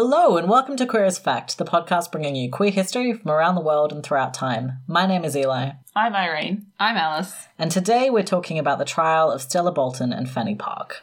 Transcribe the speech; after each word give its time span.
Hello, 0.00 0.36
and 0.36 0.48
welcome 0.48 0.76
to 0.76 0.86
Queer 0.86 1.06
as 1.06 1.18
Fact, 1.18 1.58
the 1.58 1.64
podcast 1.64 2.12
bringing 2.12 2.36
you 2.36 2.48
queer 2.48 2.70
history 2.70 3.12
from 3.12 3.32
around 3.32 3.56
the 3.56 3.60
world 3.60 3.92
and 3.92 4.00
throughout 4.00 4.32
time. 4.32 4.74
My 4.86 5.06
name 5.06 5.24
is 5.24 5.36
Eli, 5.36 5.72
I'm 5.96 6.14
Irene. 6.14 6.66
I'm 6.78 6.96
Alice. 6.96 7.48
and 7.58 7.68
today 7.68 8.08
we're 8.08 8.22
talking 8.22 8.60
about 8.60 8.78
the 8.78 8.84
trial 8.84 9.32
of 9.32 9.42
Stella 9.42 9.72
Boulton 9.72 10.12
and 10.12 10.30
Fanny 10.30 10.54
Park. 10.54 11.02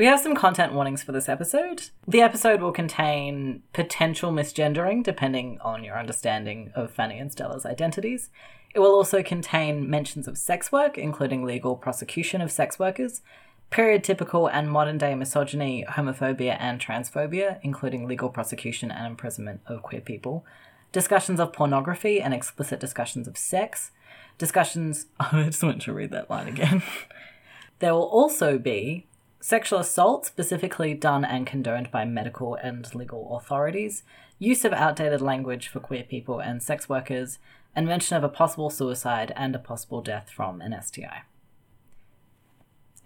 We 0.00 0.06
have 0.06 0.20
some 0.20 0.34
content 0.34 0.72
warnings 0.72 1.02
for 1.02 1.12
this 1.12 1.28
episode. 1.28 1.90
The 2.08 2.22
episode 2.22 2.62
will 2.62 2.72
contain 2.72 3.64
potential 3.74 4.32
misgendering, 4.32 5.04
depending 5.04 5.58
on 5.60 5.84
your 5.84 5.98
understanding 5.98 6.72
of 6.74 6.90
Fanny 6.90 7.18
and 7.18 7.30
Stella's 7.30 7.66
identities. 7.66 8.30
It 8.74 8.78
will 8.78 8.94
also 8.94 9.22
contain 9.22 9.90
mentions 9.90 10.26
of 10.26 10.38
sex 10.38 10.72
work, 10.72 10.96
including 10.96 11.44
legal 11.44 11.76
prosecution 11.76 12.40
of 12.40 12.50
sex 12.50 12.78
workers, 12.78 13.20
period 13.68 14.02
typical 14.02 14.46
and 14.46 14.72
modern 14.72 14.96
day 14.96 15.14
misogyny, 15.14 15.84
homophobia, 15.86 16.56
and 16.58 16.80
transphobia, 16.80 17.58
including 17.62 18.08
legal 18.08 18.30
prosecution 18.30 18.90
and 18.90 19.06
imprisonment 19.06 19.60
of 19.66 19.82
queer 19.82 20.00
people, 20.00 20.46
discussions 20.92 21.38
of 21.38 21.52
pornography 21.52 22.22
and 22.22 22.32
explicit 22.32 22.80
discussions 22.80 23.28
of 23.28 23.36
sex, 23.36 23.90
discussions. 24.38 25.08
Oh, 25.20 25.28
I 25.32 25.44
just 25.44 25.62
want 25.62 25.82
to 25.82 25.92
read 25.92 26.10
that 26.12 26.30
line 26.30 26.48
again. 26.48 26.82
There 27.80 27.94
will 27.94 28.02
also 28.02 28.58
be 28.58 29.06
sexual 29.40 29.78
assault, 29.78 30.26
specifically 30.26 30.94
done 30.94 31.24
and 31.24 31.46
condoned 31.46 31.90
by 31.90 32.04
medical 32.04 32.54
and 32.56 32.94
legal 32.94 33.36
authorities, 33.36 34.02
use 34.38 34.64
of 34.64 34.72
outdated 34.72 35.20
language 35.20 35.68
for 35.68 35.80
queer 35.80 36.04
people 36.04 36.40
and 36.40 36.62
sex 36.62 36.88
workers, 36.88 37.38
and 37.74 37.86
mention 37.86 38.16
of 38.16 38.24
a 38.24 38.28
possible 38.28 38.70
suicide 38.70 39.32
and 39.36 39.54
a 39.54 39.58
possible 39.58 40.02
death 40.02 40.30
from 40.30 40.60
an 40.60 40.74
STI. 40.80 41.22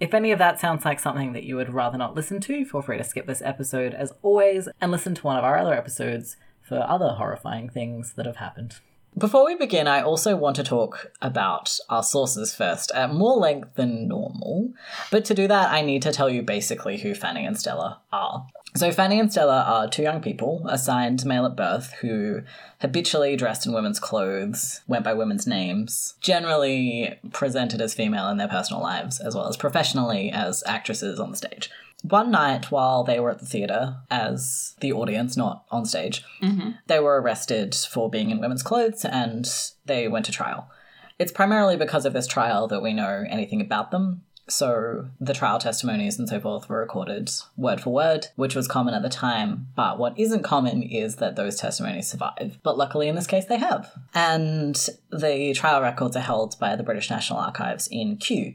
If 0.00 0.12
any 0.12 0.32
of 0.32 0.38
that 0.40 0.58
sounds 0.58 0.84
like 0.84 0.98
something 0.98 1.32
that 1.34 1.44
you 1.44 1.56
would 1.56 1.72
rather 1.72 1.96
not 1.96 2.14
listen 2.14 2.40
to, 2.42 2.64
feel 2.64 2.82
free 2.82 2.98
to 2.98 3.04
skip 3.04 3.26
this 3.26 3.42
episode 3.42 3.94
as 3.94 4.12
always 4.22 4.68
and 4.80 4.90
listen 4.90 5.14
to 5.14 5.22
one 5.22 5.36
of 5.36 5.44
our 5.44 5.56
other 5.56 5.74
episodes 5.74 6.36
for 6.60 6.84
other 6.88 7.10
horrifying 7.10 7.68
things 7.68 8.14
that 8.14 8.26
have 8.26 8.36
happened. 8.36 8.80
Before 9.16 9.44
we 9.44 9.54
begin, 9.54 9.86
I 9.86 10.02
also 10.02 10.34
want 10.34 10.56
to 10.56 10.64
talk 10.64 11.12
about 11.22 11.78
our 11.88 12.02
sources 12.02 12.52
first 12.52 12.90
at 12.96 13.14
more 13.14 13.36
length 13.36 13.76
than 13.76 14.08
normal. 14.08 14.72
But 15.12 15.24
to 15.26 15.34
do 15.34 15.46
that, 15.46 15.70
I 15.70 15.82
need 15.82 16.02
to 16.02 16.12
tell 16.12 16.28
you 16.28 16.42
basically 16.42 16.98
who 16.98 17.14
Fanny 17.14 17.46
and 17.46 17.56
Stella 17.56 18.00
are. 18.12 18.48
So, 18.74 18.90
Fanny 18.90 19.20
and 19.20 19.30
Stella 19.30 19.62
are 19.68 19.88
two 19.88 20.02
young 20.02 20.20
people 20.20 20.66
assigned 20.68 21.24
male 21.24 21.46
at 21.46 21.54
birth 21.54 21.92
who 22.00 22.42
habitually 22.80 23.36
dressed 23.36 23.66
in 23.66 23.72
women's 23.72 24.00
clothes, 24.00 24.80
went 24.88 25.04
by 25.04 25.14
women's 25.14 25.46
names, 25.46 26.14
generally 26.20 27.16
presented 27.30 27.80
as 27.80 27.94
female 27.94 28.28
in 28.30 28.36
their 28.36 28.48
personal 28.48 28.82
lives, 28.82 29.20
as 29.20 29.36
well 29.36 29.46
as 29.46 29.56
professionally 29.56 30.32
as 30.32 30.64
actresses 30.66 31.20
on 31.20 31.30
the 31.30 31.36
stage. 31.36 31.70
One 32.04 32.30
night 32.30 32.70
while 32.70 33.02
they 33.02 33.18
were 33.18 33.30
at 33.30 33.38
the 33.38 33.46
theatre 33.46 33.96
as 34.10 34.74
the 34.80 34.92
audience, 34.92 35.38
not 35.38 35.64
on 35.70 35.86
stage, 35.86 36.22
mm-hmm. 36.42 36.72
they 36.86 37.00
were 37.00 37.18
arrested 37.18 37.74
for 37.74 38.10
being 38.10 38.30
in 38.30 38.40
women's 38.40 38.62
clothes 38.62 39.06
and 39.06 39.48
they 39.86 40.06
went 40.06 40.26
to 40.26 40.32
trial. 40.32 40.70
It's 41.18 41.32
primarily 41.32 41.78
because 41.78 42.04
of 42.04 42.12
this 42.12 42.26
trial 42.26 42.68
that 42.68 42.82
we 42.82 42.92
know 42.92 43.24
anything 43.26 43.62
about 43.62 43.90
them. 43.90 44.22
So 44.46 45.08
the 45.18 45.32
trial 45.32 45.58
testimonies 45.58 46.18
and 46.18 46.28
so 46.28 46.38
forth 46.38 46.68
were 46.68 46.80
recorded 46.80 47.30
word 47.56 47.80
for 47.80 47.94
word, 47.94 48.26
which 48.36 48.54
was 48.54 48.68
common 48.68 48.92
at 48.92 49.00
the 49.00 49.08
time. 49.08 49.68
But 49.74 49.98
what 49.98 50.18
isn't 50.18 50.42
common 50.42 50.82
is 50.82 51.16
that 51.16 51.36
those 51.36 51.56
testimonies 51.56 52.08
survive. 52.08 52.58
But 52.62 52.76
luckily 52.76 53.08
in 53.08 53.14
this 53.14 53.26
case 53.26 53.46
they 53.46 53.56
have. 53.56 53.90
And 54.12 54.76
the 55.10 55.54
trial 55.54 55.80
records 55.80 56.16
are 56.16 56.20
held 56.20 56.58
by 56.60 56.76
the 56.76 56.82
British 56.82 57.08
National 57.08 57.38
Archives 57.38 57.88
in 57.90 58.18
Kew. 58.18 58.52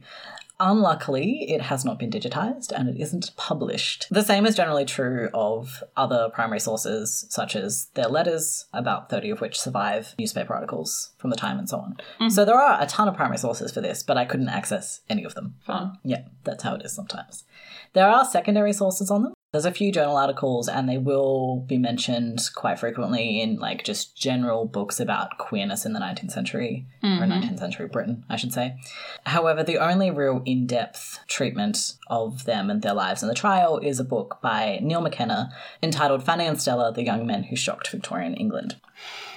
Unluckily, 0.60 1.50
it 1.50 1.62
has 1.62 1.86
not 1.86 1.98
been 1.98 2.12
digitized 2.12 2.72
and 2.72 2.90
it 2.90 3.00
isn't 3.00 3.32
published. 3.38 4.08
The 4.12 4.24
same 4.24 4.46
is 4.46 4.56
generally 4.56 4.86
true 4.86 5.30
of 5.34 5.84
other 5.96 6.30
primary 6.34 6.60
sources, 6.60 7.26
such 7.30 7.56
as 7.56 7.88
their 7.94 8.08
letters, 8.08 8.66
about 8.74 9.10
30 9.10 9.30
of 9.30 9.42
which 9.42 9.60
survive, 9.60 10.16
newspaper 10.20 10.54
articles 10.54 11.12
from 11.18 11.30
the 11.30 11.38
time, 11.38 11.60
and 11.60 11.70
so 11.70 11.78
on. 11.78 11.94
Mm-hmm. 12.20 12.30
So 12.30 12.44
there 12.44 12.60
are 12.60 12.82
a 12.82 12.88
ton 12.88 13.08
of 13.08 13.16
primary 13.16 13.38
sources 13.38 13.72
for 13.72 13.82
this, 13.82 14.04
but 14.04 14.18
I 14.18 14.26
couldn't 14.26 14.50
access 14.50 15.02
any 15.10 15.24
of 15.24 15.36
them. 15.36 15.56
Fun. 15.66 15.98
Yeah, 16.04 16.24
that's 16.44 16.64
how 16.64 16.76
it 16.76 16.84
is 16.84 16.94
sometimes. 16.94 17.46
There 17.94 18.08
are 18.08 18.26
secondary 18.26 18.74
sources 18.74 19.10
on 19.10 19.24
them. 19.24 19.34
There's 19.52 19.66
a 19.66 19.72
few 19.72 19.92
journal 19.92 20.16
articles, 20.16 20.70
and 20.70 20.88
they 20.88 21.00
will 21.00 21.66
be 21.68 21.80
mentioned 21.80 22.40
quite 22.54 22.78
frequently 22.78 23.42
in 23.42 23.56
like 23.56 23.84
just 23.84 24.16
general 24.16 24.66
books 24.66 25.00
about 25.00 25.40
queerness 25.40 25.88
in 25.88 25.94
the 25.94 26.00
19th 26.00 26.32
century, 26.32 26.86
or 27.02 27.10
mm-hmm. 27.10 27.32
19th 27.32 27.58
century 27.58 27.88
Britain, 27.88 28.24
I 28.30 28.36
should 28.36 28.54
say. 28.54 28.78
However, 29.26 29.64
the 29.64 29.80
only 29.80 30.12
real 30.12 30.44
in 30.46 30.68
depth 30.68 31.22
treatment 31.28 31.96
of 32.08 32.46
them 32.46 32.70
and 32.70 32.84
their 32.84 32.94
lives 32.94 33.24
in 33.24 33.28
the 33.28 33.34
trial 33.34 33.80
is 33.80 34.00
a 34.00 34.04
book 34.04 34.38
by 34.40 34.78
Neil 34.84 35.02
McKenna 35.02 35.52
entitled 35.82 36.24
Fanny 36.24 36.46
and 36.46 36.62
Stella, 36.62 36.94
the 36.94 37.04
Young 37.04 37.26
Men 37.26 37.46
Who 37.46 37.56
Shocked 37.56 37.90
Victorian 37.90 38.36
England. 38.36 38.76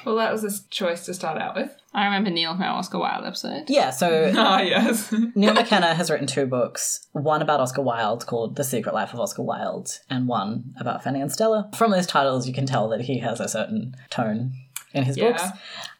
Well, 0.04 0.16
that 0.16 0.32
was 0.32 0.44
a 0.44 0.68
choice 0.70 1.04
to 1.06 1.14
start 1.14 1.40
out 1.40 1.54
with. 1.56 1.70
I 1.94 2.04
remember 2.06 2.30
Neil 2.30 2.52
from 2.54 2.62
our 2.62 2.70
Oscar 2.78 2.98
Wilde 2.98 3.24
episode. 3.26 3.64
Yeah, 3.68 3.90
so 3.90 4.32
Ah, 4.36 4.60
yes. 4.60 5.12
Neil 5.34 5.52
McKenna 5.54 5.94
has 5.94 6.10
written 6.10 6.26
two 6.26 6.46
books, 6.46 7.06
one 7.12 7.42
about 7.42 7.60
Oscar 7.60 7.82
Wilde 7.82 8.26
called 8.26 8.56
The 8.56 8.64
Secret 8.64 8.94
Life 8.94 9.12
of 9.12 9.20
Oscar 9.20 9.42
Wilde, 9.42 9.98
and 10.08 10.26
one 10.26 10.74
about 10.80 11.04
Fanny 11.04 11.20
and 11.20 11.30
Stella. 11.30 11.70
From 11.76 11.90
those 11.90 12.06
titles, 12.06 12.46
you 12.48 12.54
can 12.54 12.66
tell 12.66 12.88
that 12.88 13.02
he 13.02 13.18
has 13.18 13.40
a 13.40 13.48
certain 13.48 13.94
tone 14.10 14.52
in 14.94 15.04
his 15.04 15.16
Yeah. 15.16 15.32
books. 15.32 15.42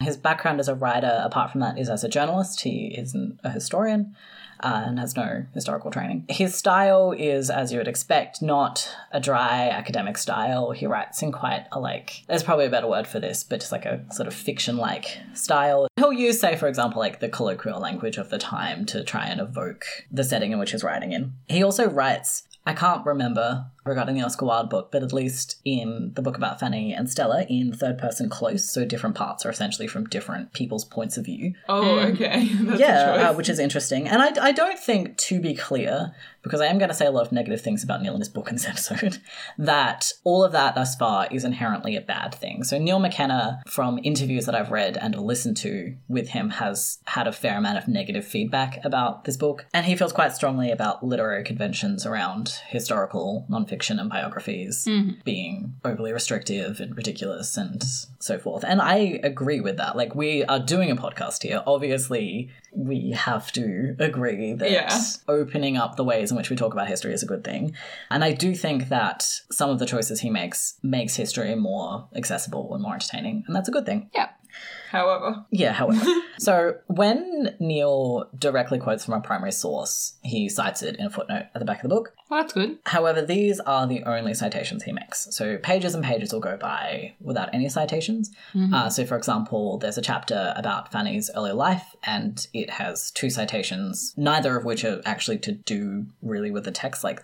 His 0.01 0.17
background 0.17 0.59
as 0.59 0.67
a 0.67 0.75
writer, 0.75 1.21
apart 1.23 1.51
from 1.51 1.61
that, 1.61 1.77
is 1.79 1.89
as 1.89 2.03
a 2.03 2.09
journalist. 2.09 2.61
He 2.61 2.95
isn't 2.97 3.39
a 3.43 3.49
historian. 3.51 4.15
Uh, 4.63 4.83
and 4.85 4.97
has 4.97 5.13
no 5.17 5.45
historical 5.53 5.91
training. 5.91 6.25
His 6.29 6.55
style 6.55 7.11
is, 7.11 7.49
as 7.49 7.73
you 7.73 7.79
would 7.79 7.87
expect, 7.87 8.41
not 8.41 8.89
a 9.11 9.19
dry 9.19 9.67
academic 9.67 10.17
style. 10.17 10.71
He 10.71 10.87
writes 10.87 11.21
in 11.21 11.33
quite 11.33 11.65
a 11.73 11.81
like, 11.81 12.23
there's 12.29 12.43
probably 12.43 12.65
a 12.65 12.69
better 12.69 12.87
word 12.87 13.05
for 13.05 13.19
this, 13.19 13.43
but 13.43 13.59
just 13.59 13.73
like 13.73 13.85
a 13.85 14.05
sort 14.13 14.27
of 14.27 14.33
fiction 14.33 14.77
like 14.77 15.17
style. 15.33 15.87
He'll 15.97 16.13
use, 16.13 16.39
say, 16.39 16.55
for 16.55 16.69
example, 16.69 16.99
like 17.01 17.19
the 17.19 17.27
colloquial 17.27 17.81
language 17.81 18.15
of 18.15 18.29
the 18.29 18.37
time 18.37 18.85
to 18.85 19.03
try 19.03 19.27
and 19.27 19.41
evoke 19.41 19.85
the 20.09 20.23
setting 20.23 20.53
in 20.53 20.59
which 20.59 20.71
he's 20.71 20.83
writing 20.83 21.11
in. 21.11 21.33
He 21.49 21.61
also 21.61 21.89
writes, 21.89 22.43
I 22.65 22.73
can't 22.73 23.05
remember 23.05 23.65
regarding 23.85 24.15
the 24.15 24.21
Oscar 24.21 24.45
Wilde 24.45 24.69
book, 24.69 24.91
but 24.91 25.03
at 25.03 25.13
least 25.13 25.59
in 25.65 26.11
the 26.15 26.21
book 26.21 26.37
about 26.37 26.59
Fanny 26.59 26.93
and 26.93 27.09
Stella, 27.09 27.45
in 27.49 27.73
third 27.73 27.97
person 27.97 28.29
close, 28.29 28.69
so 28.69 28.85
different 28.85 29.15
parts 29.15 29.45
are 29.45 29.49
essentially 29.49 29.87
from 29.87 30.05
different 30.05 30.53
people's 30.53 30.85
points 30.85 31.17
of 31.17 31.25
view 31.25 31.53
Oh, 31.67 31.99
okay. 31.99 32.47
That's 32.53 32.79
yeah, 32.79 33.29
uh, 33.29 33.33
which 33.33 33.49
is 33.49 33.59
interesting. 33.59 34.07
And 34.07 34.21
I, 34.21 34.47
I 34.47 34.51
don't 34.51 34.79
think, 34.79 35.17
to 35.17 35.39
be 35.39 35.53
clear, 35.53 36.13
because 36.41 36.61
I 36.61 36.67
am 36.67 36.77
going 36.77 36.89
to 36.89 36.95
say 36.95 37.05
a 37.05 37.11
lot 37.11 37.25
of 37.25 37.31
negative 37.31 37.61
things 37.61 37.83
about 37.83 38.01
Neil 38.01 38.13
in 38.13 38.19
this 38.19 38.29
book 38.29 38.47
in 38.47 38.55
this 38.55 38.65
episode, 38.67 39.19
that 39.57 40.13
all 40.23 40.43
of 40.43 40.51
that 40.53 40.75
thus 40.75 40.95
far 40.95 41.27
is 41.31 41.43
inherently 41.43 41.95
a 41.95 42.01
bad 42.01 42.33
thing. 42.35 42.63
So 42.63 42.77
Neil 42.77 42.99
McKenna, 42.99 43.61
from 43.67 43.99
interviews 44.03 44.45
that 44.45 44.55
I've 44.55 44.71
read 44.71 44.97
and 44.97 45.15
listened 45.15 45.57
to 45.57 45.95
with 46.07 46.29
him, 46.29 46.51
has 46.51 46.99
had 47.05 47.27
a 47.27 47.31
fair 47.31 47.57
amount 47.57 47.77
of 47.77 47.87
negative 47.87 48.25
feedback 48.25 48.83
about 48.83 49.25
this 49.25 49.37
book. 49.37 49.65
And 49.73 49.85
he 49.85 49.95
feels 49.95 50.13
quite 50.13 50.33
strongly 50.33 50.71
about 50.71 51.03
literary 51.03 51.43
conventions 51.43 52.05
around 52.05 52.59
historical 52.69 53.45
nonfiction 53.49 53.72
and 53.99 54.09
biographies 54.09 54.85
mm-hmm. 54.85 55.19
being 55.23 55.75
overly 55.83 56.13
restrictive 56.13 56.79
and 56.79 56.95
ridiculous 56.95 57.57
and 57.57 57.83
so 58.19 58.37
forth. 58.37 58.63
And 58.65 58.81
I 58.81 59.19
agree 59.23 59.61
with 59.61 59.77
that. 59.77 59.95
Like, 59.95 60.15
we 60.15 60.43
are 60.45 60.59
doing 60.59 60.91
a 60.91 60.95
podcast 60.95 61.43
here. 61.43 61.63
Obviously, 61.65 62.49
we 62.71 63.11
have 63.11 63.51
to 63.53 63.95
agree 63.99 64.53
that 64.53 64.71
Yeah. 64.71 64.99
opening 65.27 65.77
up 65.77 65.95
the 65.95 66.03
ways 66.03 66.31
in 66.31 66.37
which 66.37 66.49
we 66.49 66.55
talk 66.55 66.73
about 66.73 66.87
history 66.87 67.13
is 67.13 67.23
a 67.23 67.27
good 67.27 67.43
thing. 67.43 67.75
And 68.09 68.23
I 68.23 68.31
do 68.33 68.55
think 68.55 68.89
that 68.89 69.23
some 69.51 69.69
of 69.69 69.79
the 69.79 69.85
choices 69.85 70.21
he 70.21 70.29
makes 70.29 70.75
makes 70.81 71.15
history 71.15 71.55
more 71.55 72.07
accessible 72.15 72.73
and 72.73 72.81
more 72.81 72.93
entertaining. 72.93 73.43
And 73.47 73.55
that's 73.55 73.69
a 73.69 73.71
good 73.71 73.85
thing. 73.85 74.09
Yeah. 74.13 74.29
However, 74.93 75.43
Yeah, 75.49 75.73
however. 75.73 76.05
so 76.37 76.75
when 76.85 77.55
Neil 77.59 78.29
directly 78.37 78.77
quotes 78.77 79.03
from 79.03 79.15
a 79.15 79.21
primary 79.21 79.51
source, 79.51 80.13
he 80.21 80.47
cites 80.47 80.83
it 80.83 80.97
in 80.97 81.07
a 81.07 81.09
footnote 81.09 81.47
at 81.55 81.59
the 81.59 81.65
back 81.65 81.83
of 81.83 81.89
the 81.89 81.95
book. 81.95 82.13
Well, 82.29 82.41
that's 82.41 82.53
good. 82.53 82.77
However, 82.85 83.23
these 83.23 83.59
are 83.61 83.87
the 83.87 84.03
only 84.03 84.35
citations 84.35 84.83
he 84.83 84.91
makes. 84.91 85.35
So 85.35 85.57
pages 85.57 85.95
and 85.95 86.03
pages 86.03 86.31
will 86.31 86.41
go 86.41 86.57
by 86.57 87.15
without 87.19 87.49
any 87.53 87.69
citations. 87.69 88.29
Uh, 88.71 88.87
so, 88.89 89.03
for 89.03 89.17
example, 89.17 89.79
there's 89.79 89.97
a 89.97 90.01
chapter 90.01 90.53
about 90.55 90.91
Fanny's 90.91 91.31
early 91.35 91.53
life, 91.53 91.95
and 92.03 92.45
it 92.53 92.69
has 92.69 93.09
two 93.09 93.31
citations, 93.31 94.13
neither 94.15 94.55
of 94.55 94.63
which 94.63 94.85
are 94.85 95.01
actually 95.05 95.39
to 95.39 95.53
do 95.53 96.05
really 96.21 96.51
with 96.51 96.65
the 96.65 96.71
text. 96.71 97.03
Like, 97.03 97.23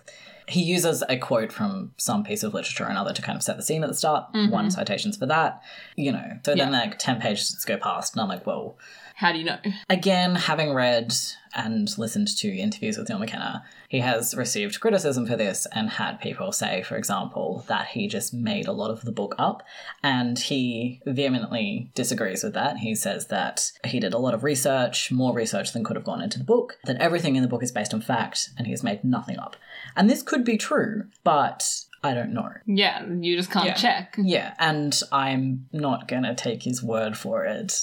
he 0.50 0.62
uses 0.62 1.02
a 1.08 1.16
quote 1.16 1.52
from 1.52 1.92
some 1.96 2.24
piece 2.24 2.42
of 2.42 2.52
literature 2.52 2.84
or 2.84 2.88
another 2.88 3.12
to 3.12 3.22
kind 3.22 3.36
of 3.36 3.42
set 3.42 3.56
the 3.56 3.62
scene 3.62 3.82
at 3.82 3.88
the 3.88 3.94
start. 3.94 4.26
One 4.32 4.50
mm-hmm. 4.50 4.68
citation's 4.68 5.16
for 5.16 5.26
that, 5.26 5.62
you 5.96 6.12
know. 6.12 6.38
So 6.44 6.54
then, 6.54 6.72
like, 6.72 6.98
10 6.98 7.20
pages 7.20 7.64
go 7.64 7.76
past, 7.76 8.14
and 8.14 8.22
I'm 8.22 8.28
like, 8.28 8.44
whoa. 8.44 8.76
How 9.16 9.32
do 9.32 9.38
you 9.38 9.44
know? 9.44 9.58
Again, 9.90 10.34
having 10.34 10.72
read 10.72 11.12
and 11.54 11.90
listened 11.98 12.28
to 12.38 12.48
interviews 12.48 12.96
with 12.96 13.10
Neil 13.10 13.18
McKenna, 13.18 13.62
he 13.86 13.98
has 13.98 14.34
received 14.34 14.80
criticism 14.80 15.26
for 15.26 15.36
this 15.36 15.66
and 15.72 15.90
had 15.90 16.22
people 16.22 16.52
say, 16.52 16.82
for 16.82 16.96
example, 16.96 17.62
that 17.68 17.88
he 17.88 18.08
just 18.08 18.32
made 18.32 18.66
a 18.66 18.72
lot 18.72 18.90
of 18.90 19.02
the 19.02 19.12
book 19.12 19.34
up. 19.36 19.62
And 20.02 20.38
he 20.38 21.02
vehemently 21.04 21.90
disagrees 21.94 22.42
with 22.42 22.54
that. 22.54 22.78
He 22.78 22.94
says 22.94 23.26
that 23.26 23.72
he 23.84 24.00
did 24.00 24.14
a 24.14 24.18
lot 24.18 24.32
of 24.32 24.42
research, 24.42 25.12
more 25.12 25.34
research 25.34 25.74
than 25.74 25.84
could 25.84 25.96
have 25.96 26.04
gone 26.04 26.22
into 26.22 26.38
the 26.38 26.44
book, 26.44 26.78
that 26.84 26.96
everything 26.96 27.36
in 27.36 27.42
the 27.42 27.48
book 27.48 27.62
is 27.62 27.72
based 27.72 27.92
on 27.92 28.00
fact, 28.00 28.48
and 28.56 28.66
he 28.66 28.72
has 28.72 28.82
made 28.82 29.04
nothing 29.04 29.38
up. 29.38 29.54
And 29.96 30.08
this 30.08 30.22
could 30.22 30.44
be 30.44 30.56
true, 30.56 31.04
but 31.24 31.68
I 32.02 32.14
don't 32.14 32.32
know. 32.32 32.50
Yeah, 32.66 33.04
you 33.06 33.36
just 33.36 33.50
can't 33.50 33.66
Yeah. 33.66 33.74
check. 33.74 34.14
Yeah, 34.18 34.54
and 34.58 34.98
I'm 35.12 35.66
not 35.72 36.08
gonna 36.08 36.34
take 36.34 36.62
his 36.62 36.82
word 36.82 37.16
for 37.16 37.44
it. 37.44 37.74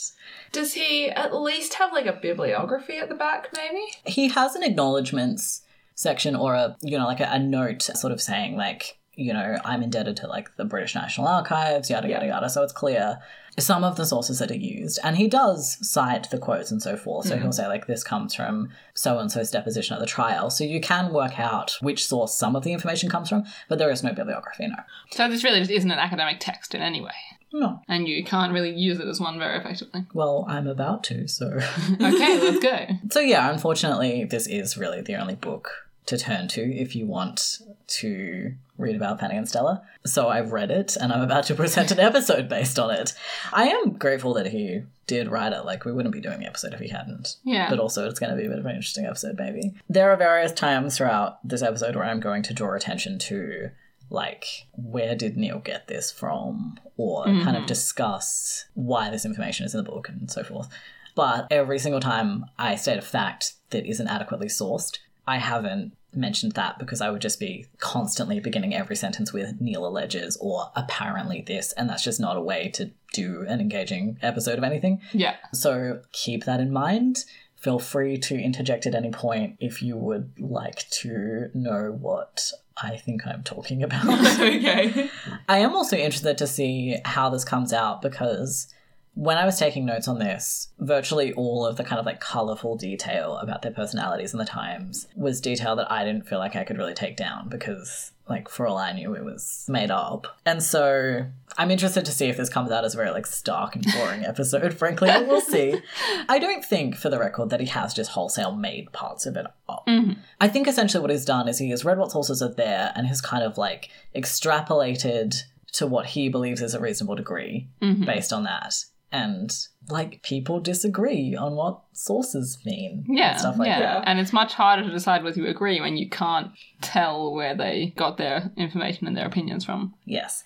Does 0.51 0.74
he 0.74 1.09
at 1.09 1.36
least 1.36 1.75
have 1.75 1.94
like 1.94 2.07
a 2.07 2.13
bibliography 2.13 2.98
at 2.98 3.09
the 3.09 3.15
back, 3.15 3.50
maybe? 3.56 3.86
he 4.06 4.30
has 4.30 4.56
an 4.56 4.63
acknowledgements 4.63 5.62
section 5.95 6.36
or 6.36 6.54
a 6.54 6.75
you 6.81 6.98
know 6.98 7.06
like 7.06 7.19
a, 7.19 7.27
a 7.31 7.39
note 7.39 7.81
sort 7.81 8.13
of 8.13 8.21
saying 8.21 8.56
like 8.56 9.00
you 9.17 9.33
know 9.33 9.57
i'm 9.65 9.83
indebted 9.83 10.15
to 10.15 10.27
like 10.27 10.55
the 10.55 10.63
british 10.63 10.95
national 10.95 11.27
archives 11.27 11.89
yada 11.89 12.07
yada 12.07 12.27
yada. 12.27 12.49
So 12.49 12.63
it's 12.63 12.71
clear 12.71 13.19
some 13.59 13.83
of 13.83 13.95
the 13.95 14.05
sources 14.05 14.37
that 14.37 14.51
are 14.51 14.55
used 14.55 14.99
and 15.03 15.17
he 15.17 15.27
does 15.27 15.77
cite 15.81 16.29
the 16.29 16.37
quotes 16.37 16.69
and 16.69 16.79
so 16.79 16.95
forth. 16.95 17.25
So 17.25 17.35
he'll 17.35 17.45
mm-hmm. 17.45 17.51
say 17.51 17.67
like 17.67 17.87
this 17.87 18.03
comes 18.03 18.35
from 18.35 18.69
so 18.93 19.17
and 19.17 19.31
so's 19.31 19.49
deposition 19.49 19.95
at 19.95 19.99
the 19.99 20.05
trial. 20.05 20.51
So 20.51 20.63
you 20.63 20.79
can 20.79 21.11
work 21.11 21.39
out 21.39 21.75
which 21.81 22.05
source 22.05 22.35
some 22.35 22.55
of 22.55 22.63
the 22.63 22.71
information 22.71 23.09
comes 23.09 23.29
from 23.29 23.45
but 23.67 23.79
there 23.79 23.89
is 23.89 24.03
no 24.03 24.13
bibliography 24.13 24.67
no. 24.67 24.75
So 25.11 25.27
this 25.27 25.43
really 25.43 25.59
just 25.59 25.71
isn't 25.71 25.89
an 25.89 25.99
academic 25.99 26.37
text 26.39 26.75
in 26.75 26.81
any 26.81 27.01
way. 27.01 27.15
no. 27.51 27.81
And 27.87 28.07
you 28.07 28.23
can't 28.23 28.53
really 28.53 28.75
use 28.75 28.99
it 28.99 29.07
as 29.07 29.19
one 29.19 29.39
very 29.39 29.57
effectively. 29.57 30.05
well 30.13 30.45
i'm 30.47 30.67
about 30.67 31.03
to 31.05 31.27
so. 31.27 31.57
Okay, 31.93 32.39
let's 32.39 32.59
go. 32.59 32.85
So 33.09 33.19
yeah, 33.19 33.51
unfortunately, 33.51 34.25
this 34.25 34.45
is 34.45 34.77
really 34.77 35.01
the 35.01 35.15
only 35.15 35.35
book 35.35 35.86
to 36.07 36.18
turn 36.18 36.48
to 36.48 36.62
if 36.62 36.95
you 36.95 37.06
want 37.06 37.59
to 37.88 38.54
read 38.77 38.95
about 38.95 39.19
Fanny 39.19 39.36
and 39.36 39.48
Stella. 39.48 39.83
So 40.06 40.30
I've 40.30 40.51
read 40.51 40.71
it, 40.71 40.95
and 40.95 41.12
I'm 41.12 41.21
about 41.21 41.45
to 41.45 41.56
present 41.63 41.92
an 41.92 42.00
episode 42.00 42.50
based 42.50 42.80
on 42.80 42.92
it. 42.92 43.13
I 43.54 43.68
am 43.68 43.94
grateful 43.94 44.33
that 44.36 44.48
he 44.48 44.83
did 45.06 45.30
write 45.30 45.54
it. 45.54 45.65
Like 45.65 45.86
we 45.86 45.92
wouldn't 45.92 46.13
be 46.13 46.21
doing 46.21 46.39
the 46.39 46.48
episode 46.48 46.74
if 46.74 46.80
he 46.80 46.89
hadn't. 46.89 47.36
Yeah. 47.44 47.69
But 47.69 47.80
also, 47.80 48.07
it's 48.07 48.19
going 48.19 48.31
to 48.31 48.38
be 48.38 48.45
a 48.45 48.50
bit 48.50 48.59
of 48.59 48.65
an 48.65 48.75
interesting 48.75 49.06
episode, 49.06 49.38
maybe. 49.38 49.74
There 49.89 50.12
are 50.12 50.18
various 50.18 50.51
times 50.51 50.98
throughout 50.98 51.45
this 51.48 51.62
episode 51.62 51.95
where 51.95 52.06
I'm 52.06 52.19
going 52.19 52.44
to 52.44 52.54
draw 52.54 52.74
attention 52.74 53.19
to. 53.19 53.69
Like, 54.09 54.45
where 54.71 55.18
did 55.18 55.36
Neil 55.36 55.59
get 55.59 55.89
this 55.89 56.13
from? 56.13 56.80
Or 56.95 57.25
kind 57.25 57.50
of 57.50 57.56
mm-hmm. 57.56 57.65
discuss 57.65 58.63
why 58.74 59.09
this 59.09 59.25
information 59.25 59.65
is 59.65 59.75
in 59.75 59.83
the 59.83 59.92
book 59.92 60.07
and 60.07 60.31
so 60.31 60.45
forth. 60.45 60.69
But 61.13 61.48
every 61.51 61.77
single 61.77 62.00
time 62.00 62.45
I 62.57 62.75
state 62.75 63.00
a 63.00 63.01
fact 63.01 63.54
that 63.71 63.86
isn't 63.86 64.07
adequately 64.07 64.48
sourced, 64.48 65.00
I 65.27 65.39
haven't 65.39 65.96
mentioned 66.13 66.54
that 66.54 66.80
because 66.80 67.01
I 67.01 67.09
would 67.09 67.21
just 67.21 67.39
be 67.39 67.65
constantly 67.80 68.39
beginning 68.39 68.74
every 68.74 68.95
sentence 68.95 69.33
with 69.33 69.59
Neil 69.59 69.86
alleges 69.86 70.38
or 70.38 70.71
apparently 70.75 71.42
this, 71.42 71.71
and 71.74 71.89
that's 71.89 72.04
just 72.04 72.19
not 72.19 72.38
a 72.38 72.42
way 72.42 72.69
to 72.75 72.92
do 73.13 73.45
an 73.48 73.59
engaging 73.59 74.18
episode 74.21 74.57
of 74.57 74.63
anything. 74.63 75.01
Yeah. 75.13 75.36
So 75.54 76.01
keep 76.12 76.45
that 76.45 76.59
in 76.59 76.71
mind. 76.71 77.25
Feel 77.56 77.80
free 77.80 78.18
to 78.19 78.39
interject 78.39 78.86
at 78.86 78.95
any 78.95 79.09
point 79.09 79.57
if 79.59 79.81
you 79.81 79.98
would 79.98 80.31
like 80.39 80.88
to 81.01 81.50
know 81.54 81.98
what 82.00 82.51
I 82.81 82.98
think 82.98 83.25
I'm 83.25 83.44
talking 83.44 83.81
about. 83.81 84.06
okay. 84.39 85.09
I 85.50 85.59
am 85.59 85.74
also 85.74 85.98
interested 85.98 86.38
to 86.38 86.48
see 86.48 86.98
how 87.04 87.30
this 87.30 87.44
comes 87.44 87.74
out 87.74 88.01
because 88.01 88.68
when 89.17 89.39
I 89.39 89.45
was 89.45 89.57
taking 89.57 89.83
notes 89.83 90.07
on 90.07 90.19
this, 90.19 90.69
virtually 90.77 91.33
all 91.33 91.65
of 91.65 91.75
the 91.75 91.83
kind 91.83 91.99
of 91.99 92.05
like 92.05 92.19
colorful 92.19 92.77
detail 92.77 93.37
about 93.37 93.63
their 93.63 93.71
personalities 93.71 94.31
and 94.31 94.39
the 94.39 94.45
times 94.45 95.07
was 95.15 95.41
detail 95.41 95.75
that 95.77 95.91
I 95.91 96.05
didn't 96.05 96.27
feel 96.27 96.37
like 96.37 96.55
I 96.55 96.63
could 96.63 96.77
really 96.77 96.93
take 96.93 97.17
down 97.17 97.49
because, 97.49 98.11
like, 98.29 98.47
for 98.47 98.67
all 98.67 98.77
I 98.77 98.93
knew, 98.93 99.15
it 99.15 99.25
was 99.25 99.65
made 99.67 99.89
up. 99.89 100.37
And 100.45 100.61
so 100.61 101.25
I'm 101.57 101.71
interested 101.71 102.05
to 102.05 102.11
see 102.11 102.27
if 102.27 102.37
this 102.37 102.47
comes 102.47 102.69
out 102.69 102.85
as 102.85 102.93
a 102.93 102.97
very 102.97 103.09
like 103.09 103.25
stark 103.25 103.75
and 103.75 103.83
boring 103.91 104.23
episode, 104.25 104.75
frankly, 104.75 105.09
but 105.09 105.25
we'll 105.25 105.41
see. 105.41 105.81
I 106.29 106.37
don't 106.37 106.63
think, 106.63 106.95
for 106.95 107.09
the 107.09 107.17
record, 107.17 107.49
that 107.49 107.59
he 107.59 107.65
has 107.65 107.95
just 107.95 108.11
wholesale 108.11 108.55
made 108.55 108.93
parts 108.93 109.25
of 109.25 109.35
it 109.35 109.47
up. 109.67 109.87
Mm-hmm. 109.87 110.11
I 110.39 110.47
think 110.47 110.67
essentially 110.67 111.01
what 111.01 111.09
he's 111.09 111.25
done 111.25 111.47
is 111.47 111.57
he 111.57 111.71
has 111.71 111.83
read 111.83 111.97
what 111.97 112.11
sources 112.11 112.43
are 112.43 112.53
there 112.53 112.93
and 112.95 113.07
has 113.07 113.19
kind 113.19 113.43
of 113.43 113.57
like 113.57 113.89
extrapolated 114.15 115.41
to 115.73 115.87
what 115.87 116.05
he 116.05 116.29
believes 116.29 116.61
is 116.61 116.75
a 116.75 116.79
reasonable 116.79 117.15
degree 117.15 117.67
mm-hmm. 117.81 118.05
based 118.05 118.31
on 118.31 118.43
that. 118.43 118.75
And 119.12 119.56
like 119.89 120.21
people 120.21 120.59
disagree 120.59 121.36
on 121.36 121.56
what 121.56 121.81
sources 121.94 122.59
mean. 122.65 123.06
and 123.07 123.18
Yeah, 123.18 123.38
Stuff 123.38 123.57
like 123.57 123.68
yeah. 123.68 123.80
that. 123.80 124.04
And 124.06 124.19
it's 124.19 124.33
much 124.33 124.54
harder 124.54 124.83
to 124.83 124.92
decide 124.92 125.24
whether 125.24 125.39
you 125.39 125.48
agree 125.48 125.80
when 125.80 125.95
you 125.98 126.09
can't 126.09 126.51
tell 126.81 127.33
where 127.33 127.56
they 127.56 127.94
got 127.95 128.18
their 128.18 128.51
information 128.57 129.07
and 129.07 129.15
their 129.15 129.25
opinions 129.25 129.63
from. 129.65 129.94
Yes. 130.06 130.44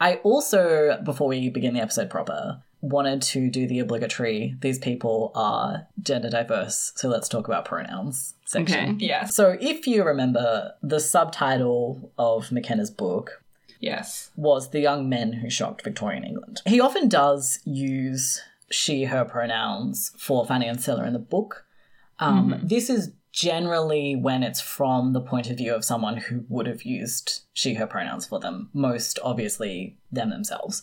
I 0.00 0.14
also, 0.16 0.98
before 1.04 1.28
we 1.28 1.50
begin 1.50 1.74
the 1.74 1.80
episode 1.80 2.10
proper, 2.10 2.62
wanted 2.80 3.20
to 3.20 3.50
do 3.50 3.66
the 3.66 3.78
obligatory 3.78 4.56
these 4.60 4.78
people 4.78 5.32
are 5.34 5.86
gender 6.02 6.30
diverse, 6.30 6.92
so 6.96 7.08
let's 7.08 7.28
talk 7.28 7.46
about 7.46 7.66
pronouns 7.66 8.34
section. 8.46 8.96
Okay. 8.96 9.06
Yes. 9.06 9.34
So 9.34 9.56
if 9.60 9.86
you 9.86 10.02
remember, 10.02 10.72
the 10.82 10.98
subtitle 10.98 12.10
of 12.18 12.50
McKenna's 12.50 12.90
book 12.90 13.39
Yes. 13.80 14.30
was 14.36 14.70
The 14.70 14.80
Young 14.80 15.08
Men 15.08 15.32
Who 15.34 15.50
Shocked 15.50 15.82
Victorian 15.82 16.22
England. 16.24 16.60
He 16.66 16.80
often 16.80 17.08
does 17.08 17.58
use 17.64 18.40
she, 18.70 19.04
her 19.04 19.24
pronouns 19.24 20.12
for 20.16 20.46
Fanny 20.46 20.68
and 20.68 20.80
Stella 20.80 21.04
in 21.06 21.12
the 21.12 21.18
book. 21.18 21.64
Um, 22.18 22.60
This 22.62 22.88
is 22.90 23.12
generally 23.32 24.16
when 24.16 24.42
it's 24.42 24.60
from 24.60 25.12
the 25.12 25.20
point 25.20 25.48
of 25.50 25.56
view 25.56 25.74
of 25.74 25.84
someone 25.84 26.16
who 26.18 26.44
would 26.48 26.66
have 26.66 26.82
used 26.82 27.42
she, 27.52 27.74
her 27.74 27.86
pronouns 27.86 28.26
for 28.26 28.38
them, 28.38 28.68
most 28.72 29.18
obviously 29.24 29.96
them 30.12 30.30
themselves. 30.30 30.82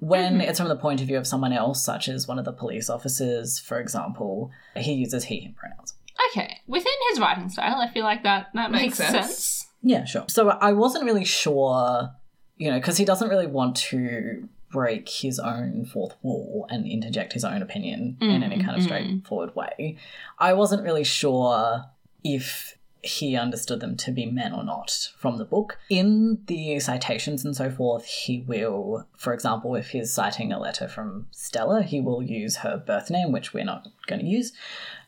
When 0.00 0.40
it's 0.40 0.60
from 0.60 0.68
the 0.68 0.76
point 0.76 1.00
of 1.00 1.08
view 1.08 1.18
of 1.18 1.26
someone 1.26 1.52
else, 1.52 1.84
such 1.84 2.08
as 2.08 2.28
one 2.28 2.38
of 2.38 2.44
the 2.44 2.52
police 2.52 2.88
officers, 2.88 3.58
for 3.58 3.80
example, 3.80 4.50
he 4.76 4.92
uses 4.92 5.24
he, 5.24 5.40
him 5.40 5.54
pronouns. 5.54 5.94
Okay. 6.30 6.58
Within 6.68 6.92
his 7.10 7.18
writing 7.20 7.48
style, 7.48 7.80
I 7.80 7.88
feel 7.88 8.04
like 8.04 8.22
that, 8.22 8.46
that 8.54 8.70
makes, 8.70 8.98
Makes 9.00 9.10
sense. 9.12 9.26
sense. 9.26 9.66
Yeah, 9.82 10.04
sure. 10.04 10.24
So 10.28 10.50
I 10.50 10.72
wasn't 10.72 11.04
really 11.04 11.24
sure, 11.24 12.10
you 12.58 12.70
know, 12.70 12.78
because 12.78 12.98
he 12.98 13.04
doesn't 13.04 13.28
really 13.28 13.46
want 13.46 13.76
to 13.76 14.48
break 14.70 15.08
his 15.08 15.38
own 15.38 15.86
fourth 15.86 16.14
wall 16.22 16.66
and 16.68 16.86
interject 16.86 17.32
his 17.32 17.44
own 17.44 17.62
opinion 17.62 18.18
in 18.20 18.42
any 18.42 18.56
kind 18.62 18.76
of 18.76 18.76
mm-hmm. 18.76 18.84
straightforward 18.84 19.56
way. 19.56 19.96
I 20.38 20.52
wasn't 20.52 20.82
really 20.82 21.04
sure 21.04 21.84
if 22.22 22.76
he 23.00 23.36
understood 23.36 23.80
them 23.80 23.96
to 23.96 24.10
be 24.10 24.26
men 24.26 24.52
or 24.52 24.64
not 24.64 25.08
from 25.16 25.38
the 25.38 25.44
book. 25.44 25.78
In 25.88 26.42
the 26.46 26.80
citations 26.80 27.44
and 27.44 27.56
so 27.56 27.70
forth, 27.70 28.04
he 28.04 28.40
will, 28.40 29.06
for 29.16 29.32
example, 29.32 29.74
if 29.76 29.90
he's 29.90 30.12
citing 30.12 30.52
a 30.52 30.58
letter 30.58 30.88
from 30.88 31.26
Stella, 31.30 31.82
he 31.82 32.00
will 32.00 32.22
use 32.22 32.56
her 32.56 32.76
birth 32.76 33.10
name, 33.10 33.32
which 33.32 33.54
we're 33.54 33.64
not 33.64 33.88
going 34.06 34.20
to 34.20 34.26
use. 34.26 34.52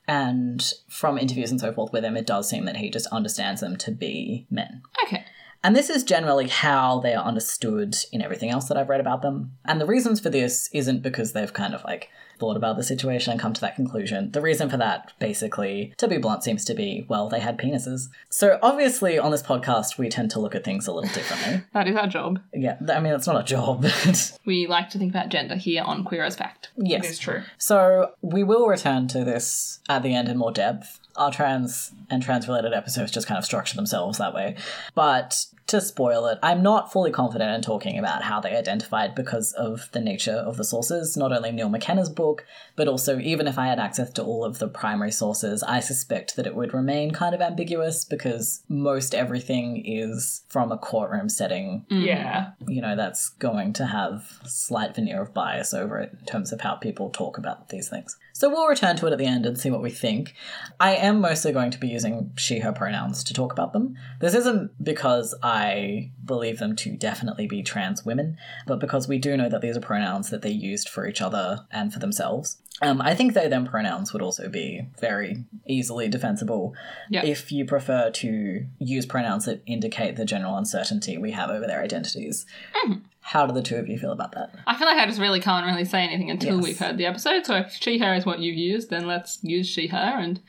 And 0.07 0.73
from 0.89 1.19
interviews 1.19 1.51
and 1.51 1.61
so 1.61 1.73
forth 1.73 1.93
with 1.93 2.03
them, 2.03 2.17
it 2.17 2.27
does 2.27 2.49
seem 2.49 2.65
that 2.65 2.77
he 2.77 2.91
just 2.91 3.07
understands 3.09 3.61
them 3.61 3.77
to 3.79 3.91
be 3.91 4.47
men. 4.51 4.83
Okay. 5.05 5.25
And 5.63 5.77
this 5.77 5.91
is 5.91 6.05
generally 6.05 6.49
how 6.49 7.01
they 7.01 7.15
are 7.15 7.25
understood 7.25 7.97
in 8.13 8.23
everything 8.23 8.51
else 8.51 8.67
that 8.69 8.77
I've 8.77 8.89
read 8.89 9.01
about 9.01 9.23
them. 9.23 9.53
And 9.65 9.81
the 9.81 9.87
reasons 9.87 10.21
for 10.21 10.31
this 10.31 10.69
isn't 10.73 11.03
because 11.03 11.33
they've 11.33 11.53
kind 11.53 11.75
of 11.75 11.85
like 11.85 12.11
thought 12.39 12.57
about 12.57 12.77
the 12.79 12.83
situation 12.83 13.31
and 13.31 13.39
come 13.39 13.53
to 13.53 13.61
that 13.61 13.77
conclusion. 13.77 14.33
The 14.33 14.41
reason 14.41 14.71
for 14.71 14.79
that, 14.79 15.13
basically, 15.19 15.93
to 15.99 16.09
be 16.09 16.17
blunt, 16.17 16.43
seems 16.43 16.65
to 16.65 16.75
be, 16.75 17.05
well, 17.07 17.29
they 17.29 17.39
had 17.41 17.59
penises. 17.59 18.09
So 18.31 18.59
obviously, 18.63 19.19
on 19.19 19.31
this 19.31 19.43
podcast, 19.43 19.99
we 19.99 20.09
tend 20.09 20.31
to 20.33 20.41
look 20.41 20.55
at 20.55 20.65
things 20.65 20.87
a 20.87 20.93
little 20.93 21.13
differently. 21.13 21.65
That 21.75 21.87
is 21.87 21.97
our 21.97 22.07
job. 22.07 22.41
yeah, 22.55 22.79
I 22.89 23.01
mean, 23.01 23.13
it's 23.13 23.27
not 23.27 23.41
a 23.41 23.45
job, 23.45 23.85
We 24.47 24.67
like 24.67 24.89
to 24.91 24.99
think 24.99 25.13
about 25.13 25.29
gender 25.29 25.57
here 25.57 25.83
on 25.83 26.05
Queer 26.05 26.25
as 26.25 26.37
Fact. 26.37 26.71
Yes. 26.77 27.05
is 27.05 27.19
true. 27.19 27.43
So 27.59 28.13
we 28.23 28.43
will 28.43 28.67
return 28.67 29.07
to 29.09 29.25
this 29.25 29.81
at 29.89 30.03
the 30.03 30.15
end 30.15 30.29
in 30.29 30.39
more 30.39 30.53
depth. 30.53 31.00
Our 31.17 31.33
trans 31.33 31.93
and 32.09 32.23
trans 32.23 32.49
related 32.49 32.73
episodes 32.73 33.13
just 33.13 33.27
kind 33.27 33.39
of 33.39 33.45
structure 33.45 33.77
themselves 33.77 34.19
that 34.19 34.35
way. 34.35 34.57
But 34.95 35.47
to 35.71 35.81
spoil 35.81 36.27
it, 36.27 36.39
I'm 36.43 36.63
not 36.63 36.93
fully 36.93 37.13
confident 37.13 37.55
in 37.55 37.63
talking 37.63 37.97
about 37.99 38.23
how 38.23 38.41
they 38.41 38.57
identified 38.57 39.15
because 39.15 39.53
of 39.53 39.89
the 39.93 40.01
nature 40.01 40.33
of 40.33 40.57
the 40.57 40.65
sources, 40.65 41.17
not 41.17 41.33
only 41.33 41.53
Neil 41.53 41.69
McKenna's 41.69 42.09
book, 42.09 42.45
but 42.75 42.89
also 42.89 43.21
even 43.21 43.47
if 43.47 43.57
I 43.57 43.67
had 43.67 43.79
access 43.79 44.11
to 44.15 44.25
all 44.25 44.45
of 44.45 44.59
the 44.59 44.67
primary 44.67 45.13
sources, 45.13 45.63
I 45.63 45.79
suspect 45.79 46.35
that 46.35 46.47
it 46.47 46.57
would 46.57 46.75
remain 46.75 47.13
kind 47.13 47.37
of 47.37 47.41
ambiguous 47.41 48.05
because 48.05 48.63
most 48.69 49.15
everything 49.15 49.83
is 49.87 50.43
from 50.49 50.73
a 50.73 50.79
courtroom 50.79 51.29
setting 51.29 51.87
mm. 51.89 52.05
Yeah. 52.05 52.51
you 52.67 52.83
know, 52.83 52.97
that's 52.97 53.29
going 53.29 53.73
to 53.75 53.87
have 53.87 54.41
slight 54.47 54.97
veneer 54.97 55.23
of 55.23 55.33
bias 55.33 55.73
over 55.73 56.01
it 56.01 56.17
in 56.19 56.27
terms 56.27 56.53
of 56.53 56.63
how 56.63 56.75
people 56.75 57.11
talk 57.11 57.39
about 57.39 57.69
these 57.69 57.89
things. 57.89 58.17
So 58.41 58.49
we'll 58.49 58.69
return 58.69 58.97
to 58.97 59.07
it 59.07 59.13
at 59.13 59.19
the 59.19 59.27
end 59.27 59.45
and 59.45 59.61
see 59.61 59.71
what 59.71 59.83
we 59.83 59.91
think. 59.91 60.33
I 60.81 60.95
am 60.95 61.21
mostly 61.21 61.53
going 61.53 61.71
to 61.73 61.79
be 61.79 61.89
using 61.89 62.33
she, 62.37 62.61
her 62.61 62.73
pronouns 62.73 63.23
to 63.25 63.35
talk 63.35 63.53
about 63.53 63.75
them. 63.75 63.99
This 64.21 64.35
isn't 64.35 64.83
because 64.83 65.35
I 65.43 66.11
believe 66.25 66.59
them 66.59 66.75
to 66.77 66.97
definitely 66.97 67.47
be 67.47 67.63
trans 67.63 68.07
women, 68.07 68.39
but 68.67 68.81
because 68.81 69.07
we 69.07 69.19
do 69.19 69.37
know 69.37 69.51
that 69.51 69.61
these 69.61 69.77
are 69.77 69.81
pronouns 69.81 70.31
that 70.31 70.41
they 70.41 70.49
used 70.49 70.89
for 70.89 71.07
each 71.07 71.21
other 71.21 71.67
and 71.71 71.93
for 71.93 71.99
themselves. 71.99 72.57
Um, 72.83 73.03
I 73.03 73.15
think 73.15 73.35
they 73.35 73.47
them 73.49 73.67
pronouns 73.67 74.13
would 74.13 74.23
also 74.23 74.49
be 74.49 74.87
very 75.01 75.45
easily 75.67 76.09
defensible 76.09 76.75
Yeah. 77.11 77.25
if 77.25 77.53
you 77.53 77.65
prefer 77.67 78.11
to 78.11 78.67
use 78.79 79.05
pronouns 79.07 79.45
that 79.45 79.63
indicate 79.67 80.17
the 80.17 80.25
general 80.25 80.57
uncertainty 80.57 81.19
we 81.19 81.33
have 81.33 81.51
over 81.51 81.67
their 81.67 81.83
identities. 81.83 82.47
Mm-hmm. 82.85 83.01
How 83.21 83.47
do 83.47 83.53
the 83.53 83.63
two 83.63 83.77
of 83.77 83.87
you 83.87 83.99
feel 83.99 84.13
about 84.13 84.33
that? 84.33 84.55
I 84.67 84.77
feel 84.79 84.87
like 84.87 84.97
I 84.97 85.05
just 85.07 85.21
really 85.21 85.41
can't 85.41 85.67
really 85.67 85.85
say 85.85 86.03
anything 86.03 86.31
until 86.31 86.57
Yes. 86.57 86.65
we've 86.65 86.79
heard 86.79 86.97
the 86.97 87.05
episode. 87.07 87.45
So 87.45 87.57
if 87.57 87.73
she 87.79 87.99
her 87.99 88.15
is 88.15 88.25
what 88.25 88.39
you 88.41 88.51
used, 88.53 88.89
then 88.89 89.07
let's 89.07 89.39
use 89.43 89.69
she 89.69 89.89
her. 89.89 89.97
And 90.19 90.41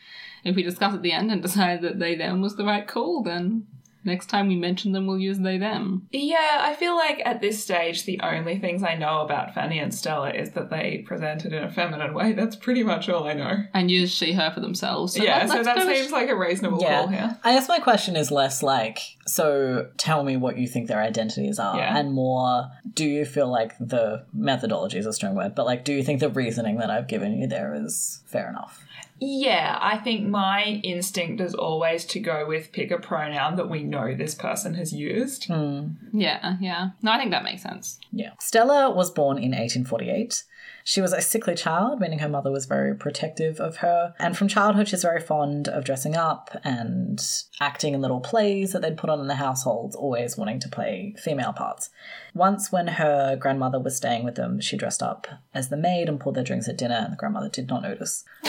if 0.45 0.55
we 0.55 0.63
discuss 0.63 0.93
at 0.93 1.01
the 1.01 1.11
end 1.11 1.31
and 1.31 1.41
decide 1.47 1.81
that 1.81 1.99
they 1.99 2.15
them 2.15 2.41
was 2.41 2.55
the 2.55 2.63
right 2.63 2.87
call, 2.87 3.23
then 3.23 3.67
next 4.03 4.27
time 4.27 4.47
we 4.47 4.55
mention 4.55 4.91
them, 4.91 5.07
we'll 5.07 5.19
use 5.19 5.39
they 5.39 5.57
them. 5.57 6.07
Yeah, 6.11 6.59
I 6.61 6.75
feel 6.75 6.95
like 6.95 7.21
at 7.25 7.41
this 7.41 7.61
stage, 7.63 8.05
the 8.05 8.19
only 8.21 8.59
things 8.59 8.83
I 8.83 8.95
know 8.95 9.21
about 9.21 9.53
Fanny 9.53 9.79
and 9.79 9.93
Stella 9.93 10.31
is 10.31 10.51
that 10.51 10.69
they 10.69 11.03
presented 11.07 11.53
in 11.53 11.63
a 11.63 11.69
feminine 11.71 12.13
way. 12.13 12.33
That's 12.33 12.55
pretty 12.55 12.83
much 12.83 13.09
all 13.09 13.27
I 13.27 13.33
know. 13.33 13.63
And 13.73 13.89
use 13.91 14.11
she 14.11 14.33
her 14.33 14.51
for 14.51 14.59
themselves. 14.59 15.13
So 15.15 15.23
yeah, 15.23 15.39
let- 15.39 15.49
so 15.49 15.63
that 15.63 15.77
go 15.77 15.85
with 15.87 15.97
seems 15.97 16.11
like 16.11 16.29
a 16.29 16.35
reasonable 16.35 16.79
call 16.79 17.07
here. 17.07 17.37
I 17.43 17.53
guess 17.53 17.67
my 17.67 17.79
question 17.79 18.15
is 18.15 18.31
less 18.31 18.61
like, 18.63 18.99
so 19.27 19.89
tell 19.97 20.23
me 20.23 20.37
what 20.37 20.57
you 20.57 20.67
think 20.67 20.87
their 20.87 21.01
identities 21.01 21.59
are, 21.59 21.77
Yeah. 21.77 21.97
and 21.97 22.13
more, 22.13 22.69
do 22.93 23.05
you 23.05 23.25
feel 23.25 23.49
like 23.51 23.77
the 23.79 24.25
methodology 24.33 24.97
is 24.97 25.05
a 25.05 25.13
strong 25.13 25.35
word, 25.35 25.55
but 25.55 25.65
like, 25.65 25.85
do 25.85 25.93
you 25.93 26.03
think 26.03 26.19
the 26.19 26.29
reasoning 26.29 26.77
that 26.77 26.89
I've 26.89 27.07
given 27.07 27.33
you 27.37 27.47
there 27.47 27.73
is 27.75 28.21
fair 28.25 28.49
enough? 28.49 28.83
Yeah, 29.23 29.77
I 29.79 29.97
think 29.97 30.27
my 30.27 30.81
instinct 30.83 31.41
is 31.41 31.53
always 31.53 32.05
to 32.05 32.19
go 32.19 32.47
with 32.47 32.71
pick 32.71 32.89
a 32.89 32.97
pronoun 32.97 33.55
that 33.57 33.69
we 33.69 33.83
know 33.83 34.15
this 34.15 34.33
person 34.33 34.73
has 34.73 34.91
used. 34.91 35.45
Hmm. 35.45 35.89
Yeah, 36.11 36.57
yeah. 36.59 36.89
No, 37.03 37.11
I 37.11 37.19
think 37.19 37.29
that 37.29 37.43
makes 37.43 37.61
sense. 37.61 37.99
Yeah. 38.11 38.31
Stella 38.39 38.89
was 38.89 39.11
born 39.11 39.37
in 39.37 39.51
1848. 39.51 40.43
She 40.83 41.01
was 41.01 41.13
a 41.13 41.21
sickly 41.21 41.55
child, 41.55 41.99
meaning 41.99 42.19
her 42.19 42.29
mother 42.29 42.51
was 42.51 42.65
very 42.65 42.95
protective 42.95 43.59
of 43.59 43.77
her. 43.77 44.13
And 44.19 44.37
from 44.37 44.47
childhood, 44.47 44.87
she's 44.87 45.03
very 45.03 45.21
fond 45.21 45.67
of 45.67 45.83
dressing 45.83 46.15
up 46.15 46.49
and 46.63 47.21
acting 47.59 47.93
in 47.93 48.01
little 48.01 48.19
plays 48.19 48.71
that 48.73 48.81
they'd 48.81 48.97
put 48.97 49.09
on 49.09 49.19
in 49.19 49.27
the 49.27 49.35
household, 49.35 49.95
always 49.95 50.37
wanting 50.37 50.59
to 50.61 50.69
play 50.69 51.15
female 51.17 51.53
parts. 51.53 51.89
Once, 52.33 52.71
when 52.71 52.87
her 52.87 53.35
grandmother 53.35 53.79
was 53.79 53.95
staying 53.95 54.23
with 54.23 54.35
them, 54.35 54.59
she 54.59 54.77
dressed 54.77 55.03
up 55.03 55.27
as 55.53 55.69
the 55.69 55.77
maid 55.77 56.09
and 56.09 56.19
poured 56.19 56.35
their 56.35 56.43
drinks 56.43 56.67
at 56.67 56.77
dinner, 56.77 57.01
and 57.03 57.13
the 57.13 57.17
grandmother 57.17 57.49
did 57.49 57.67
not 57.67 57.83
notice. 57.83 58.23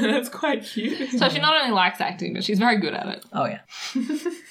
That's 0.00 0.28
quite 0.28 0.62
cute. 0.64 1.10
So 1.10 1.28
she 1.28 1.40
not 1.40 1.60
only 1.60 1.72
likes 1.72 2.00
acting, 2.00 2.34
but 2.34 2.44
she's 2.44 2.58
very 2.58 2.78
good 2.78 2.94
at 2.94 3.08
it. 3.08 3.24
Oh, 3.32 3.46
yeah. 3.46 3.60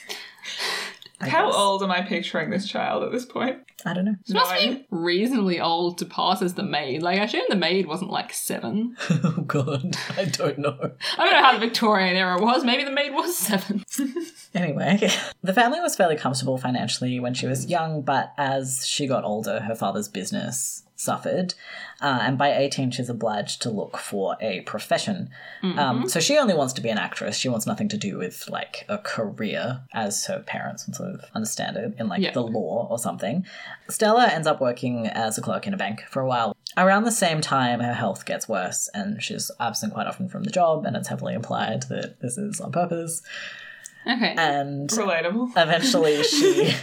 I 1.20 1.30
How 1.30 1.48
guess. 1.48 1.56
old 1.56 1.84
am 1.84 1.92
I 1.92 2.02
picturing 2.02 2.52
this 2.52 2.68
child 2.68 3.04
at 3.04 3.12
this 3.12 3.26
point? 3.26 3.60
I 3.86 3.94
don't 3.94 4.06
know. 4.06 4.16
She 4.26 4.34
must 4.34 4.54
be 4.54 4.86
reasonably 4.92 5.60
old 5.60 5.98
to 6.00 6.06
pass 6.06 6.42
as 6.42 6.54
the 6.54 6.64
maid. 6.64 7.02
Like, 7.02 7.20
I 7.20 7.24
assume 7.24 7.44
the 7.50 7.56
maid 7.56 7.88
wasn't 7.88 8.12
like 8.12 8.34
seven. 8.34 8.96
oh, 9.10 9.44
God. 9.46 9.96
I 10.16 10.26
don't 10.26 10.60
know. 10.60 10.92
I 11.18 11.24
don't 11.24 11.34
know 11.34 11.44
how 11.44 11.54
the 11.54 11.60
Victorian 11.66 12.16
era 12.16 12.40
was. 12.40 12.64
Maybe 12.64 12.84
the 12.84 12.92
maid 12.92 13.14
was 13.14 13.38
seven. 13.38 13.84
Anyway, 14.56 15.08
the 15.44 15.54
family 15.54 15.80
was 15.82 15.96
fairly 15.96 16.16
comfortable 16.16 16.58
financially 16.58 17.20
when 17.20 17.36
she 17.36 17.46
was 17.46 17.68
young, 17.68 18.02
but 18.02 18.34
as 18.40 18.88
she 18.88 19.06
got 19.06 19.24
older, 19.24 19.60
her 19.60 19.76
father's 19.76 20.08
business 20.08 20.84
suffered. 20.98 21.54
Uh, 22.02 22.20
and 22.22 22.38
by 22.38 22.54
18, 22.54 22.92
she's 22.92 23.10
obliged 23.10 23.62
to 23.62 23.70
look 23.70 23.98
for 23.98 24.36
a 24.42 24.62
profession. 24.62 25.30
Um, 25.64 26.10
so 26.10 26.20
she 26.20 26.38
only 26.38 26.54
wants 26.54 26.74
to 26.74 26.82
be 26.82 26.90
an 26.90 26.98
actress. 26.98 27.38
She 27.38 27.50
wants 27.50 27.66
nothing 27.66 27.88
to 27.90 27.98
do 27.98 28.18
with 28.18 28.50
like 28.50 28.86
a 28.90 28.98
career, 28.98 29.82
as 29.94 30.26
her 30.26 30.40
parents 30.40 30.86
would 30.86 30.96
sort 30.96 31.10
of 31.16 31.22
understand 31.34 31.78
it 31.78 31.94
in 32.00 32.08
like 32.08 32.22
Yeah. 32.22 32.32
the 32.34 32.42
law 32.44 32.88
or 32.90 33.00
something. 33.00 33.46
Stella 33.90 34.28
ends 34.28 34.48
up 34.48 34.60
working 34.60 35.08
as 35.08 35.38
a 35.38 35.42
clerk 35.42 35.66
in 35.68 35.74
a 35.74 35.78
bank 35.78 36.02
for 36.10 36.22
a 36.22 36.28
while. 36.28 36.56
Around 36.76 37.04
the 37.06 37.12
same 37.12 37.42
time, 37.42 37.80
her 37.80 37.94
health 37.94 38.26
gets 38.26 38.48
worse 38.50 38.90
and 38.94 39.22
she's 39.24 39.50
absent 39.60 39.94
quite 39.94 40.06
often 40.08 40.28
from 40.30 40.44
the 40.44 40.52
job, 40.52 40.86
and 40.86 40.96
it's 40.96 41.08
heavily 41.08 41.34
implied 41.34 41.84
that 41.90 42.20
this 42.22 42.38
is 42.38 42.60
on 42.60 42.72
purpose. 42.72 43.22
Okay. 44.08 44.36
And 44.38 44.90
Relatable. 44.90 45.52
eventually 45.58 46.24
she 46.24 46.74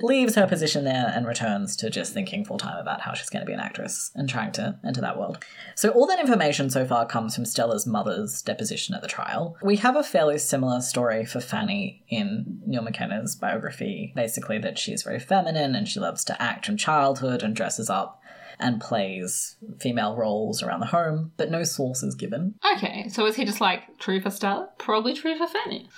leaves 0.00 0.34
her 0.34 0.46
position 0.46 0.84
there 0.84 1.12
and 1.14 1.26
returns 1.26 1.76
to 1.76 1.90
just 1.90 2.12
thinking 2.12 2.44
full 2.44 2.58
time 2.58 2.78
about 2.78 3.00
how 3.00 3.14
she's 3.14 3.30
going 3.30 3.42
to 3.42 3.46
be 3.46 3.52
an 3.52 3.60
actress 3.60 4.10
and 4.14 4.28
trying 4.28 4.52
to 4.52 4.78
enter 4.84 5.00
that 5.00 5.18
world. 5.18 5.44
So, 5.74 5.90
all 5.90 6.06
that 6.06 6.20
information 6.20 6.70
so 6.70 6.84
far 6.84 7.06
comes 7.06 7.34
from 7.34 7.44
Stella's 7.44 7.86
mother's 7.86 8.42
deposition 8.42 8.94
at 8.94 9.02
the 9.02 9.08
trial. 9.08 9.56
We 9.62 9.76
have 9.76 9.96
a 9.96 10.02
fairly 10.02 10.38
similar 10.38 10.80
story 10.80 11.24
for 11.24 11.40
Fanny 11.40 12.04
in 12.08 12.60
Neil 12.66 12.82
McKenna's 12.82 13.34
biography 13.36 14.12
basically, 14.14 14.58
that 14.58 14.78
she's 14.78 15.02
very 15.02 15.20
feminine 15.20 15.74
and 15.74 15.88
she 15.88 16.00
loves 16.00 16.24
to 16.24 16.42
act 16.42 16.66
from 16.66 16.76
childhood 16.76 17.42
and 17.42 17.54
dresses 17.54 17.88
up. 17.90 18.18
And 18.60 18.80
plays 18.80 19.56
female 19.80 20.14
roles 20.14 20.62
around 20.62 20.80
the 20.80 20.86
home, 20.86 21.32
but 21.36 21.50
no 21.50 21.64
source 21.64 22.04
is 22.04 22.14
given. 22.14 22.54
Okay, 22.76 23.08
so 23.08 23.26
is 23.26 23.34
he 23.34 23.44
just 23.44 23.60
like 23.60 23.98
true 23.98 24.20
for 24.20 24.30
Stella? 24.30 24.68
Probably 24.78 25.14
true 25.14 25.36
for 25.36 25.48
Fanny. 25.48 25.88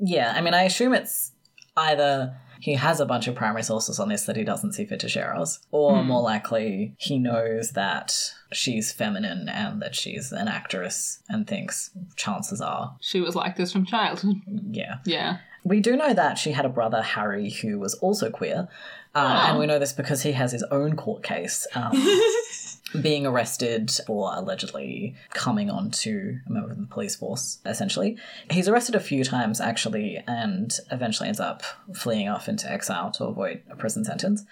Yeah, 0.00 0.32
I 0.36 0.40
mean, 0.40 0.54
I 0.54 0.62
assume 0.64 0.94
it's 0.94 1.32
either 1.76 2.34
he 2.60 2.74
has 2.74 2.98
a 2.98 3.06
bunch 3.06 3.28
of 3.28 3.36
primary 3.36 3.62
sources 3.62 4.00
on 4.00 4.08
this 4.08 4.24
that 4.24 4.36
he 4.36 4.42
doesn't 4.42 4.72
see 4.72 4.84
fit 4.84 4.98
to 5.00 5.08
share 5.08 5.34
us, 5.36 5.60
or 5.70 6.02
more 6.02 6.20
likely 6.22 6.94
he 6.98 7.18
knows 7.18 7.72
that 7.72 8.12
she's 8.52 8.92
feminine 8.92 9.48
and 9.48 9.80
that 9.80 9.94
she's 9.94 10.32
an 10.32 10.48
actress 10.48 11.22
and 11.28 11.46
thinks 11.46 11.90
chances 12.16 12.60
are, 12.60 12.96
She 13.00 13.20
was 13.20 13.36
like 13.36 13.56
this 13.56 13.72
from 13.72 13.86
childhood. 13.86 14.36
yeah. 14.70 14.96
Yeah. 15.04 15.38
We 15.64 15.80
do 15.80 15.96
know 15.96 16.14
that 16.14 16.38
she 16.38 16.52
had 16.52 16.64
a 16.64 16.68
brother, 16.70 17.02
Harry, 17.02 17.50
who 17.50 17.78
was 17.78 17.94
also 17.94 18.30
queer. 18.30 18.68
Uh, 19.14 19.46
and 19.48 19.58
we 19.58 19.66
know 19.66 19.78
this 19.78 19.92
because 19.92 20.22
he 20.22 20.32
has 20.32 20.50
his 20.52 20.62
own 20.70 20.96
court 20.96 21.22
case. 21.22 21.66
Um, 21.74 21.92
being 23.00 23.26
arrested 23.26 23.90
for 24.06 24.32
allegedly 24.34 25.14
coming 25.30 25.70
on 25.70 25.90
to 25.90 26.38
a 26.46 26.52
member 26.52 26.70
of 26.70 26.78
the 26.78 26.86
police 26.86 27.16
force, 27.16 27.58
essentially. 27.66 28.16
He's 28.50 28.68
arrested 28.68 28.94
a 28.94 29.00
few 29.00 29.24
times, 29.24 29.60
actually, 29.60 30.22
and 30.26 30.72
eventually 30.90 31.28
ends 31.28 31.40
up 31.40 31.62
fleeing 31.94 32.28
off 32.28 32.48
into 32.48 32.70
exile 32.70 33.10
to 33.12 33.24
avoid 33.24 33.62
a 33.70 33.76
prison 33.76 34.04
sentence. 34.04 34.44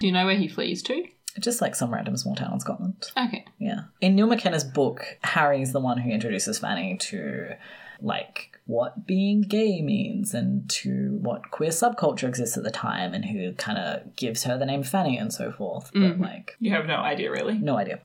Do 0.00 0.06
you 0.06 0.12
know 0.12 0.26
where 0.26 0.36
he 0.36 0.48
flees 0.48 0.82
to? 0.84 1.04
Just 1.38 1.60
like 1.60 1.74
some 1.74 1.92
random 1.92 2.16
small 2.16 2.36
town 2.36 2.52
in 2.52 2.60
Scotland. 2.60 3.10
Okay. 3.16 3.44
Yeah. 3.58 3.84
In 4.00 4.14
Neil 4.14 4.28
McKenna's 4.28 4.64
book, 4.64 5.18
Harry's 5.22 5.72
the 5.72 5.80
one 5.80 5.98
who 5.98 6.10
introduces 6.10 6.58
Fanny 6.58 6.96
to, 6.98 7.56
like, 8.00 8.53
what 8.66 9.06
being 9.06 9.42
gay 9.42 9.82
means 9.82 10.32
and 10.32 10.68
to 10.70 11.18
what 11.20 11.50
queer 11.50 11.70
subculture 11.70 12.26
exists 12.26 12.56
at 12.56 12.64
the 12.64 12.70
time 12.70 13.12
and 13.12 13.26
who 13.26 13.52
kind 13.52 13.78
of 13.78 14.16
gives 14.16 14.44
her 14.44 14.56
the 14.56 14.64
name 14.64 14.82
Fanny 14.82 15.18
and 15.18 15.32
so 15.32 15.52
forth. 15.52 15.90
But, 15.92 16.00
mm-hmm. 16.00 16.22
like, 16.22 16.56
You 16.60 16.70
have 16.72 16.86
no 16.86 16.96
idea, 16.96 17.30
really. 17.30 17.58
no 17.58 17.76
idea. 17.76 18.00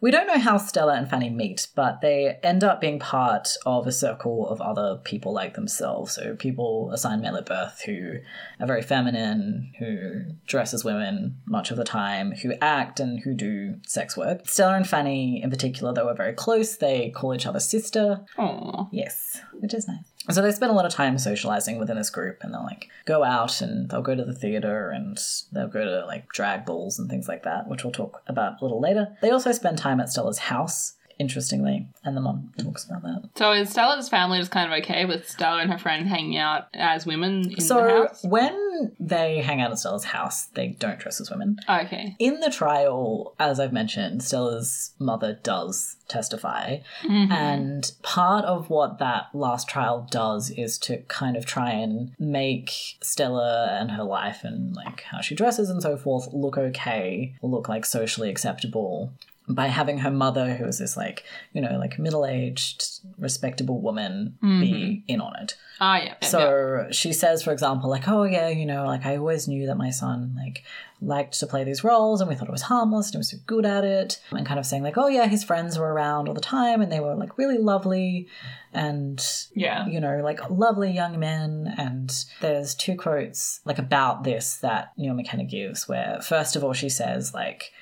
We 0.00 0.10
don't 0.10 0.26
know 0.26 0.38
how 0.38 0.56
Stella 0.56 0.94
and 0.94 1.08
Fanny 1.08 1.28
meet, 1.30 1.68
but 1.76 2.00
they 2.00 2.38
end 2.42 2.64
up 2.64 2.80
being 2.80 2.98
part 2.98 3.50
of 3.66 3.86
a 3.86 3.92
circle 3.92 4.48
of 4.48 4.60
other 4.60 4.98
people 5.04 5.32
like 5.32 5.54
themselves. 5.54 6.14
So 6.14 6.34
people 6.36 6.90
assigned 6.92 7.22
male 7.22 7.36
at 7.36 7.46
birth 7.46 7.82
who 7.82 8.16
are 8.60 8.66
very 8.66 8.82
feminine, 8.82 9.72
who 9.78 10.22
dress 10.46 10.72
as 10.72 10.84
women 10.84 11.36
much 11.44 11.70
of 11.70 11.76
the 11.76 11.84
time, 11.84 12.32
who 12.32 12.54
act 12.60 12.98
and 12.98 13.20
who 13.20 13.34
do 13.34 13.76
sex 13.86 14.16
work. 14.16 14.48
Stella 14.48 14.74
and 14.74 14.88
Fanny, 14.88 15.42
in 15.42 15.50
particular, 15.50 15.92
they 15.92 16.02
were 16.02 16.14
very 16.14 16.32
close. 16.32 16.76
They 16.76 17.10
call 17.10 17.34
each 17.34 17.46
other 17.46 17.60
sister. 17.60 18.22
Aww. 18.38 18.88
Yes, 18.90 19.40
which 19.62 19.74
is 19.74 19.86
nice. 19.86 20.02
So 20.28 20.42
they 20.42 20.50
spend 20.50 20.72
a 20.72 20.74
lot 20.74 20.84
of 20.84 20.92
time 20.92 21.16
socializing 21.18 21.78
within 21.78 21.96
this 21.96 22.10
group 22.10 22.38
and 22.42 22.52
they'll 22.52 22.64
like 22.64 22.88
go 23.04 23.22
out 23.22 23.60
and 23.60 23.88
they'll 23.88 24.02
go 24.02 24.16
to 24.16 24.24
the 24.24 24.34
theater 24.34 24.90
and 24.90 25.16
they'll 25.52 25.68
go 25.68 25.84
to 25.84 26.04
like 26.06 26.28
drag 26.28 26.66
balls 26.66 26.98
and 26.98 27.08
things 27.08 27.28
like 27.28 27.44
that, 27.44 27.68
which 27.68 27.84
we'll 27.84 27.92
talk 27.92 28.22
about 28.26 28.60
a 28.60 28.64
little 28.64 28.80
later. 28.80 29.16
They 29.22 29.30
also 29.30 29.52
spend 29.52 29.78
time 29.78 30.00
at 30.00 30.10
Stella's 30.10 30.38
house, 30.38 30.94
interestingly, 31.22 31.86
and 32.04 32.16
the 32.16 32.20
mom 32.20 32.52
talks 32.58 32.84
about 32.84 33.02
that. 33.02 33.30
So 33.36 33.52
is 33.52 33.70
Stella's 33.70 34.08
family 34.08 34.38
just 34.38 34.50
kind 34.50 34.70
of 34.70 34.78
okay 34.80 35.04
with 35.04 35.28
Stella 35.28 35.62
and 35.62 35.70
her 35.70 35.78
friend 35.78 36.08
hanging 36.08 36.36
out 36.36 36.66
as 36.74 37.06
women 37.06 37.44
in 37.44 37.54
the 37.54 37.60
So 37.60 38.06
house? 38.08 38.24
when 38.24 38.92
they 38.98 39.38
hang 39.38 39.60
out 39.60 39.70
at 39.70 39.78
Stella's 39.78 40.04
house, 40.04 40.46
they 40.46 40.68
don't 40.68 40.98
dress 40.98 41.20
as 41.20 41.30
women. 41.30 41.58
Okay. 41.68 42.16
In 42.18 42.40
the 42.40 42.50
trial, 42.50 43.34
as 43.38 43.60
I've 43.60 43.72
mentioned, 43.72 44.22
Stella's 44.24 44.94
mother 44.98 45.38
does 45.42 45.96
testify. 46.08 46.78
Mm-hmm. 47.04 47.32
And 47.32 47.92
part 48.02 48.44
of 48.44 48.68
what 48.68 48.98
that 48.98 49.26
last 49.32 49.68
trial 49.68 50.06
does 50.10 50.50
is 50.50 50.76
to 50.80 50.98
kind 51.02 51.36
of 51.36 51.46
try 51.46 51.70
and 51.70 52.12
make 52.18 52.72
Stella 53.00 53.78
and 53.80 53.92
her 53.92 54.04
life 54.04 54.40
and 54.42 54.74
like 54.74 55.02
how 55.02 55.20
she 55.20 55.36
dresses 55.36 55.70
and 55.70 55.80
so 55.80 55.96
forth 55.96 56.28
look 56.32 56.58
okay, 56.58 57.34
look 57.42 57.68
like 57.68 57.86
socially 57.86 58.28
acceptable 58.28 59.12
by 59.48 59.66
having 59.66 59.98
her 59.98 60.10
mother, 60.10 60.54
who 60.54 60.64
is 60.66 60.78
this 60.78 60.96
like, 60.96 61.24
you 61.52 61.60
know, 61.60 61.76
like 61.78 61.98
middle 61.98 62.24
aged, 62.24 63.00
respectable 63.18 63.80
woman, 63.80 64.36
be 64.40 65.02
in 65.08 65.20
on 65.20 65.34
it. 65.42 65.56
Ah, 65.80 65.96
yeah. 65.96 66.04
yeah, 66.04 66.14
yeah. 66.22 66.28
So 66.28 66.86
she 66.92 67.12
says, 67.12 67.42
for 67.42 67.52
example, 67.52 67.90
like, 67.90 68.06
oh 68.08 68.22
yeah, 68.22 68.48
you 68.48 68.64
know, 68.64 68.86
like 68.86 69.04
I 69.04 69.16
always 69.16 69.48
knew 69.48 69.66
that 69.66 69.76
my 69.76 69.90
son 69.90 70.34
like 70.36 70.62
liked 71.00 71.38
to 71.40 71.46
play 71.48 71.64
these 71.64 71.82
roles, 71.82 72.20
and 72.20 72.30
we 72.30 72.36
thought 72.36 72.46
it 72.48 72.52
was 72.52 72.62
harmless, 72.62 73.08
and 73.08 73.14
he 73.14 73.18
was 73.18 73.30
so 73.30 73.36
good 73.46 73.66
at 73.66 73.82
it, 73.84 74.20
and 74.30 74.46
kind 74.46 74.60
of 74.60 74.66
saying 74.66 74.84
like, 74.84 74.96
oh 74.96 75.08
yeah, 75.08 75.26
his 75.26 75.42
friends 75.42 75.76
were 75.76 75.92
around 75.92 76.28
all 76.28 76.34
the 76.34 76.40
time, 76.40 76.80
and 76.80 76.92
they 76.92 77.00
were 77.00 77.16
like 77.16 77.36
really 77.36 77.58
lovely, 77.58 78.28
and 78.72 79.20
Yeah. 79.54 79.86
you 79.86 80.00
know, 80.00 80.20
like 80.22 80.48
lovely 80.50 80.92
young 80.92 81.18
men. 81.18 81.74
And 81.76 82.14
there's 82.40 82.76
two 82.76 82.96
quotes 82.96 83.60
like 83.64 83.78
about 83.78 84.22
this 84.22 84.56
that 84.58 84.92
Neil 84.96 85.14
McKenna 85.14 85.44
gives, 85.44 85.88
where 85.88 86.20
first 86.22 86.54
of 86.54 86.62
all 86.62 86.72
she 86.72 86.88
says 86.88 87.34
like. 87.34 87.72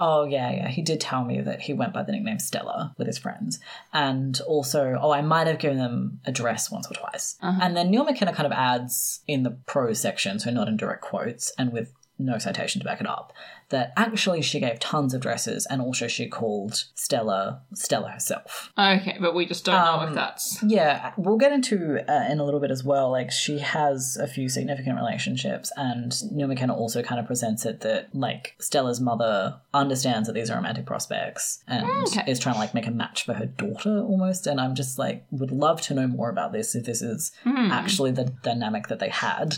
Oh 0.00 0.24
yeah, 0.24 0.50
yeah. 0.50 0.68
He 0.68 0.82
did 0.82 1.00
tell 1.00 1.24
me 1.24 1.40
that 1.40 1.60
he 1.62 1.72
went 1.72 1.92
by 1.92 2.02
the 2.02 2.12
nickname 2.12 2.38
Stella 2.38 2.94
with 2.98 3.06
his 3.06 3.18
friends, 3.18 3.58
and 3.92 4.40
also, 4.42 4.98
oh, 5.00 5.10
I 5.10 5.22
might 5.22 5.46
have 5.46 5.58
given 5.58 5.78
them 5.78 6.20
a 6.24 6.32
dress 6.32 6.70
once 6.70 6.88
or 6.90 6.94
twice. 6.94 7.36
Uh-huh. 7.42 7.58
And 7.60 7.76
then 7.76 7.90
Neil 7.90 8.04
McKenna 8.04 8.32
kind 8.32 8.46
of 8.46 8.52
adds 8.52 9.20
in 9.26 9.42
the 9.42 9.50
prose 9.66 10.00
section, 10.00 10.38
so 10.38 10.50
not 10.50 10.68
in 10.68 10.76
direct 10.76 11.02
quotes, 11.02 11.52
and 11.58 11.72
with 11.72 11.92
no 12.18 12.38
citation 12.38 12.80
to 12.80 12.84
back 12.84 13.00
it 13.00 13.06
up, 13.06 13.32
that 13.70 13.92
actually 13.96 14.42
she 14.42 14.58
gave 14.60 14.78
tons 14.80 15.14
of 15.14 15.20
dresses, 15.20 15.66
and 15.70 15.80
also 15.82 16.08
she 16.08 16.26
called 16.26 16.84
Stella 16.94 17.60
Stella 17.74 18.08
herself. 18.10 18.72
Okay, 18.78 19.16
but 19.20 19.34
we 19.34 19.46
just 19.46 19.64
don't 19.64 19.74
know 19.84 20.00
Um, 20.02 20.08
if 20.08 20.14
that's. 20.14 20.62
Yeah, 20.62 21.12
we'll 21.16 21.36
get 21.36 21.52
into 21.52 22.00
uh, 22.10 22.28
in 22.30 22.40
a 22.40 22.44
little 22.44 22.60
bit 22.60 22.70
as 22.70 22.82
well. 22.82 23.10
Like 23.10 23.30
she 23.30 23.58
has 23.58 24.16
a 24.20 24.26
few 24.26 24.48
significant 24.48 24.96
relationships, 24.96 25.70
and 25.76 26.14
Neil 26.32 26.48
McKenna 26.48 26.74
also 26.74 27.02
kind 27.02 27.20
of 27.20 27.26
presents 27.26 27.64
it 27.66 27.80
that 27.80 28.14
like 28.14 28.54
Stella's 28.58 29.00
mother 29.00 29.60
understands 29.74 30.26
that 30.28 30.32
these 30.32 30.50
are 30.50 30.56
romantic 30.56 30.86
prospects 30.86 31.62
and 31.68 31.86
Okay. 32.08 32.24
is 32.26 32.38
trying 32.38 32.54
to 32.54 32.60
like 32.60 32.74
make 32.74 32.86
a 32.86 32.90
match 32.90 33.24
for 33.24 33.34
her 33.34 33.46
daughter 33.46 34.00
almost. 34.00 34.46
And 34.46 34.60
I'm 34.60 34.74
just 34.74 34.98
like 34.98 35.24
would 35.30 35.50
love 35.52 35.80
to 35.82 35.94
know 35.94 36.06
more 36.06 36.30
about 36.30 36.52
this 36.52 36.74
if 36.74 36.84
this 36.84 37.02
is 37.02 37.32
Hmm. 37.44 37.70
actually 37.70 38.10
the 38.12 38.24
dynamic 38.42 38.88
that 38.88 38.98
they 38.98 39.08
had. 39.10 39.56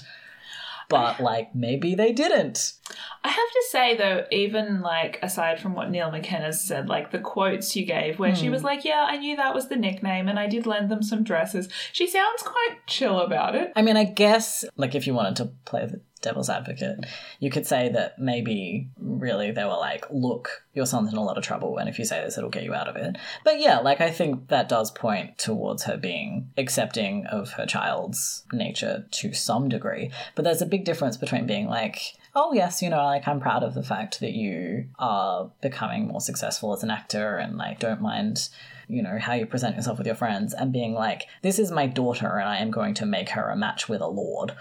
But 0.90 1.20
like 1.20 1.54
maybe 1.54 1.94
they 1.94 2.12
didn't. 2.12 2.74
I 3.22 3.28
have 3.28 3.36
to 3.36 3.64
say 3.70 3.96
though, 3.96 4.24
even 4.30 4.82
like 4.82 5.18
aside 5.22 5.60
from 5.60 5.74
what 5.74 5.90
Neil 5.90 6.10
McKenna 6.10 6.52
said, 6.52 6.88
like 6.88 7.12
the 7.12 7.18
quotes 7.18 7.74
you 7.76 7.86
gave, 7.86 8.18
where 8.18 8.34
she 8.34 8.46
hmm. 8.46 8.52
was 8.52 8.64
like, 8.64 8.84
"Yeah, 8.84 9.06
I 9.08 9.16
knew 9.16 9.36
that 9.36 9.54
was 9.54 9.68
the 9.68 9.76
nickname, 9.76 10.28
and 10.28 10.38
I 10.38 10.46
did 10.46 10.66
lend 10.66 10.90
them 10.90 11.02
some 11.02 11.22
dresses." 11.22 11.68
She 11.92 12.06
sounds 12.06 12.42
quite 12.42 12.78
chill 12.86 13.20
about 13.20 13.54
it. 13.54 13.72
I 13.76 13.82
mean, 13.82 13.96
I 13.96 14.04
guess, 14.04 14.64
like, 14.76 14.94
if 14.94 15.06
you 15.06 15.14
wanted 15.14 15.36
to 15.36 15.46
play 15.64 15.86
the 15.86 16.00
devil's 16.22 16.50
advocate, 16.50 17.06
you 17.38 17.50
could 17.50 17.66
say 17.66 17.88
that 17.88 18.18
maybe 18.18 18.88
really 18.98 19.50
they 19.50 19.64
were 19.64 19.70
like, 19.70 20.04
look, 20.10 20.64
your 20.74 20.86
son's 20.86 21.12
in 21.12 21.18
a 21.18 21.24
lot 21.24 21.38
of 21.38 21.44
trouble, 21.44 21.78
and 21.78 21.88
if 21.88 21.98
you 21.98 22.04
say 22.04 22.22
this, 22.22 22.38
it'll 22.38 22.50
get 22.50 22.64
you 22.64 22.74
out 22.74 22.88
of 22.88 22.96
it. 22.96 23.16
But 23.44 23.58
yeah, 23.58 23.78
like, 23.78 24.00
I 24.00 24.10
think 24.10 24.48
that 24.48 24.68
does 24.68 24.90
point 24.90 25.38
towards 25.38 25.84
her 25.84 25.96
being 25.96 26.50
accepting 26.56 27.26
of 27.26 27.52
her 27.52 27.66
child's 27.66 28.44
nature 28.52 29.06
to 29.10 29.32
some 29.32 29.68
degree. 29.68 30.10
But 30.34 30.44
there's 30.44 30.62
a 30.62 30.66
big 30.66 30.84
difference 30.84 31.16
between 31.16 31.46
being 31.46 31.66
like, 31.66 31.98
oh, 32.34 32.52
yes, 32.52 32.80
you 32.80 32.88
know, 32.88 33.04
like, 33.04 33.26
I'm 33.26 33.40
proud 33.40 33.64
of 33.64 33.74
the 33.74 33.82
fact 33.82 34.20
that 34.20 34.32
you 34.32 34.86
are 34.98 35.50
becoming 35.60 36.06
more 36.06 36.20
successful 36.20 36.72
as 36.72 36.82
an 36.82 36.90
actor 36.90 37.36
and, 37.36 37.56
like, 37.56 37.80
don't 37.80 38.00
mind 38.00 38.48
you 38.90 39.02
know, 39.02 39.18
how 39.18 39.34
you 39.34 39.46
present 39.46 39.76
yourself 39.76 39.98
with 39.98 40.06
your 40.06 40.16
friends 40.16 40.52
and 40.54 40.72
being 40.72 40.94
like, 40.94 41.26
this 41.42 41.58
is 41.58 41.70
my 41.70 41.86
daughter 41.86 42.26
and 42.38 42.48
I 42.48 42.58
am 42.58 42.70
going 42.70 42.94
to 42.94 43.06
make 43.06 43.30
her 43.30 43.48
a 43.48 43.56
match 43.56 43.88
with 43.88 44.00
a 44.00 44.06
lord. 44.08 44.52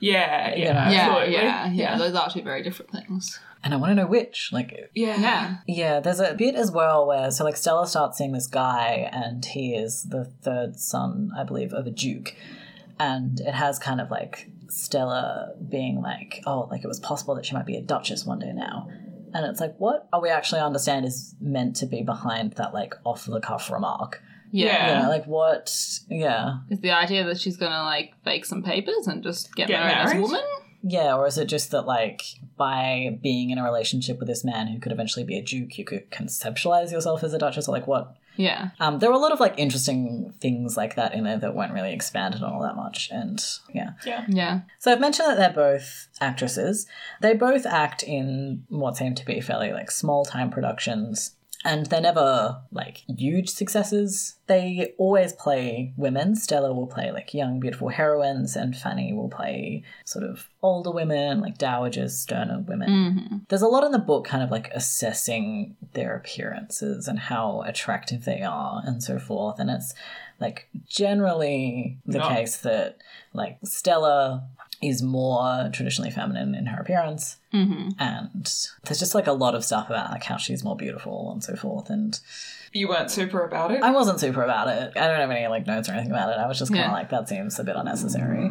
Yeah, 0.00 0.54
You 0.54 0.64
yeah, 0.64 0.72
know. 0.72 0.90
Yeah, 0.90 1.08
absolutely. 1.08 1.34
yeah, 1.34 1.70
yeah, 1.72 1.98
Those 1.98 2.14
are 2.14 2.30
two 2.30 2.42
very 2.42 2.62
different 2.62 2.92
things. 2.92 3.38
And 3.64 3.74
I 3.74 3.76
want 3.76 3.90
to 3.90 3.94
know 3.96 4.06
which. 4.06 4.50
Like, 4.52 4.90
yeah, 4.94 5.20
Yeah. 5.20 5.56
yeah, 5.66 6.00
there's 6.00 6.20
a 6.20 6.34
bit 6.34 6.54
as 6.54 6.70
well 6.70 7.06
where, 7.06 7.30
so 7.30 7.44
like 7.44 7.56
Stella 7.56 7.86
starts 7.88 8.18
seeing 8.18 8.32
this 8.32 8.46
guy 8.46 9.08
and 9.12 9.44
he 9.44 9.74
is 9.74 10.04
the 10.04 10.24
third 10.24 10.78
son, 10.78 11.32
I 11.36 11.42
believe, 11.44 11.72
of 11.72 11.86
a 11.86 11.90
duke. 11.90 12.34
And 13.00 13.40
it 13.40 13.54
has 13.54 13.78
kind 13.78 14.00
of 14.00 14.10
like 14.10 14.48
Stella 14.68 15.54
being 15.68 16.00
like, 16.00 16.42
oh, 16.46 16.68
like 16.70 16.84
it 16.84 16.88
was 16.88 17.00
possible 17.00 17.34
that 17.34 17.46
she 17.46 17.54
might 17.54 17.66
be 17.66 17.76
a 17.76 17.82
duchess 17.82 18.24
one 18.24 18.38
day 18.38 18.52
now. 18.52 18.88
And 19.34 19.46
it's 19.46 19.60
like, 19.60 19.74
what 19.78 20.08
are 20.12 20.20
we 20.20 20.28
actually 20.28 20.60
understand 20.60 21.06
is 21.06 21.34
meant 21.40 21.76
to 21.76 21.86
be 21.86 22.02
behind 22.02 22.52
that 22.54 22.74
like 22.74 22.94
off 23.04 23.26
the 23.26 23.40
cuff 23.40 23.70
remark? 23.70 24.22
Yeah. 24.50 24.66
Yeah. 24.66 24.96
You 24.96 25.02
know, 25.02 25.08
like 25.08 25.26
what? 25.26 25.72
Yeah. 26.08 26.58
Is 26.70 26.80
the 26.80 26.92
idea 26.92 27.24
that 27.24 27.40
she's 27.40 27.56
gonna 27.56 27.84
like 27.84 28.14
fake 28.24 28.44
some 28.44 28.62
papers 28.62 29.06
and 29.06 29.22
just 29.22 29.54
get, 29.54 29.68
Get 29.68 29.80
married, 29.80 29.96
as 29.96 30.12
a 30.12 30.20
woman? 30.20 30.40
Yeah, 30.82 31.16
or 31.16 31.26
is 31.26 31.38
it 31.38 31.46
just 31.46 31.72
that, 31.72 31.86
like, 31.86 32.22
by 32.56 33.18
being 33.20 33.50
in 33.50 33.58
a 33.58 33.64
relationship 33.64 34.20
with 34.20 34.28
this 34.28 34.44
man 34.44 34.68
who 34.68 34.78
could 34.78 34.92
eventually 34.92 35.24
be 35.24 35.36
a 35.36 35.42
duke, 35.42 35.76
you 35.76 35.84
could 35.84 36.08
conceptualize 36.10 36.92
yourself 36.92 37.24
as 37.24 37.34
a 37.34 37.38
duchess, 37.38 37.68
or 37.68 37.72
like 37.72 37.88
what? 37.88 38.14
Yeah. 38.38 38.70
Um, 38.78 39.00
there 39.00 39.10
were 39.10 39.16
a 39.16 39.20
lot 39.20 39.32
of 39.32 39.40
like 39.40 39.54
interesting 39.58 40.32
things 40.40 40.76
like 40.76 40.94
that 40.94 41.12
in 41.12 41.24
there 41.24 41.38
that 41.38 41.56
weren't 41.56 41.72
really 41.72 41.92
expanded 41.92 42.40
on 42.40 42.52
all 42.52 42.62
that 42.62 42.76
much, 42.76 43.10
and 43.10 43.44
yeah. 43.74 43.90
Yeah. 44.28 44.60
So 44.78 44.92
I've 44.92 45.00
mentioned 45.00 45.28
that 45.28 45.38
they're 45.38 45.52
both 45.52 46.06
actresses. 46.20 46.86
They 47.20 47.34
both 47.34 47.66
act 47.66 48.04
in 48.04 48.64
what 48.68 48.96
seem 48.96 49.16
to 49.16 49.26
be 49.26 49.40
fairly 49.40 49.72
like 49.72 49.90
small 49.90 50.24
time 50.24 50.50
productions. 50.50 51.34
And 51.64 51.86
they're 51.86 52.00
never 52.00 52.60
like 52.70 53.02
huge 53.08 53.48
successes. 53.50 54.36
They 54.46 54.94
always 54.96 55.32
play 55.32 55.92
women. 55.96 56.36
Stella 56.36 56.72
will 56.72 56.86
play 56.86 57.10
like 57.10 57.34
young, 57.34 57.58
beautiful 57.58 57.88
heroines, 57.88 58.54
and 58.54 58.76
Fanny 58.76 59.12
will 59.12 59.28
play 59.28 59.82
sort 60.04 60.24
of 60.24 60.48
older 60.62 60.92
women, 60.92 61.40
like 61.40 61.58
dowagers, 61.58 62.10
sterner 62.10 62.60
women. 62.60 63.16
hmm 63.18 63.36
There's 63.48 63.62
a 63.62 63.66
lot 63.66 63.82
in 63.84 63.90
the 63.92 63.98
book 63.98 64.24
kind 64.24 64.42
of 64.44 64.50
like 64.52 64.70
assessing 64.72 65.76
their 65.94 66.14
appearances 66.16 67.08
and 67.08 67.18
how 67.18 67.62
attractive 67.66 68.24
they 68.24 68.42
are 68.42 68.80
and 68.86 69.02
so 69.02 69.18
forth. 69.18 69.58
And 69.58 69.68
it's 69.68 69.94
like 70.40 70.68
generally 70.86 71.98
the 72.06 72.18
No. 72.18 72.28
case 72.28 72.58
that 72.58 72.98
like 73.32 73.58
Stella 73.64 74.44
is 74.80 75.02
more 75.02 75.68
traditionally 75.72 76.10
feminine 76.10 76.54
in 76.54 76.66
her 76.66 76.80
appearance. 76.80 77.36
hmm 77.50 77.88
And 77.98 78.30
there's 78.84 78.98
just 78.98 79.14
like 79.14 79.26
a 79.26 79.32
lot 79.32 79.54
of 79.54 79.64
stuff 79.64 79.90
about 79.90 80.10
like 80.12 80.22
how 80.24 80.36
she's 80.36 80.62
more 80.62 80.76
beautiful 80.76 81.32
and 81.32 81.42
so 81.42 81.56
forth. 81.56 81.90
And 81.90 82.18
You 82.72 82.88
weren't 82.88 83.10
super 83.10 83.42
about 83.44 83.72
it. 83.72 83.82
I 83.82 83.90
wasn't 83.90 84.20
super 84.20 84.42
about 84.42 84.68
it. 84.68 84.92
I 84.96 85.08
don't 85.08 85.18
have 85.18 85.30
any 85.30 85.48
like 85.48 85.66
notes 85.66 85.88
or 85.88 85.92
anything 85.92 86.12
about 86.12 86.30
it. 86.30 86.38
I 86.38 86.46
was 86.46 86.58
just 86.58 86.70
kind 86.72 86.84
of 86.84 86.90
Yeah. 86.90 86.92
like, 86.92 87.10
that 87.10 87.28
seems 87.28 87.58
a 87.58 87.64
bit 87.64 87.74
unnecessary. 87.76 88.50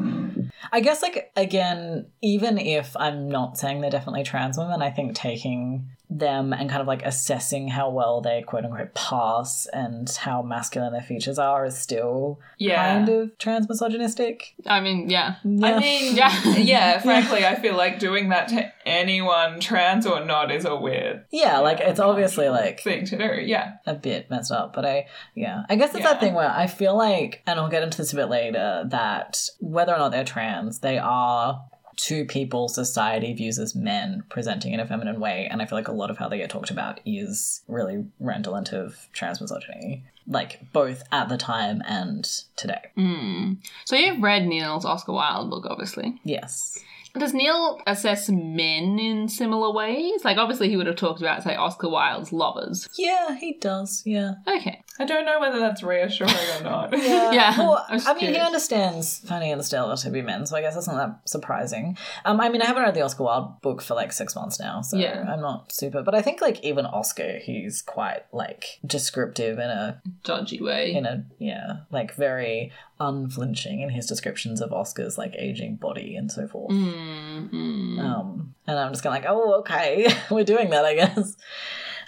I 0.71 0.81
guess 0.81 1.01
like 1.01 1.31
again, 1.37 2.07
even 2.21 2.57
if 2.57 2.95
I'm 2.97 3.29
not 3.29 3.57
saying 3.57 3.79
they're 3.81 3.89
definitely 3.89 4.23
trans 4.23 4.57
women, 4.57 4.81
I 4.81 4.89
think 4.89 5.15
taking 5.15 5.89
them 6.09 6.53
and 6.53 6.69
kind 6.69 6.79
of 6.81 6.87
like 6.87 7.03
assessing 7.03 7.67
how 7.67 7.89
well 7.89 8.21
they 8.21 8.41
quote 8.41 8.63
unquote 8.63 8.93
pass 8.93 9.67
and 9.73 10.09
how 10.09 10.41
masculine 10.41 10.93
their 10.93 11.01
features 11.01 11.37
are 11.37 11.65
is 11.65 11.77
still 11.77 12.39
Yeah. 12.57 12.81
kind 12.95 13.09
of 13.09 13.37
trans 13.37 13.67
misogynistic. 13.67 14.55
I 14.65 14.79
mean, 14.79 15.09
yeah. 15.09 15.35
I 15.43 15.79
mean, 15.79 16.15
Yeah. 16.15 16.43
yeah, 16.55 16.99
frankly, 16.99 17.45
I 17.45 17.55
feel 17.55 17.75
like 17.75 17.99
doing 17.99 18.29
that 18.29 18.47
to 18.49 18.71
anyone, 18.85 19.59
trans 19.59 20.07
or 20.07 20.23
not, 20.23 20.49
is 20.49 20.63
a 20.63 20.75
weird 20.77 21.25
yeah, 21.31 21.59
like 21.59 21.79
it's 21.81 21.99
obviously 21.99 22.47
like 22.47 22.79
thing 22.79 23.05
to 23.07 23.17
do. 23.17 23.41
Yeah. 23.41 23.73
a 23.85 23.93
bit 23.93 24.29
messed 24.29 24.51
up, 24.51 24.73
but 24.73 24.85
I, 24.85 25.07
yeah, 25.35 25.63
I 25.69 25.75
guess 25.75 25.93
it's 25.93 26.03
that 26.05 26.21
thing 26.21 26.33
where 26.35 26.49
I 26.49 26.67
feel 26.67 26.95
like, 26.97 27.43
and 27.45 27.59
I'll 27.59 27.69
get 27.69 27.83
into 27.83 27.97
this 27.97 28.13
a 28.13 28.15
bit 28.15 28.29
later, 28.29 28.85
that 28.89 29.41
whether 29.59 29.93
or 29.93 29.97
not 29.97 30.09
they're 30.11 30.23
trans, 30.23 30.79
they 30.79 30.97
are 30.97 31.65
two 31.97 32.23
people 32.25 32.69
society 32.69 33.33
views 33.33 33.59
as 33.59 33.75
men 33.75 34.23
presenting 34.29 34.71
in 34.71 34.79
a 34.79 34.87
feminine 34.87 35.19
way, 35.19 35.47
and 35.51 35.61
I 35.61 35.65
feel 35.65 35.77
like 35.77 35.87
a 35.87 35.93
lot 35.93 36.09
of 36.09 36.17
how 36.17 36.29
they 36.29 36.37
get 36.37 36.49
talked 36.49 36.71
about 36.71 37.01
is 37.05 37.61
really 37.67 38.05
redolent 38.19 38.71
of 38.71 39.07
trans 39.11 39.41
misogyny, 39.41 40.03
like 40.27 40.71
both 40.71 41.03
at 41.11 41.27
the 41.27 41.37
time 41.37 41.81
and 41.85 42.23
today. 42.55 42.91
Mm. 42.97 43.57
So 43.85 43.95
you've 43.95 44.21
read 44.21 44.45
Neil's 44.45 44.85
Oscar 44.85 45.11
Wilde 45.11 45.49
book, 45.49 45.65
obviously. 45.67 46.19
Yes. 46.23 46.79
Does 47.17 47.33
Neil 47.33 47.81
assess 47.87 48.29
men 48.29 48.99
in 48.99 49.27
similar 49.27 49.73
ways? 49.73 50.23
Like, 50.23 50.37
obviously, 50.37 50.69
he 50.69 50.77
would 50.77 50.85
have 50.85 50.97
talked 50.97 51.19
about, 51.19 51.41
say, 51.41 51.55
Oscar 51.55 51.89
Wilde's 51.89 52.31
lovers. 52.31 52.87
Yeah, 52.95 53.35
he 53.35 53.53
does. 53.53 54.03
Yeah. 54.05 54.35
Okay. 54.47 54.83
I 54.99 55.05
don't 55.05 55.25
know 55.25 55.39
whether 55.39 55.59
that's 55.59 55.83
reassuring 55.83 56.31
or 56.59 56.63
not. 56.63 56.97
Yeah. 56.97 57.31
Yeah, 57.31 57.57
Well, 57.57 57.85
I 57.87 57.93
was 57.93 58.07
I 58.07 58.13
mean, 58.13 58.33
he 58.33 58.39
understands 58.39 59.19
Fanny 59.19 59.51
and 59.51 59.63
Stella 59.63 59.95
to 59.97 60.09
be 60.09 60.21
men, 60.21 60.45
so 60.45 60.55
I 60.57 60.61
guess 60.61 60.75
that's 60.75 60.87
not 60.87 60.95
that 60.97 61.29
surprising. 61.29 61.97
Um, 62.25 62.39
I 62.41 62.49
mean, 62.49 62.61
I 62.61 62.65
haven't 62.65 62.83
read 62.83 62.95
the 62.95 63.01
Oscar 63.01 63.23
Wilde 63.23 63.61
book 63.61 63.81
for 63.81 63.93
like 63.95 64.11
six 64.11 64.35
months 64.35 64.59
now, 64.59 64.81
so 64.81 64.97
Yeah. 64.97 65.25
I'm 65.27 65.41
not 65.41 65.71
super. 65.71 66.01
But 66.03 66.15
I 66.15 66.21
think 66.21 66.41
like 66.41 66.63
even 66.63 66.85
Oscar, 66.85 67.37
he's 67.37 67.81
quite 67.81 68.21
like 68.33 68.79
descriptive 68.85 69.59
in 69.59 69.69
a 69.69 70.01
Dodgy 70.23 70.61
way. 70.61 70.93
in 70.93 71.05
a 71.05 71.25
yeah, 71.39 71.77
like 71.91 72.13
very 72.15 72.71
unflinching 72.99 73.81
in 73.81 73.89
his 73.89 74.07
descriptions 74.07 74.59
of 74.61 74.73
Oscar's 74.73 75.17
like 75.17 75.35
aging 75.37 75.75
body 75.75 76.15
and 76.15 76.31
so 76.31 76.47
forth. 76.47 76.71
Mm, 76.71 77.49
mm. 77.51 77.99
Um, 77.99 78.55
and 78.65 78.79
I'm 78.79 78.91
just 78.91 79.03
kind 79.03 79.15
of 79.15 79.23
like, 79.23 79.31
oh, 79.31 79.59
okay, 79.59 80.07
we're 80.31 80.43
doing 80.43 80.69
that, 80.71 80.83
I 80.85 80.95
guess. 80.95 81.35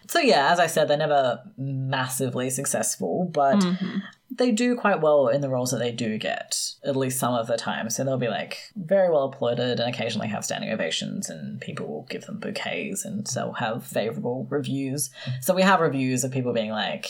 So 0.10 0.20
yeah, 0.20 0.52
as 0.52 0.60
I 0.60 0.66
said, 0.66 0.88
they're 0.88 0.98
never 0.98 1.42
massively 1.56 2.50
successful, 2.50 3.26
but 3.32 3.60
Mhm. 3.60 4.02
they 4.32 4.52
do 4.52 4.76
quite 4.76 5.02
well 5.02 5.28
in 5.28 5.42
the 5.42 5.50
roles 5.50 5.70
that 5.70 5.78
they 5.78 5.92
do 5.92 6.18
get, 6.18 6.74
at 6.84 6.96
least 6.96 7.20
some 7.20 7.36
of 7.36 7.46
the 7.46 7.58
time. 7.58 7.92
So 7.92 8.04
they'll 8.04 8.18
be 8.18 8.28
like 8.28 8.58
very 8.76 9.10
well 9.12 9.26
applauded 9.26 9.80
and 9.80 9.94
occasionally 9.94 10.28
have 10.30 10.44
standing 10.44 10.72
ovations, 10.72 11.30
and 11.30 11.62
people 11.62 11.86
will 11.86 12.08
give 12.10 12.26
them 12.26 12.40
bouquets 12.40 13.06
and 13.06 13.28
they'll 13.28 13.54
have 13.54 13.86
favorable 13.86 14.48
reviews. 14.50 15.12
So 15.42 15.54
we 15.54 15.62
have 15.62 15.80
reviews 15.80 16.24
of 16.24 16.32
people 16.32 16.54
being 16.54 16.72
like, 16.72 17.06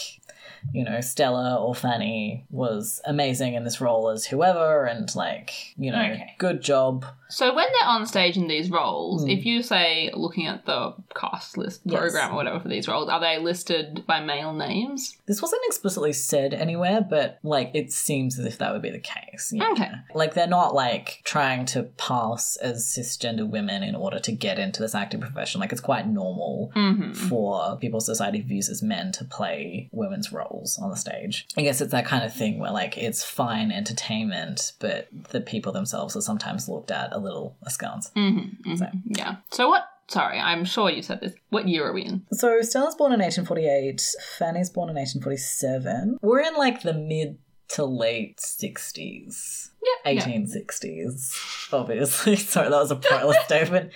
you 0.74 0.84
know, 0.84 1.00
Stella 1.00 1.56
or 1.56 1.74
Fanny 1.74 2.46
was 2.50 3.02
amazing 3.06 3.54
in 3.54 3.64
this 3.64 3.80
role 3.80 4.10
as 4.10 4.26
whoever, 4.26 4.84
and 4.86 5.14
like, 5.16 5.52
you 5.78 5.90
know, 5.92 6.02
Okay. 6.04 6.36
good 6.38 6.62
job. 6.62 7.06
So 7.30 7.54
when 7.54 7.68
they're 7.80 7.88
on 7.90 8.06
stage 8.06 8.38
in 8.38 8.48
these 8.48 8.72
roles, 8.72 9.28
if 9.28 9.46
you 9.46 9.62
say 9.62 10.10
looking 10.14 10.48
at 10.48 10.66
the 10.66 10.94
cast 11.16 11.58
list 11.58 11.82
Yes. 11.86 12.00
program 12.00 12.32
or 12.32 12.36
whatever 12.36 12.60
for 12.60 12.68
these 12.68 12.88
roles, 12.88 13.08
are 13.10 13.20
they 13.20 13.38
listed 13.38 14.04
by 14.08 14.20
male 14.20 14.54
names? 14.54 15.16
This 15.28 15.42
wasn't 15.42 15.62
explicitly 15.68 16.12
said 16.14 16.54
anywhere, 16.54 17.02
but 17.08 17.40
like 17.44 17.72
it 17.74 17.92
seems 17.92 18.40
as 18.40 18.46
if 18.46 18.58
that 18.58 18.74
would 18.74 18.82
be 18.82 18.90
the 18.90 19.00
case. 19.00 19.54
yeah. 19.56 19.70
Okay. 19.72 19.92
Like 20.14 20.34
they're 20.34 20.48
not 20.48 20.74
like 20.74 21.22
trying 21.24 21.66
to 21.68 21.84
pass 21.98 22.56
as 22.58 22.84
cisgender 22.86 23.48
women 23.48 23.84
in 23.84 23.96
order 23.96 24.20
to 24.20 24.32
get 24.32 24.58
into 24.60 24.82
this 24.82 24.96
acting 24.96 25.22
profession. 25.22 25.62
Like 25.62 25.72
it's 25.72 25.82
quite 25.82 26.08
normal 26.08 26.72
Mm-hmm. 26.76 27.14
for 27.14 27.78
people 27.78 28.00
society 28.02 28.42
views 28.42 28.70
as 28.70 28.82
men 28.82 29.12
to 29.14 29.24
play 29.26 29.90
women's 29.92 30.32
roles 30.32 30.78
on 30.80 30.90
the 30.90 30.96
stage. 30.96 31.48
I 31.58 31.62
guess 31.62 31.80
it's 31.82 31.92
that 31.92 32.06
kind 32.06 32.24
of 32.24 32.34
thing 32.34 32.60
where 32.60 32.72
like 32.72 32.98
it's 32.98 33.24
fine 33.24 33.72
entertainment, 33.72 34.74
but 34.80 35.08
the 35.32 35.42
people 35.42 35.72
themselves 35.72 36.16
are 36.16 36.22
sometimes 36.22 36.68
looked 36.68 36.92
at 36.92 37.12
a 37.20 37.24
little 37.24 37.58
askance. 37.66 38.12
Mm-hmm. 38.16 38.76
So- 38.76 38.88
Yeah. 39.06 39.36
So 39.52 39.70
what? 39.70 39.86
Sorry, 40.08 40.40
I'm 40.40 40.66
sure 40.66 40.90
you 40.90 41.04
said 41.04 41.22
this. 41.22 41.34
What 41.50 41.68
year 41.68 41.88
are 41.88 41.94
we 41.94 42.02
in? 42.04 42.26
So 42.32 42.62
Stella's 42.62 42.96
born 42.96 43.12
in 43.14 43.20
1848, 43.20 44.02
Fanny's 44.40 44.72
born 44.72 44.90
in 44.90 44.96
1847. 44.96 46.18
We're 46.24 46.40
in 46.40 46.56
like 46.56 46.82
the 46.82 46.94
mid 46.96 47.38
to 47.70 47.86
late 47.86 48.38
60s. 48.40 49.70
Yeah. 50.06 50.12
yeah. 50.14 50.26
1860s, 50.26 51.74
obviously. 51.74 52.36
Sorry, 52.38 52.70
that 52.70 52.76
was 52.76 52.90
a 52.90 52.96
pointless 52.96 53.38
statement. 53.46 53.92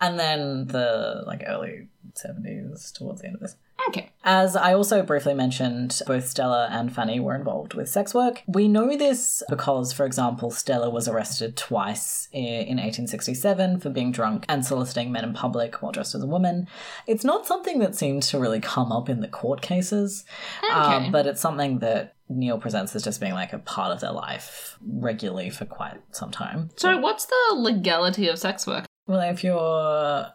And 0.00 0.18
then 0.18 0.66
the 0.66 1.22
like 1.26 1.44
early 1.46 1.86
70s 2.14 2.92
towards 2.92 3.20
the 3.20 3.28
end 3.28 3.36
of 3.36 3.40
this. 3.42 3.54
Okay. 3.88 4.10
As 4.24 4.56
I 4.56 4.72
also 4.72 5.02
briefly 5.02 5.34
mentioned, 5.34 6.00
both 6.06 6.26
Stella 6.26 6.68
and 6.70 6.94
Fanny 6.94 7.20
were 7.20 7.34
involved 7.34 7.74
with 7.74 7.88
sex 7.88 8.14
work. 8.14 8.42
We 8.46 8.68
know 8.68 8.96
this 8.96 9.42
because, 9.50 9.92
for 9.92 10.06
example, 10.06 10.50
Stella 10.50 10.88
was 10.88 11.06
arrested 11.08 11.56
twice 11.56 12.28
in 12.32 12.78
1867 12.78 13.80
for 13.80 13.90
being 13.90 14.12
drunk 14.12 14.46
and 14.48 14.64
soliciting 14.64 15.12
men 15.12 15.24
in 15.24 15.34
public 15.34 15.82
while 15.82 15.92
dressed 15.92 16.14
as 16.14 16.22
a 16.22 16.26
woman. 16.26 16.66
It's 17.06 17.24
not 17.24 17.46
something 17.46 17.78
that 17.80 17.94
seems 17.94 18.28
to 18.30 18.38
really 18.38 18.60
come 18.60 18.90
up 18.92 19.08
in 19.10 19.20
the 19.20 19.28
court 19.28 19.60
cases, 19.60 20.24
uh, 20.72 20.96
Okay. 21.00 21.10
but 21.10 21.26
it's 21.26 21.40
something 21.40 21.80
that 21.80 22.14
Neil 22.30 22.58
presents 22.58 22.96
as 22.96 23.04
just 23.04 23.20
being 23.20 23.34
like 23.34 23.52
a 23.52 23.58
part 23.58 23.92
of 23.92 24.00
their 24.00 24.12
life 24.12 24.78
regularly 24.86 25.50
for 25.50 25.66
quite 25.66 26.00
some 26.12 26.30
time. 26.30 26.70
So 26.76 26.96
what's 26.98 27.26
the 27.26 27.54
legality 27.56 28.28
of 28.28 28.38
sex 28.38 28.66
work? 28.66 28.86
Well, 29.06 29.20
if 29.20 29.44
you're 29.44 30.28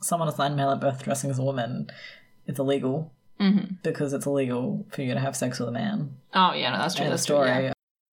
someone 0.00 0.28
assigned 0.28 0.56
male 0.56 0.70
at 0.70 0.80
birth 0.80 1.02
dressing 1.02 1.30
as 1.30 1.38
a 1.38 1.42
woman, 1.42 1.90
it's 2.46 2.58
illegal 2.58 3.10
Mm-hmm. 3.40 3.74
because 3.82 4.12
it's 4.12 4.26
illegal 4.26 4.86
for 4.90 5.02
you 5.02 5.12
to 5.12 5.18
have 5.18 5.34
sex 5.34 5.58
with 5.58 5.68
a 5.68 5.72
man. 5.72 6.14
Oh 6.34 6.52
yeah, 6.52 6.70
no, 6.70 6.78
that's 6.78 6.94
true. 6.94 7.04
Of 7.06 7.10
That's 7.10 7.26
true. 7.26 7.34
story. 7.34 7.48
Yeah. 7.64 7.72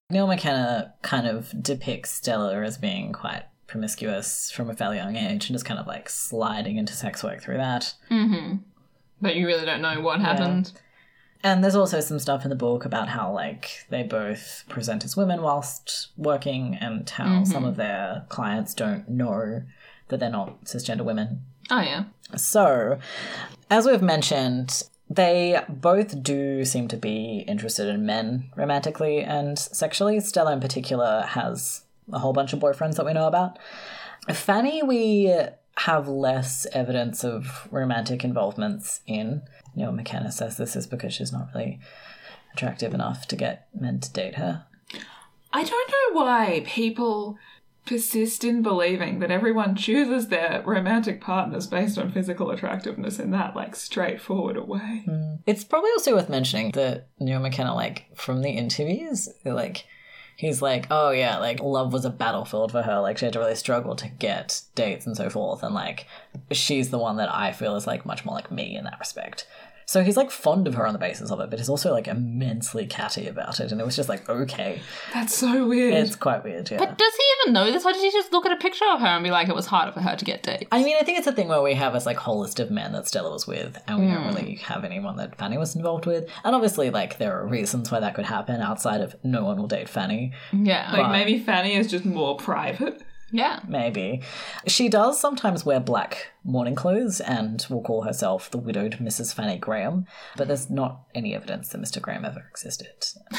Neil 0.10 0.26
McKenna 0.26 0.96
kind 1.04 1.28
of 1.28 1.54
depicts 1.62 2.10
Stella 2.10 2.60
as 2.64 2.80
being 2.80 3.14
quite 3.14 3.44
promiscuous 3.68 4.50
from 4.52 4.70
a 4.70 4.74
fairly 4.74 4.98
young 4.98 5.16
age 5.16 5.48
and 5.48 5.54
just 5.56 5.64
kind 5.64 5.80
of 5.80 5.86
like 5.86 6.10
sliding 6.10 6.78
into 6.78 6.94
sex 6.94 7.24
work 7.24 7.40
through 7.42 7.58
that. 7.58 7.94
Mm-hmm. 8.10 8.58
But 9.22 9.36
you 9.36 9.46
really 9.46 9.64
don't 9.66 9.82
know 9.82 10.02
what 10.02 10.20
happened. 10.22 10.74
And 11.44 11.64
there's 11.64 11.76
also 11.76 12.00
some 12.00 12.20
stuff 12.20 12.44
in 12.44 12.50
the 12.50 12.56
book 12.56 12.84
about 12.84 13.08
how 13.10 13.32
like 13.32 13.86
they 13.90 14.02
both 14.04 14.64
present 14.70 15.06
as 15.06 15.16
women 15.16 15.44
whilst 15.44 16.10
working 16.18 16.76
and 16.82 17.08
how 17.10 17.44
some 17.44 17.64
of 17.64 17.78
their 17.78 18.26
clients 18.30 18.74
don't 18.74 19.08
know 19.08 19.62
that 20.10 20.20
they're 20.20 20.30
not 20.32 20.66
cisgender 20.66 21.06
women 21.06 21.44
Oh 21.72 21.80
yeah. 21.80 22.04
So, 22.36 23.00
as 23.70 23.86
we've 23.86 24.02
mentioned, 24.02 24.84
they 25.10 25.62
both 25.70 26.22
do 26.22 26.66
seem 26.66 26.88
to 26.90 26.98
be 26.98 27.46
interested 27.48 27.88
in 27.88 28.06
men 28.06 28.52
romantically 28.56 29.22
and 29.22 29.58
sexually. 29.58 30.20
Stella, 30.20 30.54
in 30.54 30.60
particular, 30.60 31.22
has 31.22 31.84
a 32.12 32.20
whole 32.20 32.34
bunch 32.34 32.52
of 32.54 32.60
boyfriends 32.60 32.96
that 32.96 33.06
we 33.06 33.14
know 33.14 33.28
about. 33.28 33.58
Fanny, 34.32 34.84
we 34.84 35.34
have 35.78 36.08
less 36.08 36.68
evidence 36.74 37.24
of 37.24 37.68
romantic 37.72 38.24
involvements 38.24 39.00
in. 39.08 39.42
Neil 39.76 39.94
McKenna 39.94 40.32
says 40.32 40.58
this 40.58 40.76
is 40.76 40.86
because 40.86 41.14
she's 41.14 41.32
not 41.32 41.50
really 41.56 41.80
attractive 42.54 42.94
enough 42.94 43.28
to 43.28 43.36
get 43.38 43.68
men 43.74 44.00
to 44.02 44.12
date 44.12 44.36
her. 44.36 44.66
I 45.54 45.64
don't 45.64 45.92
know 45.92 46.22
why 46.22 46.64
people 46.66 47.38
persist 47.86 48.44
in 48.44 48.62
believing 48.62 49.20
that 49.20 49.32
everyone 49.32 49.76
chooses 49.76 50.28
their 50.28 50.62
romantic 50.66 51.20
partners 51.20 51.68
based 51.68 51.98
on 51.98 52.12
physical 52.12 52.52
attractiveness 52.52 53.20
in 53.20 53.32
that 53.32 53.56
like 53.56 53.76
straightforward 53.76 54.58
a 54.58 54.64
way. 54.64 55.04
Hmm. 55.06 55.36
It's 55.46 55.64
probably 55.64 55.92
also 55.92 56.14
worth 56.16 56.30
mentioning 56.30 56.72
that 56.72 57.08
Neil 57.20 57.40
McKenna, 57.40 57.74
like 57.74 58.06
from 58.16 58.42
the 58.42 58.52
interviews, 58.52 59.30
like 59.44 59.86
he's 60.36 60.62
like, 60.62 60.88
oh 60.90 61.12
yeah, 61.12 61.38
like 61.38 61.60
love 61.60 61.94
was 61.94 62.06
a 62.06 62.10
battlefield 62.10 62.72
for 62.72 62.82
her. 62.82 63.00
Like 63.00 63.18
she 63.18 63.26
had 63.26 63.34
to 63.34 63.40
really 63.40 63.56
struggle 63.56 63.96
to 63.96 64.08
get 64.08 64.62
dates 64.76 65.06
and 65.06 65.16
so 65.16 65.30
forth, 65.30 65.64
and 65.64 65.76
like 65.76 66.08
she's 66.52 66.90
the 66.90 67.00
one 67.00 67.18
that 67.18 67.34
I 67.34 67.52
feel 67.52 67.76
is 67.76 67.88
like 67.88 68.06
much 68.06 68.26
more 68.26 68.36
like 68.36 68.52
me 68.52 68.76
in 68.76 68.84
that 68.86 69.00
respect. 69.00 69.48
So 69.92 70.06
he's 70.06 70.16
like 70.16 70.32
fond 70.32 70.70
of 70.70 70.76
her 70.76 70.88
on 70.88 70.94
the 70.94 71.00
basis 71.00 71.32
of 71.32 71.42
it, 71.42 71.50
but 71.50 71.60
he's 71.60 71.68
also 71.68 71.92
like 71.92 72.08
immensely 72.08 72.86
catty 72.86 73.28
about 73.28 73.60
it, 73.60 73.74
and 73.74 73.82
it 73.82 73.84
was 73.84 73.94
just 73.94 74.08
like 74.08 74.30
okay, 74.30 74.80
That's 75.14 75.36
so 75.36 75.68
weird. 75.68 75.94
it's 75.94 76.16
quite 76.16 76.46
weird, 76.46 76.72
yeah. 76.72 76.78
But 76.78 76.98
does 76.98 77.14
he 77.14 77.24
even 77.42 77.54
know 77.54 77.70
this, 77.70 77.86
or 77.86 77.92
did 77.92 78.02
he 78.02 78.10
just 78.10 78.32
look 78.32 78.46
at 78.46 78.54
a 78.54 78.56
picture 78.56 78.86
of 78.90 79.02
her 79.02 79.08
and 79.08 79.22
be 79.22 79.32
like, 79.32 79.50
it 79.50 79.54
was 79.54 79.66
harder 79.66 79.92
for 79.92 80.00
her 80.00 80.16
to 80.16 80.24
get 80.24 80.44
dates? 80.44 80.70
I 80.72 80.82
mean, 80.82 80.96
I 80.98 81.04
think 81.04 81.18
it's 81.18 81.28
a 81.28 81.34
thing 81.34 81.50
where 81.50 81.62
we 81.62 81.74
have 81.74 81.92
this 81.92 82.06
like 82.06 82.16
whole 82.16 82.40
list 82.40 82.62
of 82.62 82.72
men 82.72 82.94
that 82.94 83.06
Stella 83.06 83.32
was 83.32 83.46
with, 83.46 83.78
and 83.86 84.00
we 84.00 84.08
don't 84.08 84.22
hmm. 84.24 84.34
really 84.34 84.56
have 84.64 84.86
anyone 84.86 85.18
that 85.18 85.36
Fanny 85.38 85.58
was 85.58 85.76
involved 85.76 86.06
with. 86.06 86.26
And 86.46 86.56
obviously, 86.56 86.90
like 86.90 87.18
there 87.18 87.38
are 87.38 87.46
reasons 87.46 87.92
why 87.92 88.00
that 88.00 88.16
could 88.16 88.24
happen 88.24 88.62
outside 88.62 89.02
of 89.02 89.18
no 89.26 89.44
one 89.44 89.58
will 89.58 89.68
date 89.68 89.90
Fanny. 89.90 90.32
yeah. 90.54 90.90
like 90.94 91.12
maybe 91.12 91.38
Fanny 91.38 91.74
is 91.74 91.92
just 91.92 92.06
more 92.06 92.38
private. 92.38 93.04
Yeah. 93.32 93.60
Maybe. 93.68 94.22
She 94.68 94.90
does 94.90 95.20
sometimes 95.20 95.66
wear 95.66 95.80
black 95.80 96.32
mourning 96.44 96.76
clothes 96.76 97.20
and 97.22 97.66
will 97.70 97.82
call 97.82 98.04
herself 98.04 98.50
the 98.52 98.58
widowed 98.58 98.98
Mrs. 99.00 99.34
Fanny 99.34 99.58
Graham, 99.58 100.06
but 100.36 100.48
there's 100.48 100.70
not 100.70 101.04
any 101.16 101.34
evidence 101.36 101.70
that 101.70 101.82
Mr. 101.82 102.02
Graham 102.02 102.26
ever 102.26 102.46
existed. 102.50 102.88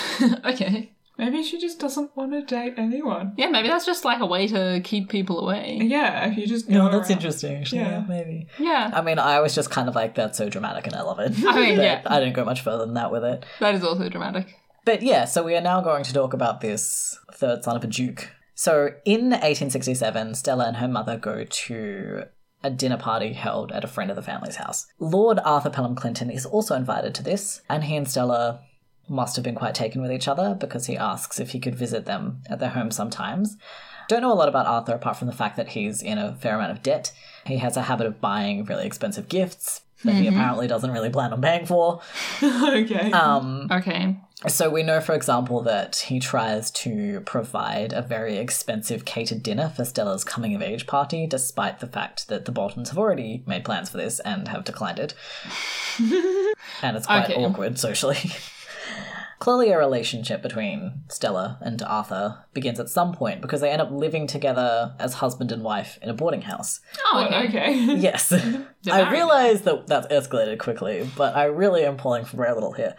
okay. 0.44 0.92
Maybe 1.18 1.42
she 1.42 1.60
just 1.60 1.78
doesn't 1.78 2.16
want 2.16 2.32
to 2.32 2.42
date 2.42 2.74
anyone. 2.78 3.34
Yeah, 3.36 3.48
maybe 3.48 3.68
that's 3.68 3.84
just 3.84 4.02
like 4.04 4.20
a 4.20 4.26
way 4.26 4.46
to 4.48 4.80
keep 4.82 5.10
people 5.10 5.40
away. 5.40 5.78
Yeah, 5.82 6.26
if 6.30 6.38
you 6.38 6.46
just 6.46 6.66
go 6.66 6.72
No, 6.74 6.84
that's 6.90 7.10
around- 7.10 7.18
interesting, 7.18 7.56
actually. 7.56 7.82
Yeah. 7.82 7.98
Yeah, 8.00 8.04
maybe. 8.08 8.48
Yeah. 8.58 8.90
I 8.94 9.02
mean, 9.02 9.18
I 9.18 9.40
was 9.40 9.54
just 9.54 9.70
kind 9.70 9.88
of 9.90 9.94
like, 9.94 10.14
that's 10.14 10.38
so 10.38 10.48
dramatic 10.48 10.86
and 10.86 10.96
I 10.96 11.02
love 11.02 11.18
it. 11.20 11.32
I 11.46 11.54
mean, 11.60 11.78
yeah. 11.80 12.00
I 12.06 12.18
didn't 12.18 12.34
go 12.34 12.46
much 12.46 12.62
further 12.62 12.86
than 12.86 12.94
that 12.94 13.12
with 13.12 13.24
it. 13.24 13.44
That 13.60 13.74
is 13.74 13.84
also 13.84 14.08
dramatic. 14.08 14.56
But 14.86 15.02
yeah, 15.02 15.26
so 15.26 15.42
we 15.44 15.54
are 15.54 15.60
now 15.60 15.80
going 15.82 16.02
to 16.04 16.12
talk 16.14 16.32
about 16.32 16.60
this 16.62 17.16
third 17.34 17.62
son 17.62 17.76
of 17.76 17.84
a 17.84 17.86
duke. 17.86 18.30
So 18.62 18.90
in 19.04 19.30
1867, 19.30 20.36
Stella 20.36 20.66
and 20.68 20.76
her 20.76 20.86
mother 20.86 21.16
go 21.16 21.42
to 21.42 22.26
a 22.62 22.70
dinner 22.70 22.96
party 22.96 23.32
held 23.32 23.72
at 23.72 23.82
a 23.82 23.88
friend 23.88 24.08
of 24.08 24.14
the 24.14 24.22
family's 24.22 24.54
house. 24.54 24.86
Lord 25.00 25.40
Arthur 25.44 25.68
Pelham 25.68 25.96
Clinton 25.96 26.30
is 26.30 26.46
also 26.46 26.76
invited 26.76 27.12
to 27.16 27.24
this, 27.24 27.60
and 27.68 27.82
he 27.82 27.96
and 27.96 28.08
Stella 28.08 28.60
must 29.08 29.34
have 29.34 29.44
been 29.44 29.56
quite 29.56 29.74
taken 29.74 30.00
with 30.00 30.12
each 30.12 30.28
other 30.28 30.54
because 30.54 30.86
he 30.86 30.96
asks 30.96 31.40
if 31.40 31.50
he 31.50 31.58
could 31.58 31.74
visit 31.74 32.04
them 32.04 32.44
at 32.48 32.60
their 32.60 32.68
home 32.68 32.92
sometimes. 32.92 33.56
Don't 34.06 34.22
know 34.22 34.32
a 34.32 34.34
lot 34.34 34.48
about 34.48 34.66
Arthur 34.66 34.94
apart 34.94 35.16
from 35.16 35.26
the 35.26 35.34
fact 35.34 35.56
that 35.56 35.70
he's 35.70 36.00
in 36.00 36.18
a 36.18 36.36
fair 36.36 36.54
amount 36.54 36.70
of 36.70 36.84
debt. 36.84 37.12
He 37.44 37.56
has 37.56 37.76
a 37.76 37.82
habit 37.82 38.06
of 38.06 38.20
buying 38.20 38.64
really 38.66 38.86
expensive 38.86 39.28
gifts 39.28 39.80
that 40.04 40.14
he 40.14 40.28
apparently 40.28 40.68
doesn't 40.68 40.90
really 40.92 41.10
plan 41.10 41.32
on 41.32 41.42
paying 41.42 41.66
for. 41.66 42.00
okay. 42.42 43.10
Um, 43.10 43.66
Okay. 43.72 44.16
So 44.48 44.68
we 44.70 44.82
know, 44.82 45.00
for 45.00 45.14
example, 45.14 45.62
that 45.62 45.96
he 45.96 46.18
tries 46.18 46.70
to 46.72 47.20
provide 47.20 47.92
a 47.92 48.02
very 48.02 48.36
expensive 48.38 49.04
catered 49.04 49.42
dinner 49.42 49.68
for 49.68 49.84
Stella's 49.84 50.24
coming 50.24 50.54
of 50.54 50.62
age 50.62 50.86
party, 50.86 51.26
despite 51.26 51.78
the 51.80 51.86
fact 51.86 52.28
that 52.28 52.44
the 52.44 52.52
Boultons 52.52 52.88
have 52.88 52.98
already 52.98 53.42
made 53.46 53.64
plans 53.64 53.88
for 53.90 53.98
this 53.98 54.18
and 54.20 54.48
have 54.48 54.64
declined 54.64 54.98
it. 54.98 55.14
and 56.82 56.96
it's 56.96 57.06
quite 57.06 57.24
Okay. 57.30 57.34
awkward 57.34 57.78
socially. 57.78 58.18
Clearly, 59.42 59.72
a 59.72 59.76
relationship 59.78 60.40
between 60.40 61.02
Stella 61.08 61.58
and 61.60 61.82
Arthur 61.82 62.44
begins 62.54 62.78
at 62.78 62.88
some 62.88 63.12
point 63.12 63.40
because 63.40 63.60
they 63.60 63.70
end 63.72 63.82
up 63.82 63.90
living 63.90 64.28
together 64.28 64.94
as 65.00 65.14
husband 65.14 65.50
and 65.50 65.64
wife 65.64 65.98
in 66.00 66.08
a 66.08 66.14
boarding 66.14 66.42
house. 66.42 66.78
Oh, 67.06 67.26
Well, 67.28 67.42
okay. 67.46 67.48
okay. 67.48 67.94
Yes. 67.98 68.32
I 68.32 69.10
realize 69.10 69.62
that 69.62 69.88
that's 69.88 70.06
escalated 70.06 70.60
quickly, 70.60 71.10
but 71.16 71.34
I 71.34 71.46
really 71.46 71.84
am 71.84 71.96
pulling 71.96 72.24
for 72.24 72.36
very 72.36 72.52
little 72.54 72.70
here. 72.74 72.94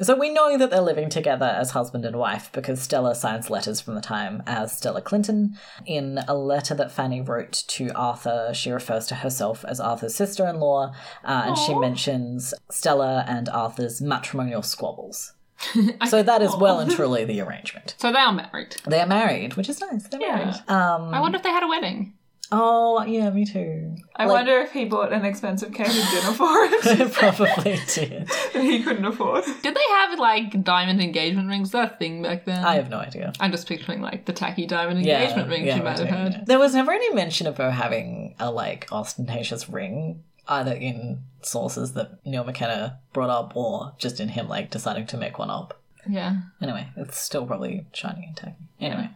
So 0.00 0.16
we 0.16 0.32
know 0.32 0.56
that 0.56 0.70
they're 0.70 0.80
living 0.80 1.08
together 1.10 1.46
as 1.46 1.72
husband 1.72 2.04
and 2.04 2.14
wife 2.14 2.52
because 2.52 2.80
Stella 2.80 3.16
signs 3.16 3.50
letters 3.50 3.80
from 3.80 3.96
the 3.96 4.00
time 4.00 4.44
as 4.46 4.78
Stella 4.78 5.02
Clinton. 5.02 5.58
In 5.84 6.20
a 6.28 6.34
letter 6.36 6.76
that 6.76 6.92
Fanny 6.92 7.20
wrote 7.20 7.64
to 7.66 7.90
Arthur, 7.96 8.52
she 8.54 8.70
refers 8.70 9.08
to 9.08 9.16
herself 9.16 9.64
as 9.64 9.80
Arthur's 9.80 10.14
sister 10.14 10.46
in 10.46 10.60
law, 10.60 10.94
uh, 11.24 11.42
and 11.46 11.58
she 11.58 11.74
mentions 11.74 12.54
Stella 12.70 13.24
and 13.26 13.48
Arthur's 13.48 14.00
matrimonial 14.00 14.62
squabbles. 14.62 15.32
So 16.08 16.22
that 16.22 16.42
is 16.42 16.54
well 16.56 16.80
and 16.80 16.90
truly 16.96 17.24
the 17.24 17.40
arrangement. 17.40 17.94
So 17.98 18.12
they 18.12 18.18
are 18.18 18.32
married. 18.32 18.76
They 18.86 19.00
are 19.00 19.06
married, 19.06 19.54
which 19.56 19.68
is 19.68 19.80
nice. 19.80 20.08
They're 20.08 20.20
Yeah. 20.20 20.36
married. 20.36 20.54
Um, 20.68 21.14
I 21.14 21.20
wonder 21.20 21.36
if 21.36 21.42
they 21.42 21.50
had 21.50 21.62
a 21.62 21.68
wedding. 21.68 22.14
Oh, 22.54 23.02
yeah, 23.04 23.30
me 23.30 23.46
too. 23.46 23.96
I 24.14 24.26
Like- 24.26 24.34
wonder 24.34 24.58
if 24.58 24.72
he 24.72 24.84
bought 24.84 25.10
an 25.10 25.24
expensive 25.24 25.72
cake 25.72 25.86
and 25.88 26.10
dinner 26.10 26.32
for 26.34 26.50
it 26.50 27.12
Probably 27.14 27.78
did. 27.86 28.26
that 28.26 28.62
he 28.62 28.82
couldn't 28.82 29.06
afford. 29.06 29.44
Did 29.62 29.74
they 29.74 29.88
have 29.90 30.18
like 30.18 30.62
diamond 30.62 31.00
engagement 31.00 31.48
rings? 31.48 31.68
Was 31.68 31.70
that 31.72 31.92
a 31.94 31.96
thing 31.96 32.22
back 32.22 32.44
then? 32.44 32.62
I 32.62 32.74
have 32.74 32.90
no 32.90 32.98
idea. 32.98 33.32
I'm 33.40 33.52
just 33.52 33.66
picturing 33.66 34.02
like 34.02 34.26
the 34.26 34.34
tacky 34.34 34.66
diamond 34.66 35.02
Yeah, 35.02 35.20
engagement 35.22 35.48
rings 35.48 35.66
yeah, 35.66 35.76
you 35.76 35.82
might 35.82 35.98
have 35.98 36.00
me 36.00 36.10
too, 36.10 36.14
had. 36.16 36.32
yeah. 36.34 36.40
There 36.46 36.58
was 36.58 36.74
never 36.74 36.92
any 36.92 37.14
mention 37.14 37.46
of 37.46 37.56
her 37.56 37.70
having 37.70 38.34
a 38.38 38.50
like 38.50 38.86
ostentatious 38.92 39.70
ring, 39.70 40.22
either 40.48 40.72
in 40.72 41.22
sources 41.42 41.92
that 41.92 42.24
Neil 42.24 42.44
McKenna 42.44 42.98
brought 43.12 43.30
up 43.30 43.56
or 43.56 43.94
just 43.98 44.20
in 44.20 44.28
him 44.28 44.48
like 44.48 44.70
deciding 44.70 45.06
to 45.08 45.16
make 45.16 45.38
one 45.38 45.50
up. 45.50 45.80
Yeah. 46.08 46.36
Anyway, 46.60 46.88
it's 46.96 47.18
still 47.18 47.46
probably 47.46 47.86
shiny 47.92 48.24
and 48.26 48.36
tacky. 48.36 48.68
Anyway. 48.80 49.10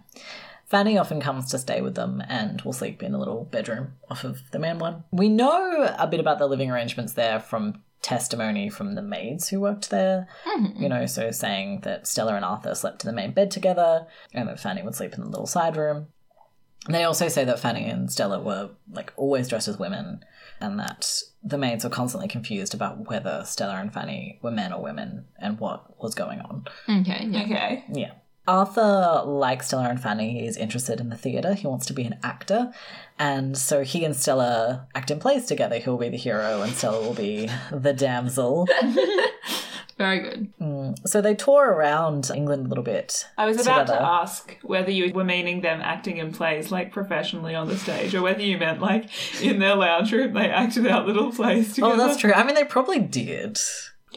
Fanny 0.66 0.98
often 0.98 1.20
comes 1.20 1.48
to 1.50 1.58
stay 1.58 1.80
with 1.80 1.94
them 1.94 2.20
and 2.28 2.60
will 2.62 2.72
sleep 2.72 3.00
in 3.00 3.14
a 3.14 3.18
little 3.18 3.44
bedroom 3.44 3.92
off 4.10 4.24
of 4.24 4.50
the 4.50 4.58
main 4.58 4.80
one. 4.80 5.04
We 5.12 5.28
know 5.28 5.94
a 5.96 6.08
bit 6.08 6.18
about 6.18 6.40
the 6.40 6.48
living 6.48 6.70
arrangements 6.70 7.12
there 7.12 7.38
from 7.38 7.82
testimony 8.02 8.68
from 8.68 8.94
the 8.94 9.02
maids 9.02 9.48
who 9.48 9.60
worked 9.60 9.90
there. 9.90 10.28
Mm-hmm. 10.44 10.82
You 10.82 10.88
know, 10.88 11.06
so 11.06 11.30
saying 11.30 11.80
that 11.82 12.06
Stella 12.06 12.34
and 12.34 12.44
Arthur 12.44 12.74
slept 12.74 13.04
in 13.04 13.08
the 13.08 13.14
main 13.14 13.32
bed 13.32 13.50
together 13.50 14.06
and 14.32 14.48
that 14.48 14.60
Fanny 14.60 14.82
would 14.82 14.94
sleep 14.94 15.14
in 15.14 15.20
the 15.20 15.28
little 15.28 15.46
side 15.46 15.76
room. 15.76 16.08
They 16.88 17.04
also 17.04 17.28
say 17.28 17.44
that 17.44 17.58
Fanny 17.58 17.84
and 17.84 18.10
Stella 18.10 18.40
were 18.40 18.70
like 18.92 19.12
always 19.16 19.48
dressed 19.48 19.68
as 19.68 19.78
women 19.78 20.24
and 20.60 20.78
that 20.78 21.22
the 21.42 21.58
maids 21.58 21.84
were 21.84 21.90
constantly 21.90 22.28
confused 22.28 22.74
about 22.74 23.08
whether 23.08 23.42
Stella 23.44 23.76
and 23.76 23.92
Fanny 23.92 24.38
were 24.42 24.50
men 24.50 24.72
or 24.72 24.82
women 24.82 25.26
and 25.38 25.60
what 25.60 26.00
was 26.02 26.14
going 26.14 26.40
on. 26.40 26.66
Okay. 26.88 27.26
Yeah. 27.30 27.42
Okay. 27.42 27.84
Yeah. 27.92 28.12
Arthur, 28.48 29.22
like 29.24 29.62
Stella 29.62 29.88
and 29.88 30.00
Fanny, 30.00 30.46
is 30.46 30.56
interested 30.56 31.00
in 31.00 31.08
the 31.08 31.16
theatre. 31.16 31.54
He 31.54 31.66
wants 31.66 31.86
to 31.86 31.92
be 31.92 32.04
an 32.04 32.18
actor. 32.22 32.72
And 33.18 33.58
so 33.58 33.82
he 33.82 34.04
and 34.04 34.14
Stella 34.14 34.86
act 34.94 35.10
in 35.10 35.18
plays 35.18 35.46
together. 35.46 35.78
He'll 35.78 35.96
be 35.96 36.08
the 36.08 36.16
hero 36.16 36.62
and 36.62 36.72
Stella 36.72 37.00
will 37.00 37.14
be 37.14 37.50
the 37.72 37.92
damsel. 37.92 38.68
Very 39.98 40.20
good. 40.20 40.52
Mm. 40.60 41.08
so 41.08 41.22
they 41.22 41.34
tour 41.34 41.70
around 41.70 42.30
England 42.34 42.66
a 42.66 42.68
little 42.68 42.84
bit. 42.84 43.26
I 43.38 43.46
was 43.46 43.60
about 43.60 43.86
together. 43.86 43.98
to 43.98 44.04
ask 44.04 44.58
whether 44.62 44.90
you 44.90 45.12
were 45.14 45.24
meaning 45.24 45.62
them 45.62 45.80
acting 45.80 46.18
in 46.18 46.32
plays 46.32 46.70
like 46.70 46.92
professionally 46.92 47.54
on 47.54 47.68
the 47.68 47.78
stage 47.78 48.14
or 48.14 48.20
whether 48.20 48.42
you 48.42 48.58
meant 48.58 48.80
like 48.80 49.08
in 49.42 49.58
their 49.58 49.74
lounge 49.74 50.12
room 50.12 50.34
they 50.34 50.50
acted 50.50 50.86
out 50.86 51.06
little 51.06 51.32
plays 51.32 51.70
oh, 51.70 51.74
together. 51.74 51.94
Oh, 51.94 51.96
that's 51.96 52.18
true. 52.18 52.32
I 52.32 52.44
mean, 52.44 52.54
they 52.54 52.64
probably 52.64 52.98
did. 52.98 53.58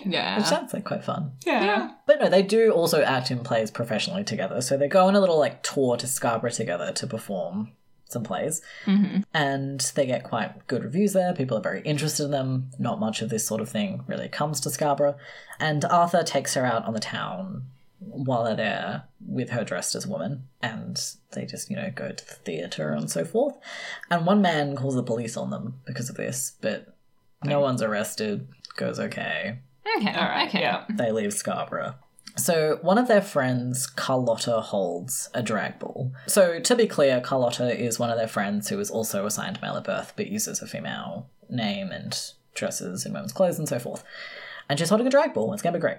Yeah. 0.06 0.38
Which 0.38 0.48
sounds 0.48 0.74
like 0.74 0.86
quite 0.86 1.04
fun. 1.04 1.34
Yeah. 1.46 1.92
But 2.06 2.20
no, 2.20 2.30
they 2.30 2.44
do 2.44 2.72
also 2.72 3.02
act 3.02 3.32
in 3.32 3.40
plays 3.40 3.72
professionally 3.72 4.24
together. 4.24 4.62
So 4.62 4.78
they 4.78 4.88
go 4.88 5.08
on 5.08 5.16
a 5.16 5.20
little 5.20 5.40
like 5.40 5.64
tour 5.64 5.98
to 5.98 6.08
Scarborough 6.08 6.52
together 6.52 6.92
to 6.92 7.08
perform 7.08 7.72
some 8.10 8.24
plays. 8.24 8.62
Mm-hmm. 8.86 9.22
And 9.34 9.80
they 9.96 10.06
get 10.06 10.24
quite 10.24 10.68
good 10.68 10.84
reviews 10.84 11.14
there. 11.14 11.34
People 11.34 11.58
are 11.58 11.62
very 11.62 11.82
interested 11.82 12.26
in 12.26 12.32
them. 12.32 12.72
Not 12.78 13.00
much 13.00 13.22
of 13.22 13.30
this 13.30 13.48
sort 13.48 13.62
of 13.62 13.70
thing 13.70 14.04
really 14.08 14.28
comes 14.28 14.60
to 14.62 14.70
Scarborough. 14.70 15.18
And 15.60 15.86
Arthur 15.86 16.24
takes 16.24 16.54
her 16.56 16.66
out 16.66 16.86
on 16.86 16.94
the 16.94 17.00
town 17.00 17.66
while 18.00 18.44
they're 18.44 18.56
there 18.56 19.04
with 19.26 19.50
her 19.52 19.64
dressed 19.64 19.96
as 19.96 20.06
a 20.06 20.10
woman. 20.10 20.48
And 20.62 21.00
they 21.32 21.46
just, 21.46 21.70
you 21.70 21.76
know, 21.76 21.92
go 21.94 22.12
to 22.12 22.28
the 22.28 22.34
theatre 22.34 22.92
and 22.92 23.10
so 23.10 23.24
forth. 23.26 23.56
And 24.10 24.26
one 24.26 24.42
man 24.42 24.76
calls 24.76 24.96
the 24.96 25.04
police 25.04 25.38
on 25.38 25.50
them 25.50 25.80
because 25.86 26.10
of 26.10 26.18
this, 26.18 26.54
but 26.62 26.94
no 27.44 27.60
one's 27.60 27.82
arrested. 27.82 28.48
Goes 28.76 29.00
okay 29.00 29.60
Okay. 29.98 30.14
All 30.14 30.28
right. 30.28 30.48
Okay. 30.48 30.62
Yeah. 30.62 30.86
they 30.90 31.12
leave 31.12 31.34
Scarborough. 31.34 31.96
So 32.38 32.80
one 32.82 32.98
of 32.98 33.08
their 33.08 33.22
friends, 33.22 33.86
Carlotta, 33.88 34.62
holds 34.62 35.30
a 35.34 35.42
drag 35.44 35.80
ball. 35.80 36.14
So 36.28 36.60
to 36.60 36.76
be 36.76 36.88
clear, 36.88 37.20
Carlotta 37.22 37.78
is 37.78 38.00
one 38.00 38.10
of 38.10 38.18
their 38.18 38.28
friends 38.28 38.70
who 38.70 38.80
is 38.80 38.90
also 38.90 39.26
assigned 39.26 39.62
male 39.62 39.76
at 39.76 39.84
birth, 39.84 40.14
but 40.16 40.28
uses 40.28 40.62
a 40.62 40.68
female 40.68 41.30
name 41.50 41.92
and 41.92 42.18
dresses 42.54 43.06
in 43.06 43.14
women's 43.14 43.34
clothes 43.34 43.60
and 43.60 43.68
so 43.68 43.80
forth. 43.80 44.04
And 44.70 44.78
she's 44.78 44.90
holding 44.90 45.08
a 45.08 45.12
drag 45.12 45.34
ball. 45.34 45.54
It's 45.54 45.62
gonna 45.62 45.78
be 45.78 45.82
great. 45.82 45.98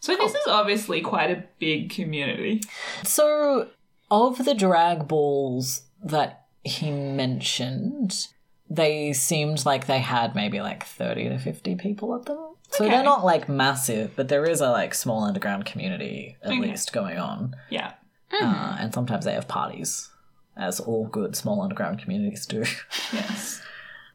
So 0.00 0.16
this 0.16 0.34
is 0.34 0.46
obviously 0.46 1.00
quite 1.00 1.30
a 1.30 1.44
big 1.58 1.90
community. 1.90 2.62
So 3.04 3.68
of 4.10 4.44
the 4.44 4.54
drag 4.54 5.08
balls 5.08 5.82
that 6.02 6.46
he 6.64 6.90
mentioned, 6.90 8.28
they 8.68 9.12
seemed 9.12 9.64
like 9.64 9.86
they 9.86 10.00
had 10.00 10.34
maybe 10.34 10.60
like 10.60 10.84
30 10.84 11.30
to 11.30 11.38
50 11.38 11.76
people 11.76 12.14
at 12.14 12.26
them. 12.26 12.47
So 12.70 12.84
Okay. 12.84 12.94
they're 12.94 13.04
not 13.04 13.24
like 13.24 13.48
massive, 13.48 14.12
but 14.16 14.28
there 14.28 14.44
is 14.44 14.60
a 14.60 14.70
like 14.70 14.94
small 14.94 15.24
underground 15.24 15.64
community 15.64 16.36
at 16.42 16.50
Okay. 16.50 16.60
least 16.60 16.92
going 16.92 17.18
on. 17.18 17.56
Yeah. 17.70 17.92
Uh, 18.32 18.76
and 18.78 18.92
sometimes 18.92 19.24
they 19.24 19.32
have 19.32 19.48
parties, 19.48 20.10
as 20.56 20.80
all 20.80 21.06
good 21.06 21.34
small 21.34 21.62
underground 21.62 21.98
communities 22.00 22.44
do. 22.46 22.64
Yes. 23.12 23.62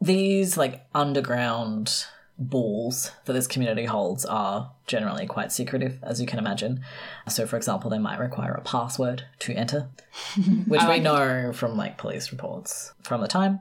These 0.01 0.57
like 0.57 0.85
underground 0.93 2.05
balls 2.37 3.11
that 3.25 3.33
this 3.33 3.47
community 3.47 3.85
holds 3.85 4.25
are 4.25 4.71
generally 4.87 5.25
quite 5.25 5.51
secretive, 5.51 5.99
as 6.03 6.19
you 6.19 6.27
can 6.27 6.39
imagine. 6.39 6.81
So, 7.29 7.45
for 7.45 7.57
example, 7.57 7.89
they 7.89 7.99
might 7.99 8.19
require 8.19 8.53
a 8.53 8.61
password 8.61 9.25
to 9.39 9.53
enter, 9.53 9.89
which 10.67 10.83
we 10.83 10.99
know 10.99 11.51
from 11.53 11.77
like 11.77 11.97
police 11.97 12.31
reports 12.31 12.93
from 13.01 13.21
the 13.21 13.27
time. 13.27 13.59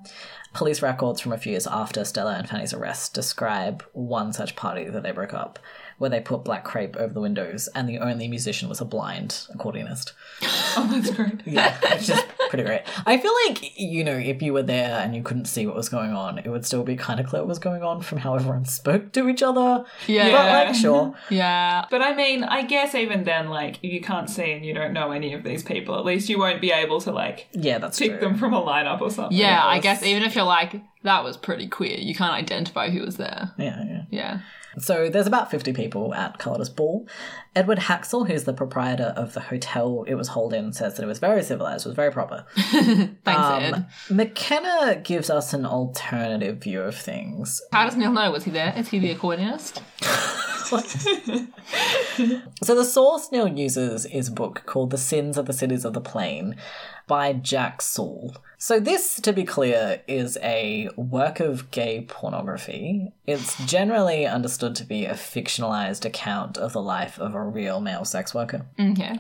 Police 0.52 0.82
records 0.82 1.20
from 1.20 1.32
a 1.32 1.38
few 1.38 1.52
years 1.52 1.66
after 1.66 2.04
Stella 2.04 2.34
and 2.34 2.48
Fanny's 2.48 2.74
arrest 2.74 3.14
describe 3.14 3.82
one 3.92 4.32
such 4.34 4.54
party 4.54 4.84
that 4.84 5.02
they 5.02 5.10
broke 5.12 5.32
up, 5.32 5.58
where 5.96 6.10
they 6.10 6.20
put 6.20 6.44
black 6.44 6.62
crepe 6.64 6.96
over 6.96 7.14
the 7.14 7.20
windows, 7.20 7.68
and 7.74 7.88
the 7.88 7.98
only 7.98 8.28
musician 8.28 8.68
was 8.68 8.80
a 8.80 8.84
blind 8.84 9.46
accordionist. 9.54 10.12
Oh, 10.74 10.88
that's 10.90 11.14
great. 11.14 11.42
Yeah, 11.44 11.78
which 11.82 12.08
is 12.08 12.22
pretty 12.52 12.64
great. 12.64 12.82
I 13.06 13.16
feel 13.16 13.32
like, 13.46 13.80
you 13.80 14.04
know, 14.04 14.12
if 14.12 14.42
you 14.42 14.52
were 14.52 14.62
there 14.62 15.00
and 15.00 15.16
you 15.16 15.22
couldn't 15.22 15.46
see 15.46 15.66
what 15.66 15.74
was 15.74 15.88
going 15.88 16.12
on, 16.12 16.36
it 16.38 16.48
would 16.50 16.66
still 16.66 16.82
be 16.82 16.96
kind 16.96 17.18
of 17.18 17.24
clear 17.26 17.40
what 17.40 17.48
was 17.48 17.58
going 17.58 17.82
on 17.82 18.02
from 18.02 18.18
how 18.18 18.34
everyone 18.34 18.66
spoke 18.66 19.10
to 19.12 19.26
each 19.30 19.42
other. 19.42 19.86
Yeah. 20.06 20.30
But, 20.30 20.66
like, 20.66 20.74
sure. 20.74 21.14
Yeah. 21.30 21.86
But 21.90 22.02
I 22.02 22.14
mean, 22.14 22.44
I 22.44 22.64
guess 22.64 22.94
even 22.94 23.24
then, 23.24 23.48
like, 23.48 23.76
if 23.82 23.90
you 23.90 24.02
can't 24.02 24.28
see 24.28 24.52
and 24.52 24.66
you 24.66 24.74
don't 24.74 24.92
know 24.92 25.12
any 25.12 25.32
of 25.32 25.44
these 25.44 25.62
people, 25.62 25.98
at 25.98 26.04
least 26.04 26.28
you 26.28 26.38
won't 26.38 26.60
be 26.60 26.72
able 26.72 27.00
to, 27.00 27.10
like, 27.10 27.48
Yeah, 27.52 27.78
that's 27.78 27.98
pick 27.98 28.10
true. 28.10 28.20
them 28.20 28.36
from 28.36 28.52
a 28.52 28.60
lineup 28.60 29.00
or 29.00 29.10
something. 29.10 29.36
Yeah, 29.38 29.64
I 29.64 29.78
guess 29.78 30.02
even 30.02 30.22
if 30.22 30.34
you're 30.34 30.44
like, 30.44 30.82
that 31.04 31.24
was 31.24 31.38
pretty 31.38 31.68
queer, 31.68 31.96
you 31.96 32.14
can't 32.14 32.34
identify 32.34 32.90
who 32.90 33.00
was 33.00 33.16
there. 33.16 33.52
Yeah, 33.56 33.82
yeah. 33.82 34.02
Yeah. 34.10 34.40
So 34.78 35.08
there's 35.10 35.26
about 35.26 35.50
50 35.50 35.72
people 35.72 36.14
at 36.14 36.38
Carlotta's 36.38 36.70
ball. 36.70 37.06
Edward 37.54 37.78
Haxell, 37.78 38.26
who's 38.26 38.44
the 38.44 38.54
proprietor 38.54 39.12
of 39.16 39.34
the 39.34 39.40
hotel 39.40 40.04
it 40.08 40.14
was 40.14 40.28
held 40.28 40.54
in, 40.54 40.72
says 40.72 40.94
that 40.96 41.02
it 41.02 41.06
was 41.06 41.18
very 41.18 41.42
civilized, 41.42 41.84
was 41.84 41.94
very 41.94 42.10
proper. 42.10 42.46
Thanks, 42.56 43.20
Um, 43.26 43.62
Ed. 43.62 43.86
McKenna 44.08 44.96
gives 44.96 45.28
us 45.28 45.52
an 45.52 45.66
alternative 45.66 46.58
view 46.62 46.80
of 46.80 46.96
things. 46.96 47.60
How 47.72 47.84
does 47.84 47.96
Neil 47.96 48.12
know? 48.12 48.30
Was 48.30 48.44
he 48.44 48.50
there? 48.50 48.72
Is 48.76 48.88
he 48.88 48.98
the 48.98 49.14
accordionist? 49.14 49.82
So 52.62 52.74
the 52.74 52.84
source 52.84 53.30
Neil 53.30 53.48
uses 53.48 54.06
is 54.06 54.28
a 54.28 54.32
book 54.32 54.62
called 54.66 54.90
The 54.90 54.98
Sins 54.98 55.36
of 55.36 55.46
the 55.46 55.52
Cities 55.52 55.84
of 55.84 55.92
the 55.92 56.00
Plain 56.00 56.56
by 57.06 57.32
Jack 57.32 57.82
Saul. 57.82 58.36
So 58.62 58.78
this, 58.78 59.16
to 59.22 59.32
be 59.32 59.42
clear, 59.42 60.02
is 60.06 60.38
a 60.40 60.88
work 60.94 61.40
of 61.40 61.72
gay 61.72 62.06
pornography. 62.08 63.10
It's 63.26 63.56
generally 63.66 64.24
understood 64.24 64.76
to 64.76 64.84
be 64.84 65.04
a 65.04 65.14
fictionalized 65.14 66.04
account 66.04 66.58
of 66.58 66.72
the 66.72 66.80
life 66.80 67.18
of 67.18 67.34
a 67.34 67.42
real 67.42 67.80
male 67.80 68.04
sex 68.04 68.32
worker. 68.32 68.66
Okay. 68.78 69.18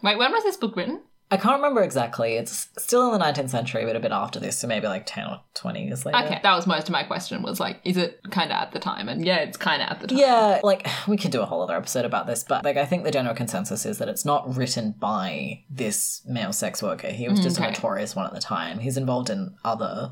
Wait, 0.00 0.16
when 0.16 0.30
was 0.30 0.44
this 0.44 0.56
book 0.56 0.76
written? 0.76 1.00
I 1.34 1.36
can't 1.36 1.56
remember 1.56 1.82
exactly. 1.82 2.34
It's 2.36 2.68
still 2.78 3.12
in 3.12 3.18
the 3.18 3.24
19th 3.24 3.50
century, 3.50 3.84
but 3.84 3.96
a 3.96 4.00
bit 4.00 4.12
after 4.12 4.38
this, 4.38 4.58
so 4.58 4.68
maybe 4.68 4.86
like 4.86 5.04
10 5.04 5.26
or 5.26 5.40
20 5.54 5.84
years 5.86 6.06
later. 6.06 6.18
Okay, 6.18 6.40
that 6.42 6.54
was 6.54 6.66
most 6.66 6.88
of 6.88 6.92
my 6.92 7.02
question. 7.02 7.42
Was 7.42 7.58
like, 7.58 7.80
is 7.84 7.96
it 7.96 8.20
kind 8.30 8.52
of 8.52 8.56
at 8.56 8.70
the 8.72 8.78
time? 8.78 9.08
And 9.08 9.24
yeah, 9.24 9.38
it's 9.38 9.56
kind 9.56 9.82
of 9.82 9.88
at 9.88 10.00
the 10.00 10.06
time. 10.06 10.18
Yeah, 10.18 10.60
like 10.62 10.86
we 11.08 11.16
could 11.16 11.32
do 11.32 11.42
a 11.42 11.46
whole 11.46 11.62
other 11.62 11.76
episode 11.76 12.04
about 12.04 12.26
this, 12.28 12.44
but 12.44 12.64
like 12.64 12.76
I 12.76 12.86
think 12.86 13.02
the 13.02 13.10
general 13.10 13.34
consensus 13.34 13.84
is 13.84 13.98
that 13.98 14.08
it's 14.08 14.24
not 14.24 14.56
written 14.56 14.94
by 14.98 15.64
this 15.68 16.22
male 16.26 16.52
sex 16.52 16.82
worker. 16.82 17.08
He 17.08 17.28
was 17.28 17.40
mm, 17.40 17.42
just 17.42 17.58
Okay. 17.58 17.66
a 17.66 17.70
notorious 17.70 18.14
one 18.14 18.26
at 18.26 18.32
the 18.32 18.40
time. 18.40 18.78
He's 18.78 18.96
involved 18.96 19.28
in 19.30 19.56
other 19.64 20.10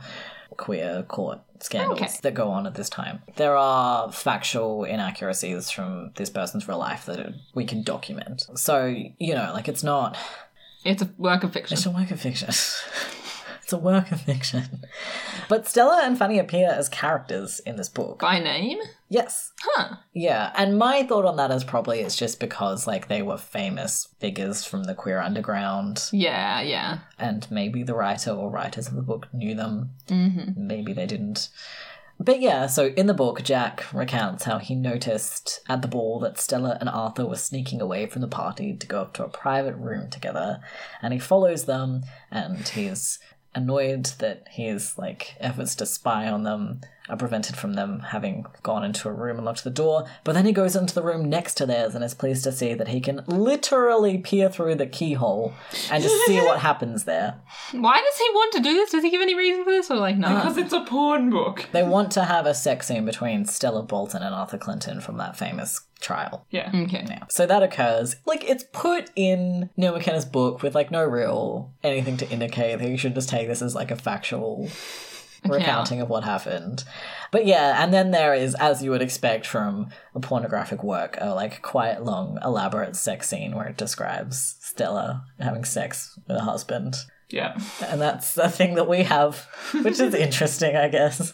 queer 0.57 1.03
court 1.05 1.41
scandals 1.61 2.01
Okay. 2.01 2.13
that 2.23 2.35
go 2.35 2.51
on 2.51 2.67
at 2.67 2.75
this 2.75 2.89
time. 2.89 3.21
There 3.37 3.57
are 3.57 4.11
factual 4.13 4.85
inaccuracies 4.85 5.71
from 5.71 6.11
this 6.17 6.31
person's 6.31 6.69
real 6.69 6.79
life 6.79 7.07
that 7.07 7.33
we 7.55 7.65
can 7.65 7.83
document. 7.83 8.47
So, 8.57 8.87
you 9.19 9.35
know, 9.35 9.51
like 9.55 9.69
it's 9.69 9.83
not 9.83 10.17
It's 10.85 11.03
a 11.03 11.11
work 11.19 11.45
of 11.45 11.53
fiction. 11.53 11.75
it's 11.77 11.87
a 11.87 11.91
work 11.91 12.11
of 12.11 12.21
fiction. 12.21 12.49
it's 13.63 13.73
a 13.73 13.79
work 13.79 14.11
of 14.13 14.21
fiction. 14.21 14.85
But 15.49 15.69
Stella 15.69 16.03
and 16.05 16.19
Fanny 16.19 16.39
appear 16.39 16.69
as 16.71 16.89
characters 16.89 17.61
in 17.61 17.77
this 17.77 17.89
book. 17.89 18.21
By 18.21 18.39
name? 18.39 18.79
Yes. 19.09 19.53
Huh. 19.63 19.97
Yeah, 20.15 20.53
and 20.57 20.79
my 20.79 21.03
thought 21.05 21.25
on 21.27 21.37
that 21.37 21.51
is 21.51 21.65
probably 21.65 22.01
it's 22.01 22.17
just 22.17 22.41
because 22.41 22.87
like 22.87 23.09
they 23.09 23.23
were 23.23 23.37
famous 23.39 24.09
figures 24.19 24.65
from 24.65 24.85
the 24.85 24.95
queer 24.95 25.21
underground, 25.21 26.09
Yeah, 26.13 26.63
yeah. 26.63 26.99
and 27.19 27.47
maybe 27.51 27.83
the 27.83 27.95
writer 27.95 28.31
or 28.31 28.51
writers 28.51 28.89
of 28.89 28.95
the 28.95 29.03
book 29.03 29.29
knew 29.35 29.55
them. 29.55 29.91
Mm-hmm. 30.09 30.67
Maybe 30.67 30.93
they 30.93 31.07
didn't. 31.07 31.49
But 32.25 32.41
yeah, 32.41 32.69
so 32.69 32.87
in 32.87 33.09
the 33.09 33.15
book, 33.15 33.43
Jack 33.43 33.93
recounts 33.93 34.45
how 34.45 34.59
he 34.59 34.77
noticed 34.77 35.61
at 35.69 35.83
the 35.83 35.89
ball 35.89 36.21
that 36.21 36.39
Stella 36.39 36.79
and 36.79 36.89
Arthur 36.89 37.27
were 37.27 37.35
sneaking 37.35 37.81
away 37.81 38.07
from 38.07 38.23
the 38.23 38.29
party 38.29 38.77
to 38.77 38.87
go 38.87 39.01
up 39.01 39.13
to 39.15 39.25
a 39.25 39.29
private 39.29 39.75
room 39.75 40.09
together, 40.09 40.61
and 41.01 41.13
he 41.13 41.19
follows 41.19 41.65
them, 41.65 42.03
and 42.31 42.69
he's 42.69 43.19
annoyed 43.57 44.05
that 44.19 44.47
his 44.51 44.97
like 44.97 45.35
efforts 45.41 45.75
to 45.75 45.85
spy 45.85 46.29
on 46.29 46.45
them 46.45 46.81
are 47.09 47.17
prevented 47.17 47.57
from 47.57 47.75
them 47.75 48.01
having 48.01 48.47
gone 48.63 48.85
into 48.85 49.09
a 49.09 49.13
room 49.13 49.37
and 49.37 49.45
locked 49.45 49.65
the 49.65 49.71
door. 49.71 50.07
But 50.25 50.35
then 50.35 50.47
he 50.47 50.53
goes 50.53 50.77
into 50.77 50.95
the 50.95 51.03
room 51.03 51.29
next 51.29 51.55
to 51.55 51.67
theirs 51.67 51.95
and 51.95 52.05
is 52.05 52.15
pleased 52.15 52.45
to 52.45 52.53
see 52.53 52.75
that 52.75 52.89
he 52.89 53.01
can 53.01 53.23
literally 53.27 54.19
peer 54.19 54.49
through 54.49 54.77
the 54.77 54.87
keyhole 54.87 55.53
and 55.91 56.03
just 56.03 56.27
see 56.27 56.39
what 56.39 56.61
happens 56.61 57.05
there. 57.05 57.41
Why 57.73 58.01
does 58.01 58.19
he 58.19 58.29
want 58.35 58.53
to 58.55 58.61
do 58.61 58.75
this? 58.75 58.93
Does 58.93 59.03
he 59.03 59.11
give 59.11 59.21
any 59.21 59.35
reason 59.35 59.65
for 59.65 59.71
this? 59.71 59.91
Or 59.91 59.97
like, 59.97 60.17
no? 60.17 60.29
Because 60.29 60.57
it's 60.57 60.73
a 60.73 60.85
porn 60.85 61.31
book. 61.31 61.69
They 61.73 61.83
want 61.83 62.13
to 62.13 62.25
have 62.25 62.47
a 62.47 62.55
sex 62.55 62.87
scene 62.87 63.05
between 63.05 63.45
Stella 63.47 63.83
Boulton 63.83 64.23
and 64.23 64.35
Arthur 64.35 64.59
Clinton 64.59 65.01
from 65.01 65.17
that 65.19 65.37
famous 65.37 65.81
trial. 66.01 66.47
Yeah. 66.51 66.71
Okay. 66.75 67.05
Now. 67.09 67.27
So 67.29 67.47
that 67.47 67.63
occurs. 67.63 68.17
Like, 68.27 68.45
it's 68.45 68.65
put 68.73 69.11
in 69.17 69.71
Neil 69.77 69.93
McKenna's 69.93 70.25
book 70.25 70.63
with, 70.63 70.75
like, 70.75 70.91
no 70.91 71.05
real 71.05 71.73
anything 71.83 72.17
to 72.19 72.29
indicate 72.31 72.79
that 72.79 72.89
you 72.89 72.97
should 72.97 73.15
just 73.15 73.29
take 73.29 73.49
this 73.49 73.63
as, 73.63 73.75
like, 73.75 73.91
a 73.91 73.97
factual 73.97 74.69
recounting 75.45 76.01
of 76.01 76.09
what 76.09 76.25
happened. 76.25 76.85
But 77.31 77.47
yeah, 77.47 77.83
and 77.83 77.93
then 77.93 78.11
there 78.11 78.35
is, 78.35 78.55
as 78.57 78.83
you 78.83 78.91
would 78.91 79.03
expect 79.03 79.47
from 79.47 79.89
a 80.15 80.21
pornographic 80.21 80.83
work, 80.83 81.17
a, 81.21 81.35
like, 81.35 81.63
quite 81.63 82.03
long, 82.03 82.39
elaborate 82.45 82.97
sex 82.97 83.29
scene 83.29 83.55
where 83.55 83.67
it 83.67 83.77
describes 83.77 84.57
Stella 84.61 85.25
having 85.41 85.65
sex 85.65 86.19
with 86.27 86.39
her 86.39 86.45
husband. 86.45 86.97
Yeah. 87.33 87.59
And 87.87 88.01
that's 88.01 88.37
a 88.37 88.49
thing 88.49 88.75
that 88.75 88.89
we 88.89 89.05
have, 89.05 89.49
which 89.83 89.99
is 89.99 90.15
interesting, 90.15 90.77
I 90.77 90.89
guess. 90.89 91.33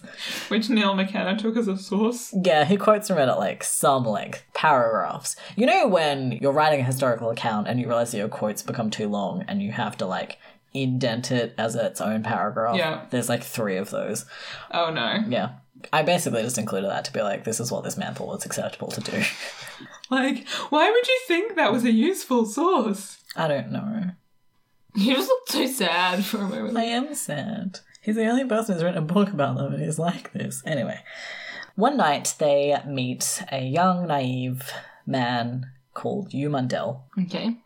Which 0.49 0.71
Neil 0.71 0.95
McKenna 0.95 1.37
took 1.37 1.57
as 1.57 1.67
a 1.67 1.77
source. 1.77 2.33
Yeah, 2.45 2.65
he 2.65 2.77
quotes 2.77 3.09
from 3.09 3.19
it 3.19 3.29
at 3.29 3.39
like 3.39 3.65
some 3.65 4.05
length, 4.05 4.45
paragraphs. 4.55 5.35
You 5.57 5.67
know 5.67 5.89
when 5.89 6.33
you're 6.33 6.53
writing 6.53 6.81
a 6.81 6.85
historical 6.85 7.31
account 7.31 7.67
and 7.67 7.81
you 7.81 7.89
realize 7.89 8.13
that 8.13 8.19
your 8.19 8.29
quotes 8.29 8.63
become 8.63 8.91
too 8.91 9.09
long 9.09 9.45
and 9.49 9.61
you 9.61 9.73
have 9.73 9.97
to 9.99 10.07
like 10.07 10.39
indent 10.83 11.31
it 11.31 11.55
as 11.59 11.75
its 11.75 12.01
own 12.01 12.23
paragraph? 12.23 12.77
Yeah. 12.77 13.07
There's 13.11 13.29
like 13.29 13.43
three 13.43 13.77
of 13.77 13.91
those. 13.91 14.25
Oh 14.71 14.91
no. 14.91 15.25
Yeah. 15.29 15.53
I 15.93 16.03
basically 16.03 16.43
just 16.43 16.59
included 16.59 16.91
that 16.91 17.05
to 17.05 17.13
be 17.13 17.23
like, 17.23 17.45
this 17.45 17.61
is 17.61 17.71
what 17.71 17.85
this 17.85 17.97
man 17.97 18.15
thought 18.15 18.29
was 18.29 18.47
acceptable 18.47 18.89
to 18.89 19.01
do. 19.01 19.23
Like, 20.11 20.49
why 20.71 20.91
would 20.91 21.07
you 21.07 21.21
think 21.27 21.55
that 21.57 21.71
was 21.71 21.85
a 21.85 21.93
useful 21.93 22.47
source? 22.47 23.19
I 23.37 23.47
don't 23.47 23.71
know. 23.71 24.05
You 24.95 25.15
just 25.15 25.29
looked 25.29 25.51
too 25.51 25.69
sad 25.69 26.25
for 26.25 26.39
a 26.39 26.49
moment. 26.49 26.79
I 26.79 26.85
am 26.85 27.15
sad. 27.15 27.81
He's 28.01 28.17
the 28.17 28.27
only 28.27 28.47
person 28.47 28.75
who's 28.75 28.83
written 28.83 29.03
a 29.03 29.07
book 29.07 29.29
about 29.29 29.57
them 29.59 29.75
and 29.75 29.83
he's 29.83 29.99
like 29.99 30.33
this. 30.33 30.63
Anyway, 30.65 31.01
one 31.75 31.99
night 31.99 32.35
they 32.39 32.75
meet 32.87 33.43
a 33.53 33.63
young, 33.63 34.07
naive 34.07 34.73
man 35.07 35.71
called 35.93 36.33
Hugh 36.33 36.49
Mundell. 36.49 37.03
Okay. 37.21 37.59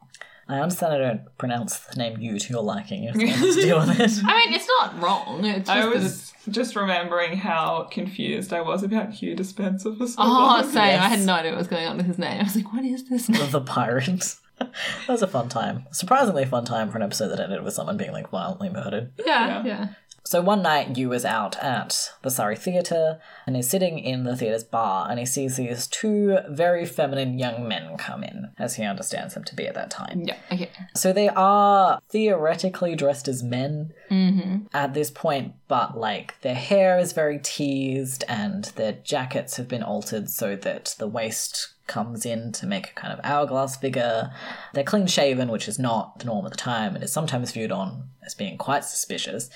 I 0.49 0.59
understand 0.61 0.93
I 0.93 0.99
don't 0.99 1.39
pronounce 1.39 1.79
the 1.79 1.97
name 1.97 2.19
you 2.21 2.39
to 2.39 2.53
your 2.53 2.63
liking. 2.63 3.05
You 3.15 3.27
have 3.29 3.41
to 3.41 3.55
deal 3.61 3.79
with 3.79 3.99
it. 4.01 4.11
I 4.25 4.37
mean, 4.37 4.55
it's 4.55 4.69
not 4.81 5.01
wrong. 5.01 5.45
It's 5.45 5.69
just 5.69 5.71
I 5.71 5.81
that 5.83 5.89
it's- 5.89 6.03
was 6.03 6.33
just 6.55 6.75
remembering 6.77 7.37
how 7.39 7.89
confused 7.91 8.53
I 8.53 8.61
was 8.61 8.83
about 8.83 9.13
Hugh 9.13 9.35
Despenser 9.37 9.95
for 9.95 10.07
so 10.07 10.15
Oh, 10.19 10.29
long. 10.29 10.65
same. 10.65 11.01
I 11.01 11.09
had 11.09 11.21
no 11.21 11.35
idea 11.35 11.53
what 11.53 11.59
was 11.59 11.69
going 11.69 11.87
on 11.87 11.97
with 11.97 12.07
his 12.07 12.19
name. 12.19 12.41
I 12.41 12.43
was 12.43 12.57
like, 12.57 12.73
what 12.73 12.85
is 12.85 13.09
this? 13.09 13.27
the 13.53 13.61
pirate. 13.61 14.35
that 14.59 14.73
was 15.09 15.23
a 15.23 15.27
fun 15.29 15.49
time. 15.49 15.87
Surprisingly 15.93 16.45
fun 16.45 16.65
time 16.65 16.91
for 16.91 16.97
an 16.99 17.03
episode 17.05 17.29
that 17.29 17.41
ended 17.41 17.63
with 17.63 17.75
someone 17.75 17.97
being 17.97 18.13
like 18.13 18.29
violently 18.31 18.69
murdered. 18.69 19.13
Yeah, 19.25 19.63
Yeah. 19.63 19.65
yeah. 19.65 19.89
So 20.25 20.41
one 20.41 20.63
night, 20.63 20.97
Hugh 20.97 21.13
is 21.13 21.25
out 21.25 21.59
at 21.59 22.13
the 22.23 22.31
Surrey 22.31 22.57
Theatre 22.57 23.21
and 23.47 23.57
is 23.57 23.69
sitting 23.69 23.99
in 23.99 24.25
the 24.25 24.37
theatre's 24.37 24.65
bar 24.65 25.09
and 25.11 25.19
he 25.19 25.27
sees 25.27 25.57
these 25.57 25.87
two 25.87 26.39
very 26.49 26.87
feminine 26.87 27.39
young 27.39 27.67
men 27.67 27.97
come 27.97 28.23
in, 28.23 28.51
as 28.59 28.77
he 28.77 28.85
understands 28.85 29.35
them 29.35 29.45
to 29.45 29.55
be 29.57 29.67
at 29.67 29.75
that 29.75 29.91
time. 29.91 30.23
Yeah, 30.25 30.37
okay. 30.51 30.71
So 30.95 31.13
they 31.13 31.29
are 31.29 32.01
theoretically 32.09 32.95
dressed 32.95 33.29
as 33.29 33.43
men 33.43 33.93
Mm-hmm. 34.11 34.67
at 34.75 34.93
this 34.93 35.11
point, 35.11 35.55
but 35.69 35.97
like 35.97 36.39
their 36.43 36.55
hair 36.55 36.99
is 36.99 37.15
very 37.15 37.39
teased 37.39 38.25
and 38.29 38.65
their 38.77 38.93
jackets 38.93 39.57
have 39.57 39.69
been 39.69 39.83
altered 39.83 40.29
so 40.29 40.55
that 40.55 40.95
the 40.99 41.09
waist 41.09 41.73
comes 41.93 42.25
in 42.25 42.53
to 42.53 42.67
make 42.67 42.89
a 42.91 42.93
kind 42.95 43.13
of 43.13 43.21
hourglass 43.23 43.77
figure. 43.77 44.31
They're 44.73 44.83
clean 44.85 45.07
shaven, 45.07 45.49
which 45.51 45.69
is 45.69 45.79
not 45.79 46.19
the 46.19 46.25
norm 46.25 46.47
at 46.47 46.53
the 46.53 46.57
time 46.59 46.95
and 46.95 47.05
is 47.05 47.13
sometimes 47.13 47.53
viewed 47.53 47.71
on 47.71 48.09
as 48.25 48.35
being 48.35 48.57
quite 48.57 48.85
suspicious. 48.85 49.51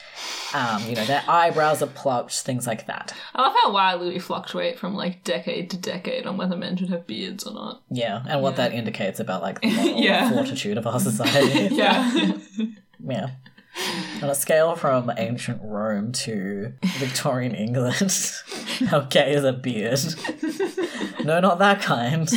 Um, 0.52 0.82
you 0.88 0.94
know, 0.96 1.04
their 1.06 1.22
eyebrows 1.28 1.82
are 1.82 1.86
plucked, 1.86 2.34
things 2.40 2.66
like 2.66 2.86
that. 2.88 3.14
I 3.34 3.42
love 3.42 3.54
how 3.62 3.72
wildly 3.72 4.08
we 4.10 4.18
fluctuate 4.18 4.78
from 4.78 4.94
like 4.94 5.24
decade 5.24 5.70
to 5.70 5.76
decade 5.78 6.26
on 6.26 6.36
whether 6.36 6.56
men 6.56 6.76
should 6.76 6.90
have 6.90 7.06
beards 7.06 7.44
or 7.44 7.54
not. 7.54 7.82
Yeah, 7.90 8.22
and 8.28 8.42
what 8.42 8.56
that 8.56 8.72
indicates 8.74 9.18
about 9.20 9.40
like 9.42 9.60
the 9.62 9.70
moral 9.70 10.00
Yeah. 10.02 10.30
fortitude 10.30 10.76
of 10.78 10.86
our 10.86 11.00
society. 11.00 11.74
Yeah. 11.74 12.32
Yeah. 12.98 13.26
On 14.22 14.30
a 14.30 14.34
scale 14.34 14.74
from 14.76 15.12
ancient 15.16 15.60
Rome 15.62 16.12
to 16.12 16.72
Victorian 16.98 17.54
England, 17.54 18.00
how 18.88 19.00
gay 19.00 19.34
is 19.34 19.44
a 19.44 19.52
beard? 19.52 20.00
no, 21.24 21.40
not 21.40 21.58
that 21.58 21.82
kind. 21.82 22.28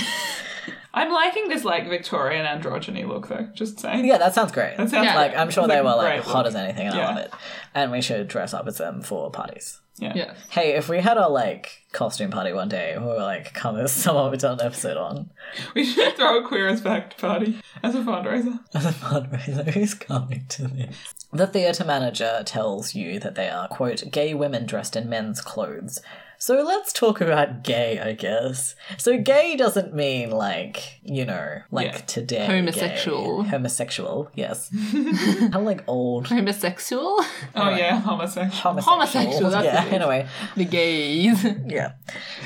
I'm 0.93 1.11
liking 1.11 1.49
this 1.49 1.63
like 1.63 1.87
Victorian 1.87 2.45
androgyny 2.45 3.07
look 3.07 3.27
though. 3.27 3.47
Just 3.53 3.79
saying. 3.79 4.05
Yeah, 4.05 4.17
that 4.17 4.33
sounds 4.33 4.51
great. 4.51 4.77
That 4.77 4.89
sounds 4.89 5.05
Yeah. 5.05 5.15
like 5.15 5.35
I'm 5.35 5.49
sure 5.51 5.65
It's 5.65 5.73
they 5.73 5.81
like 5.81 5.97
were 5.97 6.03
like 6.03 6.21
hot 6.23 6.37
look. 6.45 6.47
as 6.47 6.55
anything, 6.55 6.87
and 6.87 6.99
I 6.99 7.05
love 7.09 7.17
it. 7.17 7.31
And 7.75 7.91
we 7.91 8.01
should 8.01 8.27
dress 8.27 8.53
up 8.53 8.67
as 8.67 8.77
them 8.77 9.01
for 9.01 9.29
parties. 9.29 9.79
Yeah. 9.97 10.13
Yeah. 10.15 10.33
Hey, 10.49 10.75
if 10.77 10.87
we 10.87 10.99
had 11.01 11.17
a 11.17 11.27
like 11.27 11.83
costume 11.91 12.31
party 12.31 12.53
one 12.53 12.69
day, 12.69 12.95
we 12.97 13.05
were 13.05 13.17
like, 13.17 13.53
come 13.53 13.75
as 13.77 13.91
someone 13.91 14.31
we've 14.31 14.39
done 14.39 14.59
an 14.59 14.65
episode 14.65 14.95
on 14.97 15.29
We 15.75 15.83
should 15.83 16.15
throw 16.15 16.39
a 16.39 16.47
queer 16.47 16.69
as 16.69 16.79
fact 16.81 17.17
party 17.19 17.59
as 17.83 17.95
a 17.95 17.99
fundraiser. 17.99 18.59
as 18.73 18.85
a 18.85 18.91
fundraiser. 18.93 19.69
Who's 19.73 19.93
coming 19.93 20.45
to 20.49 20.67
this? 20.69 20.95
The 21.33 21.45
theatre 21.47 21.83
manager 21.85 22.41
tells 22.45 22.95
you 22.95 23.19
that 23.19 23.35
they 23.35 23.49
are, 23.49 23.67
quote, 23.67 24.09
gay 24.09 24.33
women 24.33 24.65
dressed 24.65 24.95
in 24.95 25.09
men's 25.09 25.41
clothes. 25.41 26.01
So 26.41 26.63
let's 26.63 26.93
talk 26.93 27.19
about 27.19 27.63
gay, 27.65 27.99
I 27.99 28.13
guess. 28.13 28.73
So 28.97 29.17
gay 29.17 29.57
doesn't 29.57 29.93
mean 29.93 30.31
like, 30.31 31.01
you 31.03 31.25
know, 31.25 31.61
like 31.69 31.87
Yeah. 31.91 31.97
today. 31.97 32.45
Homosexual. 32.45 33.43
gay. 33.43 33.49
Homosexual, 33.49 34.31
yes. 34.35 34.69
kind 34.93 35.53
of 35.55 35.63
like 35.63 35.83
old. 35.85 36.27
Homosexual? 36.27 37.17
Oh 37.55 37.69
yeah, 37.75 37.99
homosexual. 37.99 38.49
Homosexual. 38.79 38.95
Homosexual, 38.95 39.51
that's 39.51 39.65
yeah, 39.65 39.93
anyway. 39.95 40.27
the 40.55 40.63
gays. 40.65 41.43
Yeah. 41.67 41.91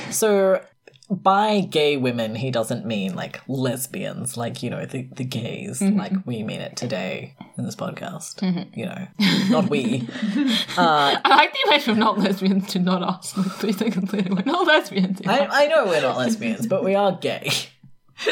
So 0.10 0.60
by 1.16 1.62
gay 1.62 1.98
women, 1.98 2.36
he 2.36 2.52
doesn't 2.52 2.86
mean 2.86 3.16
like 3.16 3.42
lesbians, 3.48 4.38
like, 4.38 4.64
you 4.64 4.70
know, 4.70 4.86
the, 4.86 5.04
the 5.16 5.24
gays, 5.24 5.80
mm-hmm. 5.80 5.98
like 5.98 6.14
we 6.26 6.44
mean 6.44 6.62
it 6.62 6.76
today 6.76 7.36
in 7.58 7.66
this 7.66 7.76
podcast. 7.76 8.36
Mm-hmm. 8.36 8.80
You 8.80 8.86
know, 8.88 9.08
not 9.50 9.70
we. 9.70 10.08
Uh, 10.76 11.20
I 11.24 11.36
like 11.36 11.54
the 11.54 11.60
image 11.68 11.88
of 11.88 11.98
not 11.98 12.18
lesbians 12.18 12.68
to 12.74 12.80
not 12.80 13.04
us. 13.04 13.38
Like 13.38 13.52
three 13.52 13.72
seconds 13.74 14.12
later, 14.12 14.34
we're 14.34 14.44
not 14.44 14.66
lesbians. 14.66 15.22
I, 15.26 15.46
I 15.46 15.68
know 15.68 15.86
we're 15.86 16.02
not 16.02 16.18
lesbians, 16.18 16.66
but 16.66 16.84
we 16.84 16.96
are 16.96 17.12
gay. 17.12 17.52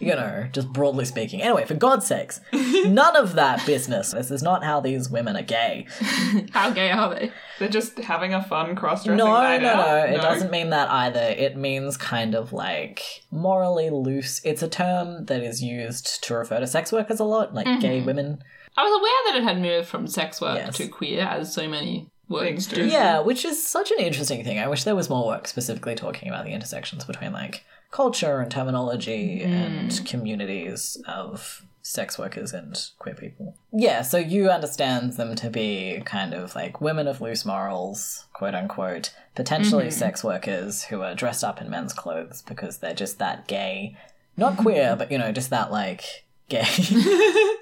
You 0.00 0.14
know, 0.16 0.48
just 0.50 0.72
broadly 0.72 1.04
speaking. 1.04 1.42
Anyway, 1.42 1.66
for 1.66 1.74
God's 1.74 2.06
sakes, 2.06 2.40
none 2.52 3.16
of 3.16 3.34
that 3.34 3.64
business. 3.66 4.12
This 4.12 4.30
is 4.30 4.42
not 4.42 4.64
how 4.64 4.80
these 4.80 5.10
women 5.10 5.36
are 5.36 5.42
gay. 5.42 5.86
How 6.52 6.70
gay 6.70 6.90
are 6.90 7.14
they? 7.14 7.30
They're 7.58 7.68
just 7.68 7.98
having 7.98 8.32
a 8.32 8.42
fun 8.42 8.74
cross-dressing 8.74 9.16
No, 9.18 9.26
no, 9.26 9.32
night 9.42 9.62
no. 9.62 9.68
out. 9.68 10.08
It 10.08 10.22
doesn't 10.22 10.50
mean 10.50 10.70
that 10.70 10.90
either. 10.90 11.20
It 11.20 11.56
means 11.56 11.96
kind 11.98 12.34
of 12.34 12.52
like 12.52 13.24
morally 13.30 13.90
loose. 13.90 14.40
It's 14.42 14.62
a 14.62 14.68
term 14.68 15.26
that 15.26 15.42
is 15.42 15.62
used 15.62 16.24
to 16.24 16.34
refer 16.34 16.60
to 16.60 16.66
sex 16.66 16.92
workers 16.92 17.20
a 17.20 17.24
lot, 17.24 17.54
like 17.54 17.66
gay 17.80 17.98
mm-hmm. 17.98 18.06
women. 18.06 18.42
I 18.76 18.84
was 18.84 18.98
aware 18.98 19.32
that 19.34 19.42
it 19.42 19.44
had 19.44 19.60
moved 19.60 19.88
from 19.88 20.06
sex 20.06 20.40
work 20.40 20.56
Yes. 20.56 20.76
to 20.78 20.88
queer, 20.88 21.20
as 21.22 21.52
so 21.52 21.68
many 21.68 22.08
words 22.28 22.66
do. 22.66 22.76
do. 22.76 22.86
Yeah, 22.86 23.20
which 23.20 23.44
is 23.44 23.66
such 23.66 23.90
an 23.90 23.98
interesting 23.98 24.44
thing. 24.44 24.58
I 24.58 24.68
wish 24.68 24.84
there 24.84 24.96
was 24.96 25.10
more 25.10 25.26
work 25.26 25.46
specifically 25.46 25.94
talking 25.94 26.28
about 26.28 26.44
the 26.46 26.52
intersections 26.52 27.04
between 27.04 27.32
like 27.32 27.64
culture 27.90 28.40
and 28.40 28.50
terminology 28.50 29.42
and 29.42 29.92
hmm. 29.92 30.04
communities 30.04 31.00
of 31.06 31.66
sex 31.82 32.18
workers 32.18 32.52
and 32.52 32.90
queer 32.98 33.14
people. 33.14 33.56
Yeah, 33.72 34.02
so 34.02 34.18
you 34.18 34.50
understand 34.50 35.14
them 35.14 35.34
to 35.36 35.50
be 35.50 36.02
kind 36.04 36.34
of 36.34 36.54
like 36.54 36.80
women 36.80 37.08
of 37.08 37.20
loose 37.20 37.44
morals, 37.44 38.26
quote 38.32 38.54
unquote, 38.54 39.12
potentially 39.34 39.84
hmm. 39.84 39.90
sex 39.90 40.22
workers 40.22 40.84
who 40.84 41.02
are 41.02 41.14
dressed 41.14 41.42
up 41.42 41.60
in 41.60 41.70
men's 41.70 41.92
clothes 41.92 42.42
because 42.42 42.78
they're 42.78 42.94
just 42.94 43.18
that 43.18 43.46
gay. 43.46 43.96
Not 44.36 44.56
queer, 44.56 44.94
but 44.98 45.10
you 45.10 45.18
know, 45.18 45.32
just 45.32 45.50
that 45.50 45.72
like 45.72 46.24
gay. 46.48 46.66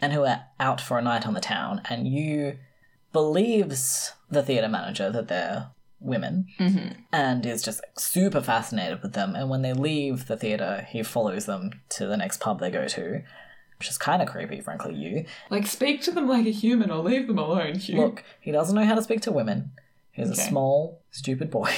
and 0.00 0.12
who 0.12 0.24
are 0.24 0.44
out 0.58 0.80
for 0.80 0.98
a 0.98 1.02
night 1.02 1.26
on 1.26 1.34
the 1.34 1.40
town 1.40 1.82
and 1.88 2.06
Hugh 2.06 2.58
believes 3.12 4.12
the 4.30 4.42
theatre 4.42 4.68
manager 4.68 5.10
that 5.10 5.28
they're 5.28 5.70
women 6.00 6.46
mm-hmm. 6.58 7.00
and 7.12 7.44
is 7.44 7.62
just 7.62 7.82
super 7.96 8.40
fascinated 8.40 9.02
with 9.02 9.12
them. 9.12 9.34
And 9.34 9.50
when 9.50 9.62
they 9.62 9.72
leave 9.72 10.26
the 10.26 10.36
theatre, 10.36 10.86
he 10.88 11.02
follows 11.02 11.46
them 11.46 11.70
to 11.90 12.06
the 12.06 12.16
next 12.16 12.40
pub 12.40 12.60
they 12.60 12.70
go 12.70 12.86
to, 12.88 13.22
which 13.78 13.88
is 13.88 13.98
kind 13.98 14.22
of 14.22 14.28
creepy, 14.28 14.60
frankly. 14.60 14.94
You 14.94 15.26
Like 15.50 15.66
speak 15.66 16.02
to 16.02 16.10
them 16.10 16.28
like 16.28 16.46
a 16.46 16.50
human 16.50 16.90
or 16.90 17.02
leave 17.02 17.26
them 17.26 17.38
alone, 17.38 17.76
Hugh. 17.76 18.00
look, 18.00 18.24
he 18.40 18.50
doesn't 18.50 18.74
know 18.74 18.84
how 18.84 18.94
to 18.94 19.02
speak 19.02 19.20
to 19.22 19.32
women. 19.32 19.72
He's 20.12 20.30
a 20.30 20.34
small, 20.34 21.02
stupid 21.12 21.50
boy. 21.50 21.72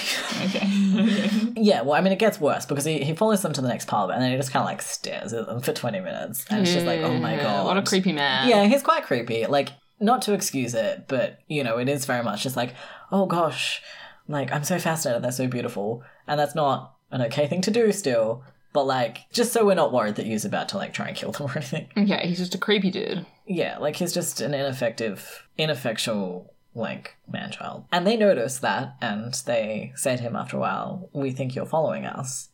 Okay. 0.47 0.67
yeah, 1.57 1.83
well, 1.83 1.93
I 1.93 2.01
mean, 2.01 2.13
it 2.13 2.19
gets 2.19 2.41
worse 2.41 2.67
because 2.67 2.85
he, 2.85 3.05
he 3.05 3.15
follows 3.15 3.43
them 3.43 3.53
to 3.53 3.61
the 3.61 3.69
next 3.69 3.87
pub 3.87 4.11
and 4.11 4.21
then 4.21 4.33
he 4.33 4.37
just 4.37 4.51
kind 4.51 4.63
of 4.63 4.67
like 4.67 4.83
stares 4.83 5.33
at 5.33 5.47
them 5.47 5.61
for 5.61 5.73
20 5.73 6.01
minutes. 6.01 6.45
And 6.51 6.63
it's 6.63 6.73
just 6.73 6.87
like, 6.87 7.01
oh 7.01 7.19
my 7.19 7.37
god. 7.37 7.67
What 7.67 7.77
a 7.77 7.83
creepy 7.83 8.13
man. 8.13 8.49
Yeah, 8.49 8.65
he's 8.65 8.83
quite 8.83 9.05
creepy. 9.05 9.47
Like, 9.47 9.69
not 10.01 10.23
to 10.23 10.33
excuse 10.33 10.75
it, 10.75 11.05
but 11.09 11.39
you 11.47 11.63
know, 11.63 11.79
it 11.79 11.89
is 11.89 12.05
very 12.05 12.25
much 12.25 12.43
just 12.43 12.57
like, 12.57 12.75
oh 13.13 13.27
gosh, 13.27 13.83
like 14.29 14.53
I'm 14.53 14.65
so 14.65 14.79
fascinated, 14.79 15.23
they're 15.23 15.33
so 15.33 15.47
beautiful, 15.47 16.03
and 16.27 16.39
that's 16.39 16.55
not 16.55 16.95
an 17.11 17.23
okay 17.23 17.47
thing 17.47 17.61
to 17.63 17.71
do 17.71 17.93
still. 17.93 18.45
But 18.73 18.87
like, 18.87 19.31
just 19.33 19.53
so 19.53 19.67
we're 19.67 19.75
not 19.75 19.93
worried 19.93 20.15
that 20.17 20.27
he's 20.27 20.47
about 20.47 20.71
to 20.71 20.79
like 20.79 20.95
try 20.95 21.09
and 21.09 21.17
kill 21.17 21.33
them 21.33 21.49
or 21.49 21.57
anything. 21.57 21.89
Yeah, 21.95 22.25
he's 22.25 22.39
just 22.39 22.55
a 22.55 22.59
creepy 22.59 22.91
dude. 22.91 23.27
Yeah, 23.47 23.79
like 23.79 23.97
he's 23.97 24.15
just 24.15 24.41
an 24.41 24.55
ineffective, 24.55 25.47
ineffectual 25.59 26.55
like 26.75 27.17
man 27.31 27.51
child. 27.51 27.85
And 27.93 28.07
they 28.07 28.17
notice 28.17 28.59
that, 28.61 28.97
and 29.03 29.35
they 29.47 29.93
say 29.95 30.17
to 30.17 30.23
him 30.23 30.37
after 30.37 30.57
a 30.57 30.61
while, 30.61 31.11
"We 31.13 31.33
think 31.33 31.55
you're 31.55 31.67
following 31.67 32.07
us." 32.07 32.49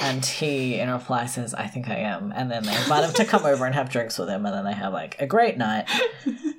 And 0.00 0.24
he, 0.24 0.78
in 0.78 0.90
reply, 0.90 1.26
says, 1.26 1.52
"I 1.52 1.66
think 1.66 1.88
I 1.88 1.96
am." 1.96 2.32
And 2.34 2.50
then 2.50 2.62
they 2.62 2.74
invite 2.76 3.04
him 3.04 3.12
to 3.14 3.24
come 3.24 3.44
over 3.44 3.66
and 3.66 3.74
have 3.74 3.90
drinks 3.90 4.18
with 4.18 4.28
him, 4.28 4.46
and 4.46 4.54
then 4.54 4.64
they 4.64 4.72
have 4.72 4.92
like 4.92 5.20
a 5.20 5.26
great 5.26 5.58
night 5.58 5.88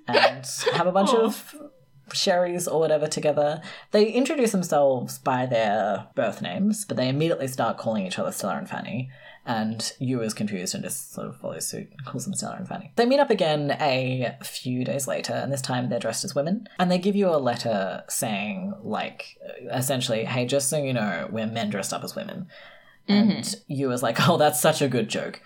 and 0.07 0.45
have 0.73 0.87
a 0.87 0.91
bunch 0.91 1.11
of 1.11 1.55
sherries 2.13 2.67
or 2.67 2.79
whatever 2.79 3.07
together. 3.07 3.61
They 3.91 4.09
introduce 4.09 4.51
themselves 4.51 5.19
by 5.19 5.45
their 5.45 6.07
birth 6.15 6.41
names, 6.41 6.85
but 6.85 6.97
they 6.97 7.09
immediately 7.09 7.47
start 7.47 7.77
calling 7.77 8.05
each 8.05 8.19
other 8.19 8.31
Stella 8.31 8.57
and 8.57 8.69
Fanny. 8.69 9.09
And 9.45 9.81
Hugh 9.97 10.21
is 10.21 10.33
confused 10.33 10.75
and 10.75 10.83
just 10.83 11.13
sort 11.13 11.27
of 11.27 11.37
follows 11.37 11.65
suit 11.65 11.87
and 11.89 12.05
calls 12.05 12.25
them 12.25 12.33
Stella 12.33 12.57
and 12.57 12.67
Fanny. 12.67 12.91
They 12.97 13.05
meet 13.05 13.21
up 13.21 13.29
again 13.29 13.71
a 13.79 14.37
few 14.43 14.83
days 14.83 15.07
later, 15.07 15.31
and 15.31 15.53
this 15.53 15.61
time 15.61 15.87
they're 15.87 15.99
dressed 15.99 16.25
as 16.25 16.35
women. 16.35 16.67
And 16.79 16.91
they 16.91 16.97
give 16.97 17.15
you 17.15 17.29
a 17.29 17.37
letter 17.37 18.03
saying, 18.09 18.73
like, 18.83 19.37
essentially, 19.73 20.25
hey, 20.25 20.45
just 20.45 20.69
so 20.69 20.83
you 20.83 20.91
know, 20.91 21.29
we're 21.31 21.47
men 21.47 21.69
dressed 21.69 21.93
up 21.93 22.03
as 22.03 22.13
women. 22.13 22.47
And 23.07 23.31
mm-hmm. 23.31 23.73
Hugh 23.73 23.91
is 23.91 24.03
like, 24.03 24.27
oh, 24.27 24.35
that's 24.35 24.59
such 24.59 24.81
a 24.81 24.89
good 24.89 25.07
joke. 25.07 25.41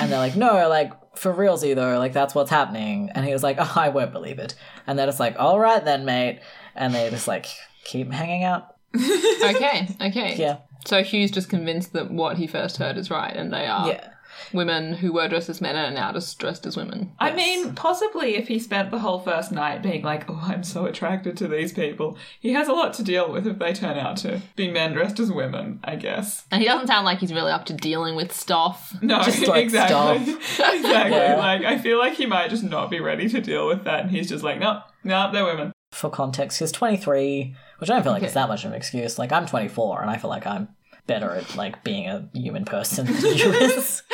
And 0.00 0.10
they're 0.10 0.18
like, 0.18 0.36
no, 0.36 0.68
like, 0.68 0.92
for 1.16 1.32
realsy 1.32 1.74
though, 1.74 1.98
like, 1.98 2.12
that's 2.12 2.34
what's 2.34 2.50
happening. 2.50 3.10
And 3.14 3.24
he 3.24 3.32
was 3.32 3.42
like, 3.42 3.56
oh, 3.58 3.72
I 3.76 3.88
won't 3.88 4.12
believe 4.12 4.38
it. 4.38 4.54
And 4.86 4.98
they're 4.98 5.06
just 5.06 5.20
like, 5.20 5.36
all 5.38 5.58
right 5.58 5.84
then, 5.84 6.04
mate. 6.04 6.40
And 6.74 6.94
they 6.94 7.10
just, 7.10 7.28
like, 7.28 7.46
keep 7.84 8.10
hanging 8.12 8.44
out. 8.44 8.74
Okay, 8.94 9.88
okay. 10.00 10.36
Yeah. 10.36 10.58
So 10.86 11.02
Hugh's 11.02 11.30
just 11.30 11.48
convinced 11.48 11.92
that 11.92 12.10
what 12.10 12.38
he 12.38 12.46
first 12.46 12.76
heard 12.78 12.96
is 12.96 13.10
right, 13.10 13.34
and 13.34 13.52
they 13.52 13.66
are 13.66 13.88
Yeah. 13.88 14.08
Women 14.52 14.94
who 14.94 15.12
were 15.12 15.28
dressed 15.28 15.48
as 15.48 15.60
men 15.60 15.76
and 15.76 15.92
are 15.96 16.00
now 16.00 16.12
just 16.12 16.38
dressed 16.38 16.66
as 16.66 16.76
women. 16.76 17.12
I 17.18 17.32
mean, 17.34 17.74
possibly 17.74 18.36
if 18.36 18.48
he 18.48 18.58
spent 18.58 18.90
the 18.90 18.98
whole 18.98 19.18
first 19.20 19.52
night 19.52 19.82
being 19.82 20.02
like, 20.02 20.28
oh, 20.28 20.40
I'm 20.42 20.64
so 20.64 20.86
attracted 20.86 21.36
to 21.38 21.48
these 21.48 21.72
people, 21.72 22.16
he 22.40 22.52
has 22.52 22.68
a 22.68 22.72
lot 22.72 22.94
to 22.94 23.02
deal 23.02 23.30
with 23.32 23.46
if 23.46 23.58
they 23.58 23.72
turn 23.72 23.96
out 23.98 24.16
to 24.18 24.40
be 24.56 24.70
men 24.70 24.92
dressed 24.92 25.18
as 25.20 25.30
women, 25.32 25.80
I 25.84 25.96
guess. 25.96 26.44
And 26.50 26.62
he 26.62 26.68
doesn't 26.68 26.86
sound 26.86 27.04
like 27.04 27.18
he's 27.18 27.32
really 27.32 27.52
up 27.52 27.64
to 27.66 27.74
dealing 27.74 28.16
with 28.16 28.32
stuff. 28.32 28.94
No, 29.02 29.22
Just, 29.22 29.46
like, 29.46 29.62
exactly. 29.64 30.32
exactly. 30.34 31.16
Yeah. 31.16 31.36
Like, 31.36 31.62
I 31.64 31.78
feel 31.78 31.98
like 31.98 32.14
he 32.14 32.26
might 32.26 32.50
just 32.50 32.62
not 32.64 32.90
be 32.90 33.00
ready 33.00 33.28
to 33.28 33.40
deal 33.40 33.66
with 33.66 33.84
that, 33.84 34.00
and 34.00 34.10
he's 34.10 34.28
just 34.28 34.44
like, 34.44 34.58
no, 34.58 34.82
no, 35.04 35.30
they're 35.32 35.44
women. 35.44 35.72
For 35.92 36.10
context, 36.10 36.58
he's 36.58 36.70
23, 36.72 37.54
which 37.78 37.88
I 37.90 37.94
don't 37.94 38.02
feel 38.02 38.12
like 38.12 38.20
Okay. 38.20 38.26
it's 38.26 38.34
that 38.34 38.48
much 38.48 38.64
of 38.64 38.70
an 38.72 38.76
excuse. 38.76 39.18
Like, 39.18 39.32
I'm 39.32 39.46
24, 39.46 40.02
and 40.02 40.10
I 40.10 40.18
feel 40.18 40.28
like 40.30 40.46
I'm 40.46 40.68
better 41.08 41.32
at, 41.32 41.56
like, 41.56 41.82
being 41.82 42.06
a 42.06 42.28
human 42.32 42.64
person 42.64 43.06
than 43.06 43.16
Hugh 43.34 43.52
is. 43.52 44.04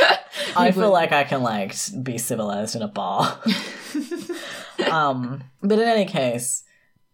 I 0.56 0.70
feel 0.70 0.90
like 0.90 1.12
I 1.12 1.24
can, 1.24 1.42
like, 1.42 1.76
be 2.02 2.16
civilized 2.16 2.74
in 2.74 2.80
a 2.80 2.88
bar. 2.88 3.38
um, 4.90 5.44
but 5.60 5.78
in 5.78 5.86
any 5.86 6.06
case, 6.06 6.64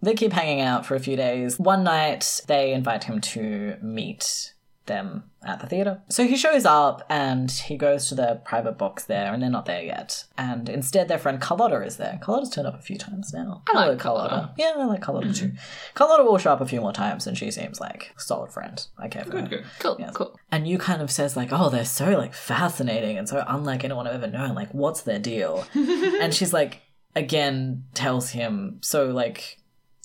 they 0.00 0.14
keep 0.14 0.32
hanging 0.32 0.60
out 0.60 0.86
for 0.86 0.94
a 0.94 1.00
few 1.00 1.16
days. 1.16 1.58
One 1.58 1.82
night, 1.82 2.40
they 2.46 2.72
invite 2.72 3.04
him 3.04 3.20
to 3.20 3.76
meet 3.82 4.54
them 4.86 5.24
at 5.46 5.60
the 5.60 5.66
theatre. 5.66 6.02
So 6.08 6.26
he 6.26 6.36
shows 6.36 6.64
up 6.64 7.04
and 7.08 7.50
he 7.50 7.76
goes 7.76 8.08
to 8.08 8.14
the 8.14 8.40
private 8.44 8.76
box 8.76 9.04
there, 9.04 9.32
and 9.32 9.42
they're 9.42 9.50
not 9.50 9.66
there 9.66 9.82
yet. 9.82 10.24
And 10.36 10.68
instead, 10.68 11.08
their 11.08 11.18
friend 11.18 11.40
Carlotta 11.40 11.82
is 11.82 11.96
there. 11.96 12.18
Carlotta's 12.20 12.50
turned 12.50 12.66
up 12.66 12.78
a 12.78 12.82
few 12.82 12.98
times 12.98 13.32
now. 13.32 13.62
I 13.68 13.72
like 13.72 13.84
Hello, 13.84 13.96
Carlotta. 13.96 14.54
Yeah, 14.58 14.72
I 14.76 14.84
like 14.84 15.00
Carlotta 15.00 15.28
mm-hmm. 15.28 15.50
too. 15.50 15.58
Carlotta 15.94 16.24
will 16.24 16.38
show 16.38 16.52
up 16.52 16.60
a 16.60 16.66
few 16.66 16.80
more 16.80 16.92
times, 16.92 17.26
and 17.26 17.38
she 17.38 17.50
seems 17.50 17.80
like 17.80 18.12
a 18.16 18.20
solid 18.20 18.50
friend. 18.52 18.84
I 18.98 19.08
care 19.08 19.24
for 19.24 19.32
her. 19.32 19.42
Good, 19.42 19.50
good. 19.50 19.64
Cool, 19.78 19.96
Yes. 19.98 20.14
cool. 20.14 20.38
And 20.50 20.66
Hugh 20.66 20.78
kind 20.78 21.00
of 21.02 21.10
says 21.10 21.36
like, 21.36 21.50
oh, 21.52 21.70
they're 21.70 21.84
so 21.84 22.10
like 22.18 22.34
fascinating 22.34 23.16
and 23.16 23.28
so 23.28 23.44
unlike 23.46 23.84
anyone 23.84 24.06
I've 24.06 24.14
ever 24.14 24.26
known. 24.26 24.54
Like, 24.54 24.72
what's 24.72 25.02
their 25.02 25.18
deal? 25.18 25.64
and 25.74 26.34
she's 26.34 26.52
like, 26.52 26.82
again, 27.14 27.84
tells 27.94 28.30
him, 28.30 28.78
so 28.82 29.06
like, 29.06 29.58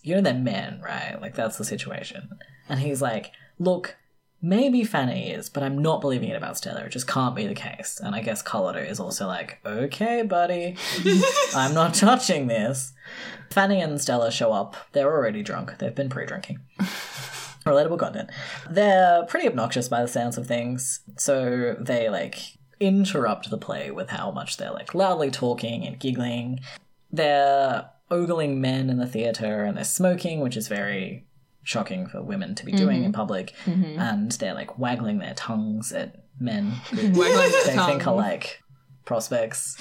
you 0.04 0.16
know, 0.16 0.22
they're 0.22 0.34
men, 0.34 0.82
right? 0.84 1.20
Like, 1.20 1.36
that's 1.36 1.58
the 1.58 1.66
situation. 1.66 2.30
And 2.70 2.80
he's 2.80 3.02
like, 3.02 3.32
look, 3.60 3.98
maybe 4.42 4.84
Fanny 4.84 5.32
is, 5.32 5.50
but 5.50 5.64
I'm 5.64 5.78
not 5.82 6.02
believing 6.02 6.30
it 6.30 6.36
about 6.36 6.58
Stella. 6.58 6.82
It 6.82 6.90
just 6.90 7.08
can't 7.08 7.36
be 7.36 7.48
the 7.48 7.56
case. 7.56 8.00
And 8.04 8.16
I 8.16 8.22
guess 8.22 8.42
Carlotta 8.42 8.88
is 8.88 9.00
also 9.00 9.28
like, 9.28 9.60
okay, 9.66 10.22
buddy, 10.24 10.78
I'm 11.56 11.74
not 11.74 11.94
touching 11.94 12.48
this. 12.48 12.94
Fanny 13.50 13.82
and 13.82 14.00
Stella 14.00 14.32
show 14.32 14.52
up. 14.52 14.76
They're 14.92 15.12
already 15.12 15.44
drunk. 15.44 15.78
They've 15.78 15.96
been 15.96 16.10
pre-drinking. 16.10 16.60
Relatable 17.66 17.98
content. 17.98 18.30
They're 18.70 19.26
pretty 19.26 19.48
obnoxious 19.48 19.90
by 19.90 20.02
the 20.02 20.08
sounds 20.08 20.38
of 20.38 20.46
things, 20.46 21.00
so 21.18 21.76
they 21.80 22.10
like 22.10 22.40
interrupt 22.80 23.50
the 23.50 23.58
play 23.58 23.90
with 23.90 24.10
how 24.10 24.30
much 24.30 24.58
they're 24.58 24.72
like 24.72 24.94
loudly 24.94 25.32
talking 25.32 25.86
and 25.86 26.00
giggling. 26.00 26.60
They're 27.12 27.90
ogling 28.12 28.62
men 28.62 28.90
in 28.90 28.98
the 28.98 29.08
theater 29.08 29.64
and 29.64 29.76
they're 29.76 29.84
smoking, 29.84 30.42
which 30.42 30.58
is 30.58 30.68
very 30.68 31.26
shocking 31.66 32.08
for 32.08 32.22
women 32.22 32.56
to 32.56 32.66
be 32.66 32.72
doing 32.72 33.04
in 33.04 33.12
public. 33.12 33.54
And 34.00 34.32
they're 34.32 34.54
like 34.54 34.80
waggling 34.80 35.18
their 35.20 35.34
tongues 35.34 35.92
at 35.92 36.24
men 36.40 36.72
who 36.92 37.10
they 37.66 37.76
think 37.86 38.08
are 38.08 38.16
like 38.16 38.62
prospects 39.04 39.78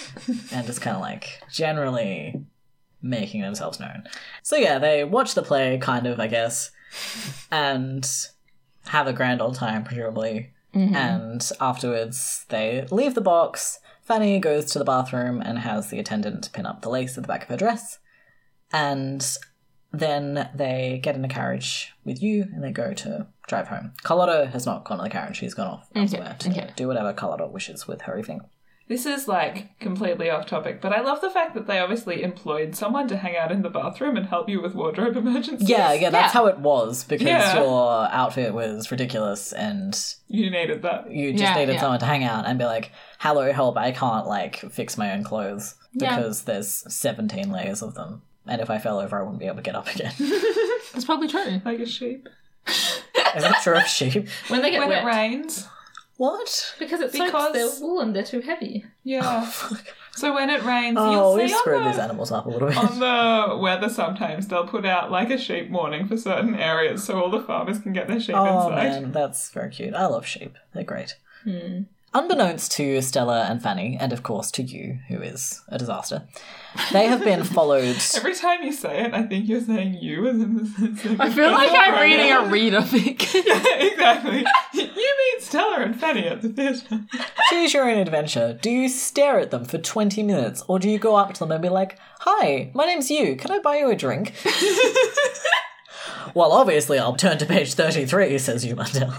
and 0.52 0.66
just 0.66 0.80
kind 0.80 0.96
of 0.96 1.00
like 1.02 1.40
generally 1.52 2.44
making 3.00 3.42
themselves 3.42 3.78
known. 3.78 4.04
So 4.42 4.56
yeah, 4.56 4.78
they 4.78 5.04
watch 5.04 5.34
the 5.34 5.42
play, 5.42 5.78
kind 5.78 6.06
of, 6.06 6.18
I 6.18 6.26
guess, 6.26 6.70
and 7.50 8.04
have 8.86 9.06
a 9.06 9.12
grand 9.12 9.40
old 9.40 9.54
time, 9.54 9.84
presumably. 9.84 10.50
And 10.94 11.50
afterwards, 11.60 12.46
they 12.48 12.84
leave 12.90 13.14
the 13.14 13.20
box. 13.20 13.78
Fanny 14.02 14.40
goes 14.40 14.64
to 14.72 14.78
the 14.78 14.84
bathroom 14.84 15.40
and 15.40 15.58
has 15.60 15.88
the 15.90 15.98
attendant 16.00 16.50
pin 16.52 16.66
up 16.66 16.82
the 16.82 16.90
lace 16.90 17.16
at 17.16 17.22
the 17.22 17.28
back 17.28 17.44
of 17.44 17.48
her 17.48 17.56
dress. 17.56 17.98
And 18.72 19.24
then 19.98 20.48
they 20.54 21.00
get 21.02 21.14
in 21.16 21.24
a 21.24 21.28
carriage 21.28 21.92
with 22.04 22.22
you 22.22 22.42
and 22.52 22.62
they 22.62 22.72
go 22.72 22.92
to 22.94 23.26
drive 23.46 23.68
home. 23.68 23.92
Carlotta 24.02 24.46
has 24.52 24.66
not 24.66 24.84
gone 24.84 24.98
in 24.98 25.04
the 25.04 25.10
carriage, 25.10 25.36
she's 25.38 25.54
gone 25.54 25.68
off 25.68 25.88
elsewhere 25.94 26.36
to 26.40 26.50
okay. 26.50 26.70
do 26.76 26.88
whatever 26.88 27.12
Carlotta 27.12 27.46
wishes 27.46 27.86
with 27.86 28.02
her 28.02 28.18
evening. 28.18 28.40
This 28.86 29.06
is 29.06 29.26
like 29.26 29.78
completely 29.80 30.28
off 30.28 30.44
topic, 30.44 30.82
but 30.82 30.92
I 30.92 31.00
love 31.00 31.22
the 31.22 31.30
fact 31.30 31.54
that 31.54 31.66
they 31.66 31.78
obviously 31.78 32.22
employed 32.22 32.76
someone 32.76 33.08
to 33.08 33.16
hang 33.16 33.34
out 33.34 33.50
in 33.50 33.62
the 33.62 33.70
bathroom 33.70 34.14
and 34.18 34.26
help 34.26 34.46
you 34.46 34.60
with 34.60 34.74
wardrobe 34.74 35.16
emergencies. 35.24 35.66
Yeah, 35.70 35.94
yeah, 35.94 36.10
that's 36.10 36.34
Yeah. 36.34 36.38
how 36.40 36.46
it 36.48 36.58
was 36.58 37.02
because 37.04 37.26
Yeah. 37.26 37.62
your 37.62 38.06
outfit 38.12 38.52
was 38.52 38.90
ridiculous 38.90 39.54
and 39.54 39.98
You 40.28 40.50
needed 40.50 40.82
that. 40.82 41.10
you 41.10 41.32
just 41.32 41.42
Yeah, 41.42 41.54
needed 41.54 41.76
yeah. 41.76 41.80
someone 41.80 42.00
to 42.00 42.04
hang 42.06 42.24
out 42.24 42.46
and 42.46 42.58
be 42.58 42.66
like, 42.66 42.90
hello, 43.20 43.50
help, 43.52 43.78
I 43.78 43.90
can't 43.90 44.26
like 44.26 44.56
fix 44.56 44.98
my 44.98 45.12
own 45.14 45.24
clothes 45.24 45.76
Yeah. 45.94 46.16
because 46.16 46.42
there's 46.42 46.84
17 46.94 47.50
layers 47.50 47.80
of 47.80 47.94
them. 47.94 48.20
And 48.46 48.60
if 48.60 48.68
I 48.70 48.78
fell 48.78 48.98
over, 49.00 49.18
I 49.18 49.22
wouldn't 49.22 49.38
be 49.40 49.46
able 49.46 49.56
to 49.56 49.62
get 49.62 49.74
up 49.74 49.88
again. 49.94 50.12
That's 50.92 51.04
probably 51.04 51.28
true. 51.28 51.60
Like 51.64 51.80
a 51.80 51.86
sheep. 51.86 52.28
Is 52.66 53.02
that 53.42 53.60
true 53.62 53.74
of 53.76 53.86
sheep? 53.86 54.28
When 54.48 54.62
they 54.62 54.70
get 54.70 54.80
When 54.80 54.88
wet. 54.90 55.02
it 55.02 55.06
rains. 55.06 55.66
What? 56.16 56.74
Because 56.78 57.00
it 57.00 57.10
Because- 57.12 57.30
soaks 57.32 57.52
their 57.52 57.68
wool 57.86 58.00
and 58.00 58.14
they're 58.14 58.22
too 58.22 58.40
heavy. 58.40 58.84
Yeah. 59.02 59.22
Oh, 59.24 59.76
so 60.12 60.32
when 60.32 60.48
it 60.50 60.62
rains, 60.62 60.96
Oh, 61.00 61.10
you'll 61.10 61.34
we've 61.34 61.50
see 61.50 61.56
screwed 61.56 61.78
on 61.82 61.86
these 61.88 61.96
the, 61.96 62.02
animals 62.04 62.30
up 62.30 62.46
a 62.46 62.48
little 62.50 62.68
bit. 62.68 62.76
on 62.78 63.00
the 63.00 63.56
weather 63.56 63.88
sometimes 63.88 64.46
they'll 64.46 64.66
put 64.68 64.86
out 64.86 65.10
like 65.10 65.30
a 65.30 65.36
sheep 65.38 65.70
warning 65.70 66.06
for 66.06 66.16
certain 66.16 66.54
areas 66.54 67.02
so 67.02 67.20
all 67.20 67.30
the 67.30 67.40
farmers 67.40 67.80
can 67.80 67.92
get 67.92 68.06
their 68.06 68.20
sheep 68.20 68.36
Oh 68.36 68.68
inside. 68.68 69.00
man, 69.02 69.12
that's 69.12 69.50
very 69.50 69.70
cute. 69.70 69.92
I 69.94 70.06
love 70.06 70.24
sheep. 70.24 70.54
They're 70.72 70.84
great. 70.84 71.16
Hmm. 71.42 71.82
Unbeknownst 72.16 72.70
to 72.72 73.02
Stella 73.02 73.46
and 73.50 73.60
Fanny, 73.60 73.96
and 74.00 74.12
of 74.12 74.22
course 74.22 74.52
to 74.52 74.62
Hugh, 74.62 74.98
who 75.08 75.20
is 75.20 75.62
a 75.68 75.78
disaster, 75.78 76.22
they 76.92 77.06
have 77.08 77.24
been 77.24 77.42
followed. 77.56 77.96
Every 78.14 78.34
time 78.36 78.62
you 78.62 78.72
say 78.72 79.02
it, 79.04 79.12
I 79.12 79.24
think 79.24 79.48
you're 79.48 79.60
saying 79.60 79.94
you 80.00 80.24
as 80.28 80.36
in 80.36 80.56
the 80.56 80.64
sense 80.96 81.20
I 81.20 81.28
feel 81.30 81.50
like 81.50 81.70
I'm 81.72 82.00
reading 82.00 82.30
a 82.30 82.44
reader 82.50 82.80
fic. 82.82 83.34
Yeah, 83.44 83.76
exactly. 83.84 84.44
you 84.74 84.84
meet 84.94 85.42
Stella 85.42 85.80
and 85.80 85.98
Fanny 85.98 86.28
at 86.28 86.40
the 86.40 86.50
theatre. 86.50 87.00
Choose 87.50 87.74
your 87.74 87.90
own 87.90 87.98
adventure. 87.98 88.56
Do 88.62 88.70
you 88.70 88.88
stare 88.88 89.40
at 89.40 89.50
them 89.50 89.64
for 89.64 89.78
20 89.78 90.22
minutes, 90.22 90.62
or 90.68 90.78
do 90.78 90.88
you 90.88 91.00
go 91.00 91.16
up 91.16 91.34
to 91.34 91.40
them 91.40 91.50
and 91.50 91.62
be 91.62 91.68
like, 91.68 91.98
Hi, 92.20 92.70
my 92.74 92.84
name's 92.86 93.10
you. 93.10 93.34
Can 93.34 93.50
I 93.50 93.58
buy 93.58 93.78
you 93.78 93.90
a 93.90 93.96
drink? 93.96 94.34
well, 96.32 96.52
obviously, 96.52 96.98
I'll 97.00 97.16
turn 97.16 97.38
to 97.38 97.46
page 97.46 97.74
33, 97.74 98.38
says 98.38 98.64
you, 98.64 98.76
Mandel. 98.76 99.12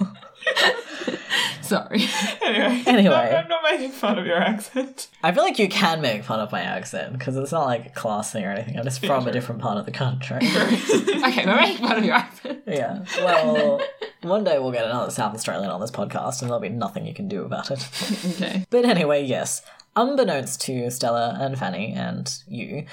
Sorry. 1.69 2.03
Anyway, 2.43 2.83
Anyway. 2.87 3.03
no, 3.31 3.37
I'm 3.37 3.47
not 3.47 3.63
making 3.63 3.91
fun 3.91 4.17
of 4.19 4.25
your 4.25 4.37
accent. 4.37 5.07
I 5.23 5.31
feel 5.31 5.43
like 5.43 5.57
you 5.59 5.67
can 5.67 6.01
make 6.01 6.23
fun 6.23 6.39
of 6.39 6.51
my 6.51 6.61
accent, 6.61 7.13
because 7.17 7.35
it's 7.37 7.51
not 7.51 7.65
like 7.65 7.85
a 7.87 7.89
class 7.89 8.31
thing 8.31 8.45
or 8.45 8.51
anything. 8.51 8.77
I'm 8.77 8.83
just 8.83 9.05
from 9.05 9.27
a 9.27 9.31
different 9.31 9.61
part 9.61 9.77
of 9.77 9.85
the 9.85 9.91
country. 9.91 10.37
okay, 10.37 11.45
we're 11.45 11.55
making 11.55 11.85
fun 11.87 11.97
of 11.97 12.05
your 12.05 12.15
accent. 12.15 12.63
yeah. 12.67 13.03
Well, 13.17 13.81
one 14.21 14.43
day 14.43 14.59
we'll 14.59 14.71
get 14.71 14.85
another 14.85 15.11
South 15.11 15.33
Australian 15.33 15.69
on 15.69 15.81
this 15.81 15.91
podcast, 15.91 16.41
and 16.41 16.49
there'll 16.49 16.59
be 16.61 16.69
nothing 16.69 17.05
you 17.05 17.13
can 17.13 17.27
do 17.27 17.43
about 17.43 17.71
it. 17.71 17.87
Okay. 18.35 18.65
But 18.69 18.85
anyway, 18.85 19.23
yes. 19.23 19.61
Unbeknownst 19.97 20.59
to 20.61 20.89
Stella 20.91 21.37
and 21.39 21.57
Fanny 21.57 21.93
and 21.93 22.29
you, 22.47 22.85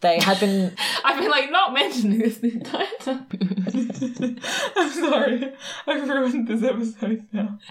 They 0.00 0.20
had 0.20 0.38
been 0.40 0.74
I've 1.04 1.18
been 1.18 1.30
like 1.30 1.50
not 1.50 1.72
mentioning 1.72 2.18
this 2.18 2.38
the 2.38 2.52
entire 2.52 2.86
time. 3.00 3.26
I'm 4.76 4.90
sorry. 4.90 5.52
I've 5.86 6.08
ruined 6.08 6.48
this 6.48 6.62
episode 6.62 7.26
now. 7.32 7.58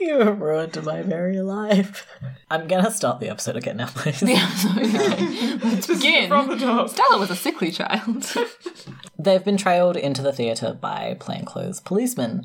You 0.00 0.20
have 0.20 0.40
ruined 0.40 0.82
my 0.82 1.02
very 1.02 1.42
life. 1.42 2.06
I'm 2.50 2.66
gonna 2.68 2.90
start 2.90 3.20
the 3.20 3.28
episode 3.28 3.54
again 3.54 3.76
now, 3.76 3.88
please. 3.88 4.20
So, 4.20 4.26
okay. 4.26 5.58
Let's 5.58 5.86
begin. 5.86 6.28
From 6.28 6.48
the 6.48 6.56
top. 6.56 6.88
Stella 6.88 7.18
was 7.18 7.30
a 7.30 7.36
sickly 7.36 7.70
child. 7.70 8.34
They've 9.18 9.44
been 9.44 9.58
trailed 9.58 9.98
into 9.98 10.22
the 10.22 10.32
theatre 10.32 10.72
by 10.72 11.18
plainclothes 11.20 11.80
policemen. 11.80 12.44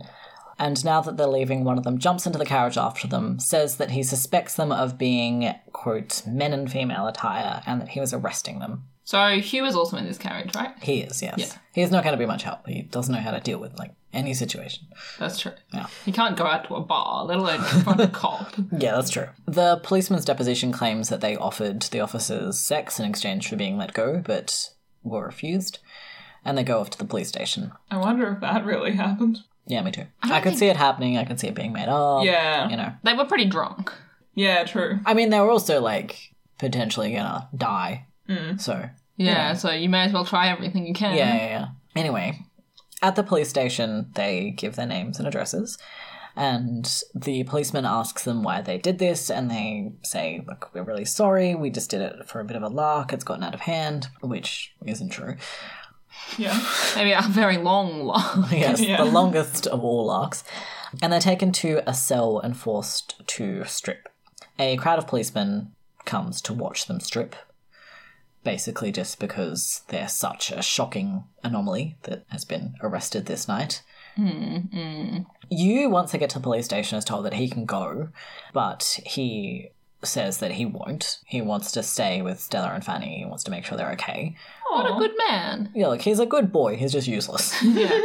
And 0.59 0.83
now 0.83 1.01
that 1.01 1.17
they're 1.17 1.27
leaving, 1.27 1.63
one 1.63 1.77
of 1.77 1.83
them 1.83 1.99
jumps 1.99 2.25
into 2.25 2.39
the 2.39 2.45
carriage 2.45 2.77
after 2.77 3.07
them, 3.07 3.39
says 3.39 3.77
that 3.77 3.91
he 3.91 4.01
suspects 4.01 4.55
them 4.55 4.71
of 4.71 4.97
being, 4.97 5.53
quote, 5.71 6.23
men 6.25 6.51
in 6.53 6.67
female 6.67 7.05
attire, 7.07 7.61
and 7.67 7.79
that 7.79 7.89
he 7.89 7.99
was 7.99 8.11
arresting 8.13 8.57
them. 8.59 8.85
so 9.03 9.39
Hugh 9.39 9.65
is 9.65 9.75
also 9.75 9.97
in 9.97 10.05
this 10.05 10.17
carriage, 10.17 10.55
right? 10.55 10.73
He 10.81 11.01
is, 11.01 11.21
yes. 11.21 11.35
Yeah. 11.37 11.53
He 11.73 11.81
is 11.81 11.91
not 11.91 12.03
going 12.03 12.13
to 12.13 12.17
be 12.19 12.25
much 12.25 12.41
help. 12.43 12.65
He 12.67 12.81
doesn't 12.81 13.13
know 13.13 13.21
how 13.21 13.31
to 13.31 13.39
deal 13.39 13.59
with, 13.59 13.77
like, 13.77 13.93
any 14.13 14.33
situation. 14.33 14.87
That's 15.19 15.39
true. 15.39 15.51
Yeah. 15.71 15.85
He 16.05 16.11
can't 16.11 16.35
go 16.35 16.45
out 16.47 16.65
to 16.67 16.75
a 16.75 16.81
bar, 16.81 17.23
let 17.25 17.37
alone 17.37 17.63
confront 17.63 18.01
a 18.01 18.07
cop. 18.07 18.53
Yeah, 18.71 18.95
that's 18.95 19.11
true. 19.11 19.27
The 19.45 19.79
policeman's 19.83 20.25
deposition 20.25 20.71
claims 20.71 21.09
that 21.09 21.21
they 21.21 21.35
offered 21.37 21.83
the 21.83 21.99
officers 21.99 22.57
sex 22.57 22.99
in 22.99 23.05
exchange 23.05 23.47
for 23.47 23.55
being 23.57 23.77
let 23.77 23.93
go, 23.93 24.23
but 24.25 24.71
were 25.03 25.25
refused. 25.25 25.77
And 26.43 26.57
they 26.57 26.63
go 26.63 26.79
off 26.79 26.89
to 26.91 26.97
the 26.97 27.05
police 27.05 27.27
station. 27.27 27.73
I 27.91 27.97
wonder 27.97 28.27
if 28.31 28.39
that 28.41 28.65
really 28.65 28.93
happened. 28.93 29.39
Yeah, 29.67 29.81
me 29.83 29.91
too. 29.91 30.05
I, 30.23 30.39
could 30.39 30.57
see 30.57 30.67
it 30.67 30.77
happening. 30.77 31.17
I 31.17 31.25
could 31.25 31.39
see 31.39 31.47
it 31.47 31.55
being 31.55 31.73
made 31.73 31.89
up. 31.89 32.23
Yeah. 32.23 32.69
You 32.69 32.77
know. 32.77 32.93
They 33.03 33.13
were 33.13 33.25
pretty 33.25 33.45
drunk. 33.45 33.91
Yeah, 34.33 34.63
true. 34.63 34.99
I 35.05 35.13
mean, 35.13 35.29
they 35.29 35.39
were 35.39 35.51
also, 35.51 35.81
like, 35.81 36.33
potentially 36.57 37.11
gonna 37.11 37.49
die. 37.55 38.05
Mm. 38.29 38.59
So, 38.61 38.89
Yeah, 39.17 39.53
so 39.53 39.71
you 39.71 39.89
may 39.89 40.05
as 40.05 40.13
well 40.13 40.25
try 40.25 40.47
everything 40.49 40.85
you 40.87 40.93
can. 40.93 41.15
yeah, 41.17 41.35
yeah, 41.35 41.45
yeah. 41.47 41.67
Anyway, 41.95 42.39
at 43.01 43.15
the 43.15 43.23
police 43.23 43.49
station, 43.49 44.11
they 44.15 44.51
give 44.51 44.75
their 44.75 44.85
names 44.87 45.19
and 45.19 45.27
addresses. 45.27 45.77
And 46.35 46.87
the 47.15 47.43
policeman 47.45 47.83
asks 47.85 48.23
them 48.23 48.43
why 48.43 48.61
they 48.61 48.77
did 48.77 48.99
this, 48.99 49.31
and 49.31 49.49
they 49.49 49.91
say, 50.03 50.43
Look, 50.47 50.69
we're 50.73 50.83
really 50.83 51.03
sorry. 51.05 51.55
We 51.55 51.71
just 51.71 51.89
did 51.89 52.01
it 52.01 52.27
for 52.29 52.39
a 52.39 52.45
bit 52.45 52.55
of 52.55 52.61
a 52.61 52.67
lark. 52.67 53.11
It's 53.11 53.23
gotten 53.23 53.43
out 53.43 53.55
of 53.55 53.61
hand, 53.61 54.09
which 54.21 54.71
isn't 54.85 55.09
true. 55.09 55.35
Yeah. 56.37 56.59
Maybe 56.95 57.11
a 57.11 57.21
very 57.21 57.57
long 57.57 58.05
laugh. 58.05 58.51
yes, 58.51 58.81
Yeah. 58.81 58.97
the 58.97 59.05
longest 59.05 59.67
of 59.67 59.83
all 59.83 60.05
larks. 60.07 60.43
And 61.01 61.11
they're 61.11 61.19
taken 61.19 61.51
to 61.53 61.81
a 61.89 61.93
cell 61.93 62.39
and 62.39 62.55
forced 62.57 63.25
to 63.27 63.63
strip. 63.65 64.07
A 64.59 64.77
crowd 64.77 64.99
of 64.99 65.07
policemen 65.07 65.73
comes 66.05 66.41
to 66.41 66.53
watch 66.53 66.85
them 66.85 66.99
strip, 66.99 67.35
basically 68.43 68.91
just 68.91 69.19
because 69.19 69.81
they're 69.89 70.07
such 70.07 70.51
a 70.51 70.61
shocking 70.61 71.25
anomaly 71.43 71.97
that 72.03 72.23
has 72.29 72.45
been 72.45 72.75
arrested 72.81 73.25
this 73.25 73.47
night. 73.47 73.83
Hmm, 74.15 74.57
hmm. 74.71 75.17
Hugh, 75.49 75.89
once 75.89 76.11
they 76.11 76.17
get 76.17 76.29
to 76.31 76.39
the 76.39 76.43
police 76.43 76.65
station, 76.65 76.97
is 76.97 77.05
told 77.05 77.25
that 77.25 77.33
he 77.35 77.49
can 77.49 77.65
go, 77.65 78.09
but 78.53 78.99
he 79.05 79.69
says 80.03 80.37
that 80.39 80.51
he 80.53 80.65
won't. 80.65 81.19
He 81.25 81.41
wants 81.41 81.71
to 81.73 81.83
stay 81.83 82.21
with 82.21 82.39
Stella 82.39 82.71
and 82.73 82.83
Fanny. 82.83 83.19
He 83.19 83.25
wants 83.25 83.43
to 83.43 83.51
make 83.51 83.65
sure 83.65 83.77
they're 83.77 83.91
okay. 83.93 84.35
What 84.69 84.91
a 84.91 84.97
good 84.97 85.13
man. 85.17 85.71
Yeah, 85.75 85.87
like 85.87 86.01
he's 86.01 86.19
a 86.19 86.25
good 86.25 86.51
boy. 86.51 86.75
He's 86.77 86.91
just 86.91 87.07
useless. 87.07 87.53
Yeah. 87.63 88.01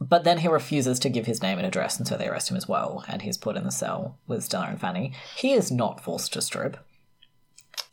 But 0.00 0.24
then 0.24 0.38
he 0.38 0.48
refuses 0.48 0.98
to 1.00 1.08
give 1.08 1.24
his 1.26 1.42
name 1.42 1.56
and 1.58 1.66
address, 1.66 1.98
and 1.98 2.06
so 2.06 2.16
they 2.16 2.28
arrest 2.28 2.50
him 2.50 2.56
as 2.56 2.68
well, 2.68 3.02
and 3.08 3.22
he's 3.22 3.36
put 3.38 3.56
in 3.56 3.64
the 3.64 3.70
cell 3.72 4.18
with 4.26 4.44
Stella 4.44 4.66
and 4.68 4.80
Fanny. 4.80 5.14
He 5.36 5.52
is 5.52 5.70
not 5.70 6.02
forced 6.02 6.32
to 6.34 6.42
strip, 6.42 6.76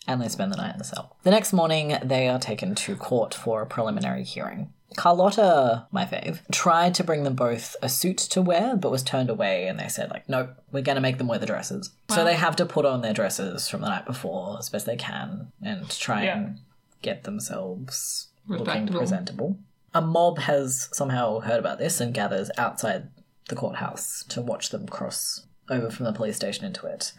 and 0.08 0.22
they 0.22 0.28
spend 0.28 0.52
the 0.52 0.58
night 0.58 0.74
in 0.74 0.78
the 0.80 0.84
cell. 0.84 1.16
The 1.24 1.32
next 1.32 1.54
morning, 1.54 1.98
they 2.04 2.28
are 2.28 2.40
taken 2.40 2.76
to 2.76 2.96
court 2.96 3.34
for 3.34 3.62
a 3.62 3.66
preliminary 3.66 4.24
hearing. 4.24 4.74
Carlotta, 4.96 5.88
my 5.92 6.06
fave, 6.06 6.40
tried 6.52 6.94
to 6.96 7.04
bring 7.04 7.24
them 7.24 7.36
both 7.36 7.76
a 7.82 7.90
suit 7.90 8.18
to 8.18 8.42
wear, 8.42 8.76
but 8.76 8.92
was 8.92 9.04
turned 9.04 9.30
away, 9.30 9.68
and 9.68 9.80
they 9.80 9.88
said, 9.88 10.10
like, 10.12 10.28
nope, 10.30 10.50
we're 10.72 10.82
gonna 10.84 11.02
make 11.02 11.18
them 11.18 11.28
wear 11.28 11.40
the 11.40 11.46
dresses. 11.46 11.92
So 12.10 12.24
they 12.24 12.36
have 12.36 12.56
to 12.58 12.66
put 12.66 12.86
on 12.86 13.02
their 13.02 13.14
dresses 13.14 13.68
from 13.70 13.82
the 13.82 13.90
night 13.90 14.06
before 14.06 14.58
as 14.60 14.70
best 14.70 14.86
they 14.86 14.96
can, 14.98 15.52
and 15.62 15.90
try 15.90 16.24
Yeah. 16.26 16.38
and 16.38 16.60
get 17.02 17.24
themselves 17.24 18.28
looking 18.48 18.88
presentable. 18.88 19.58
A 19.94 20.02
mob 20.02 20.40
has 20.40 20.90
somehow 20.92 21.40
heard 21.40 21.60
about 21.60 21.80
this 21.80 22.00
and 22.00 22.14
gathers 22.14 22.52
outside 22.58 23.10
the 23.50 23.56
courthouse 23.56 24.24
to 24.30 24.42
watch 24.42 24.70
them 24.70 24.88
cross 24.88 25.46
over 25.70 25.90
from 25.90 26.06
the 26.06 26.14
police 26.14 26.36
station 26.36 26.66
into 26.66 26.88
it. 26.88 27.14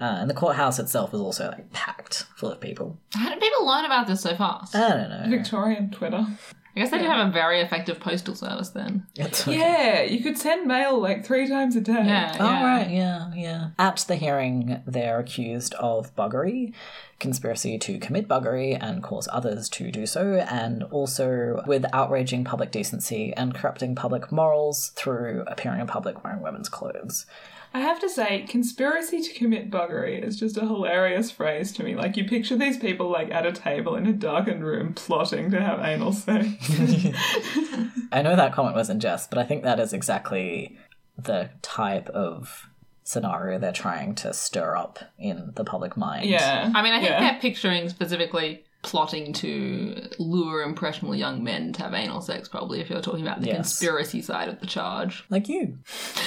Uh, 0.00 0.18
and 0.20 0.30
the 0.30 0.34
courthouse 0.34 0.78
itself 0.78 1.14
is 1.14 1.20
also 1.20 1.48
like 1.48 1.72
packed 1.72 2.26
full 2.36 2.50
of 2.50 2.60
people. 2.60 2.98
How 3.12 3.28
did 3.28 3.40
people 3.40 3.66
learn 3.66 3.84
about 3.84 4.06
this 4.06 4.22
so 4.22 4.34
fast? 4.34 4.74
I 4.74 4.88
don't 4.88 5.10
know. 5.10 5.36
Victorian 5.36 5.90
Twitter. 5.90 6.26
I 6.74 6.80
guess 6.80 6.90
they 6.90 6.98
did 6.98 7.06
have 7.06 7.28
a 7.28 7.30
very 7.30 7.60
effective 7.60 8.00
postal 8.00 8.34
service 8.34 8.70
then. 8.70 9.06
It's 9.14 9.46
Yeah, 9.46 10.02
you 10.02 10.22
could 10.22 10.38
send 10.38 10.66
mail 10.66 10.98
like 10.98 11.24
three 11.24 11.46
times 11.46 11.76
a 11.76 11.82
day. 11.82 11.92
Yeah, 11.92 12.36
Oh, 12.40 12.44
yeah. 12.50 12.64
right, 12.64 12.90
yeah, 12.90 13.34
yeah. 13.34 13.68
At 13.78 13.96
the 14.08 14.16
hearing, 14.16 14.82
they're 14.86 15.18
accused 15.18 15.74
of 15.74 16.16
buggery, 16.16 16.72
conspiracy 17.20 17.78
to 17.78 17.98
commit 17.98 18.26
buggery 18.26 18.78
and 18.80 19.02
cause 19.02 19.28
others 19.30 19.68
to 19.70 19.90
do 19.90 20.06
so, 20.06 20.36
and 20.50 20.82
also 20.84 21.62
with 21.66 21.84
outraging 21.92 22.44
public 22.44 22.70
decency 22.70 23.34
and 23.36 23.54
corrupting 23.54 23.94
public 23.94 24.32
morals 24.32 24.92
through 24.96 25.44
appearing 25.48 25.80
in 25.80 25.86
public 25.86 26.24
wearing 26.24 26.40
women's 26.40 26.70
clothes. 26.70 27.26
I 27.74 27.80
have 27.80 27.98
to 28.00 28.08
say, 28.08 28.42
conspiracy 28.48 29.22
to 29.22 29.32
commit 29.32 29.70
buggery 29.70 30.22
is 30.22 30.38
just 30.38 30.56
a 30.58 30.60
hilarious 30.60 31.30
phrase 31.30 31.72
to 31.72 31.82
me. 31.82 31.94
Like, 31.94 32.16
you 32.18 32.24
picture 32.24 32.56
these 32.56 32.76
people, 32.76 33.08
like, 33.10 33.30
at 33.30 33.46
a 33.46 33.52
table 33.52 33.94
in 33.96 34.06
a 34.06 34.12
darkened 34.12 34.64
room 34.64 34.92
plotting 34.94 35.50
to 35.52 35.60
have 35.60 35.80
anal 35.80 36.12
sex. 36.12 36.46
I 38.12 38.20
know 38.22 38.36
that 38.36 38.52
comment 38.52 38.76
wasn't 38.76 39.00
jest, 39.02 39.30
but 39.30 39.38
I 39.38 39.44
think 39.44 39.62
that 39.62 39.80
is 39.80 39.92
exactly 39.92 40.76
the 41.16 41.50
type 41.62 42.08
of 42.10 42.68
scenario 43.04 43.58
they're 43.58 43.72
trying 43.72 44.14
to 44.16 44.32
stir 44.32 44.76
up 44.76 44.98
in 45.18 45.52
the 45.56 45.64
public 45.64 45.96
mind. 45.96 46.28
yeah. 46.28 46.70
I 46.74 46.82
mean, 46.82 46.92
I 46.92 46.98
think 47.00 47.10
Yeah. 47.10 47.20
they're 47.20 47.40
picturing 47.40 47.88
specifically 47.88 48.64
plotting 48.82 49.32
to 49.34 50.08
lure 50.18 50.62
impressionable 50.62 51.14
young 51.14 51.42
men 51.44 51.72
to 51.74 51.82
have 51.82 51.94
anal 51.94 52.20
sex, 52.20 52.48
probably, 52.48 52.80
if 52.80 52.90
you're 52.90 53.00
talking 53.00 53.22
about 53.22 53.40
the 53.40 53.46
Yes. 53.46 53.56
conspiracy 53.56 54.20
side 54.22 54.48
of 54.48 54.60
the 54.60 54.66
charge. 54.66 55.24
Like 55.30 55.48
you. 55.48 55.78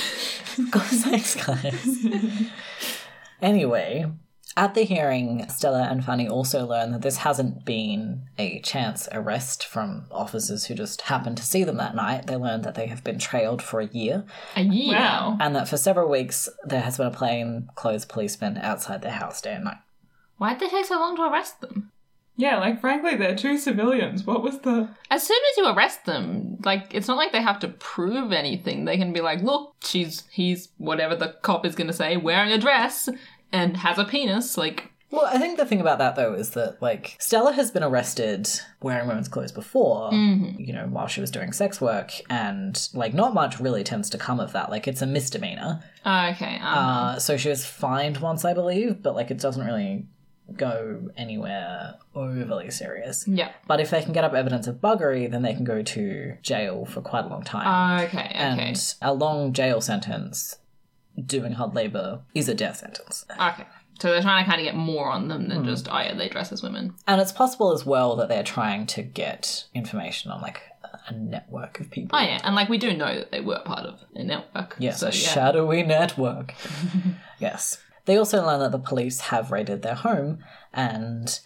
God's 0.71 1.03
sakes, 1.03 1.35
guys. 1.45 2.05
anyway, 3.41 4.05
at 4.57 4.73
the 4.73 4.83
hearing, 4.83 5.45
Stella 5.49 5.83
and 5.89 6.03
Fanny 6.05 6.29
also 6.29 6.65
learn 6.65 6.91
that 6.93 7.01
this 7.01 7.17
hasn't 7.17 7.65
been 7.65 8.23
a 8.37 8.61
chance 8.61 9.09
arrest 9.11 9.65
from 9.65 10.05
officers 10.11 10.65
who 10.65 10.75
just 10.75 11.01
happened 11.01 11.35
to 11.37 11.43
see 11.43 11.63
them 11.65 11.75
that 11.77 11.95
night. 11.95 12.27
They 12.27 12.37
learned 12.37 12.63
that 12.63 12.75
they 12.75 12.87
have 12.87 13.03
been 13.03 13.19
trailed 13.19 13.61
for 13.61 13.81
a 13.81 13.87
year, 13.87 14.23
A 14.55 14.61
year. 14.61 14.95
Wow. 14.97 15.37
and 15.41 15.55
that 15.55 15.67
for 15.67 15.75
several 15.77 16.09
weeks 16.09 16.47
there 16.63 16.81
has 16.81 16.97
been 16.97 17.07
a 17.07 17.11
plain 17.11 17.67
clothes 17.75 18.05
policeman 18.05 18.57
outside 18.57 19.01
their 19.01 19.11
house 19.11 19.41
day 19.41 19.55
and 19.55 19.65
night. 19.65 19.77
Why'd 20.37 20.59
they 20.59 20.67
take 20.69 20.85
so 20.85 20.99
long 20.99 21.15
to 21.17 21.23
arrest 21.23 21.59
them? 21.61 21.91
Yeah, 22.37 22.57
like, 22.59 22.81
frankly, 22.81 23.15
they're 23.15 23.35
two 23.35 23.57
civilians. 23.57 24.25
What 24.25 24.43
was 24.43 24.59
the. 24.59 24.89
As 25.09 25.23
soon 25.23 25.39
as 25.51 25.57
you 25.57 25.67
arrest 25.69 26.05
them, 26.05 26.57
like 26.65 26.93
it's 26.93 27.07
not 27.07 27.17
like 27.17 27.31
they 27.31 27.41
have 27.41 27.59
to 27.59 27.69
prove 27.69 28.31
anything. 28.33 28.85
They 28.85 28.97
can 28.97 29.13
be 29.13 29.21
like, 29.21 29.41
"Look, 29.41 29.75
she's 29.83 30.23
he's 30.31 30.69
whatever 30.77 31.15
the 31.15 31.35
cop 31.41 31.65
is 31.65 31.75
going 31.75 31.87
to 31.87 31.93
say, 31.93 32.17
wearing 32.17 32.51
a 32.51 32.57
dress 32.57 33.07
and 33.51 33.77
has 33.77 33.97
a 33.97 34.03
penis." 34.05 34.57
Like, 34.57 34.91
Well, 35.11 35.25
I 35.25 35.37
think 35.37 35.57
the 35.57 35.65
thing 35.65 35.79
about 35.79 35.99
that 35.99 36.17
though 36.17 36.33
is 36.33 36.49
that 36.51 36.81
like 36.81 37.15
Stella 37.19 37.53
has 37.53 37.71
been 37.71 37.83
arrested 37.83 38.49
wearing 38.81 39.07
women's 39.07 39.29
clothes 39.29 39.53
before, 39.53 40.11
you 40.13 40.73
know, 40.73 40.87
while 40.87 41.07
she 41.07 41.21
was 41.21 41.31
doing 41.31 41.53
sex 41.53 41.79
work, 41.79 42.11
and 42.29 42.89
like 42.93 43.13
not 43.13 43.33
much 43.33 43.61
really 43.61 43.83
tends 43.85 44.09
to 44.09 44.17
come 44.17 44.41
of 44.41 44.51
that. 44.51 44.69
Like 44.69 44.89
it's 44.89 45.01
a 45.01 45.07
misdemeanor. 45.07 45.81
okay, 46.05 46.55
um, 46.57 46.77
Uh, 46.77 47.19
so 47.19 47.37
she 47.37 47.47
was 47.47 47.65
fined 47.65 48.17
once, 48.17 48.43
I 48.43 48.53
believe, 48.53 49.01
but 49.01 49.15
like 49.15 49.31
it 49.31 49.39
doesn't 49.39 49.65
really 49.65 50.05
go 50.55 51.09
anywhere 51.17 51.95
overly 52.13 52.69
serious. 52.71 53.27
yeah, 53.27 53.51
But 53.67 53.79
if 53.79 53.89
they 53.89 54.01
can 54.01 54.13
get 54.13 54.23
up 54.23 54.33
evidence 54.33 54.67
of 54.67 54.75
buggery, 54.75 55.29
then 55.29 55.41
they 55.41 55.53
can 55.53 55.63
go 55.63 55.81
to 55.81 56.37
jail 56.41 56.85
for 56.85 57.01
quite 57.01 57.25
a 57.25 57.27
long 57.27 57.43
time. 57.43 58.05
okay, 58.05 58.19
okay, 58.19 58.31
and 58.33 58.95
a 59.01 59.13
long 59.13 59.53
jail 59.53 59.81
sentence 59.81 60.57
doing 61.23 61.53
hard 61.53 61.73
labor 61.73 62.21
is 62.33 62.49
a 62.49 62.53
death 62.53 62.77
sentence. 62.77 63.25
okay. 63.31 63.65
So 63.99 64.11
they're 64.11 64.21
trying 64.21 64.43
to 64.43 64.49
kind 64.49 64.59
of 64.59 64.65
get 64.65 64.75
more 64.75 65.09
on 65.09 65.29
them 65.29 65.47
than 65.47 65.59
hmm. 65.59 65.69
just, 65.69 65.87
oh 65.89 65.97
yeah, 65.99 66.13
they 66.13 66.27
dress 66.27 66.51
as 66.51 66.61
women. 66.61 66.95
And 67.07 67.21
it's 67.21 67.31
possible 67.31 67.71
as 67.71 67.85
well 67.85 68.17
that 68.17 68.27
they're 68.27 68.43
trying 68.43 68.87
to 68.87 69.01
get 69.01 69.65
information 69.73 70.31
on 70.31 70.41
like 70.41 70.63
a 71.07 71.13
network 71.13 71.79
of 71.79 71.89
people. 71.89 72.17
Oh 72.17 72.21
yeah, 72.21 72.41
and 72.43 72.55
like 72.55 72.69
we 72.69 72.77
do 72.77 72.95
know 72.95 73.15
that 73.15 73.31
they 73.31 73.39
were 73.39 73.61
part 73.63 73.85
of 73.85 74.03
a 74.13 74.23
network. 74.23 74.75
Yes, 74.79 74.99
so 74.99 75.07
a 75.07 75.11
yeah. 75.11 75.15
shadowy 75.15 75.83
network. 75.83 76.53
yes. 77.39 77.77
They 78.05 78.17
also 78.17 78.45
learn 78.45 78.59
that 78.59 78.71
the 78.71 78.79
police 78.79 79.19
have 79.19 79.51
raided 79.51 79.81
their 79.81 79.95
home 79.95 80.39
and 80.73 81.39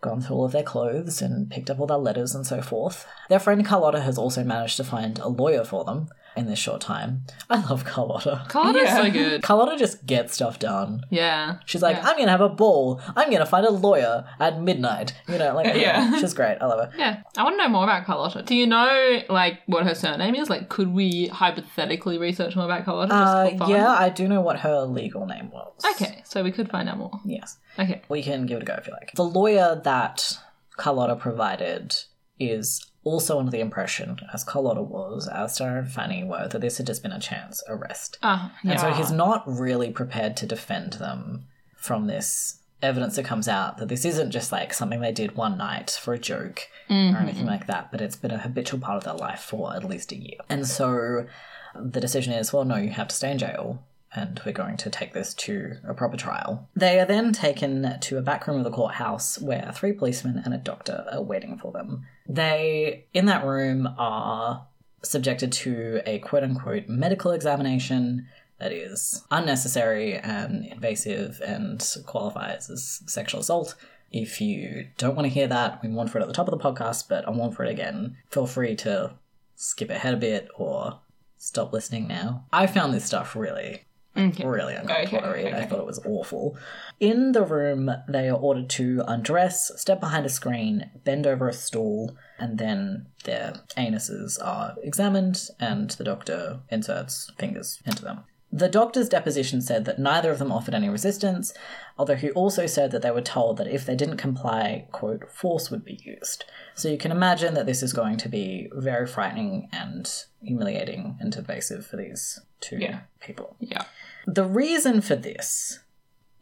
gone 0.00 0.20
through 0.20 0.36
all 0.36 0.44
of 0.44 0.52
their 0.52 0.62
clothes 0.62 1.22
and 1.22 1.50
picked 1.50 1.70
up 1.70 1.80
all 1.80 1.86
their 1.86 1.96
letters 1.96 2.34
and 2.34 2.46
so 2.46 2.60
forth. 2.60 3.06
Their 3.28 3.38
friend 3.38 3.64
Carlotta 3.64 4.00
has 4.00 4.18
also 4.18 4.44
managed 4.44 4.76
to 4.76 4.84
find 4.84 5.18
a 5.18 5.28
lawyer 5.28 5.64
for 5.64 5.84
them, 5.84 6.08
in 6.36 6.46
this 6.46 6.58
short 6.58 6.80
time. 6.80 7.24
I 7.50 7.60
love 7.68 7.84
Carlotta. 7.84 8.44
Carlotta's 8.48 8.82
Yeah. 8.84 8.96
so 9.02 9.10
good. 9.10 9.42
Carlotta 9.42 9.76
just 9.78 10.06
gets 10.06 10.34
stuff 10.34 10.58
done. 10.58 11.02
Yeah. 11.10 11.58
She's 11.66 11.82
like, 11.82 11.96
Yeah. 11.96 12.08
I'm 12.08 12.16
gonna 12.18 12.30
have 12.30 12.40
a 12.40 12.48
ball. 12.48 13.00
I'm 13.14 13.30
gonna 13.30 13.44
find 13.46 13.66
a 13.66 13.70
lawyer 13.70 14.24
at 14.40 14.60
midnight. 14.60 15.14
You 15.28 15.38
know, 15.38 15.54
like 15.54 15.74
Yeah. 15.76 16.18
she's 16.18 16.32
great. 16.34 16.58
I 16.60 16.66
love 16.66 16.78
her. 16.90 16.98
Yeah, 16.98 17.22
I 17.36 17.42
want 17.44 17.54
to 17.54 17.58
know 17.62 17.68
more 17.68 17.84
about 17.84 18.06
Carlotta. 18.06 18.42
Do 18.42 18.54
you 18.54 18.66
know 18.66 19.20
like 19.28 19.60
what 19.66 19.84
her 19.84 19.94
surname 19.94 20.34
is? 20.34 20.48
Like, 20.48 20.68
could 20.68 20.88
we 20.92 21.26
hypothetically 21.28 22.16
research 22.18 22.56
more 22.56 22.64
about 22.64 22.84
Carlotta? 22.84 23.08
Just 23.08 23.36
Uh, 23.36 23.50
for 23.50 23.58
fun? 23.58 23.70
yeah, 23.70 23.88
I 23.90 24.08
do 24.08 24.26
know 24.28 24.40
what 24.40 24.60
her 24.60 24.82
legal 24.82 25.26
name 25.26 25.50
was. 25.52 25.82
Okay, 25.94 26.22
so 26.24 26.42
we 26.42 26.50
could 26.52 26.70
find 26.70 26.88
out 26.88 26.98
more. 26.98 27.20
Yes. 27.24 27.58
Okay. 27.78 28.02
We 28.08 28.22
can 28.22 28.46
give 28.46 28.58
it 28.58 28.62
a 28.62 28.66
go 28.66 28.74
if 28.74 28.86
you 28.86 28.92
like. 28.94 29.12
The 29.14 29.24
lawyer 29.24 29.80
that 29.84 30.38
Carlotta 30.76 31.16
provided 31.16 31.94
is 32.38 32.84
also 33.04 33.38
under 33.38 33.50
the 33.50 33.60
impression, 33.60 34.18
as 34.32 34.44
Carlotta 34.44 34.82
was, 34.82 35.28
as 35.28 35.56
Sarah 35.56 35.80
and 35.80 35.90
Fanny 35.90 36.22
were, 36.24 36.48
that 36.48 36.60
this 36.60 36.78
had 36.78 36.86
just 36.86 37.02
been 37.02 37.12
a 37.12 37.20
chance 37.20 37.62
arrest. 37.68 38.18
Ah, 38.22 38.56
And 38.64 38.78
so 38.78 38.90
he's 38.92 39.10
not 39.10 39.42
really 39.46 39.90
prepared 39.90 40.36
to 40.38 40.46
defend 40.46 40.94
them 40.94 41.46
from 41.76 42.06
this 42.06 42.58
evidence 42.80 43.14
that 43.16 43.24
comes 43.24 43.46
out 43.48 43.78
that 43.78 43.88
this 43.88 44.04
isn't 44.04 44.30
just 44.32 44.50
like 44.50 44.74
something 44.74 45.00
they 45.00 45.12
did 45.12 45.36
one 45.36 45.56
night 45.58 45.90
for 46.02 46.14
a 46.14 46.18
joke 46.18 46.68
or 46.90 46.94
anything 46.94 47.46
like 47.46 47.66
that, 47.66 47.90
but 47.90 48.00
it's 48.00 48.16
been 48.16 48.30
a 48.32 48.38
habitual 48.38 48.78
part 48.80 48.96
of 48.98 49.04
their 49.04 49.14
life 49.14 49.40
for 49.40 49.74
at 49.74 49.84
least 49.84 50.12
a 50.12 50.16
year. 50.16 50.38
And 50.48 50.66
so 50.66 51.26
the 51.74 52.00
decision 52.00 52.32
is 52.32 52.52
well, 52.52 52.64
no, 52.64 52.76
you 52.76 52.90
have 52.90 53.08
to 53.08 53.14
stay 53.14 53.30
in 53.30 53.38
jail. 53.38 53.82
And 54.14 54.38
we're 54.44 54.52
going 54.52 54.76
to 54.76 54.90
take 54.90 55.14
this 55.14 55.32
to 55.34 55.78
a 55.88 55.94
proper 55.94 56.18
trial. 56.18 56.68
They 56.76 57.00
are 57.00 57.06
then 57.06 57.32
taken 57.32 57.98
to 57.98 58.18
a 58.18 58.20
back 58.20 58.46
room 58.46 58.58
of 58.58 58.64
the 58.64 58.70
courthouse 58.70 59.40
where 59.40 59.72
three 59.74 59.92
policemen 59.94 60.42
and 60.44 60.52
a 60.52 60.58
doctor 60.58 61.06
are 61.10 61.22
waiting 61.22 61.56
for 61.56 61.72
them. 61.72 62.06
They, 62.28 63.06
in 63.12 63.26
that 63.26 63.44
room, 63.44 63.88
are 63.98 64.66
subjected 65.02 65.52
to 65.52 66.00
a 66.06 66.18
quote 66.20 66.44
unquote 66.44 66.88
medical 66.88 67.32
examination 67.32 68.28
that 68.58 68.72
is 68.72 69.24
unnecessary 69.30 70.14
and 70.14 70.64
invasive 70.66 71.42
and 71.44 71.84
qualifies 72.06 72.70
as 72.70 73.02
sexual 73.06 73.40
assault. 73.40 73.74
If 74.12 74.40
you 74.40 74.88
don't 74.98 75.16
want 75.16 75.26
to 75.26 75.34
hear 75.34 75.48
that, 75.48 75.82
we 75.82 75.88
warned 75.88 76.12
for 76.12 76.18
it 76.18 76.22
at 76.22 76.28
the 76.28 76.34
top 76.34 76.48
of 76.48 76.56
the 76.56 76.64
podcast, 76.64 77.08
but 77.08 77.26
I'll 77.26 77.34
warn 77.34 77.50
for 77.50 77.64
it 77.64 77.70
again. 77.70 78.16
Feel 78.30 78.46
free 78.46 78.76
to 78.76 79.14
skip 79.56 79.90
ahead 79.90 80.14
a 80.14 80.18
bit 80.18 80.48
or 80.56 81.00
stop 81.38 81.72
listening 81.72 82.06
now. 82.06 82.44
I 82.52 82.66
found 82.66 82.94
this 82.94 83.04
stuff 83.04 83.34
really, 83.34 83.84
Okay. 84.16 84.44
really 84.44 84.74
uncomfortable 84.74 85.18
Okay, 85.18 85.42
to 85.42 85.50
read. 85.50 85.54
I 85.54 85.64
thought 85.66 85.80
it 85.80 85.86
was 85.86 86.00
awful. 86.04 86.56
In 87.00 87.32
the 87.32 87.44
room, 87.44 87.90
they 88.08 88.28
are 88.28 88.36
ordered 88.36 88.68
to 88.70 89.02
undress, 89.06 89.72
step 89.76 90.00
behind 90.00 90.26
a 90.26 90.28
screen, 90.28 90.90
bend 91.04 91.26
over 91.26 91.48
a 91.48 91.52
stool, 91.52 92.16
and 92.38 92.58
then 92.58 93.06
their 93.24 93.54
anuses 93.76 94.38
are 94.44 94.74
examined 94.82 95.48
and 95.58 95.90
the 95.90 96.04
doctor 96.04 96.60
inserts 96.70 97.30
fingers 97.38 97.80
into 97.86 98.02
them. 98.02 98.24
The 98.54 98.68
doctor's 98.68 99.08
deposition 99.08 99.62
said 99.62 99.86
that 99.86 99.98
neither 99.98 100.30
of 100.30 100.38
them 100.38 100.52
offered 100.52 100.74
any 100.74 100.90
resistance, 100.90 101.54
although 101.98 102.16
he 102.16 102.30
also 102.32 102.66
said 102.66 102.90
that 102.90 103.00
they 103.00 103.10
were 103.10 103.22
told 103.22 103.56
that 103.56 103.66
if 103.66 103.86
they 103.86 103.96
didn't 103.96 104.18
comply, 104.18 104.86
quote, 104.92 105.30
force 105.30 105.70
would 105.70 105.84
be 105.86 105.98
used. 106.04 106.44
So 106.74 106.88
you 106.90 106.98
can 106.98 107.10
imagine 107.12 107.54
that 107.54 107.64
this 107.64 107.82
is 107.82 107.94
going 107.94 108.18
to 108.18 108.28
be 108.28 108.68
very 108.74 109.06
frightening 109.06 109.70
and 109.72 110.06
humiliating 110.42 111.16
and 111.18 111.34
invasive 111.34 111.86
for 111.86 111.96
these 111.96 112.40
two 112.60 112.76
Yeah. 112.76 113.00
people. 113.20 113.56
Yeah. 113.58 113.84
The 114.26 114.44
reason 114.44 115.00
for 115.00 115.16
this 115.16 115.78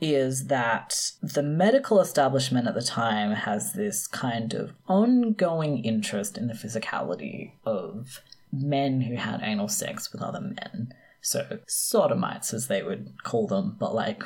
is 0.01 0.47
that 0.47 1.13
the 1.23 1.43
medical 1.45 2.01
establishment 2.01 2.67
at 2.67 2.75
the 2.75 2.83
time 2.83 3.33
has 3.33 3.75
this 3.75 4.09
kind 4.09 4.53
of 4.55 4.73
ongoing 4.89 5.85
interest 5.85 6.37
in 6.39 6.49
the 6.49 6.55
physicality 6.55 7.53
of 7.65 8.21
men 8.53 9.03
who 9.03 9.15
had 9.15 9.41
anal 9.43 9.69
sex 9.69 10.13
with 10.13 10.23
other 10.23 10.41
men. 10.41 10.93
So, 11.23 11.59
sodomites, 11.67 12.55
as 12.55 12.69
they 12.69 12.83
would 12.83 13.23
call 13.23 13.47
them, 13.47 13.77
but 13.79 13.95
like, 13.95 14.23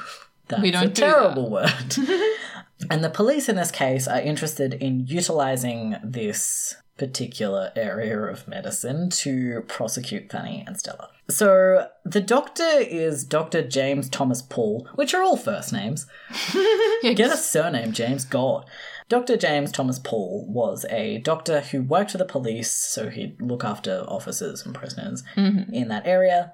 that's 0.49 0.63
We 0.63 0.71
don't 0.71 0.87
a 0.87 0.91
terrible 0.91 1.51
word. 1.51 1.97
and 2.91 3.03
the 3.03 3.11
police 3.11 3.49
in 3.49 3.57
this 3.57 3.71
case 3.71 4.07
are 4.07 4.21
interested 4.21 4.75
in 4.75 5.07
utilizing 5.07 5.97
this 6.03 6.77
particular 6.97 7.73
area 7.75 8.19
of 8.19 8.47
medicine 8.47 9.11
to 9.11 9.63
prosecute 9.67 10.31
Fanny 10.31 10.63
and 10.67 10.79
Stella. 10.79 11.09
So 11.29 11.89
the 12.05 12.21
doctor 12.21 12.63
is 12.63 13.25
Dr. 13.25 13.67
James 13.67 14.09
Thomas 14.09 14.43
Paul, 14.43 14.89
which 14.95 15.15
are 15.15 15.23
all 15.23 15.37
first 15.37 15.73
names. 15.73 16.07
Get 17.03 17.33
a 17.33 17.37
surname, 17.37 17.93
James. 17.93 18.25
God. 18.25 18.67
Dr. 19.09 19.37
James 19.37 19.73
Thomas 19.73 19.99
Paul 19.99 20.47
was 20.49 20.87
a 20.91 21.19
doctor 21.19 21.61
who 21.61 21.83
worked 21.83 22.13
for 22.13 22.19
the 22.19 22.25
police, 22.25 22.71
so 22.71 23.11
he'd 23.11 23.41
look 23.41 23.65
after 23.65 24.05
officers 24.09 24.65
and 24.65 24.75
prisoners 24.75 25.25
mm-hmm. 25.37 25.73
in 25.73 25.89
that 25.89 26.07
area. 26.07 26.53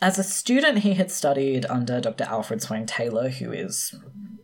As 0.00 0.18
a 0.18 0.22
student, 0.24 0.78
he 0.78 0.94
had 0.94 1.10
studied 1.10 1.66
under 1.66 2.00
Dr. 2.00 2.24
Alfred 2.24 2.62
Swain 2.62 2.86
Taylor, 2.86 3.28
who 3.28 3.52
is 3.52 3.94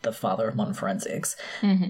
the 0.03 0.13
father 0.13 0.49
of 0.49 0.57
modern 0.57 0.75
forensics, 0.75 1.37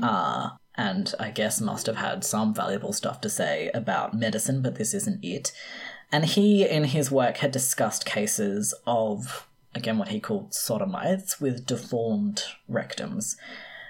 uh, 0.02 0.50
and 0.76 1.14
I 1.18 1.30
guess 1.30 1.60
must 1.60 1.86
have 1.86 1.96
had 1.96 2.24
some 2.24 2.54
valuable 2.54 2.92
stuff 2.92 3.20
to 3.22 3.30
say 3.30 3.70
about 3.72 4.14
medicine, 4.14 4.60
but 4.62 4.74
this 4.76 4.92
isn't 4.94 5.24
it. 5.24 5.52
And 6.12 6.24
he, 6.24 6.68
in 6.68 6.84
his 6.84 7.10
work, 7.10 7.38
had 7.38 7.50
discussed 7.52 8.04
cases 8.06 8.74
of, 8.86 9.48
again, 9.74 9.98
what 9.98 10.08
he 10.08 10.20
called 10.20 10.54
sodomites 10.54 11.40
with 11.40 11.66
deformed 11.66 12.44
rectums. 12.70 13.36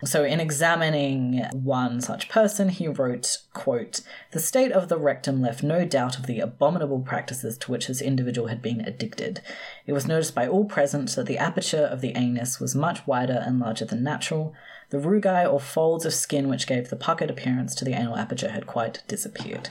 So, 0.05 0.23
in 0.25 0.41
examining 0.41 1.45
one 1.53 2.01
such 2.01 2.29
person, 2.29 2.69
he 2.69 2.89
wrote, 2.89 3.39
quote, 3.53 4.01
The 4.33 4.41
state 4.41 4.73
of 4.73 4.89
the 4.89 4.99
rectum 4.99 5.41
left 5.41 5.63
no 5.63 5.85
doubt 5.85 6.19
of 6.19 6.27
the 6.27 6.41
abominable 6.41 7.01
practices 7.01 7.57
to 7.59 7.71
which 7.71 7.87
this 7.87 8.03
individual 8.03 8.49
had 8.49 8.61
been 8.61 8.81
addicted. 8.81 9.41
It 9.87 9.93
was 9.93 10.07
noticed 10.07 10.35
by 10.35 10.47
all 10.47 10.65
present 10.67 11.11
that 11.17 11.27
the 11.27 11.39
aperture 11.39 11.85
of 11.85 12.01
the 12.01 12.13
anus 12.17 12.61
was 12.61 12.75
much 12.75 13.07
wider 13.07 13.43
and 13.47 13.59
larger 13.59 13.85
than 13.85 14.03
natural. 14.03 14.53
The 14.91 14.99
rugae 14.99 15.51
or 15.51 15.61
folds 15.61 16.05
of 16.05 16.13
skin 16.13 16.49
which 16.49 16.67
gave 16.67 16.91
the 16.91 16.97
puckered 16.97 17.31
appearance 17.31 17.75
to 17.77 17.85
the 17.85 17.95
anal 17.95 18.17
aperture 18.17 18.51
had 18.51 18.67
quite 18.67 19.03
disappeared. 19.09 19.71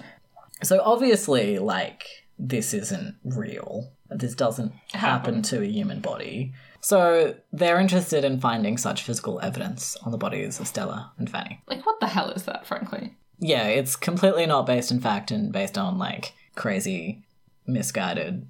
So, 0.64 0.82
obviously, 0.84 1.60
like, 1.60 2.06
this 2.40 2.74
isn't 2.74 3.16
real. 3.24 3.92
This 4.10 4.36
doesn't 4.36 4.74
happen 4.94 5.42
to 5.44 5.62
a 5.62 5.66
human 5.66 6.00
body. 6.00 6.54
So 6.84 7.36
they're 7.54 7.80
interested 7.80 8.26
in 8.26 8.42
finding 8.42 8.78
such 8.78 9.04
physical 9.04 9.40
evidence 9.42 9.96
on 10.04 10.12
the 10.12 10.18
bodies 10.18 10.60
of 10.60 10.68
Stella 10.68 11.14
and 11.18 11.30
Fanny. 11.30 11.62
Like, 11.66 11.86
what 11.86 12.00
the 12.02 12.08
hell 12.08 12.30
is 12.32 12.44
that, 12.44 12.68
frankly? 12.68 13.16
Yeah, 13.40 13.68
it's 13.68 13.96
completely 13.96 14.46
not 14.46 14.66
based 14.66 14.92
in 14.92 15.00
fact 15.00 15.32
and 15.32 15.52
based 15.52 15.78
on 15.78 15.98
like 15.98 16.34
crazy, 16.56 17.24
misguided 17.66 18.50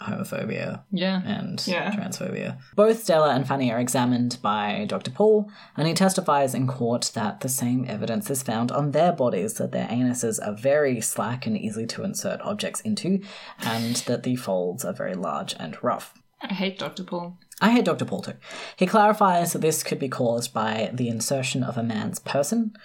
homophobia 0.00 0.84
Yeah. 0.90 1.20
and 1.24 1.62
Yeah. 1.66 1.90
transphobia. 1.94 2.58
Both 2.74 3.02
Stella 3.02 3.34
and 3.34 3.46
Fanny 3.46 3.70
are 3.72 3.78
examined 3.78 4.38
by 4.42 4.84
Dr. 4.88 5.10
Paul, 5.10 5.50
and 5.76 5.86
he 5.86 5.92
testifies 5.94 6.54
in 6.54 6.66
court 6.66 7.10
that 7.14 7.40
the 7.40 7.48
same 7.48 7.84
evidence 7.88 8.30
is 8.30 8.42
found 8.42 8.70
on 8.72 8.92
their 8.92 9.12
bodies 9.12 9.54
that 9.54 9.72
their 9.72 9.86
anuses 9.88 10.38
are 10.46 10.54
very 10.54 11.00
slack 11.00 11.46
and 11.46 11.56
easy 11.58 11.86
to 11.86 12.04
insert 12.04 12.40
objects 12.42 12.80
into, 12.82 13.20
and 13.60 13.96
that 14.06 14.22
the 14.22 14.36
folds 14.36 14.84
are 14.84 14.92
very 14.92 15.14
large 15.14 15.54
and 15.58 15.82
rough. 15.82 16.14
I 16.48 16.54
hate 16.54 16.78
Dr. 16.78 17.04
Paul. 17.04 17.38
I 17.60 17.70
hate 17.70 17.84
Dr. 17.84 18.04
Paul 18.04 18.22
too. 18.22 18.34
He 18.76 18.86
clarifies 18.86 19.52
that 19.52 19.62
this 19.62 19.82
could 19.82 19.98
be 19.98 20.08
caused 20.08 20.52
by 20.52 20.90
the 20.92 21.08
insertion 21.08 21.62
of 21.62 21.76
a 21.76 21.82
man's 21.82 22.18
person. 22.18 22.76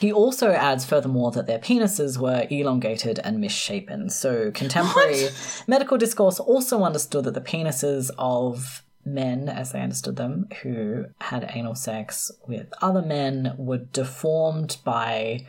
He 0.00 0.12
also 0.12 0.50
adds, 0.50 0.84
furthermore, 0.84 1.30
that 1.32 1.46
their 1.46 1.58
penises 1.58 2.18
were 2.18 2.46
elongated 2.50 3.20
and 3.20 3.40
misshapen. 3.40 4.10
So, 4.10 4.50
contemporary 4.50 5.28
medical 5.66 5.96
discourse 5.96 6.40
also 6.40 6.82
understood 6.82 7.24
that 7.24 7.34
the 7.34 7.40
penises 7.40 8.10
of 8.18 8.82
men, 9.04 9.48
as 9.48 9.72
they 9.72 9.80
understood 9.80 10.16
them, 10.16 10.48
who 10.62 11.06
had 11.20 11.50
anal 11.54 11.74
sex 11.74 12.30
with 12.46 12.72
other 12.80 13.02
men 13.02 13.54
were 13.56 13.78
deformed 13.78 14.78
by 14.84 15.46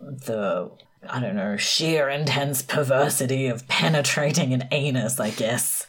the 0.00 0.70
I 1.08 1.20
don't 1.20 1.36
know, 1.36 1.56
sheer 1.56 2.08
intense 2.08 2.62
perversity 2.62 3.46
of 3.46 3.66
penetrating 3.68 4.52
an 4.52 4.68
anus, 4.70 5.20
I 5.20 5.30
guess, 5.30 5.86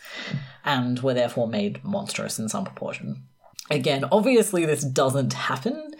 and 0.64 1.00
were 1.02 1.14
therefore 1.14 1.48
made 1.48 1.84
monstrous 1.84 2.40
in 2.40 2.50
some 2.50 2.66
proportion. 2.66 3.24
Again, 3.70 4.06
obviously, 4.12 4.66
this 4.66 4.84
doesn't 4.84 5.34
happen. 5.34 5.96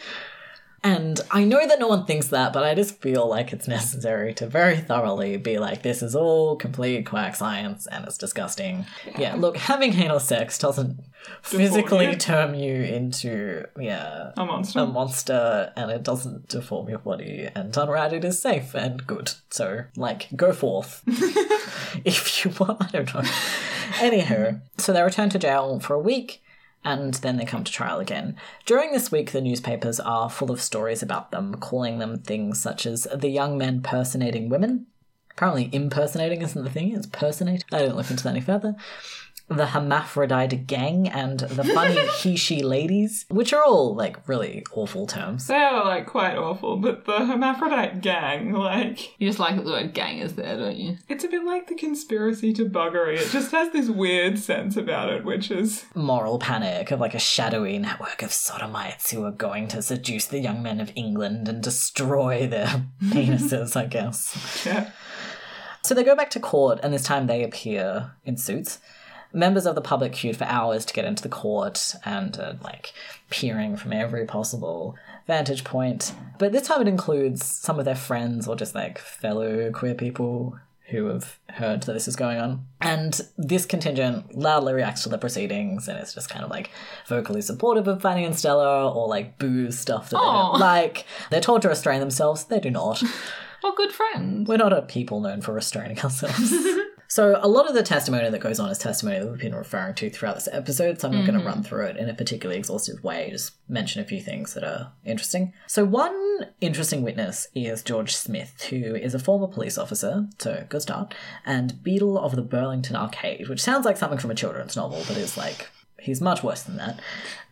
And 0.86 1.20
I 1.32 1.46
know 1.46 1.68
that 1.68 1.80
no 1.80 1.88
one 1.88 2.06
thinks 2.06 2.28
that, 2.28 2.54
but 2.54 2.64
I 2.64 2.76
just 2.76 3.02
feel 3.02 3.28
like 3.28 3.52
it's 3.52 3.68
necessary 3.68 4.36
to 4.36 4.46
very 4.46 4.78
thoroughly 4.78 5.36
be 5.36 5.58
like, 5.58 5.82
this 5.82 6.04
is 6.04 6.16
all 6.16 6.56
complete 6.58 7.08
quack 7.08 7.36
science 7.36 7.88
and 7.88 8.06
it's 8.06 8.20
disgusting. 8.20 8.86
Yeah, 9.18 9.34
look, 9.40 9.58
having 9.58 9.94
anal 9.96 10.20
sex 10.20 10.60
doesn't 10.60 11.00
physically 11.42 12.12
you. 12.12 12.16
turn 12.16 12.54
you 12.54 12.84
into, 12.84 13.66
yeah, 13.80 14.32
A 14.38 14.46
monster. 14.46 14.80
a 14.82 14.86
monster 14.86 15.74
and 15.76 15.90
it 15.90 16.04
doesn't 16.04 16.50
deform 16.50 16.88
your 16.88 17.00
body 17.00 17.50
and 17.56 17.74
Unrat 17.74 18.14
it 18.14 18.24
is 18.24 18.40
safe 18.40 18.76
and 18.76 19.08
good. 19.08 19.32
So 19.50 19.86
like 19.96 20.28
go 20.36 20.54
forth. 20.54 21.02
if 22.06 22.46
you 22.46 22.52
want 22.60 22.84
I 22.84 22.88
don't 23.02 23.12
know. 23.12 23.22
Anywho, 23.98 24.62
so 24.78 24.94
they 24.94 25.02
return 25.02 25.32
to 25.32 25.40
jail 25.40 25.80
for 25.80 25.96
a 25.96 26.00
week 26.00 26.44
and 26.86 27.16
then 27.16 27.36
they 27.36 27.46
come 27.46 27.66
to 27.66 27.72
trial 27.72 28.00
again. 28.00 28.38
During 28.66 28.94
this 28.94 29.12
week 29.12 29.32
the 29.32 29.42
newspapers 29.42 30.00
are 30.00 30.30
full 30.30 30.52
of 30.52 30.62
stories 30.62 31.04
about 31.04 31.32
them, 31.32 31.56
calling 31.56 32.00
them 32.00 32.20
things 32.20 32.62
such 32.62 32.86
as 32.86 33.08
the 33.14 33.30
young 33.30 33.58
men 33.58 33.82
personating 33.82 34.48
women, 34.48 34.88
Apparently, 35.36 35.70
impersonating 35.74 36.42
isn't 36.42 36.64
the 36.64 36.70
thing, 36.70 36.96
it's 36.96 37.08
personate. 37.08 37.66
I 37.70 37.80
didn't 37.80 37.98
look 37.98 38.10
into 38.10 38.24
that 38.24 38.30
any 38.30 38.40
further. 38.40 38.74
The 39.48 39.68
Hermaphrodite 39.68 40.66
Gang 40.66 41.08
and 41.08 41.40
the 41.42 41.64
Funny 41.64 41.98
He 42.22 42.36
She 42.36 42.64
Ladies, 42.64 43.26
which 43.30 43.54
are 43.54 43.64
all 43.64 43.94
like 43.96 44.28
really 44.28 44.64
awful 44.74 45.06
terms. 45.06 45.46
They 45.46 45.54
are 45.56 45.86
like 45.86 46.08
quite 46.08 46.36
awful, 46.36 46.78
but 46.78 47.06
the 47.06 47.26
hermaphrodite 47.28 48.02
gang, 48.02 48.54
like, 48.54 49.14
You 49.20 49.28
just 49.30 49.38
like 49.38 49.56
that 49.56 49.64
the 49.66 49.72
word 49.72 49.94
gang 49.94 50.18
is 50.18 50.34
there, 50.34 50.58
don't 50.58 50.76
you? 50.78 50.98
it's 51.08 51.24
a 51.24 51.28
bit 51.28 51.44
like 51.46 51.68
the 51.68 51.76
conspiracy 51.76 52.54
to 52.54 52.66
buggery. 52.66 53.18
It 53.20 53.30
just 53.30 53.52
has 53.52 53.72
this 53.72 53.88
weird 53.88 54.40
sense 54.40 54.78
about 54.78 55.10
it, 55.12 55.24
which 55.24 55.52
is 55.52 55.86
Moral 55.94 56.40
panic 56.40 56.90
of 56.90 57.00
like 57.00 57.14
a 57.14 57.20
shadowy 57.20 57.78
network 57.78 58.24
of 58.24 58.34
sodomites 58.34 59.12
who 59.12 59.24
are 59.26 59.32
going 59.32 59.68
to 59.68 59.84
seduce 59.84 60.26
the 60.26 60.40
young 60.40 60.64
men 60.64 60.80
of 60.80 60.92
England 60.96 61.48
and 61.48 61.62
destroy 61.62 62.48
their 62.48 62.84
penises, 63.04 63.76
I 63.76 63.86
guess. 63.86 64.64
yeah. 64.66 64.90
So 65.84 65.94
they 65.94 66.04
go 66.04 66.16
back 66.16 66.32
to 66.32 66.40
court, 66.40 66.80
and 66.82 66.92
this 66.92 67.04
time 67.04 67.28
they 67.28 67.44
appear 67.44 68.14
in 68.24 68.38
suits. 68.38 68.80
Members 69.36 69.66
of 69.66 69.76
the 69.76 69.82
public 69.82 70.14
queued 70.14 70.38
for 70.38 70.46
hours 70.46 70.86
to 70.86 70.94
get 70.94 71.06
into 71.06 71.22
the 71.22 71.30
court 71.30 71.94
and 72.06 72.40
uh, 72.40 72.54
like 72.64 72.94
peering 73.30 73.76
from 73.76 73.94
every 73.94 74.26
possible 74.26 74.96
vantage 75.28 75.64
point. 75.64 76.14
But 76.40 76.52
this 76.52 76.68
time 76.68 76.82
it 76.82 76.88
includes 76.88 77.46
some 77.46 77.78
of 77.78 77.86
their 77.86 77.96
friends 77.96 78.48
or 78.48 78.56
just 78.56 78.74
like 78.74 78.98
fellow 78.98 79.72
queer 79.72 79.94
people 79.94 80.58
who 80.90 81.08
have 81.08 81.40
heard 81.50 81.84
that 81.84 81.94
this 81.94 82.08
is 82.08 82.16
going 82.16 82.38
on. 82.38 82.66
And 82.80 83.20
this 83.38 83.66
contingent 83.66 84.38
loudly 84.38 84.74
reacts 84.74 85.04
to 85.04 85.10
the 85.10 85.18
proceedings 85.18 85.88
and 85.88 85.98
it's 85.98 86.14
just 86.14 86.30
kind 86.30 86.46
of 86.46 86.52
like 86.52 86.70
vocally 87.08 87.42
supportive 87.42 87.88
of 87.88 88.02
Fanny 88.02 88.24
and 88.24 88.38
Stella 88.38 88.92
or 88.92 89.08
like 89.08 89.40
boos 89.40 89.80
stuff 89.80 90.12
that 90.12 90.18
they 90.18 90.24
don't 90.24 90.60
like. 90.60 91.06
They're 91.32 91.42
told 91.42 91.64
to 91.64 91.70
restrain 91.70 92.00
themselves, 92.00 92.46
they 92.46 92.60
do 92.60 92.72
not. 92.72 93.04
Oh, 93.68 93.74
good 93.76 93.92
friend. 93.92 94.48
We're 94.48 94.58
not 94.58 94.74
a 94.74 94.84
people 94.84 95.22
known 95.22 95.42
for 95.42 95.52
restraining 95.52 96.00
ourselves. 96.00 96.54
so 97.16 97.40
a 97.42 97.48
lot 97.48 97.66
of 97.66 97.74
the 97.74 97.82
testimony 97.82 98.30
that 98.30 98.40
goes 98.40 98.60
on 98.60 98.70
is 98.70 98.78
testimony 98.78 99.20
that 99.20 99.26
we've 99.26 99.40
been 99.40 99.56
referring 99.56 99.96
to 99.96 100.10
throughout 100.10 100.36
this 100.36 100.50
episode, 100.52 101.00
so 101.00 101.08
I'm 101.08 101.14
not 101.14 101.22
going 101.22 101.36
to 101.36 101.40
mm-hmm. 101.40 101.48
run 101.48 101.64
through 101.64 101.86
it 101.86 101.96
in 101.96 102.10
a 102.10 102.14
particularly 102.14 102.60
exhaustive 102.60 103.02
way, 103.06 103.30
just 103.32 103.54
mention 103.70 104.02
a 104.02 104.06
few 104.06 104.20
things 104.20 104.54
that 104.54 104.66
are 104.66 104.92
interesting. 105.06 105.54
So 105.66 105.86
one 105.86 106.48
interesting 106.60 107.04
witness 107.04 107.48
is 107.56 107.84
George 107.84 108.14
Smith, 108.14 108.64
who 108.70 108.96
is 108.96 109.16
a 109.16 109.20
former 109.20 109.48
police 109.48 109.78
officer, 109.78 110.28
so 110.40 110.66
good 110.68 110.82
start, 110.82 111.14
and 111.46 111.82
beadle 111.82 112.20
of 112.20 112.36
the 112.36 112.42
Burlington 112.42 112.98
Arcade, 112.98 113.48
which 113.48 113.62
sounds 113.62 113.86
like 113.86 113.96
something 113.96 114.20
from 114.20 114.32
a 114.32 114.36
children's 114.36 114.76
novel, 114.76 115.02
but 115.08 115.16
is 115.16 115.38
like 115.38 115.70
he's 116.02 116.20
much 116.20 116.44
worse 116.44 116.64
than 116.64 116.76
that. 116.76 117.00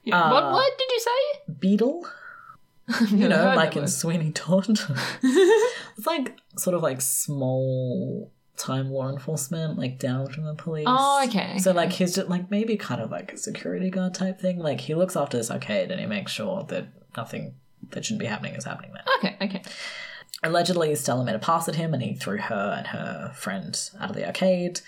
yeah 0.03 0.29
what 0.29 0.43
uh, 0.43 0.55
word 0.55 0.71
did 0.77 0.91
you 0.91 0.99
say? 0.99 1.53
Beadle? 1.57 2.05
you 3.11 3.29
know, 3.29 3.53
like 3.55 3.77
in 3.77 3.83
word. 3.83 3.89
Sweeney 3.89 4.33
Todd. 4.33 4.67
it's 5.23 6.05
like 6.05 6.35
sort 6.57 6.75
of 6.75 6.81
like 6.81 6.99
small 6.99 8.29
time 8.57 8.91
law 8.91 9.09
enforcement, 9.09 9.77
like 9.77 9.99
down 9.99 10.27
from 10.27 10.45
the 10.45 10.53
police. 10.53 10.85
Oh, 10.87 11.23
okay, 11.27 11.57
So 11.59 11.71
like 11.71 11.91
he's 11.91 12.15
just 12.15 12.29
like 12.29 12.51
maybe 12.51 12.77
kind 12.77 13.01
of 13.01 13.11
like 13.11 13.33
a 13.33 13.37
security 13.37 13.89
guard 13.89 14.13
type 14.13 14.39
thing. 14.39 14.59
Like 14.59 14.81
he 14.81 14.95
looks 14.95 15.15
after 15.15 15.37
this 15.37 15.49
arcade 15.51 15.91
and 15.91 15.99
he 15.99 16.05
makes 16.05 16.31
sure 16.31 16.63
that 16.69 16.87
nothing 17.17 17.55
that 17.91 18.05
shouldn't 18.05 18.21
be 18.21 18.25
happening 18.25 18.55
is 18.55 18.65
happening 18.65 18.93
there. 18.93 19.03
Okay, 19.17 19.37
okay. 19.45 19.61
Allegedly, 20.43 20.93
Stella 20.95 21.23
made 21.23 21.35
a 21.35 21.39
pass 21.39 21.67
at 21.69 21.75
him 21.75 21.93
and 21.93 22.03
he 22.03 22.13
threw 22.13 22.37
her 22.37 22.75
and 22.77 22.87
her 22.87 23.31
friend 23.35 23.89
out 23.99 24.09
of 24.09 24.15
the 24.15 24.25
arcade. 24.25 24.81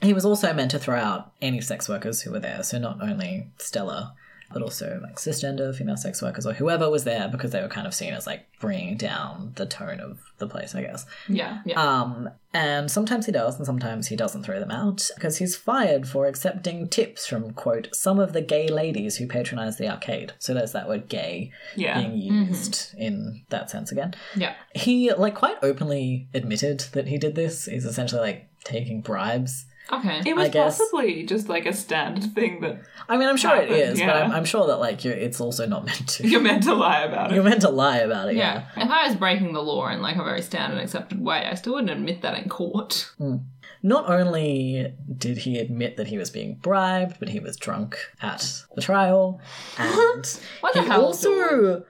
He 0.00 0.12
was 0.12 0.24
also 0.24 0.52
meant 0.52 0.72
to 0.72 0.78
throw 0.80 0.98
out 0.98 1.32
any 1.40 1.60
sex 1.60 1.88
workers 1.88 2.22
who 2.22 2.32
were 2.32 2.40
there, 2.40 2.62
so 2.64 2.78
not 2.78 3.00
only 3.00 3.48
Stella, 3.58 4.14
but 4.52 4.62
also 4.62 5.00
like 5.02 5.16
cisgender 5.16 5.74
female 5.74 5.96
sex 5.96 6.22
workers 6.22 6.46
or 6.46 6.52
whoever 6.52 6.90
was 6.90 7.04
there 7.04 7.28
because 7.28 7.50
they 7.50 7.60
were 7.60 7.68
kind 7.68 7.86
of 7.86 7.94
seen 7.94 8.12
as 8.14 8.26
like 8.26 8.46
bringing 8.60 8.96
down 8.96 9.52
the 9.56 9.66
tone 9.66 10.00
of 10.00 10.18
the 10.38 10.46
place, 10.46 10.74
I 10.74 10.82
guess. 10.82 11.06
Yeah, 11.28 11.60
yeah. 11.64 11.80
Um, 11.80 12.28
and 12.54 12.90
sometimes 12.90 13.26
he 13.26 13.32
does, 13.32 13.56
and 13.56 13.64
sometimes 13.64 14.08
he 14.08 14.16
doesn't 14.16 14.42
throw 14.42 14.60
them 14.60 14.70
out 14.70 15.08
because 15.14 15.38
he's 15.38 15.56
fired 15.56 16.06
for 16.06 16.26
accepting 16.26 16.88
tips 16.88 17.26
from 17.26 17.52
quote 17.52 17.88
some 17.94 18.18
of 18.18 18.32
the 18.32 18.42
gay 18.42 18.68
ladies 18.68 19.16
who 19.16 19.26
patronize 19.26 19.78
the 19.78 19.88
arcade. 19.88 20.32
So 20.38 20.52
there's 20.52 20.72
that 20.72 20.88
word 20.88 21.08
"gay" 21.08 21.50
Yeah. 21.76 21.98
being 22.00 22.16
used 22.16 22.94
in 22.96 23.44
that 23.48 23.70
sense 23.70 23.90
again. 23.90 24.14
yeah. 24.36 24.54
He 24.74 25.12
like 25.12 25.34
quite 25.34 25.56
openly 25.62 26.28
admitted 26.34 26.80
that 26.92 27.08
he 27.08 27.18
did 27.18 27.34
this. 27.34 27.66
He's 27.66 27.84
essentially 27.84 28.20
like 28.20 28.48
taking 28.64 29.00
bribes. 29.00 29.66
Okay. 29.90 30.22
It 30.24 30.36
was 30.36 30.46
I 30.46 30.48
guess- 30.50 30.78
possibly 30.78 31.24
just 31.24 31.48
like 31.48 31.66
a 31.66 31.72
standard 31.72 32.34
thing 32.34 32.60
that 32.60 32.82
I 33.08 33.16
mean, 33.16 33.28
I'm 33.28 33.36
sure 33.36 33.54
it 33.56 33.68
Happened, 33.68 33.92
is, 33.94 34.00
but. 34.00 34.08
I'm, 34.10 34.30
I'm 34.30 34.44
sure 34.44 34.66
that 34.68 34.76
like 34.76 35.04
you're, 35.04 35.14
it's 35.14 35.40
also 35.40 35.66
not 35.66 35.84
meant 35.84 36.08
to. 36.10 36.28
you're 36.28 36.40
meant 36.40 36.62
to 36.64 36.74
lie 36.74 37.00
about 37.02 37.30
it. 37.30 37.34
You're 37.34 37.44
meant 37.44 37.62
to 37.62 37.68
lie 37.68 37.98
about 37.98 38.28
it. 38.30 38.36
Yeah. 38.36 38.66
Yeah. 38.76 38.84
If 38.84 38.90
I 38.90 39.06
was 39.08 39.16
breaking 39.16 39.52
the 39.52 39.62
law 39.62 39.88
in 39.88 40.00
like 40.00 40.16
a 40.16 40.24
very 40.24 40.40
standard 40.42 40.78
accepted 40.80 41.20
way, 41.22 41.44
I 41.44 41.54
still 41.54 41.74
wouldn't 41.74 41.90
admit 41.90 42.22
that 42.22 42.38
in 42.38 42.48
court. 42.48 43.10
Hmm. 43.18 43.36
Not 43.82 44.08
only 44.08 44.94
did 45.18 45.38
he 45.38 45.58
admit 45.58 45.96
that 45.96 46.06
he 46.06 46.16
was 46.16 46.30
being 46.30 46.54
bribed, 46.54 47.16
but 47.18 47.30
he 47.30 47.40
was 47.40 47.56
drunk 47.56 47.98
at 48.22 48.62
the 48.76 48.80
trial, 48.80 49.40
and 49.78 50.40
What 50.60 50.72
the 50.74 50.82
he 50.82 50.88
hell, 50.88 51.04
also 51.06 51.84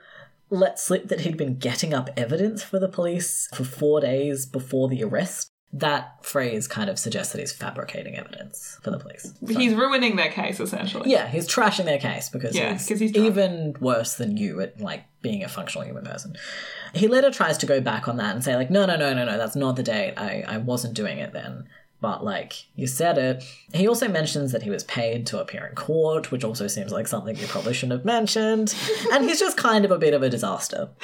let 0.49 0.79
slip 0.81 1.09
that 1.09 1.21
he'd 1.21 1.37
been 1.37 1.57
getting 1.59 1.93
up 1.93 2.09
evidence 2.17 2.63
for 2.63 2.79
the 2.79 2.89
police 2.89 3.47
for 3.55 3.65
four 3.65 4.01
days 4.01 4.47
before 4.47 4.89
the 4.89 5.03
arrest. 5.05 5.52
That 5.75 6.25
phrase 6.25 6.69
kind 6.69 6.91
of 6.91 6.99
suggests 6.99 7.33
that 7.33 7.39
he's 7.39 7.53
fabricating 7.53 8.17
evidence 8.19 8.79
for 8.83 8.91
the 8.91 8.99
police. 8.99 9.33
So- 9.47 9.59
He's 9.59 9.75
ruining 9.75 10.17
their 10.17 10.31
case 10.31 10.61
essentially. 10.61 11.11
yeah, 11.11 11.29
he's 11.29 11.49
trashing 11.49 11.87
their 11.87 11.99
case 11.99 12.29
because 12.29 12.55
Yeah, 12.55 12.73
he's, 12.75 12.87
he's 12.89 13.11
drunk. 13.13 13.27
even 13.27 13.77
worse 13.81 14.15
than 14.15 14.37
you 14.37 14.61
at 14.61 14.81
like 14.81 15.05
being 15.23 15.43
a 15.43 15.49
functional 15.49 15.87
human 15.87 16.05
person. 16.05 16.37
He 16.95 17.09
later 17.09 17.31
tries 17.31 17.57
to 17.59 17.67
go 17.67 17.81
back 17.81 18.07
on 18.07 18.19
that 18.19 18.35
and 18.35 18.45
say 18.45 18.55
like, 18.55 18.71
no, 18.71 18.85
no, 18.85 18.97
no, 18.97 19.15
no, 19.15 19.25
no, 19.25 19.39
that's 19.39 19.57
not 19.57 19.77
the 19.77 19.83
date. 19.83 20.13
I, 20.19 20.45
I 20.47 20.59
wasn't 20.59 20.93
doing 20.95 21.19
it 21.19 21.33
then. 21.33 21.65
But 22.03 22.23
like 22.25 22.67
you 22.75 22.87
said 22.87 23.17
it. 23.17 23.45
He 23.73 23.89
also 23.89 24.09
mentions 24.09 24.53
that 24.53 24.65
he 24.65 24.71
was 24.71 24.85
paid 24.85 25.27
to 25.29 25.41
appear 25.41 25.65
in 25.65 25.75
court, 25.75 26.31
which 26.31 26.45
also 26.45 26.67
seems 26.67 26.93
like 26.93 27.07
something 27.07 27.37
you 27.37 27.47
probably 27.47 27.73
shouldn't 27.73 28.01
have 28.01 28.05
mentioned. 28.05 28.75
and 29.13 29.25
he's 29.25 29.41
just 29.41 29.57
kind 29.57 29.87
of 29.87 29.91
a 29.91 29.99
bit 29.99 30.13
of 30.13 30.23
a 30.23 30.29
disaster. 30.29 30.91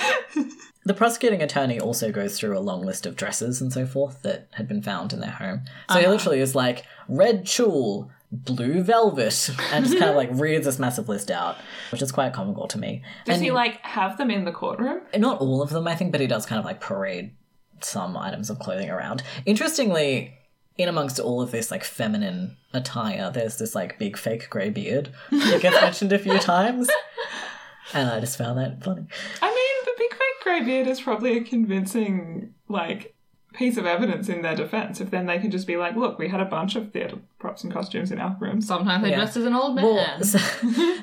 The 0.88 0.94
prosecuting 0.94 1.42
attorney 1.42 1.78
also 1.78 2.10
goes 2.10 2.38
through 2.38 2.56
a 2.56 2.60
long 2.60 2.80
list 2.80 3.04
of 3.04 3.14
dresses 3.14 3.60
and 3.60 3.70
so 3.70 3.84
forth 3.84 4.22
that 4.22 4.48
had 4.52 4.66
been 4.66 4.80
found 4.80 5.12
in 5.12 5.20
their 5.20 5.32
home. 5.32 5.64
So 5.90 5.98
he 5.98 6.04
uh-huh. 6.06 6.12
literally 6.12 6.40
is 6.40 6.54
like 6.54 6.86
red 7.10 7.46
tulle, 7.46 8.10
blue 8.32 8.82
velvet, 8.82 9.50
and 9.72 9.84
just 9.84 9.98
kind 9.98 10.10
of 10.10 10.16
like 10.16 10.30
reads 10.32 10.64
this 10.64 10.78
massive 10.78 11.06
list 11.06 11.30
out, 11.30 11.56
which 11.92 12.00
is 12.00 12.10
quite 12.10 12.32
comical 12.32 12.68
to 12.68 12.78
me. 12.78 13.02
Does 13.26 13.34
and 13.34 13.44
he 13.44 13.50
like 13.50 13.84
have 13.84 14.16
them 14.16 14.30
in 14.30 14.46
the 14.46 14.50
courtroom? 14.50 15.02
not 15.14 15.42
all 15.42 15.60
of 15.60 15.68
them, 15.68 15.86
I 15.86 15.94
think, 15.94 16.10
but 16.10 16.22
he 16.22 16.26
does 16.26 16.46
kind 16.46 16.58
of 16.58 16.64
like 16.64 16.80
parade 16.80 17.32
some 17.82 18.16
items 18.16 18.48
of 18.48 18.58
clothing 18.58 18.88
around. 18.88 19.22
Interestingly, 19.44 20.37
in 20.78 20.88
amongst 20.88 21.18
all 21.18 21.42
of 21.42 21.50
this 21.50 21.70
like 21.70 21.84
feminine 21.84 22.56
attire, 22.72 23.30
there's 23.30 23.58
this 23.58 23.74
like 23.74 23.98
big 23.98 24.16
fake 24.16 24.48
grey 24.48 24.70
beard 24.70 25.10
that 25.30 25.60
gets 25.60 25.80
mentioned 25.80 26.12
a 26.12 26.18
few 26.18 26.38
times. 26.38 26.88
And 27.94 28.10
I 28.10 28.20
just 28.20 28.36
found 28.36 28.58
that 28.58 28.84
funny. 28.84 29.06
I 29.40 29.48
mean, 29.48 29.84
the 29.86 29.94
big 29.96 30.10
fake 30.10 30.42
grey 30.42 30.62
beard 30.62 30.88
is 30.88 31.00
probably 31.00 31.38
a 31.38 31.40
convincing 31.42 32.52
like 32.68 33.14
piece 33.58 33.76
of 33.76 33.84
evidence 33.84 34.28
in 34.28 34.40
their 34.42 34.54
defense. 34.54 35.00
If 35.00 35.10
then 35.10 35.26
they 35.26 35.38
can 35.38 35.50
just 35.50 35.66
be 35.66 35.76
like, 35.76 35.96
"Look, 35.96 36.18
we 36.18 36.28
had 36.28 36.40
a 36.40 36.44
bunch 36.44 36.76
of 36.76 36.92
theatre 36.92 37.18
props 37.38 37.64
and 37.64 37.72
costumes 37.72 38.10
in 38.12 38.18
our 38.18 38.36
room. 38.40 38.60
Sometimes 38.60 39.02
they 39.04 39.10
Yeah. 39.10 39.16
dress 39.16 39.36
as 39.36 39.44
an 39.44 39.54
old 39.54 39.74
man. 39.74 39.84
Well, 39.84 39.98
s- 40.20 40.36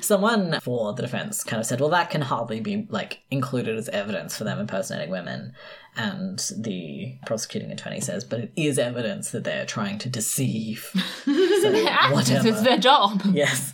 someone 0.04 0.58
for 0.60 0.92
the 0.94 1.02
defense 1.02 1.44
kind 1.44 1.60
of 1.60 1.66
said, 1.66 1.80
well, 1.80 1.90
that 1.90 2.10
can 2.10 2.22
hardly 2.22 2.60
be 2.60 2.86
like 2.90 3.20
included 3.30 3.76
as 3.76 3.88
evidence 3.90 4.36
for 4.36 4.44
them 4.44 4.58
impersonating 4.58 5.10
women. 5.10 5.52
And 5.96 6.38
the 6.58 7.14
prosecuting 7.24 7.70
attorney 7.72 8.00
says, 8.00 8.22
but 8.24 8.40
it 8.40 8.52
is 8.56 8.78
evidence 8.78 9.30
that 9.30 9.44
they're 9.44 9.64
trying 9.64 9.98
to 9.98 10.08
deceive. 10.08 10.90
So, 11.62 11.74
Actors, 11.88 12.12
whatever. 12.14 12.48
it's 12.48 12.62
their 12.62 12.76
job. 12.78 13.22
Yes. 13.32 13.72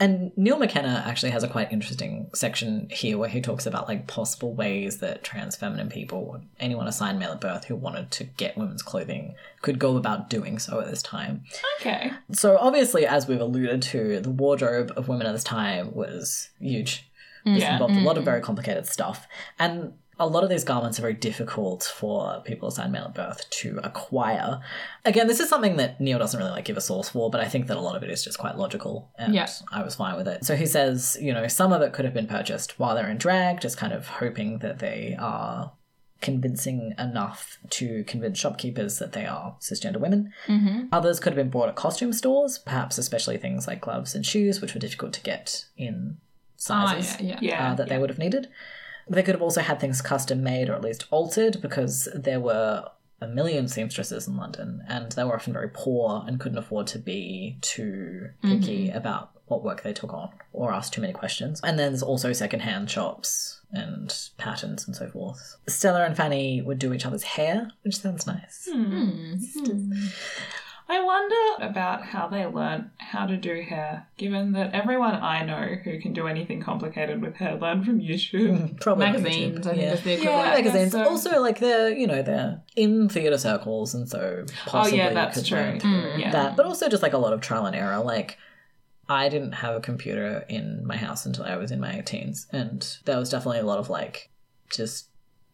And 0.00 0.30
Neil 0.36 0.58
McKenna 0.58 1.02
actually 1.06 1.30
has 1.30 1.42
a 1.42 1.48
quite 1.48 1.72
interesting 1.72 2.30
section 2.34 2.88
here 2.90 3.18
where 3.18 3.28
he 3.28 3.40
talks 3.40 3.66
about 3.66 3.88
like 3.88 4.06
possible 4.06 4.54
ways 4.54 4.98
that 4.98 5.24
trans 5.24 5.56
feminine 5.56 5.88
people, 5.88 6.18
or 6.18 6.40
anyone 6.60 6.86
assigned 6.86 7.18
male 7.18 7.32
at 7.32 7.40
birth 7.40 7.64
who 7.64 7.74
wanted 7.74 8.10
to 8.12 8.24
get 8.24 8.56
women's 8.56 8.82
clothing, 8.82 9.34
could 9.62 9.78
go 9.78 9.96
about 9.96 10.30
doing 10.30 10.58
so 10.58 10.80
at 10.80 10.88
this 10.88 11.02
time. 11.02 11.42
Okay. 11.80 12.12
So 12.32 12.56
obviously, 12.58 13.06
as 13.06 13.26
we've 13.26 13.40
alluded 13.40 13.82
to, 13.82 14.20
the 14.20 14.30
wardrobe 14.30 14.92
of 14.96 15.08
women 15.08 15.26
at 15.26 15.32
this 15.32 15.44
time 15.44 15.92
was 15.94 16.50
huge. 16.60 17.10
This 17.44 17.62
Yeah. 17.62 17.72
involved 17.74 17.96
a 17.96 18.00
lot 18.00 18.16
of 18.16 18.22
mm. 18.22 18.26
very 18.26 18.40
complicated 18.40 18.86
stuff. 18.86 19.26
And 19.58 19.94
a 20.20 20.26
lot 20.26 20.42
of 20.42 20.50
these 20.50 20.64
garments 20.64 20.98
are 20.98 21.02
very 21.02 21.14
difficult 21.14 21.84
for 21.96 22.40
people 22.44 22.68
assigned 22.68 22.92
male 22.92 23.04
at 23.04 23.14
birth 23.14 23.48
to 23.50 23.78
acquire. 23.84 24.60
Again, 25.04 25.26
this 25.28 25.38
is 25.40 25.48
something 25.48 25.76
that 25.76 26.00
Neil 26.00 26.18
doesn't 26.18 26.38
really 26.38 26.50
like 26.50 26.64
give 26.64 26.76
a 26.76 26.80
source 26.80 27.08
for, 27.10 27.30
but 27.30 27.40
I 27.40 27.48
think 27.48 27.66
that 27.68 27.76
a 27.76 27.80
lot 27.80 27.94
of 27.96 28.02
it 28.02 28.10
is 28.10 28.24
just 28.24 28.38
quite 28.38 28.56
logical, 28.58 29.10
and 29.16 29.34
Yeah. 29.34 29.48
I 29.70 29.82
was 29.82 29.94
fine 29.94 30.16
with 30.16 30.26
it. 30.26 30.44
So 30.44 30.56
he 30.56 30.66
says, 30.66 31.16
you 31.20 31.32
know, 31.32 31.46
some 31.46 31.72
of 31.72 31.82
it 31.82 31.92
could 31.92 32.04
have 32.04 32.14
been 32.14 32.26
purchased 32.26 32.78
while 32.78 32.94
they're 32.94 33.08
in 33.10 33.18
drag, 33.18 33.60
just 33.60 33.76
kind 33.76 33.92
of 33.92 34.06
hoping 34.06 34.58
that 34.58 34.80
they 34.80 35.16
are 35.18 35.72
convincing 36.20 36.94
enough 36.98 37.58
to 37.70 38.02
convince 38.04 38.36
shopkeepers 38.38 38.98
that 38.98 39.12
they 39.12 39.24
are 39.24 39.54
cisgender 39.60 39.98
women. 40.00 40.32
Others 40.90 41.20
could 41.20 41.32
have 41.32 41.36
been 41.36 41.48
bought 41.50 41.68
at 41.68 41.76
costume 41.76 42.12
stores, 42.12 42.58
perhaps 42.58 42.98
especially 42.98 43.36
things 43.36 43.68
like 43.68 43.80
gloves 43.80 44.16
and 44.16 44.26
shoes, 44.26 44.60
which 44.60 44.74
were 44.74 44.80
difficult 44.80 45.12
to 45.12 45.20
get 45.22 45.66
in 45.76 46.16
Ah, 46.68 46.86
sizes 46.96 47.20
yeah, 47.20 47.38
yeah. 47.40 47.50
Yeah. 47.50 47.70
uh, 47.70 47.74
that 47.76 47.88
they 47.88 47.98
would 47.98 48.10
have 48.10 48.18
needed. 48.18 48.48
They 49.08 49.22
could 49.22 49.34
have 49.34 49.42
also 49.42 49.60
had 49.60 49.80
things 49.80 50.02
custom 50.02 50.42
made 50.42 50.68
or 50.68 50.74
at 50.74 50.82
least 50.82 51.06
altered 51.10 51.60
because 51.60 52.08
there 52.14 52.40
were 52.40 52.84
a 53.20 53.26
million 53.26 53.66
seamstresses 53.66 54.28
in 54.28 54.36
London, 54.36 54.82
and 54.88 55.10
they 55.12 55.24
were 55.24 55.34
often 55.34 55.52
very 55.52 55.68
poor 55.72 56.24
and 56.26 56.38
couldn't 56.38 56.58
afford 56.58 56.86
to 56.88 56.98
be 56.98 57.58
too 57.60 58.28
picky 58.42 58.88
mm-hmm. 58.88 58.96
about 58.96 59.32
what 59.46 59.64
work 59.64 59.82
they 59.82 59.92
took 59.92 60.12
on 60.12 60.30
or 60.52 60.72
ask 60.72 60.92
too 60.92 61.00
many 61.00 61.12
questions. 61.12 61.60
And 61.64 61.78
then 61.78 61.92
there's 61.92 62.02
also 62.02 62.32
secondhand 62.32 62.90
shops 62.90 63.60
and 63.72 64.14
patterns 64.36 64.86
and 64.86 64.94
so 64.94 65.08
forth. 65.08 65.56
Stella 65.66 66.04
and 66.04 66.16
Fanny 66.16 66.62
would 66.62 66.78
do 66.78 66.92
each 66.92 67.06
other's 67.06 67.22
hair, 67.22 67.70
which 67.82 67.98
sounds 67.98 68.26
nice. 68.26 68.68
Hmm. 68.70 69.34
Hmm. 69.34 69.92
I 70.90 71.02
wonder 71.02 71.66
about 71.68 72.02
how 72.02 72.28
they 72.28 72.46
learnt 72.46 72.86
how 72.96 73.26
to 73.26 73.36
do 73.36 73.60
hair, 73.60 74.06
given 74.16 74.52
that 74.52 74.72
everyone 74.74 75.16
I 75.16 75.44
know 75.44 75.76
who 75.84 76.00
can 76.00 76.14
do 76.14 76.26
anything 76.26 76.62
complicated 76.62 77.20
with 77.20 77.36
hair 77.36 77.56
learned 77.56 77.84
from 77.84 78.00
YouTube. 78.00 78.56
Hmm, 78.70 78.76
probably 78.76 79.04
Magazines, 79.06 79.66
YouTube. 79.66 79.70
I 79.70 79.74
think 79.74 79.82
yeah. 79.82 79.92
is 79.92 80.02
the 80.02 80.12
equivalent. 80.14 80.44
Guess 80.46 80.64
magazines. 80.64 80.92
so. 80.92 81.04
Also, 81.04 81.40
like 81.42 81.58
they're 81.58 81.90
you 81.90 82.06
know 82.06 82.22
they're 82.22 82.62
in 82.74 83.08
theatre 83.10 83.36
circles, 83.36 83.94
and 83.94 84.08
so 84.08 84.46
possibly 84.64 85.00
oh 85.00 85.04
yeah, 85.04 85.12
that's 85.12 85.36
could 85.38 85.46
true. 85.46 85.58
learn 85.58 85.78
mm, 85.78 85.80
through 85.82 86.20
Yeah. 86.20 86.30
that. 86.30 86.56
But 86.56 86.64
also 86.64 86.88
just 86.88 87.02
like 87.02 87.12
a 87.12 87.18
lot 87.18 87.34
of 87.34 87.42
trial 87.42 87.66
and 87.66 87.76
error. 87.76 87.98
Like 87.98 88.38
I 89.10 89.28
didn't 89.28 89.52
have 89.52 89.74
a 89.74 89.80
computer 89.80 90.44
in 90.48 90.86
my 90.86 90.96
house 90.96 91.26
until 91.26 91.44
I 91.44 91.56
was 91.56 91.70
in 91.70 91.80
my 91.80 92.00
teens, 92.00 92.46
and 92.50 92.96
there 93.04 93.18
was 93.18 93.28
definitely 93.28 93.60
a 93.60 93.66
lot 93.66 93.78
of 93.78 93.90
like 93.90 94.30
just 94.70 95.08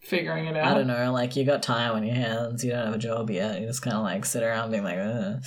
Figuring 0.05 0.47
it 0.47 0.57
out. 0.57 0.67
I 0.73 0.75
don't 0.75 0.87
know, 0.87 1.13
like 1.13 1.35
you 1.35 1.45
got 1.45 1.63
time 1.63 1.93
on 1.93 2.05
your 2.05 2.15
hands, 2.15 2.63
you 2.65 2.71
don't 2.71 2.87
have 2.87 2.95
a 2.95 2.99
job 2.99 3.31
yet, 3.31 3.61
you 3.61 3.67
just 3.67 3.83
kind 3.83 3.97
of 3.97 4.03
like 4.03 4.25
sit 4.25 4.43
around 4.43 4.71
being 4.71 4.85
like, 4.85 4.99
Ugh. 4.99 5.43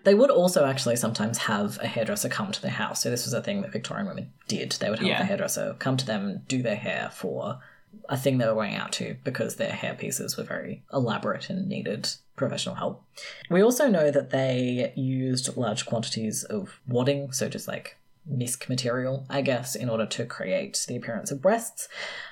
they 0.04 0.14
would 0.14 0.30
also 0.30 0.64
actually 0.64 0.96
sometimes 0.96 1.38
have 1.38 1.78
a 1.82 1.86
hairdresser 1.86 2.28
come 2.28 2.50
to 2.50 2.62
their 2.62 2.70
house. 2.70 3.02
So 3.02 3.10
this 3.10 3.24
was 3.26 3.34
a 3.34 3.42
thing 3.42 3.60
that 3.62 3.72
Victorian 3.72 4.06
women 4.06 4.32
did. 4.48 4.72
They 4.72 4.88
would 4.90 5.00
have 5.00 5.08
Yeah. 5.08 5.18
the 5.18 5.24
hairdresser 5.26 5.76
come 5.78 5.96
to 5.98 6.06
them 6.06 6.26
and 6.28 6.48
do 6.48 6.62
their 6.62 6.76
hair 6.76 7.10
for 7.12 7.60
a 8.08 8.16
thing 8.16 8.38
they 8.38 8.46
were 8.46 8.54
going 8.54 8.74
out 8.74 8.90
to 8.92 9.16
because 9.22 9.56
their 9.56 9.70
hair 9.72 9.94
pieces 9.94 10.36
were 10.36 10.42
very 10.44 10.82
elaborate 10.92 11.48
and 11.50 11.68
needed 11.68 12.08
professional 12.36 12.74
help. 12.74 13.04
We 13.50 13.62
also 13.62 13.88
know 13.88 14.10
that 14.10 14.30
they 14.30 14.92
used 14.96 15.56
large 15.56 15.86
quantities 15.86 16.42
of 16.44 16.80
wadding, 16.88 17.30
so 17.32 17.48
just 17.48 17.68
like 17.68 17.96
misc 18.26 18.68
material, 18.68 19.26
I 19.28 19.42
guess, 19.42 19.74
in 19.74 19.88
order 19.88 20.06
to 20.06 20.24
create 20.26 20.84
the 20.88 20.96
appearance 20.96 21.30
of 21.30 21.42
breasts. 21.42 21.88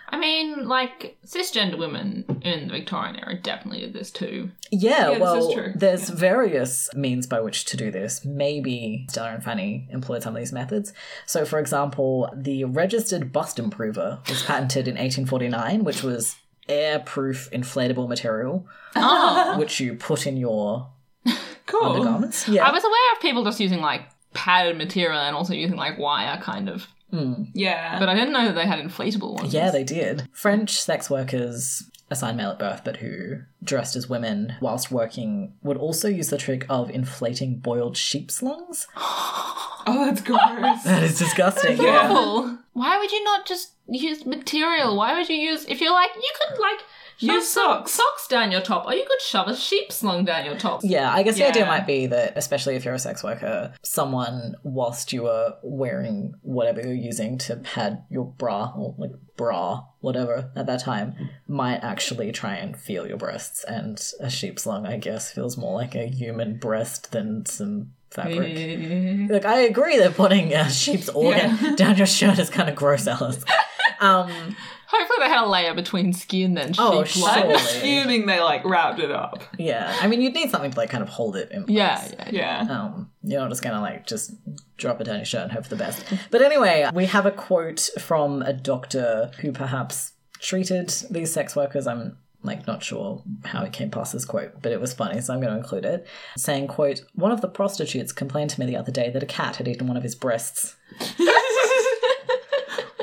I 0.09 0.19
mean, 0.19 0.69
like 0.69 1.17
cisgender 1.27 1.79
women 1.79 2.41
in 2.43 2.69
the 2.69 2.75
Victorian 2.75 3.17
era 3.17 3.35
definitely 3.35 3.81
did 3.81 3.95
this 3.95 4.11
too. 4.11 4.51
Yeah, 4.71 5.13
Yeah, 5.13 5.19
well, 5.19 5.73
there's 5.75 6.11
various 6.11 6.91
means 6.95 7.27
by 7.27 7.41
which 7.41 7.65
to 7.67 7.77
do 7.79 7.91
this. 7.91 8.25
Maybe 8.25 9.07
Stella 9.11 9.31
and 9.35 9.43
Fanny 9.45 9.89
employed 9.91 10.23
some 10.23 10.35
of 10.37 10.41
these 10.43 10.53
methods. 10.53 10.93
So, 11.27 11.45
for 11.47 11.59
example, 11.59 12.29
the 12.37 12.65
registered 12.65 13.33
bust 13.33 13.59
improver 13.59 14.19
was 14.29 14.43
patented 14.43 14.87
in 14.87 14.95
1849, 14.97 15.83
which 15.85 16.03
was 16.03 16.37
airproof 16.69 17.51
inflatable 17.51 18.09
material, 18.09 18.67
Oh, 18.95 19.57
which 19.59 19.81
you 19.81 19.95
put 19.95 20.27
in 20.27 20.37
your 20.37 20.89
Cool. 21.67 21.85
undergarments. 21.85 22.49
Yeah. 22.49 22.67
I 22.67 22.73
was 22.73 22.85
aware 22.85 23.13
of 23.15 23.23
people 23.23 23.45
just 23.45 23.61
using 23.61 23.81
like 23.81 24.03
padded 24.33 24.77
material 24.77 25.21
and 25.21 25.37
also 25.37 25.55
using 25.55 25.77
like 25.77 25.99
wire 25.99 26.41
kind 26.41 26.69
of, 26.69 26.87
hmm. 27.11 27.45
Yeah. 27.55 27.99
but 27.99 28.09
I 28.09 28.15
didn't 28.15 28.33
know 28.33 28.47
that 28.47 28.55
they 28.55 28.67
had 28.67 28.79
inflatable 28.79 29.35
ones. 29.35 29.53
Yeah, 29.53 29.71
they 29.71 29.85
did. 29.85 30.29
French 30.33 30.81
sex 30.81 31.11
workers 31.11 31.91
assigned 32.13 32.37
male 32.37 32.51
at 32.51 32.59
birth, 32.59 32.83
but 32.85 32.99
who 32.99 33.39
dressed 33.65 33.97
as 33.97 34.09
women 34.09 34.55
whilst 34.61 34.93
working, 34.93 35.55
would 35.63 35.77
also 35.77 36.09
use 36.09 36.29
the 36.29 36.39
trick 36.39 36.65
of 36.69 36.91
inflating 36.91 37.59
boiled 37.59 37.97
sheep's 37.97 38.43
lungs. 38.43 38.87
oh, 38.97 40.05
that's 40.07 40.21
gross. 40.21 40.85
That 40.85 41.03
is 41.03 41.19
disgusting. 41.19 41.81
Awful. 41.81 42.59
Why 42.75 42.99
would 42.99 43.11
you 43.11 43.25
not 43.25 43.47
just 43.47 43.73
use 43.89 44.25
material? 44.25 44.97
Why 44.97 45.19
would 45.19 45.29
you 45.29 45.37
use 45.37 45.65
if 45.67 45.81
you're 45.81 45.93
like 45.93 46.11
you 46.15 46.33
could 46.41 46.61
like 46.61 46.79
shove 46.79 46.87
Use 47.23 47.49
some 47.49 47.65
socks. 47.65 47.93
socks 47.93 48.29
down 48.29 48.51
your 48.51 48.61
top, 48.61 48.87
or 48.87 48.95
you 48.95 49.05
could 49.07 49.21
shove 49.21 49.49
a 49.49 49.57
sheep 49.57 49.93
slung 49.93 50.25
down 50.25 50.45
your 50.45 50.57
top. 50.57 50.81
Yeah, 50.83 51.13
I 51.13 51.23
guess 51.23 51.37
the 51.37 51.47
idea 51.47 51.67
might 51.67 51.87
be 51.87 52.07
that, 52.07 52.33
especially 52.37 52.75
if 52.75 52.85
you're 52.85 52.95
a 52.95 52.99
sex 52.99 53.23
worker, 53.23 53.73
someone, 53.83 54.55
whilst 54.63 55.13
you 55.13 55.27
are 55.27 55.57
wearing 55.63 56.35
whatever 56.43 56.81
you're 56.81 56.93
using 56.95 57.39
to 57.39 57.57
pad 57.57 58.05
your 58.11 58.25
bra 58.25 58.73
or 58.77 58.95
like 58.99 59.13
bra, 59.37 59.85
whatever, 60.01 60.51
at 60.57 60.67
that 60.67 60.81
time, 60.81 61.15
might 61.47 61.79
actually 61.79 62.33
try 62.33 62.55
and 62.55 62.77
feel 62.77 63.07
your 63.07 63.17
breasts. 63.17 63.65
And 63.65 64.01
a 64.21 64.29
sheep's 64.31 64.67
lung, 64.67 64.87
I 64.87 64.97
guess, 64.99 65.33
feels 65.33 65.57
more 65.57 65.75
like 65.75 65.95
a 65.95 66.07
human 66.07 66.59
breast 66.59 67.13
than 67.13 67.47
some 67.47 67.93
fabric. 68.11 69.31
Like, 69.31 69.45
I 69.45 69.61
agree 69.61 69.99
that 69.99 70.15
putting 70.17 70.53
a 70.53 70.71
sheep's 70.71 71.09
organ 71.09 71.75
down 71.77 71.97
your 71.97 72.07
shirt 72.07 72.39
is 72.39 72.51
kind 72.51 72.69
of 72.69 72.75
gross, 72.75 73.07
Alice. 73.07 73.45
Um, 74.01 74.57
Hopefully 74.93 75.19
they 75.21 75.29
had 75.29 75.45
a 75.45 75.49
layer 75.49 75.75
between 75.75 76.13
skin 76.13 76.59
and. 76.59 76.77
Oh, 76.79 76.91
lung. 76.91 76.99
I'm 77.01 77.07
Surely. 77.07 77.55
assuming 77.55 78.27
they 78.27 78.41
like 78.41 78.65
wrapped 78.65 79.01
it 79.01 79.11
up. 79.11 79.43
yeah, 79.59 79.97
I 80.01 80.07
mean, 80.07 80.21
you'd 80.21 80.35
need 80.35 80.51
something 80.51 80.71
to 80.71 80.77
like 80.79 80.91
kind 80.91 81.03
of 81.03 81.09
hold 81.09 81.35
it 81.37 81.51
in 81.51 81.65
place. 81.65 81.77
Yeah, 81.77 82.09
yeah. 82.31 82.31
Yeah. 82.31 82.67
Um, 82.71 83.11
you're 83.23 83.41
not 83.41 83.49
just 83.49 83.63
gonna 83.63 83.81
like 83.81 84.07
just 84.07 84.33
drop 84.77 85.01
it 85.01 85.05
down 85.05 85.17
your 85.17 85.25
shirt 85.25 85.45
and 85.45 85.53
hope 85.53 85.65
for 85.65 85.71
the 85.71 85.77
best. 85.77 86.05
But 86.31 86.43
anyway, 86.43 86.89
we 86.93 87.07
have 87.07 87.25
a 87.27 87.31
quote 87.31 87.89
from 87.99 88.43
a 88.43 88.53
doctor 88.53 89.31
who 89.41 89.51
perhaps 89.53 90.13
treated 90.41 90.91
these 91.11 91.33
sex 91.33 91.57
workers. 91.57 91.87
I'm 91.87 92.19
like 92.43 92.67
not 92.67 92.83
sure 92.83 93.23
how 93.45 93.65
he 93.65 93.71
came 93.71 93.89
past 93.91 94.13
this 94.13 94.25
quote, 94.25 94.61
but 94.61 94.73
it 94.73 94.81
was 94.81 94.93
funny, 94.93 95.21
so 95.21 95.33
I'm 95.33 95.41
going 95.41 95.53
to 95.53 95.59
include 95.59 95.85
it. 95.85 96.07
Saying, 96.37 96.67
"quote 96.67 97.03
One 97.15 97.31
of 97.33 97.41
the 97.41 97.49
prostitutes 97.49 98.13
complained 98.13 98.51
to 98.51 98.61
me 98.61 98.67
the 98.67 98.77
other 98.77 98.91
day 98.93 99.09
that 99.11 99.23
a 99.23 99.27
cat 99.27 99.57
had 99.57 99.69
eaten 99.69 99.87
one 99.87 99.97
of 99.97 100.03
his 100.03 100.15
breasts." 100.17 100.75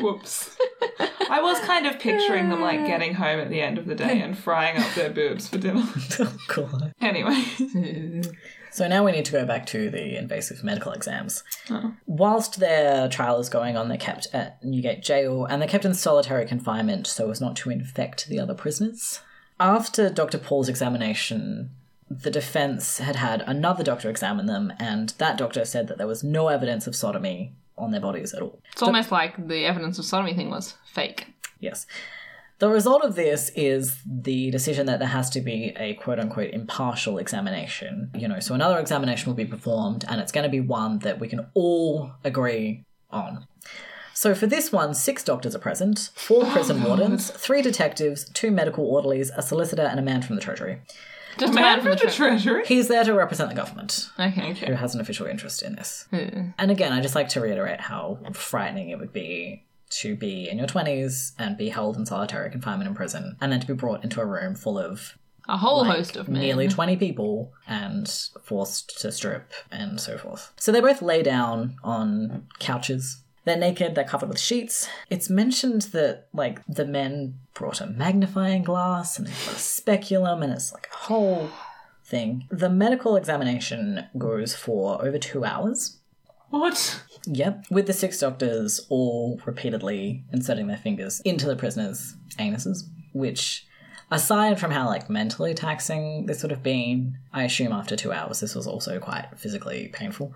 Whoops. 0.01 0.55
I 1.39 1.41
was 1.41 1.59
kind 1.59 1.87
of 1.87 1.99
picturing 1.99 2.49
them 2.49 2.59
like 2.59 2.85
getting 2.85 3.13
home 3.13 3.39
at 3.39 3.49
the 3.49 3.61
end 3.61 3.77
of 3.77 3.85
the 3.85 3.95
day 3.95 4.19
and 4.19 4.37
frying 4.37 4.77
up 4.77 4.93
their 4.93 5.09
boobs 5.09 5.47
for 5.47 5.57
dinner. 5.57 5.83
oh, 6.19 6.37
God. 6.47 6.93
anyway. 7.01 7.43
So 8.71 8.87
now 8.87 9.03
we 9.03 9.11
need 9.11 9.25
to 9.25 9.31
go 9.31 9.47
back 9.47 9.65
to 9.67 9.89
the 9.89 10.15
invasive 10.15 10.63
medical 10.63 10.91
exams. 10.91 11.43
Oh. 11.71 11.95
Whilst 12.05 12.59
their 12.59 13.09
trial 13.09 13.39
is 13.39 13.49
going 13.49 13.75
on, 13.75 13.89
they're 13.89 13.97
kept 13.97 14.27
at 14.31 14.63
Newgate 14.63 15.01
Jail 15.01 15.45
and 15.45 15.59
they're 15.59 15.67
kept 15.67 15.85
in 15.85 15.95
solitary 15.95 16.45
confinement 16.45 17.07
so 17.07 17.31
as 17.31 17.41
not 17.41 17.55
to 17.57 17.71
infect 17.71 18.27
the 18.27 18.39
other 18.39 18.53
prisoners. 18.53 19.21
After 19.59 20.07
Dr. 20.11 20.37
Paul's 20.37 20.69
examination, 20.69 21.71
the 22.11 22.29
defense 22.29 22.99
had 22.99 23.15
had 23.15 23.41
another 23.47 23.83
doctor 23.83 24.07
examine 24.07 24.45
them, 24.45 24.71
and 24.79 25.09
that 25.17 25.37
doctor 25.37 25.65
said 25.65 25.87
that 25.87 25.97
there 25.97 26.07
was 26.07 26.23
no 26.23 26.47
evidence 26.47 26.85
of 26.85 26.95
sodomy 26.95 27.53
on 27.79 27.91
their 27.91 28.01
bodies 28.01 28.33
at 28.33 28.41
all. 28.41 28.61
It's 28.71 28.81
almost 28.81 29.11
like 29.11 29.47
the 29.47 29.65
evidence 29.65 29.97
of 29.99 30.05
sodomy 30.05 30.33
thing 30.33 30.49
was 30.49 30.75
fake. 30.85 31.27
Yes. 31.59 31.85
The 32.59 32.69
result 32.69 33.03
of 33.03 33.15
this 33.15 33.51
is 33.55 34.01
the 34.05 34.51
decision 34.51 34.85
that 34.87 34.99
there 34.99 35.07
has 35.07 35.29
to 35.31 35.41
be 35.41 35.73
a 35.77 35.93
quote 35.95 36.19
unquote 36.19 36.51
impartial 36.51 37.17
examination. 37.17 38.11
You 38.13 38.27
know, 38.27 38.41
so 38.41 38.53
another 38.53 38.79
examination 38.79 39.27
will 39.27 39.35
be 39.35 39.45
performed 39.45 40.03
and 40.07 40.19
it's 40.19 40.33
going 40.33 40.43
to 40.43 40.49
be 40.49 40.59
one 40.59 40.99
that 40.99 41.19
we 41.19 41.29
can 41.29 41.47
all 41.53 42.11
agree 42.25 42.83
on. 43.09 43.47
So 44.13 44.35
for 44.35 44.47
this 44.47 44.73
one, 44.73 44.93
six 44.93 45.23
doctors 45.23 45.55
are 45.55 45.59
present, 45.59 46.09
four 46.13 46.43
prison 46.47 46.81
oh, 46.83 46.87
wardens, 46.89 47.31
three 47.31 47.61
detectives, 47.61 48.29
two 48.29 48.51
medical 48.51 48.85
orderlies, 48.85 49.31
a 49.37 49.41
solicitor, 49.41 49.83
and 49.83 49.97
a 49.97 50.03
man 50.03 50.21
from 50.21 50.35
the 50.35 50.41
Treasury. 50.41 50.81
Just 51.39 51.53
a 51.53 51.55
Man 51.55 51.63
man 51.63 51.81
from 51.81 51.91
the 51.91 51.97
tre- 51.97 52.11
treasury. 52.11 52.63
He's 52.65 52.87
there 52.87 53.03
to 53.03 53.13
represent 53.13 53.49
the 53.49 53.55
government, 53.55 54.09
Okay. 54.19 54.53
who 54.53 54.73
has 54.73 54.93
an 54.95 55.01
official 55.01 55.25
interest 55.27 55.61
in 55.63 55.75
this. 55.75 56.07
Yeah. 56.11 56.47
And 56.57 56.71
again, 56.71 56.91
I 56.93 57.01
just 57.01 57.15
like 57.15 57.29
to 57.29 57.41
reiterate 57.41 57.79
how 57.81 58.19
frightening 58.33 58.89
it 58.89 58.99
would 58.99 59.13
be 59.13 59.65
to 59.91 60.15
be 60.15 60.47
in 60.49 60.57
your 60.59 60.67
20s 60.67 61.31
and 61.39 61.57
be 61.57 61.69
held 61.69 61.97
in 61.97 62.05
solitary 62.05 62.51
confinement 62.51 62.87
in 62.89 62.95
prison, 62.95 63.35
and 63.41 63.51
then 63.51 63.59
to 63.59 63.65
be 63.67 63.73
brought 63.73 64.03
into 64.03 64.21
a 64.21 64.25
room 64.25 64.53
full 64.55 64.77
of 64.77 65.17
A 65.47 65.57
whole 65.57 65.79
like, 65.83 65.95
host 65.97 66.15
of 66.15 66.27
men. 66.29 66.41
nearly 66.41 66.67
20 66.67 66.95
people 66.97 67.51
and 67.67 68.07
forced 68.43 68.99
to 69.01 69.11
strip 69.11 69.51
and 69.71 69.99
so 69.99 70.17
forth. 70.17 70.53
So 70.57 70.71
they 70.71 70.79
both 70.81 71.01
lay 71.01 71.23
down 71.23 71.77
on 71.83 72.45
couches. 72.59 73.23
They're 73.45 73.57
naked, 73.57 73.95
they're 73.95 74.03
covered 74.03 74.29
with 74.29 74.39
sheets. 74.39 74.89
It's 75.09 75.29
mentioned 75.29 75.83
that, 75.93 76.27
like, 76.33 76.61
the 76.67 76.85
men 76.85 77.39
brought 77.53 77.81
a 77.81 77.87
magnifying 77.87 78.63
glass 78.63 79.17
and 79.17 79.27
a 79.27 79.31
speculum, 79.31 80.43
and 80.43 80.53
it's 80.53 80.73
like 80.73 80.87
a 80.91 80.95
whole 80.95 81.49
thing. 82.03 82.45
The 82.49 82.69
medical 82.69 83.15
examination 83.15 84.05
goes 84.17 84.55
for 84.55 85.03
over 85.03 85.17
two 85.17 85.45
hours. 85.45 85.97
What? 86.49 87.03
Yep. 87.25 87.65
With 87.69 87.87
the 87.87 87.93
six 87.93 88.19
doctors 88.19 88.85
all 88.89 89.39
repeatedly 89.45 90.23
inserting 90.31 90.67
their 90.67 90.77
fingers 90.77 91.21
into 91.21 91.45
the 91.45 91.55
prisoners' 91.55 92.15
anuses, 92.39 92.83
which, 93.13 93.67
aside 94.09 94.59
from 94.59 94.71
how 94.71 94.87
like 94.87 95.09
mentally 95.09 95.53
taxing 95.53 96.25
this 96.25 96.41
would 96.41 96.51
have 96.51 96.63
been, 96.63 97.17
I 97.31 97.43
assume 97.43 97.71
after 97.71 97.95
two 97.95 98.11
hours 98.11 98.39
this 98.39 98.55
was 98.55 98.65
also 98.65 98.99
quite 98.99 99.27
physically 99.37 99.89
painful. 99.93 100.33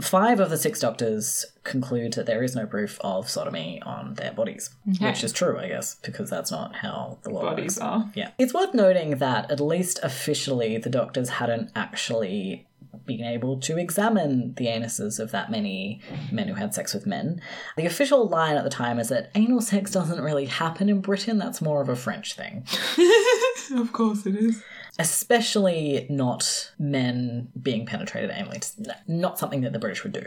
Five 0.00 0.40
of 0.40 0.50
the 0.50 0.58
six 0.58 0.80
doctors 0.80 1.46
conclude 1.64 2.12
that 2.14 2.26
there 2.26 2.42
is 2.42 2.54
no 2.54 2.66
proof 2.66 2.98
of 3.00 3.28
sodomy 3.30 3.80
on 3.82 4.14
their 4.14 4.32
bodies, 4.32 4.70
which 5.00 5.24
is 5.24 5.32
true, 5.32 5.58
I 5.58 5.68
guess, 5.68 5.94
because 5.96 6.28
that's 6.28 6.50
not 6.50 6.76
how 6.76 7.18
the 7.22 7.30
law 7.30 7.42
Bodies 7.42 7.76
works. 7.76 7.78
are. 7.78 8.10
Yeah. 8.14 8.30
It's 8.38 8.52
worth 8.52 8.74
noting 8.74 9.18
that 9.18 9.50
at 9.50 9.60
least 9.60 9.98
officially 10.02 10.76
the 10.78 10.90
doctors 10.90 11.30
hadn't 11.30 11.70
actually 11.74 12.66
been 13.06 13.24
able 13.24 13.58
to 13.60 13.78
examine 13.78 14.54
the 14.54 14.66
anuses 14.66 15.18
of 15.18 15.30
that 15.30 15.50
many 15.50 16.00
men 16.32 16.48
who 16.48 16.54
had 16.54 16.74
sex 16.74 16.92
with 16.92 17.06
men. 17.06 17.40
The 17.76 17.86
official 17.86 18.26
line 18.28 18.56
at 18.56 18.64
the 18.64 18.70
time 18.70 18.98
is 18.98 19.08
that 19.10 19.30
anal 19.34 19.60
sex 19.60 19.92
doesn't 19.92 20.20
really 20.20 20.46
happen 20.46 20.88
in 20.88 21.00
Britain, 21.00 21.38
that's 21.38 21.62
more 21.62 21.80
of 21.80 21.88
a 21.88 21.96
French 21.96 22.34
thing. 22.34 22.66
of 23.74 23.92
course 23.92 24.26
it 24.26 24.34
is. 24.34 24.62
Especially 24.98 26.06
not 26.08 26.72
men 26.78 27.48
being 27.60 27.86
penetrated 27.86 28.30
anally. 28.30 28.56
It's 28.56 28.80
not 29.06 29.38
something 29.38 29.60
that 29.62 29.72
the 29.72 29.78
British 29.78 30.02
would 30.04 30.12
do. 30.12 30.26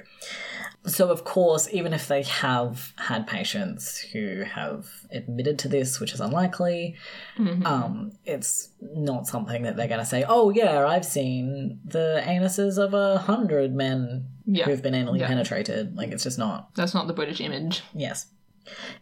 So, 0.85 1.09
of 1.09 1.25
course, 1.25 1.67
even 1.73 1.93
if 1.93 2.07
they 2.07 2.23
have 2.23 2.93
had 2.97 3.27
patients 3.27 3.97
who 3.99 4.43
have 4.43 4.87
admitted 5.11 5.59
to 5.59 5.67
this, 5.67 5.99
which 5.99 6.13
is 6.13 6.21
unlikely, 6.21 6.95
um, 7.65 8.13
it's 8.25 8.69
not 8.81 9.27
something 9.27 9.63
that 9.63 9.75
they're 9.75 9.87
going 9.89 9.99
to 9.99 10.05
say, 10.05 10.23
oh, 10.27 10.51
yeah, 10.51 10.85
I've 10.87 11.03
seen 11.05 11.79
the 11.83 12.23
anuses 12.25 12.77
of 12.77 12.93
a 12.93 13.17
hundred 13.17 13.75
men 13.75 14.27
Yeah. 14.45 14.65
who've 14.65 14.81
been 14.81 14.93
anally 14.93 15.19
Yeah. 15.19 15.27
penetrated. 15.27 15.97
Like, 15.97 16.11
it's 16.11 16.23
just 16.23 16.39
not. 16.39 16.73
That's 16.75 16.93
not 16.93 17.07
the 17.07 17.13
British 17.13 17.41
image. 17.41 17.81
Yes. 17.93 18.27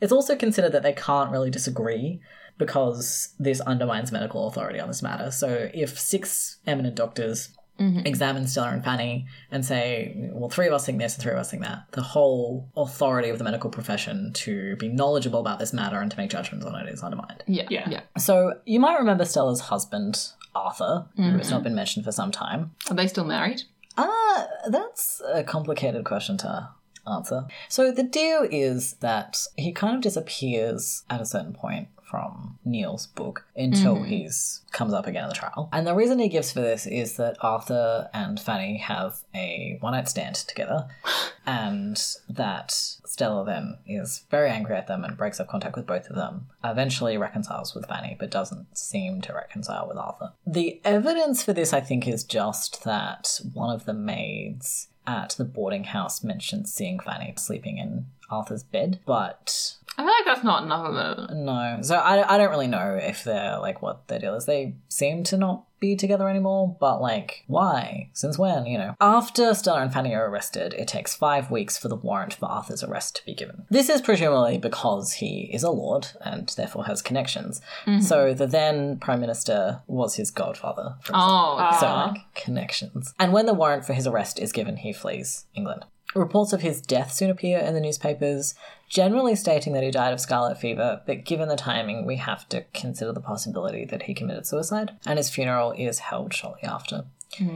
It's 0.02 0.12
also 0.12 0.36
considered 0.36 0.72
that 0.72 0.84
they 0.84 0.94
can't 0.94 1.32
really 1.32 1.50
disagree 1.50 2.22
because 2.58 3.36
this 3.40 3.62
undermines 3.62 4.12
medical 4.12 4.48
authority 4.48 4.80
on 4.80 4.88
this 4.88 5.04
matter. 5.04 5.32
So 5.32 5.70
if 5.74 6.00
six 6.00 6.58
eminent 6.66 6.96
doctors 6.96 7.50
examine 7.80 8.48
Stella 8.48 8.72
and 8.72 8.84
Fanny 8.84 9.28
and 9.52 9.64
say, 9.64 10.32
well, 10.34 10.50
three 10.50 10.66
of 10.66 10.74
us 10.74 10.88
think 10.88 10.98
this 10.98 11.14
and 11.14 11.22
three 11.22 11.32
of 11.32 11.38
us 11.38 11.52
think 11.52 11.62
that, 11.62 11.84
the 11.92 12.02
whole 12.02 12.68
authority 12.76 13.30
of 13.30 13.38
the 13.38 13.44
medical 13.44 13.70
profession 13.70 14.34
to 14.34 14.76
be 14.78 14.88
knowledgeable 14.88 15.40
about 15.40 15.60
this 15.60 15.74
matter 15.74 16.02
and 16.02 16.10
to 16.10 16.18
make 16.18 16.32
judgments 16.32 16.66
on 16.66 16.74
it 16.74 16.92
is 16.92 17.04
undermined. 17.04 17.44
Yeah. 17.46 17.68
Yeah. 17.70 17.88
Yeah. 17.88 18.02
So 18.18 18.56
you 18.66 18.80
might 18.80 18.98
remember 18.98 19.26
Stella's 19.26 19.60
husband, 19.62 20.30
Arthur, 20.56 21.06
who 21.18 21.38
has 21.38 21.52
not 21.52 21.62
been 21.62 21.76
mentioned 21.76 22.04
for 22.04 22.12
some 22.12 22.32
time. 22.32 22.72
Are 22.90 22.96
they 22.96 23.06
still 23.06 23.26
married? 23.26 23.62
Ah, 23.96 24.48
that's 24.70 25.22
a 25.32 25.44
complicated 25.44 26.04
question 26.04 26.36
to 26.38 26.70
answer. 27.08 27.46
So 27.70 27.92
the 27.92 28.04
deal 28.04 28.48
is 28.50 28.94
that 28.96 29.40
he 29.56 29.72
kind 29.72 29.96
of 29.96 30.02
disappears 30.02 31.04
at 31.10 31.22
a 31.22 31.26
certain 31.26 31.54
point 31.54 31.90
from 32.10 32.58
Neil's 32.64 33.08
book 33.08 33.46
until 33.56 33.96
mm-hmm. 33.96 34.06
he's 34.06 34.62
comes 34.72 34.94
up 34.94 35.08
again 35.08 35.24
in 35.24 35.30
the 35.30 35.36
trial. 35.36 35.70
And 35.74 35.86
the 35.86 35.96
reason 35.96 36.20
he 36.20 36.30
gives 36.30 36.52
for 36.52 36.62
this 36.62 36.88
is 36.88 37.18
that 37.18 37.36
Arthur 37.42 38.10
and 38.14 38.40
Fanny 38.40 38.78
have 38.78 39.18
a 39.36 39.78
one 39.82 39.94
night 39.94 40.08
stand 40.08 40.36
together 40.36 40.88
and 41.46 42.02
that 42.30 42.72
Stella 42.72 43.44
then 43.46 43.80
is 43.86 44.24
very 44.32 44.50
angry 44.50 44.76
at 44.76 44.88
them 44.88 45.04
and 45.04 45.18
breaks 45.18 45.40
up 45.40 45.50
contact 45.50 45.76
with 45.76 45.86
both 45.86 46.10
of 46.10 46.16
them. 46.16 46.48
Eventually 46.64 47.18
reconciles 47.18 47.76
with 47.76 47.88
Fanny, 47.88 48.16
but 48.18 48.32
doesn't 48.32 48.78
seem 48.78 49.22
to 49.22 49.34
reconcile 49.34 49.88
with 49.88 49.98
Arthur. 49.98 50.32
The 50.46 50.80
evidence 50.86 51.44
for 51.44 51.54
this, 51.54 51.74
I 51.74 51.82
think, 51.82 52.08
is 52.08 52.24
just 52.24 52.84
that 52.84 53.40
one 53.54 53.74
of 53.74 53.86
the 53.86 53.94
maids 53.94 54.88
at 55.08 55.30
the 55.38 55.46
boarding 55.46 55.86
house 55.86 56.24
mentioned 56.24 56.68
seeing 56.68 57.00
Fanny 57.00 57.34
sleeping 57.38 57.78
in 57.78 58.06
Arthur's 58.30 58.64
bed, 58.64 59.00
but 59.06 59.78
I 59.98 60.04
feel 60.04 60.12
like 60.12 60.26
that's 60.26 60.44
not 60.44 60.64
enough 60.64 60.86
of 60.86 60.96
a. 60.96 61.34
no. 61.34 61.80
So 61.82 61.96
I, 61.96 62.36
I 62.36 62.38
don't 62.38 62.52
really 62.52 62.68
know 62.68 63.00
if 63.02 63.24
they're 63.24 63.58
like 63.58 63.82
what 63.82 64.08
their 64.08 64.20
deal 64.20 64.36
is. 64.36 64.46
They 64.46 64.76
seem 64.90 65.24
to 65.26 65.38
not 65.38 65.64
be 65.80 65.96
together 65.96 66.28
anymore, 66.28 66.76
but 66.80 67.02
like, 67.02 67.44
why? 67.48 68.10
Since 68.14 68.38
when? 68.38 68.66
You 68.66 68.78
know. 68.78 68.96
After 69.02 69.54
Stella 69.54 69.82
and 69.82 69.94
Fanny 69.94 70.14
are 70.14 70.30
arrested, 70.30 70.74
it 70.74 70.88
takes 70.88 71.16
five 71.16 71.50
weeks 71.52 71.78
for 71.78 71.88
the 71.88 71.96
warrant 71.96 72.36
for 72.36 72.46
Arthur's 72.46 72.84
arrest 72.84 73.16
to 73.18 73.26
be 73.26 73.34
given. 73.34 73.66
This 73.70 73.90
is 73.90 74.02
presumably 74.02 74.58
because 74.58 75.14
he 75.14 75.50
is 75.54 75.64
a 75.64 75.72
lord 75.72 76.08
and 76.22 76.48
therefore 76.50 76.86
has 76.86 77.02
connections. 77.02 77.62
Mm-hmm. 77.86 78.02
So 78.02 78.34
the 78.34 78.48
then 78.48 78.98
Prime 78.98 79.22
Minister 79.22 79.82
was 79.88 80.16
his 80.16 80.32
godfather. 80.32 80.96
Oh. 81.14 81.76
So, 81.80 81.88
like, 81.88 82.34
connections. 82.36 83.14
And 83.20 83.34
when 83.34 83.46
the 83.46 83.54
warrant 83.54 83.86
for 83.86 83.94
his 83.94 84.08
arrest 84.08 84.40
is 84.40 84.52
given, 84.52 84.78
he 84.78 84.94
flees 84.94 85.46
England. 85.56 85.86
Reports 86.18 86.54
of 86.54 86.62
his 86.62 86.82
death 86.82 87.12
soon 87.14 87.30
appear 87.30 87.60
in 87.60 87.74
the 87.74 87.80
newspapers, 87.82 88.56
generally 88.90 89.36
stating 89.36 89.74
that 89.74 89.84
he 89.84 89.92
died 89.92 90.14
of 90.14 90.20
scarlet 90.20 90.58
fever, 90.58 91.02
but 91.06 91.24
given 91.26 91.48
the 91.50 91.56
timing, 91.56 92.06
we 92.06 92.16
have 92.18 92.48
to 92.50 92.64
consider 92.74 93.12
the 93.14 93.20
possibility 93.22 93.86
that 93.86 94.04
he 94.04 94.14
committed 94.14 94.46
suicide, 94.46 94.92
and 95.06 95.18
his 95.18 95.30
funeral 95.30 95.72
is 95.74 96.00
held 96.00 96.34
shortly 96.34 96.64
after. 96.64 97.06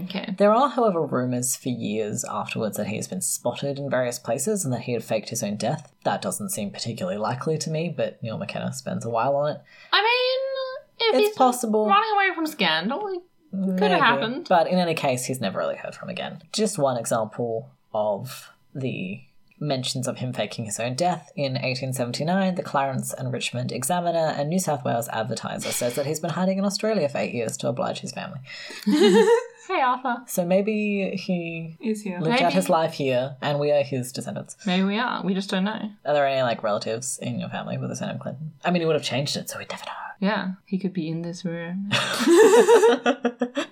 okay. 0.03 0.35
There 0.37 0.53
are, 0.53 0.69
however, 0.69 1.01
rumours 1.05 1.55
for 1.55 1.69
years 1.69 2.23
afterwards 2.29 2.77
that 2.77 2.87
he 2.87 2.97
has 2.97 3.07
been 3.07 3.21
spotted 3.21 3.79
in 3.79 3.89
various 3.89 4.19
places 4.19 4.63
and 4.63 4.73
that 4.73 4.81
he 4.81 4.93
had 4.93 5.03
faked 5.03 5.29
his 5.29 5.41
own 5.43 5.55
death. 5.55 5.91
That 6.03 6.21
doesn't 6.21 6.49
seem 6.49 6.71
particularly 6.71 7.17
likely 7.17 7.57
to 7.59 7.69
me, 7.71 7.89
but 7.95 8.21
Neil 8.21 8.37
McKenna 8.37 8.73
spends 8.73 9.05
a 9.05 9.09
while 9.09 9.35
on 9.37 9.51
it. 9.55 9.61
I 9.91 10.01
mean, 10.01 11.09
if 11.09 11.15
It's 11.15 11.27
he's 11.29 11.37
possible. 11.37 11.87
running 11.87 12.11
away 12.13 12.35
from 12.35 12.45
scandal, 12.47 13.07
it 13.07 13.77
could 13.79 13.91
have 13.91 13.99
happened. 14.01 14.45
But 14.49 14.67
in 14.67 14.77
any 14.77 14.93
case, 14.93 15.25
he's 15.25 15.41
never 15.41 15.57
really 15.59 15.77
heard 15.77 15.95
from 15.95 16.09
again. 16.09 16.41
Just 16.53 16.77
one 16.77 16.97
example 16.97 17.71
of 17.93 18.50
the 18.73 19.21
mentions 19.59 20.07
of 20.07 20.17
him 20.17 20.33
faking 20.33 20.65
his 20.65 20.79
own 20.79 20.95
death. 20.95 21.31
In 21.35 21.53
1879, 21.53 22.55
the 22.55 22.63
Clarence 22.63 23.13
and 23.13 23.31
Richmond 23.31 23.71
Examiner 23.71 24.33
and 24.35 24.49
New 24.49 24.57
South 24.59 24.83
Wales 24.83 25.07
Advertiser 25.09 25.71
says 25.71 25.93
that 25.95 26.07
he's 26.07 26.19
been 26.19 26.31
hiding 26.31 26.57
in 26.57 26.65
Australia 26.65 27.07
for 27.07 27.19
eight 27.19 27.33
years 27.33 27.57
to 27.57 27.67
oblige 27.67 27.99
his 27.99 28.11
family. 28.11 28.39
Hey, 29.67 29.79
Arthur. 29.79 30.17
So 30.27 30.43
maybe 30.43 31.11
he 31.15 31.77
Is 31.79 32.01
here. 32.01 32.19
lived 32.19 32.41
out 32.41 32.51
his 32.51 32.67
life 32.67 32.91
here 32.93 33.37
and 33.41 33.57
we 33.57 33.71
are 33.71 33.83
his 33.83 34.11
descendants. 34.11 34.57
Maybe 34.65 34.83
we 34.83 34.97
are. 34.97 35.23
We 35.23 35.33
just 35.33 35.49
don't 35.49 35.63
know. 35.63 35.91
Are 36.03 36.13
there 36.13 36.27
any 36.27 36.41
like 36.41 36.61
relatives 36.61 37.17
in 37.21 37.39
your 37.39 37.47
family 37.47 37.77
with 37.77 37.89
the 37.89 37.95
surname 37.95 38.19
Clinton? 38.19 38.51
I 38.65 38.71
mean, 38.71 38.81
he 38.81 38.85
would 38.85 38.95
have 38.95 39.03
changed 39.03 39.37
it, 39.37 39.49
so 39.49 39.59
we'd 39.59 39.69
never 39.69 39.85
know. 39.85 39.91
Yeah, 40.19 40.51
he 40.65 40.77
could 40.77 40.91
be 40.91 41.07
in 41.07 41.21
this 41.21 41.45
room. 41.45 41.87
I 41.93 43.67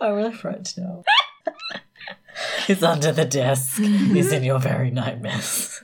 really 0.00 0.32
frightened 0.32 0.66
to 0.66 1.04
He's 2.66 2.82
under 2.82 3.12
the 3.12 3.24
desk. 3.24 3.78
He's 3.80 4.32
in 4.32 4.44
your 4.44 4.58
very 4.58 4.90
nightmares. 4.90 5.80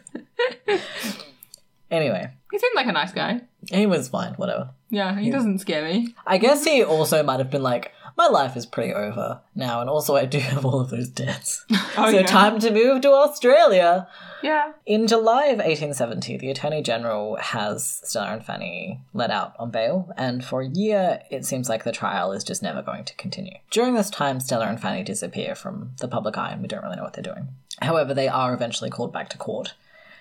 anyway, 1.91 2.31
he 2.51 2.59
seemed 2.59 2.75
like 2.75 2.87
a 2.87 2.93
nice 2.93 3.13
guy. 3.13 3.41
he 3.71 3.87
was 3.87 4.09
fine, 4.09 4.35
whatever. 4.35 4.71
Yeah, 4.91 5.19
he 5.19 5.31
doesn't 5.31 5.59
scare 5.61 5.85
me. 5.85 6.15
I 6.27 6.39
guess 6.39 6.65
he 6.65 6.83
also 6.85 7.23
might 7.23 7.41
have 7.41 7.51
been 7.51 7.63
like, 7.63 7.93
my 8.17 8.27
life 8.29 8.57
is 8.57 8.67
pretty 8.67 8.93
over 8.93 9.41
now, 9.55 9.81
and 9.81 9.91
also 9.91 10.17
I 10.17 10.25
do 10.25 10.39
have 10.53 10.65
all 10.65 10.81
of 10.81 10.91
those 10.91 11.09
debts. 11.09 11.65
Oh, 11.97 12.11
so 12.11 12.19
yeah. 12.19 12.27
time 12.27 12.59
to 12.59 12.73
move 12.73 13.03
to 13.03 13.13
Australia. 13.13 14.09
Yeah. 14.43 14.73
In 14.85 15.07
July 15.07 15.45
of 15.45 15.59
1870, 15.59 16.39
the 16.39 16.51
Attorney 16.51 16.83
General 16.83 17.37
has 17.37 18.01
Stella 18.03 18.33
and 18.33 18.45
Fanny 18.45 19.01
let 19.13 19.31
out 19.31 19.55
on 19.61 19.71
bail, 19.71 20.13
and 20.17 20.45
for 20.45 20.61
a 20.61 20.67
year, 20.69 21.21
it 21.31 21.45
seems 21.45 21.69
like 21.69 21.85
the 21.85 21.93
trial 21.93 22.33
is 22.33 22.43
just 22.43 22.65
never 22.65 22.83
going 22.83 23.05
to 23.05 23.15
continue. 23.15 23.55
During 23.71 23.95
this 23.95 24.11
time, 24.11 24.41
Stella 24.41 24.67
and 24.67 24.81
Fanny 24.81 25.05
disappear 25.05 25.55
from 25.55 25.93
the 26.01 26.09
public 26.09 26.37
eye, 26.37 26.51
and 26.51 26.63
we 26.63 26.67
don't 26.69 26.83
really 26.83 26.97
know 26.97 27.05
what 27.05 27.13
they're 27.13 27.23
doing. 27.23 27.47
However, 27.81 28.13
they 28.13 28.27
are 28.27 28.53
eventually 28.53 28.91
called 28.91 29.13
back 29.13 29.29
to 29.31 29.39
court. 29.39 29.75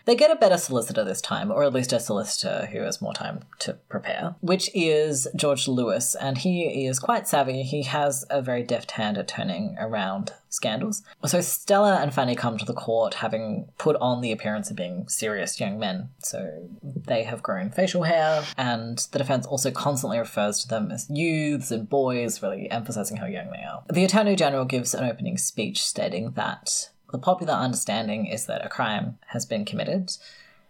They 0.06 0.16
get 0.16 0.32
a 0.32 0.36
better 0.36 0.58
solicitor 0.58 1.04
this 1.04 1.22
time, 1.22 1.51
or 1.51 1.64
at 1.64 1.74
least 1.74 1.93
a 1.93 1.99
solicitor 1.99 2.68
who 2.72 2.82
has 2.82 3.01
more 3.01 3.14
time 3.14 3.45
to 3.60 3.74
prepare, 3.89 4.36
which 4.41 4.70
is 4.74 5.28
George 5.36 5.68
Lewis, 5.68 6.16
and 6.16 6.38
he 6.38 6.86
is 6.86 6.99
quite 6.99 7.28
savvy. 7.28 7.64
He 7.64 7.84
has 7.84 8.26
a 8.30 8.41
very 8.41 8.64
deft 8.64 8.91
hand 8.91 9.18
at 9.18 9.28
turning 9.28 9.78
around 9.80 10.34
scandals. 10.49 11.01
So 11.26 11.41
Stella 11.41 11.97
and 12.01 12.14
Fanny 12.14 12.36
come 12.36 12.58
to 12.58 12.66
the 12.66 12.74
court 12.74 13.16
having 13.16 13.70
put 13.78 13.95
on 13.95 14.22
the 14.22 14.32
appearance 14.32 14.70
of 14.70 14.76
being 14.76 15.08
serious 15.08 15.60
young 15.60 15.80
men. 15.80 16.10
So 16.20 16.70
they 16.82 17.24
have 17.24 17.41
grown 17.41 17.72
facial 17.72 18.04
hair, 18.04 18.43
and 18.58 18.97
the 19.12 19.20
defense 19.20 19.45
also 19.45 19.72
constantly 19.72 20.20
refers 20.20 20.60
to 20.60 20.68
them 20.68 20.91
as 20.91 21.10
youths 21.10 21.72
and 21.72 21.89
boys, 21.89 22.43
really 22.43 22.70
emphasizing 22.70 23.18
how 23.18 23.26
young 23.26 23.49
they 23.51 23.64
are. 23.64 23.84
The 23.91 24.04
Attorney 24.04 24.36
General 24.36 24.66
gives 24.66 24.93
an 24.93 25.10
opening 25.10 25.38
speech 25.38 25.84
stating 25.84 26.32
that 26.32 26.89
the 27.14 27.20
popular 27.20 27.53
understanding 27.53 28.26
is 28.26 28.47
that 28.47 28.66
a 28.66 28.70
crime 28.70 29.20
has 29.28 29.45
been 29.45 29.64
committed 29.64 30.11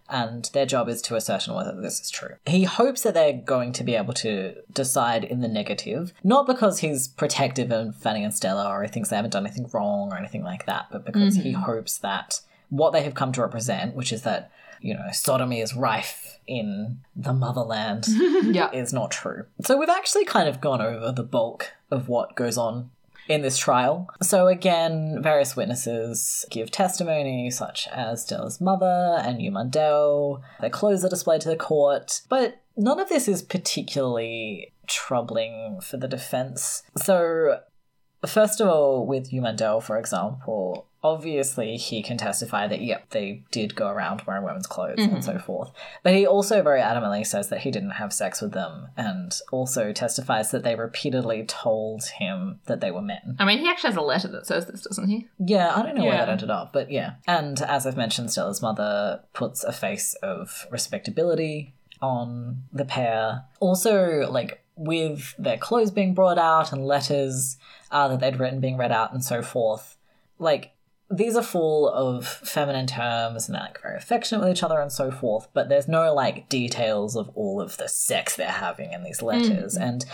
and 0.10 0.50
their 0.54 0.66
job 0.66 0.90
is 0.90 1.02
to 1.04 1.16
ascertain 1.16 1.56
whether 1.56 1.80
this 1.80 2.02
is 2.02 2.12
true. 2.12 2.36
He 2.46 2.66
hopes 2.66 3.02
that 3.04 3.14
they're 3.14 3.32
going 3.32 3.72
to 3.72 3.84
be 3.86 3.96
able 3.96 4.14
to 4.16 4.56
decide 4.74 5.24
in 5.24 5.40
the 5.40 5.48
negative, 5.48 6.14
not 6.22 6.46
because 6.46 6.80
he's 6.80 7.08
protective 7.08 7.72
of 7.72 7.96
Fanny 7.96 8.26
and 8.26 8.34
Stella 8.34 8.70
or 8.70 8.84
he 8.84 8.90
thinks 8.90 9.10
they 9.10 9.16
haven't 9.16 9.32
done 9.32 9.46
anything 9.48 9.70
wrong 9.74 10.12
or 10.12 10.18
anything 10.18 10.44
like 10.44 10.66
that, 10.66 10.88
but 10.92 11.06
because 11.06 11.38
he 11.38 11.54
mm-hmm. 11.54 11.62
hopes 11.62 11.98
that 12.00 12.42
what 12.68 12.92
they 12.92 13.04
have 13.04 13.16
come 13.16 13.32
to 13.32 13.42
represent, 13.42 13.96
which 13.96 14.12
is 14.12 14.24
that, 14.24 14.52
you 14.82 14.94
know, 14.94 15.08
sodomy 15.14 15.62
is 15.62 15.74
rife 15.74 16.40
in 16.46 17.00
the 17.16 17.32
motherland, 17.32 18.06
Yeah. 18.44 18.70
is 18.72 18.92
not 18.92 19.12
true. 19.12 19.46
So 19.62 19.78
we've 19.78 19.88
actually 19.88 20.26
kind 20.26 20.50
of 20.50 20.60
gone 20.60 20.82
over 20.82 21.14
the 21.14 21.24
bulk 21.24 21.72
of 21.90 22.10
what 22.10 22.36
goes 22.36 22.58
on 22.58 22.90
in 23.28 23.42
this 23.42 23.58
trial. 23.58 24.08
So 24.22 24.48
again, 24.48 25.20
various 25.22 25.56
witnesses 25.56 26.46
give 26.50 26.72
testimony, 26.72 27.50
such 27.52 27.88
as 27.90 28.24
Stella's 28.24 28.60
mother 28.60 29.18
and 29.22 29.42
Hugh 29.42 29.52
Mundell. 29.52 30.42
Their 30.62 30.70
clothes 30.70 31.06
are 31.06 31.10
displayed 31.10 31.42
to 31.42 31.50
the 31.50 31.56
court, 31.56 32.22
but 32.30 32.62
none 32.76 33.00
of 33.00 33.10
this 33.10 33.28
is 33.28 33.42
particularly 33.42 34.74
troubling 34.88 35.80
for 35.82 35.98
the 35.98 36.08
defense. 36.08 36.84
So 36.98 37.60
First 38.26 38.62
of 38.62 38.70
all, 38.70 39.06
with 39.06 39.30
Hugh 39.30 39.42
Mundell, 39.42 39.84
for 39.84 39.98
example, 39.98 40.88
obviously 41.04 41.76
he 41.78 42.02
can 42.02 42.18
testify 42.18 42.66
that, 42.68 42.82
yep, 42.82 43.10
they 43.10 43.44
did 43.52 43.76
go 43.76 43.90
around 43.90 44.22
wearing 44.26 44.44
women's 44.44 44.68
clothes 44.68 44.96
and 45.00 45.24
so 45.24 45.38
forth. 45.38 45.72
But 46.02 46.14
he 46.14 46.26
also 46.26 46.62
very 46.64 46.80
adamantly 46.82 47.26
says 47.28 47.50
that 47.50 47.60
he 47.62 47.72
didn't 47.72 47.92
have 47.92 48.14
sex 48.14 48.42
with 48.42 48.54
them 48.54 48.88
and 48.96 49.34
also 49.52 49.92
testifies 49.92 50.52
that 50.52 50.64
they 50.64 50.76
repeatedly 50.76 51.44
told 51.46 52.06
him 52.06 52.60
that 52.68 52.80
they 52.80 52.90
were 52.92 53.02
men. 53.02 53.36
I 53.40 53.46
mean, 53.46 53.60
he 53.60 53.68
actually 53.70 53.90
has 53.90 53.98
a 53.98 54.02
letter 54.02 54.30
that 54.30 54.48
says 54.48 54.66
this, 54.68 54.82
doesn't 54.82 55.10
he? 55.10 55.28
Yeah, 55.40 55.74
I 55.76 55.82
don't 55.84 55.96
know 55.96 56.06
where 56.06 56.18
that 56.18 56.28
Yeah. 56.28 56.32
ended 56.32 56.50
up, 56.50 56.72
but 56.72 56.90
yeah. 56.90 57.16
And 57.28 57.62
as 57.62 57.86
I've 57.86 57.98
mentioned, 57.98 58.32
Stella's 58.32 58.62
mother 58.62 59.22
puts 59.34 59.64
a 59.64 59.74
face 59.74 60.14
of 60.24 60.66
respectability 60.72 61.74
on 62.02 62.64
the 62.72 62.86
pair. 62.86 63.44
Also, 63.60 64.30
like 64.32 64.62
with 64.76 65.36
their 65.38 65.58
clothes 65.58 65.92
being 65.92 66.14
brought 66.14 66.38
out 66.38 66.72
and 66.72 66.86
letters 66.86 67.58
uh, 67.92 68.08
that 68.08 68.20
they'd 68.20 68.40
written 68.40 68.60
being 68.60 68.78
read 68.78 68.92
out 68.92 69.14
and 69.14 69.24
so 69.24 69.42
forth. 69.42 69.98
Like 70.40 70.72
these 71.14 71.36
are 71.36 71.44
full 71.44 71.88
of 71.90 72.28
feminine 72.28 72.88
terms 72.88 73.48
and 73.48 73.56
they're 73.56 73.62
like 73.62 73.82
very 73.82 73.98
affectionate 73.98 74.42
with 74.42 74.50
each 74.50 74.64
other 74.64 74.80
and 74.80 74.92
so 74.92 75.12
forth, 75.12 75.48
but 75.54 75.70
there's 75.70 75.88
no 75.88 76.14
like 76.14 76.50
details 76.50 77.16
of 77.16 77.30
all 77.36 77.62
of 77.62 77.78
the 77.78 77.88
sex 77.88 78.36
they're 78.36 78.48
having 78.48 78.94
in 78.94 79.04
these 79.04 79.22
letters. 79.22 79.78
Mm. 79.78 79.82
And 79.82 80.06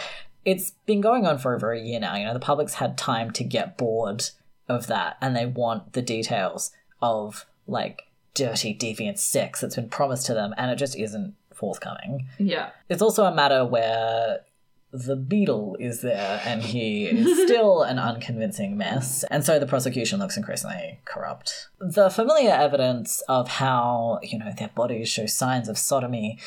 it's 0.43 0.72
been 0.86 1.02
going 1.02 1.26
on 1.26 1.38
for 1.38 1.56
over 1.56 1.72
a 1.72 1.80
year 1.80 2.00
now. 2.00 2.16
You 2.16 2.26
know, 2.26 2.34
the 2.34 2.39
public's 2.39 2.76
had 2.76 2.97
time 2.97 3.32
to 3.32 3.43
get 3.43 3.78
bored 3.78 4.26
of 4.68 4.88
that 4.88 5.18
and 5.22 5.36
they 5.36 5.45
want 5.45 5.93
the 5.93 6.02
details 6.02 6.72
of 7.02 7.45
like 7.66 8.04
dirty, 8.34 8.76
deviant 8.76 9.20
sex 9.20 9.62
that's 9.62 9.76
been 9.76 9.89
promised 9.89 10.26
to 10.26 10.34
them 10.34 10.54
and 10.58 10.70
it 10.70 10.76
just 10.76 10.97
isn't 10.97 11.34
forthcoming. 11.54 12.28
Yeah. 12.38 12.72
It's 12.89 13.02
also 13.02 13.24
a 13.24 13.34
matter 13.34 13.66
where 13.66 14.39
the 14.92 15.16
beetle 15.16 15.78
is 15.80 16.02
there 16.02 16.42
and 16.46 16.62
he 16.62 17.06
is 17.06 17.44
still 17.46 17.84
an 17.84 18.00
unconvincing 18.00 18.78
mess, 18.78 19.24
and 19.30 19.44
so 19.46 19.60
the 19.60 19.68
prosecution 19.68 20.20
looks 20.20 20.38
increasingly 20.38 21.00
corrupt. 21.06 21.70
The 21.80 22.10
familiar 22.10 22.52
evidence 22.52 23.22
of 23.30 23.48
how, 23.48 24.20
you 24.24 24.40
know, 24.40 24.52
their 24.58 24.70
bodies 24.70 25.10
show 25.10 25.26
signs 25.26 25.70
of 25.70 25.78
sodomy 25.78 26.40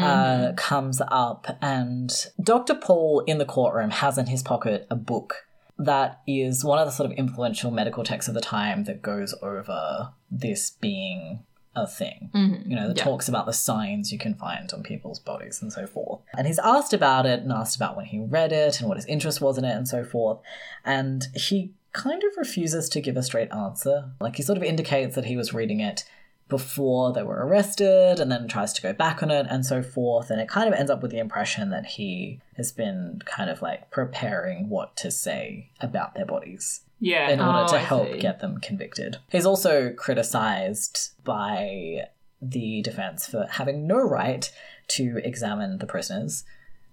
uh, 0.00 0.52
comes 0.56 1.00
up, 1.08 1.58
and 1.60 2.10
Dr. 2.42 2.74
Paul 2.74 3.20
in 3.26 3.38
the 3.38 3.44
courtroom 3.44 3.90
has 3.90 4.18
in 4.18 4.26
his 4.26 4.42
pocket 4.42 4.86
a 4.90 4.96
book 4.96 5.46
that 5.78 6.20
is 6.26 6.64
one 6.64 6.78
of 6.78 6.86
the 6.86 6.92
sort 6.92 7.10
of 7.10 7.16
influential 7.18 7.70
medical 7.70 8.04
texts 8.04 8.28
of 8.28 8.34
the 8.34 8.40
time 8.40 8.84
that 8.84 9.02
goes 9.02 9.34
over 9.42 10.12
this 10.30 10.70
being 10.70 11.40
a 11.74 11.86
thing. 11.86 12.30
Mm-hmm. 12.34 12.70
You 12.70 12.76
know, 12.76 12.88
that 12.88 12.98
Yeah. 12.98 13.04
talks 13.04 13.28
about 13.28 13.46
the 13.46 13.52
signs 13.52 14.12
you 14.12 14.18
can 14.18 14.34
find 14.34 14.70
on 14.72 14.82
people's 14.82 15.18
bodies 15.18 15.62
and 15.62 15.72
so 15.72 15.86
forth. 15.86 16.20
And 16.36 16.46
he's 16.46 16.58
asked 16.58 16.92
about 16.92 17.24
it 17.26 17.40
and 17.40 17.50
asked 17.52 17.76
about 17.76 17.96
when 17.96 18.06
he 18.06 18.18
read 18.20 18.52
it 18.52 18.80
and 18.80 18.88
what 18.88 18.98
his 18.98 19.06
interest 19.06 19.40
was 19.40 19.56
in 19.58 19.64
it 19.64 19.74
and 19.76 19.88
so 19.88 20.04
forth. 20.04 20.38
And 20.84 21.28
he 21.34 21.72
kind 21.92 22.22
of 22.24 22.30
refuses 22.36 22.88
to 22.90 23.00
give 23.00 23.16
a 23.16 23.22
straight 23.22 23.50
answer. 23.52 24.10
Like 24.20 24.36
he 24.36 24.42
sort 24.42 24.58
of 24.58 24.64
indicates 24.64 25.14
that 25.14 25.24
he 25.26 25.36
was 25.36 25.54
reading 25.54 25.80
it 25.80 26.04
before 26.48 27.12
they 27.14 27.22
were 27.22 27.46
arrested 27.46 28.20
and 28.20 28.30
then 28.30 28.46
tries 28.46 28.74
to 28.74 28.82
go 28.82 28.92
back 28.92 29.22
on 29.22 29.30
it 29.30 29.46
and 29.48 29.64
so 29.64 29.82
forth. 29.82 30.30
And 30.30 30.40
it 30.40 30.48
kind 30.48 30.68
of 30.68 30.78
ends 30.78 30.90
up 30.90 31.00
with 31.00 31.10
the 31.10 31.18
impression 31.18 31.70
that 31.70 31.86
he 31.86 32.40
has 32.58 32.72
been 32.72 33.20
kind 33.24 33.48
of 33.48 33.62
like 33.62 33.90
preparing 33.90 34.68
what 34.68 34.94
to 34.96 35.10
say 35.10 35.70
about 35.80 36.14
their 36.14 36.26
bodies 36.26 36.82
Yeah. 37.02 37.28
in 37.30 37.40
order 37.40 37.64
Oh, 37.64 37.68
to 37.68 37.76
I 37.76 37.80
help 37.80 38.10
see. 38.12 38.18
get 38.18 38.40
them 38.40 38.58
convicted. 38.60 39.18
He's 39.30 39.44
also 39.46 39.92
criticized 39.92 41.10
by 41.24 42.06
the 42.40 42.80
defense 42.82 43.26
for 43.26 43.46
having 43.50 43.86
no 43.86 43.98
right 43.98 44.50
to 44.88 45.20
examine 45.24 45.78
the 45.78 45.86
prisoners 45.86 46.44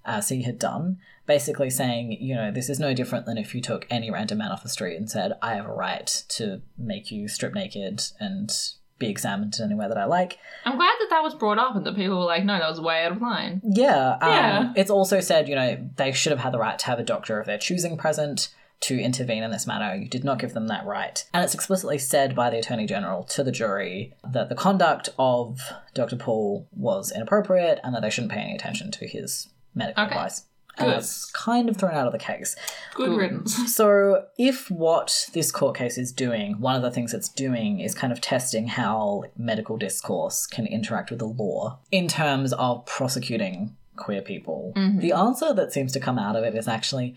as 0.05 0.29
he 0.29 0.43
had 0.43 0.57
done, 0.59 0.97
basically 1.25 1.69
saying, 1.69 2.11
you 2.13 2.33
know, 2.35 2.51
this 2.51 2.69
is 2.69 2.79
no 2.79 2.93
different 2.93 3.25
than 3.25 3.37
if 3.37 3.53
you 3.53 3.61
took 3.61 3.85
any 3.89 4.09
random 4.09 4.39
man 4.39 4.51
off 4.51 4.63
the 4.63 4.69
street 4.69 4.95
and 4.97 5.09
said, 5.09 5.33
I 5.41 5.55
have 5.55 5.65
a 5.65 5.73
right 5.73 6.07
to 6.29 6.61
make 6.77 7.11
you 7.11 7.27
strip 7.27 7.53
naked 7.53 8.01
and 8.19 8.51
be 8.97 9.07
examined 9.09 9.55
in 9.59 9.65
any 9.65 9.75
way 9.75 9.87
that 9.87 9.97
I 9.97 10.05
like. 10.05 10.37
I'm 10.65 10.75
glad 10.77 10.95
that 10.99 11.07
that 11.09 11.23
was 11.23 11.33
brought 11.35 11.57
up 11.59 11.75
and 11.75 11.85
that 11.85 11.95
people 11.95 12.17
were 12.19 12.25
like, 12.25 12.43
no, 12.43 12.57
that 12.59 12.69
was 12.69 12.81
way 12.81 13.03
out 13.05 13.11
of 13.13 13.21
line. 13.21 13.61
Yeah. 13.63 14.17
Um, 14.21 14.29
Yeah. 14.29 14.73
It's 14.75 14.89
also 14.91 15.19
said, 15.19 15.47
you 15.47 15.55
know, 15.55 15.89
they 15.95 16.11
should 16.11 16.31
have 16.31 16.39
had 16.41 16.53
the 16.53 16.59
right 16.59 16.77
to 16.79 16.85
have 16.87 16.99
a 16.99 17.03
doctor 17.03 17.39
of 17.39 17.45
their 17.45 17.57
choosing 17.57 17.95
present 17.97 18.49
to 18.81 18.99
intervene 18.99 19.43
in 19.43 19.51
this 19.51 19.67
matter. 19.67 19.95
You 19.95 20.07
did 20.07 20.23
not 20.23 20.39
give 20.39 20.53
them 20.53 20.67
that 20.67 20.85
right. 20.85 21.23
And 21.33 21.43
it's 21.43 21.53
explicitly 21.53 21.97
said 21.97 22.35
by 22.35 22.49
the 22.49 22.59
Attorney 22.59 22.85
General 22.85 23.23
to 23.25 23.43
the 23.43 23.51
jury 23.51 24.13
that 24.23 24.49
the 24.49 24.55
conduct 24.55 25.09
of 25.17 25.59
Dr. 25.93 26.15
Paul 26.15 26.67
was 26.71 27.11
inappropriate 27.11 27.79
and 27.83 27.93
that 27.93 28.01
they 28.01 28.09
shouldn't 28.09 28.31
pay 28.31 28.39
any 28.39 28.55
attention 28.55 28.91
to 28.91 29.07
his 29.07 29.49
medical 29.75 30.03
Okay. 30.03 30.15
advice. 30.15 30.45
And 30.77 30.87
Good. 30.87 30.95
that's 30.95 31.25
kind 31.31 31.67
of 31.67 31.75
thrown 31.75 31.93
out 31.93 32.07
of 32.07 32.13
the 32.13 32.19
case. 32.19 32.55
Good 32.93 33.17
riddance. 33.17 33.57
So, 33.75 34.25
if 34.37 34.71
what 34.71 35.27
this 35.33 35.51
court 35.51 35.75
case 35.75 35.97
is 35.97 36.13
doing, 36.13 36.61
one 36.61 36.75
of 36.75 36.81
the 36.81 36.91
things 36.91 37.13
it's 37.13 37.27
doing 37.27 37.81
is 37.81 37.93
kind 37.93 38.13
of 38.13 38.21
testing 38.21 38.67
how 38.67 39.25
medical 39.37 39.75
discourse 39.77 40.47
can 40.47 40.65
interact 40.65 41.09
with 41.09 41.19
the 41.19 41.25
law 41.25 41.79
in 41.91 42.07
terms 42.07 42.53
of 42.53 42.85
prosecuting 42.85 43.75
queer 43.97 44.21
people, 44.21 44.71
mm-hmm. 44.77 44.99
the 44.99 45.11
answer 45.11 45.53
that 45.53 45.73
seems 45.73 45.91
to 45.91 45.99
come 45.99 46.17
out 46.17 46.37
of 46.37 46.43
it 46.45 46.55
is 46.55 46.67
actually 46.67 47.15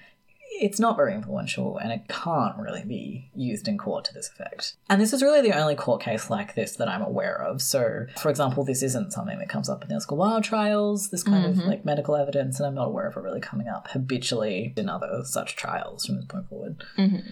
it's 0.61 0.79
not 0.79 0.97
very 0.97 1.15
influential 1.15 1.79
and 1.79 1.93
it 1.93 2.09
can't 2.09 2.57
really 2.59 2.85
be 2.85 3.31
used 3.35 3.69
in 3.69 3.79
court 3.79 4.05
to 4.05 4.15
this 4.15 4.29
effect. 4.29 4.75
And 4.89 5.01
this 5.01 5.13
is 5.13 5.23
really 5.23 5.41
the 5.41 5.59
only 5.59 5.75
court 5.75 6.03
case 6.03 6.31
like 6.31 6.55
this 6.55 6.77
that 6.77 6.89
I'm 6.89 7.03
aware 7.03 7.41
of. 7.41 7.63
So, 7.63 8.07
for 8.19 8.31
example, 8.31 8.65
this 8.65 8.83
isn't 8.83 9.13
something 9.13 9.39
that 9.39 9.49
comes 9.49 9.69
up 9.69 9.83
in 9.83 9.89
the 9.89 9.97
Oscar 9.97 10.15
Wilde 10.15 10.45
trials, 10.45 11.11
this 11.11 11.23
kind 11.23 11.47
of 11.47 11.57
mm-hmm. 11.57 11.69
like 11.69 11.85
medical 11.85 12.17
evidence, 12.17 12.59
and 12.59 12.67
I'm 12.67 12.75
not 12.75 12.89
aware 12.89 13.07
of 13.07 13.17
it 13.17 13.21
really 13.21 13.41
coming 13.41 13.69
up 13.69 13.89
habitually 13.89 14.75
in 14.77 14.89
other 14.89 15.23
such 15.25 15.57
trials 15.57 16.07
from 16.07 16.17
this 16.17 16.27
point 16.27 16.49
forward. 16.49 16.85
Mm-hmm. 16.99 17.31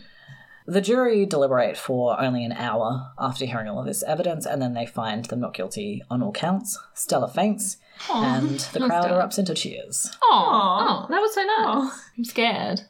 The 0.66 0.80
jury 0.80 1.26
deliberate 1.26 1.76
for 1.76 2.20
only 2.20 2.44
an 2.44 2.52
hour 2.52 3.12
after 3.18 3.44
hearing 3.44 3.68
all 3.68 3.80
of 3.80 3.86
this 3.86 4.02
evidence, 4.04 4.46
and 4.46 4.62
then 4.62 4.74
they 4.74 4.86
find 4.86 5.24
them 5.24 5.40
not 5.40 5.54
guilty 5.54 6.02
on 6.10 6.22
all 6.22 6.32
counts. 6.32 6.78
Stella 6.94 7.28
faints, 7.28 7.78
and 8.08 8.60
the 8.72 8.80
crowd 8.80 9.10
erupts 9.10 9.38
into 9.38 9.54
cheers. 9.54 10.10
Oh, 10.22 10.28
Aw. 10.32 11.06
oh, 11.06 11.06
that 11.10 11.20
was 11.20 11.34
so 11.34 11.42
nice. 11.42 12.12
I'm 12.16 12.24
scared. 12.24 12.82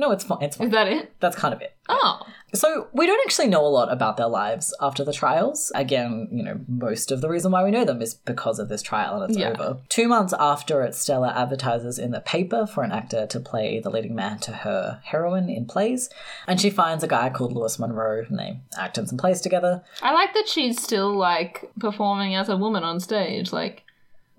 No, 0.00 0.10
it's 0.12 0.24
fine. 0.24 0.38
It's 0.42 0.56
fine. 0.56 0.68
Is 0.68 0.72
that 0.72 0.88
it? 0.88 1.12
That's 1.20 1.36
kind 1.36 1.52
of 1.52 1.60
it. 1.60 1.74
Oh. 1.88 2.22
So 2.54 2.88
we 2.92 3.06
don't 3.06 3.20
actually 3.26 3.46
know 3.48 3.64
a 3.64 3.68
lot 3.68 3.92
about 3.92 4.16
their 4.16 4.26
lives 4.26 4.74
after 4.80 5.04
the 5.04 5.12
trials. 5.12 5.70
Again, 5.74 6.26
you 6.32 6.42
know, 6.42 6.58
most 6.66 7.12
of 7.12 7.20
the 7.20 7.28
reason 7.28 7.52
why 7.52 7.62
we 7.62 7.70
know 7.70 7.84
them 7.84 8.00
is 8.02 8.14
because 8.14 8.58
of 8.58 8.68
this 8.68 8.82
trial 8.82 9.20
and 9.20 9.30
it's 9.30 9.38
Yeah. 9.38 9.50
over. 9.50 9.78
Two 9.88 10.08
months 10.08 10.32
after 10.36 10.82
it, 10.82 10.94
Stella 10.94 11.28
advertises 11.36 11.98
in 11.98 12.10
the 12.12 12.20
paper 12.20 12.66
for 12.66 12.82
an 12.82 12.92
actor 12.92 13.26
to 13.26 13.38
play 13.40 13.78
the 13.78 13.90
leading 13.90 14.14
man 14.14 14.38
to 14.40 14.52
her 14.52 15.00
heroine 15.04 15.48
in 15.50 15.66
plays, 15.66 16.08
and 16.48 16.60
she 16.60 16.70
finds 16.70 17.04
a 17.04 17.08
guy 17.08 17.28
called 17.30 17.52
Lewis 17.52 17.78
Monroe, 17.78 18.24
and 18.28 18.38
they 18.38 18.58
act 18.76 18.96
in 18.98 19.06
some 19.06 19.18
plays 19.18 19.40
together. 19.42 19.82
I 20.02 20.12
like 20.12 20.32
that 20.34 20.48
she's 20.48 20.82
still 20.82 21.12
like 21.16 21.70
performing 21.78 22.34
as 22.34 22.48
a 22.48 22.56
woman 22.56 22.82
on 22.82 22.98
stage. 23.00 23.52
Like, 23.52 23.84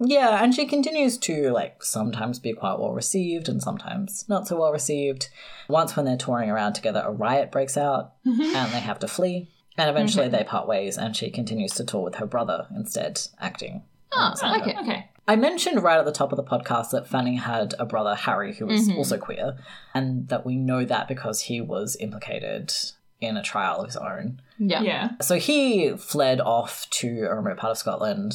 Yeah, 0.03 0.43
and 0.43 0.53
she 0.53 0.65
continues 0.65 1.17
to 1.19 1.51
like 1.51 1.83
sometimes 1.83 2.39
be 2.39 2.53
quite 2.53 2.79
well 2.79 2.93
received 2.93 3.47
and 3.47 3.61
sometimes 3.61 4.25
not 4.27 4.47
so 4.47 4.59
well 4.59 4.71
received. 4.71 5.29
Once 5.67 5.95
when 5.95 6.05
they're 6.05 6.17
touring 6.17 6.49
around 6.49 6.73
together, 6.73 7.03
a 7.05 7.11
riot 7.11 7.51
breaks 7.51 7.77
out 7.77 8.13
mm-hmm. 8.25 8.41
and 8.41 8.73
they 8.73 8.79
have 8.79 8.99
to 8.99 9.07
flee. 9.07 9.49
And 9.77 9.89
eventually 9.89 10.25
mm-hmm. 10.25 10.35
they 10.35 10.43
part 10.43 10.67
ways 10.67 10.97
and 10.97 11.15
she 11.15 11.29
continues 11.29 11.73
to 11.73 11.85
tour 11.85 12.03
with 12.03 12.15
her 12.15 12.25
brother 12.25 12.67
instead, 12.75 13.21
acting. 13.39 13.83
oh, 14.13 14.17
alongside 14.17 14.61
her. 14.61 14.71
okay. 14.71 14.79
Okay. 14.79 15.09
I 15.27 15.35
mentioned 15.35 15.83
right 15.83 15.99
at 15.99 16.05
the 16.05 16.11
top 16.11 16.33
of 16.33 16.37
the 16.37 16.43
podcast 16.43 16.89
that 16.91 17.07
Fanny 17.07 17.35
had 17.35 17.75
a 17.79 17.85
brother, 17.85 18.15
Harry, 18.15 18.55
who 18.55 18.65
was 18.65 18.89
mm-hmm. 18.89 18.97
also 18.97 19.17
queer, 19.17 19.55
and 19.93 20.27
that 20.29 20.45
we 20.45 20.57
know 20.57 20.83
that 20.83 21.07
because 21.07 21.41
he 21.41 21.61
was 21.61 21.95
implicated 21.99 22.73
in 23.21 23.37
a 23.37 23.43
trial 23.43 23.79
of 23.79 23.85
his 23.85 23.95
own. 23.95 24.41
Yeah. 24.57 24.81
Yeah. 24.81 25.11
So 25.21 25.35
he 25.35 25.95
fled 25.95 26.41
off 26.41 26.89
to 26.89 27.27
a 27.29 27.35
remote 27.35 27.57
part 27.57 27.71
of 27.71 27.77
Scotland 27.77 28.33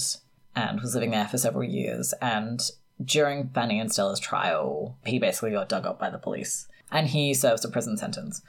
and 0.56 0.80
was 0.80 0.94
living 0.94 1.10
there 1.12 1.28
for 1.28 1.38
several 1.38 1.62
years. 1.64 2.12
And 2.20 2.60
during 3.04 3.50
Fanny 3.50 3.78
and 3.78 3.92
Stella's 3.92 4.18
trial, 4.18 4.96
he 5.04 5.18
basically 5.18 5.50
got 5.52 5.68
dug 5.68 5.86
up 5.86 5.98
by 6.00 6.10
the 6.10 6.18
police 6.18 6.66
and 6.90 7.06
he 7.08 7.34
serves 7.34 7.64
a 7.64 7.68
prison 7.68 7.96
sentence. 7.96 8.42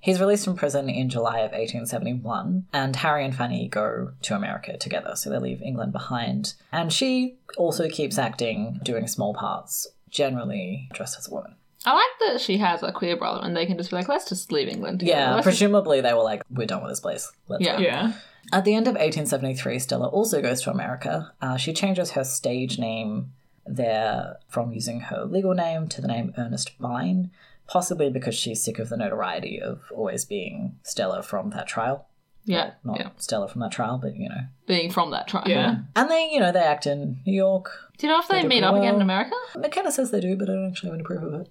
He's 0.00 0.20
released 0.20 0.44
from 0.44 0.56
prison 0.56 0.90
in 0.90 1.08
July 1.08 1.38
of 1.38 1.52
1871, 1.52 2.66
and 2.74 2.94
Harry 2.96 3.24
and 3.24 3.34
Fanny 3.34 3.68
go 3.68 4.12
to 4.20 4.34
America 4.36 4.76
together, 4.76 5.12
so 5.16 5.30
they 5.30 5.38
leave 5.38 5.62
England 5.62 5.92
behind. 5.92 6.52
And 6.70 6.92
she 6.92 7.36
also 7.56 7.88
keeps 7.88 8.18
acting, 8.18 8.80
doing 8.82 9.06
small 9.06 9.32
parts, 9.32 9.86
generally 10.10 10.90
dressed 10.92 11.16
as 11.18 11.28
a 11.28 11.30
woman. 11.30 11.54
I 11.86 11.94
like 11.94 12.32
that 12.32 12.40
she 12.42 12.58
has 12.58 12.82
a 12.82 12.92
queer 12.92 13.16
brother 13.16 13.40
and 13.46 13.56
they 13.56 13.64
can 13.66 13.76
just 13.78 13.88
be 13.90 13.96
like, 13.96 14.08
let's 14.08 14.28
just 14.28 14.52
leave 14.52 14.68
England. 14.68 15.00
together. 15.00 15.18
Yeah, 15.18 15.34
Let's 15.34 15.46
just- 15.46 15.58
presumably 15.58 16.00
they 16.02 16.12
were 16.14 16.22
like, 16.22 16.42
we're 16.50 16.66
done 16.66 16.82
with 16.82 16.90
this 16.92 17.00
place. 17.00 17.30
Let's 17.48 17.64
Yeah. 17.64 17.76
go. 17.76 17.82
Yeah. 17.82 18.12
At 18.52 18.64
the 18.64 18.74
end 18.74 18.86
of 18.86 18.92
1873, 18.94 19.78
Stella 19.78 20.08
also 20.08 20.40
goes 20.42 20.62
to 20.62 20.70
America. 20.70 21.32
Uh, 21.40 21.56
she 21.56 21.72
changes 21.72 22.12
her 22.12 22.24
stage 22.24 22.78
name 22.78 23.32
there 23.66 24.36
from 24.48 24.72
using 24.72 25.00
her 25.00 25.24
legal 25.24 25.54
name 25.54 25.88
to 25.88 26.00
the 26.00 26.08
name 26.08 26.34
Ernest 26.36 26.78
Byne, 26.78 27.30
possibly 27.66 28.10
because 28.10 28.34
she's 28.34 28.62
sick 28.62 28.78
of 28.78 28.88
the 28.90 28.96
notoriety 28.96 29.60
of 29.60 29.80
always 29.94 30.24
being 30.24 30.76
Stella 30.82 31.22
from 31.22 31.50
that 31.50 31.66
trial. 31.66 32.06
yeah. 32.44 32.72
Not 32.84 33.00
yeah. 33.00 33.08
Stella 33.16 33.48
from 33.48 33.62
that 33.62 33.72
trial, 33.72 33.96
but 33.96 34.14
you 34.16 34.28
know. 34.28 34.42
Being 34.66 34.90
from 34.90 35.10
that 35.12 35.26
trial. 35.28 35.44
Yeah. 35.46 35.76
And 35.96 36.10
they, 36.10 36.28
you 36.30 36.40
know, 36.40 36.52
they 36.52 36.60
act 36.60 36.86
in 36.86 37.20
New 37.26 37.32
York. 37.34 37.70
Do 37.96 38.06
you 38.06 38.12
know 38.12 38.18
if 38.20 38.28
they 38.28 38.42
They 38.42 38.48
meet 38.48 38.62
up 38.64 38.74
again 38.74 38.88
in 38.88 38.94
well. 38.96 39.02
America? 39.02 39.34
McKenna 39.56 39.90
says 39.92 40.10
they 40.10 40.20
do, 40.20 40.36
but 40.36 40.50
I 40.50 40.52
don't 40.52 40.68
actually 40.68 40.90
have 40.90 40.94
any 40.96 41.04
proof 41.04 41.22
of 41.22 41.34
it. 41.34 41.48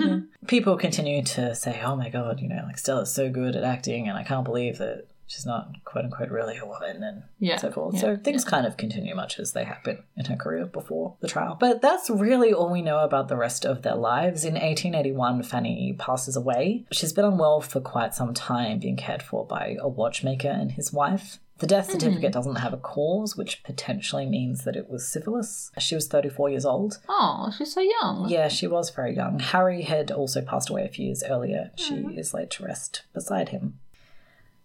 Okay. 0.00 0.20
People 0.46 0.76
continue 0.76 1.24
to 1.24 1.54
say, 1.56 1.80
oh 1.84 1.96
my 1.96 2.08
god, 2.08 2.40
you 2.40 2.48
know, 2.48 2.62
like 2.66 2.78
Stella's 2.78 3.12
so 3.12 3.28
good 3.30 3.56
at 3.56 3.64
acting, 3.64 4.08
and 4.08 4.16
I 4.16 4.22
can't 4.22 4.44
believe 4.44 4.78
that 4.78 5.06
she's 5.28 5.46
not 5.46 5.84
quote 5.84 6.06
unquote 6.06 6.30
really 6.30 6.58
a 6.58 6.66
woman, 6.66 7.02
and 7.04 7.22
Yeah. 7.38 7.56
so 7.58 7.70
forth. 7.70 7.94
Yeah. 7.94 8.00
So 8.00 8.16
things 8.16 8.44
kind 8.44 8.66
of 8.66 8.76
continue 8.76 9.14
much 9.14 9.38
as 9.38 9.52
they 9.52 9.64
have 9.64 9.84
been 9.84 10.02
in 10.16 10.24
her 10.24 10.36
career 10.36 10.66
before 10.66 11.14
the 11.20 11.28
trial. 11.28 11.56
But 11.60 11.80
that's 11.80 12.10
really 12.10 12.52
all 12.52 12.72
we 12.72 12.82
know 12.82 12.98
about 12.98 13.28
the 13.28 13.36
rest 13.36 13.64
of 13.64 13.82
their 13.82 13.94
lives. 13.94 14.44
In 14.44 14.54
1881, 14.54 15.44
Fanny 15.44 15.94
passes 15.96 16.34
away. 16.34 16.86
She's 16.90 17.12
been 17.12 17.26
unwell 17.26 17.60
for 17.60 17.80
quite 17.80 18.14
some 18.14 18.34
time, 18.34 18.80
being 18.80 18.96
cared 18.96 19.22
for 19.22 19.46
by 19.46 19.76
a 19.78 19.86
watchmaker 19.86 20.48
and 20.48 20.72
his 20.72 20.92
wife. 20.92 21.38
The 21.58 21.66
death 21.66 21.86
hmm. 21.86 21.92
certificate 21.92 22.32
doesn't 22.32 22.56
have 22.56 22.72
a 22.72 22.78
cause, 22.78 23.36
which 23.36 23.62
potentially 23.64 24.26
means 24.26 24.64
that 24.64 24.76
it 24.76 24.88
was 24.88 25.06
syphilis. 25.06 25.70
She 25.78 25.94
was 25.94 26.06
34 26.06 26.50
years 26.50 26.64
old. 26.64 26.98
Oh, 27.08 27.52
she's 27.56 27.74
so 27.74 27.80
young. 27.80 28.28
Yeah, 28.28 28.48
she 28.48 28.66
was 28.66 28.90
very 28.90 29.14
young. 29.14 29.40
Harry 29.40 29.82
had 29.82 30.10
also 30.10 30.40
passed 30.40 30.70
away 30.70 30.84
a 30.84 30.88
few 30.88 31.06
years 31.06 31.22
earlier. 31.24 31.72
She 31.76 31.96
hmm. 31.96 32.18
is 32.18 32.32
laid 32.32 32.50
to 32.52 32.64
rest 32.64 33.02
beside 33.12 33.50
him. 33.50 33.80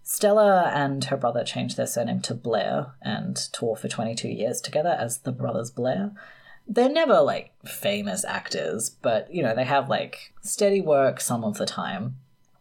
Stella 0.04 0.70
and 0.74 1.06
her 1.06 1.18
brother 1.18 1.44
changed 1.44 1.78
their 1.78 1.88
surname 1.88 2.22
to 2.22 2.34
Blair 2.36 2.88
and 3.02 3.36
tour 3.36 3.76
for 3.76 3.88
22 3.88 4.28
years 4.28 4.60
together 4.62 4.96
as 5.00 5.20
the 5.20 5.32
Brothers 5.32 5.72
Blair. 5.72 6.12
They're 6.68 6.90
never 6.90 7.22
like 7.22 7.54
famous 7.66 8.24
actors, 8.26 8.90
but 8.90 9.34
you 9.34 9.42
know, 9.42 9.56
they 9.56 9.64
have 9.64 9.90
like 9.90 10.34
steady 10.42 10.82
work 10.82 11.20
some 11.22 11.44
of 11.44 11.58
the 11.58 11.66
time, 11.66 12.18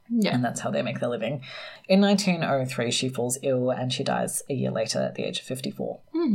Yeah. 0.08 0.34
and 0.34 0.44
that's 0.44 0.60
how 0.60 0.70
they 0.70 0.82
make 0.82 1.00
their 1.00 1.08
living. 1.08 1.42
In 1.88 2.00
1903, 2.00 2.90
she 2.92 3.08
falls 3.08 3.38
ill 3.42 3.70
and 3.70 3.92
she 3.92 4.04
dies 4.04 4.42
a 4.48 4.54
year 4.54 4.70
later 4.70 5.00
at 5.00 5.16
the 5.16 5.24
age 5.24 5.40
of 5.40 5.44
54. 5.46 6.00
Hmm. 6.12 6.34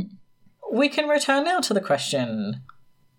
We 0.72 0.88
can 0.90 1.08
return 1.08 1.44
now 1.44 1.60
to 1.60 1.72
the 1.74 1.80
question, 1.80 2.62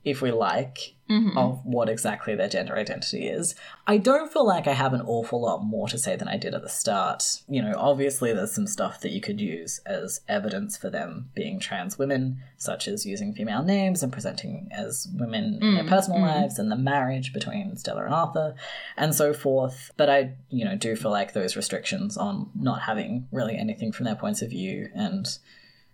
if 0.03 0.22
we 0.22 0.32
like, 0.32 0.94
Mm-hmm. 1.10 1.40
of 1.40 1.65
what 1.65 1.90
exactly 1.90 2.36
their 2.36 2.48
gender 2.48 2.76
identity 2.76 3.27
is. 3.27 3.56
I 3.88 3.98
don't 3.98 4.31
feel 4.31 4.45
like 4.45 4.68
I 4.68 4.73
have 4.73 4.94
an 4.94 5.02
awful 5.02 5.41
lot 5.41 5.64
more 5.64 5.88
to 5.88 5.98
say 5.98 6.15
than 6.15 6.27
I 6.27 6.38
did 6.38 6.53
at 6.53 6.61
the 6.61 6.69
start. 6.69 7.41
You 7.48 7.64
know, 7.64 7.73
obviously, 7.76 8.31
there's 8.31 8.53
some 8.53 8.68
stuff 8.68 9.02
that 9.02 9.11
you 9.11 9.19
could 9.19 9.41
use 9.41 9.81
as 9.88 10.22
evidence 10.27 10.77
for 10.77 10.91
them 10.91 11.31
being 11.34 11.60
trans 11.60 11.98
women, 11.98 12.44
such 12.57 12.88
as 12.88 13.07
using 13.07 13.34
female 13.34 13.64
names 13.64 14.03
and 14.03 14.14
presenting 14.14 14.69
as 14.72 15.07
women 15.15 15.57
in 15.60 15.73
their 15.73 15.84
mm, 15.84 15.90
personal 15.90 16.19
mm. 16.19 16.27
lives 16.27 16.60
and 16.60 16.72
the 16.72 16.76
marriage 16.76 17.34
between 17.34 17.76
Stella 17.76 18.06
and 18.06 18.14
Arthur 18.14 18.53
and 18.95 19.15
so 19.15 19.34
forth. 19.34 19.90
But 19.98 20.11
I, 20.11 20.36
you 20.52 20.64
know, 20.64 20.76
do 20.76 20.95
feel 20.95 21.10
like 21.10 21.34
those 21.34 21.56
restrictions 21.56 22.18
on 22.18 22.52
not 22.53 22.84
having 22.84 23.27
really 23.31 23.57
anything 23.57 23.91
from 23.91 24.06
their 24.06 24.14
points 24.14 24.44
of 24.44 24.52
view 24.52 24.90
and 24.94 25.27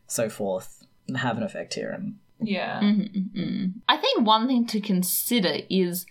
so 0.08 0.30
forth 0.30 0.86
have 1.16 1.38
an 1.38 1.44
effect 1.44 1.76
here. 1.76 1.92
And 1.92 2.16
Yeah. 2.40 2.80
Mm-hmm, 2.82 3.40
mm-hmm. 3.40 3.66
I 3.88 3.98
think 3.98 4.26
one 4.26 4.48
thing 4.48 4.66
to 4.68 4.82
consider 4.82 5.58
is 5.70 6.06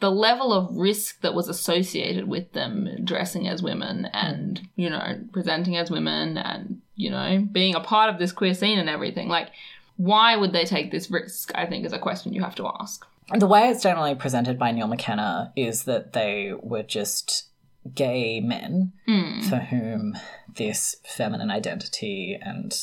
the 0.00 0.10
level 0.10 0.52
of 0.52 0.74
risk 0.74 1.20
that 1.20 1.34
was 1.34 1.48
associated 1.48 2.26
with 2.26 2.52
them 2.52 2.88
dressing 3.04 3.46
as 3.46 3.62
women 3.62 4.06
and, 4.12 4.60
you 4.74 4.88
know, 4.88 5.20
presenting 5.32 5.76
as 5.76 5.90
women 5.90 6.38
and, 6.38 6.80
you 6.96 7.10
know, 7.10 7.46
being 7.52 7.74
a 7.74 7.80
part 7.80 8.12
of 8.12 8.18
this 8.18 8.32
queer 8.32 8.54
scene 8.54 8.78
and 8.78 8.88
everything. 8.88 9.28
Like, 9.28 9.50
why 9.96 10.36
would 10.36 10.52
they 10.52 10.64
take 10.64 10.90
this 10.90 11.10
risk? 11.10 11.52
I 11.54 11.66
think 11.66 11.84
is 11.84 11.92
a 11.92 11.98
question 11.98 12.32
you 12.32 12.42
have 12.42 12.54
to 12.56 12.70
ask. 12.80 13.06
The 13.38 13.46
way 13.46 13.68
it's 13.68 13.82
generally 13.82 14.14
presented 14.14 14.58
by 14.58 14.72
Neil 14.72 14.88
McKenna 14.88 15.52
is 15.54 15.84
that 15.84 16.14
they 16.14 16.52
were 16.60 16.82
just 16.82 17.48
gay 17.94 18.40
men 18.40 18.92
hmm. 19.06 19.40
for 19.42 19.56
whom 19.56 20.16
this 20.56 20.96
feminine 21.04 21.50
identity 21.50 22.38
and 22.40 22.74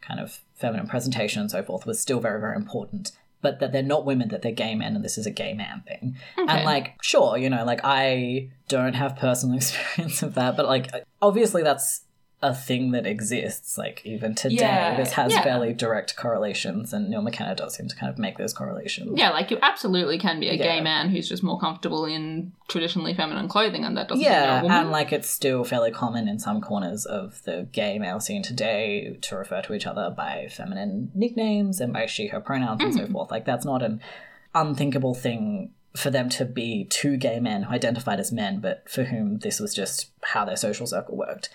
kind 0.00 0.20
of 0.20 0.40
feminine 0.60 0.86
presentation 0.86 1.40
and 1.40 1.50
so 1.50 1.62
forth 1.62 1.86
was 1.86 2.00
still 2.00 2.20
very, 2.20 2.40
very 2.40 2.56
important. 2.56 3.12
But 3.42 3.58
that 3.60 3.72
they're 3.72 3.82
not 3.82 4.04
women, 4.04 4.28
that 4.28 4.42
they're 4.42 4.52
gay 4.52 4.74
men, 4.74 4.94
and 4.94 5.02
this 5.02 5.16
is 5.16 5.24
a 5.24 5.30
gay 5.30 5.54
man 5.54 5.82
thing. 5.88 6.16
And, 6.36 6.64
like, 6.66 6.96
sure, 7.02 7.38
you 7.38 7.48
know, 7.48 7.64
like, 7.64 7.80
I 7.84 8.50
don't 8.68 8.92
have 8.92 9.16
personal 9.16 9.56
experience 9.56 10.22
of 10.22 10.34
that, 10.34 10.58
but, 10.58 10.66
like, 10.66 10.90
obviously 11.22 11.62
that's 11.62 12.02
a 12.42 12.54
thing 12.54 12.92
that 12.92 13.06
exists. 13.06 13.76
Like, 13.76 14.00
even 14.04 14.34
today, 14.34 14.56
Yeah, 14.56 14.96
this 14.96 15.12
has 15.12 15.32
yeah. 15.32 15.42
fairly 15.42 15.72
direct 15.74 16.16
correlations, 16.16 16.92
and 16.92 17.10
Neil 17.10 17.22
McKenna 17.22 17.54
does 17.54 17.74
seem 17.74 17.88
to 17.88 17.96
kind 17.96 18.10
of 18.10 18.18
make 18.18 18.38
those 18.38 18.52
correlations. 18.52 19.18
Yeah, 19.18 19.30
like 19.30 19.50
you 19.50 19.58
absolutely 19.60 20.18
can 20.18 20.40
be 20.40 20.48
a 20.48 20.56
gay 20.56 20.80
man 20.80 21.10
who's 21.10 21.28
just 21.28 21.42
more 21.42 21.58
comfortable 21.58 22.06
in 22.06 22.52
traditionally 22.68 23.14
feminine 23.14 23.48
clothing, 23.48 23.84
and 23.84 23.96
that 23.96 24.08
doesn't 24.08 24.24
Yeah, 24.24 24.62
and 24.64 24.90
like 24.90 25.12
it's 25.12 25.28
still 25.28 25.64
fairly 25.64 25.90
common 25.90 26.28
in 26.28 26.38
some 26.38 26.60
corners 26.60 27.04
of 27.04 27.42
the 27.44 27.68
gay 27.72 27.98
male 27.98 28.20
scene 28.20 28.42
today 28.42 29.18
to 29.20 29.36
refer 29.36 29.60
to 29.62 29.74
each 29.74 29.86
other 29.86 30.10
by 30.10 30.48
feminine 30.50 31.10
nicknames 31.14 31.80
and 31.80 31.92
by 31.92 32.06
she, 32.06 32.28
her 32.28 32.40
pronouns 32.40 32.82
and 32.82 32.94
so 32.94 33.00
mm. 33.00 33.12
forth. 33.12 33.30
Like 33.30 33.44
that's 33.44 33.64
not 33.64 33.82
an 33.82 34.00
unthinkable 34.54 35.14
thing 35.14 35.72
for 35.96 36.10
them 36.10 36.28
to 36.28 36.44
be 36.44 36.84
two 36.84 37.16
gay 37.16 37.40
men 37.40 37.64
who 37.64 37.74
identified 37.74 38.20
as 38.20 38.32
men, 38.32 38.60
but 38.60 38.88
for 38.88 39.04
whom 39.04 39.38
this 39.38 39.58
was 39.58 39.74
just 39.74 40.10
how 40.22 40.44
their 40.44 40.56
social 40.56 40.86
circle 40.86 41.16
worked. 41.16 41.50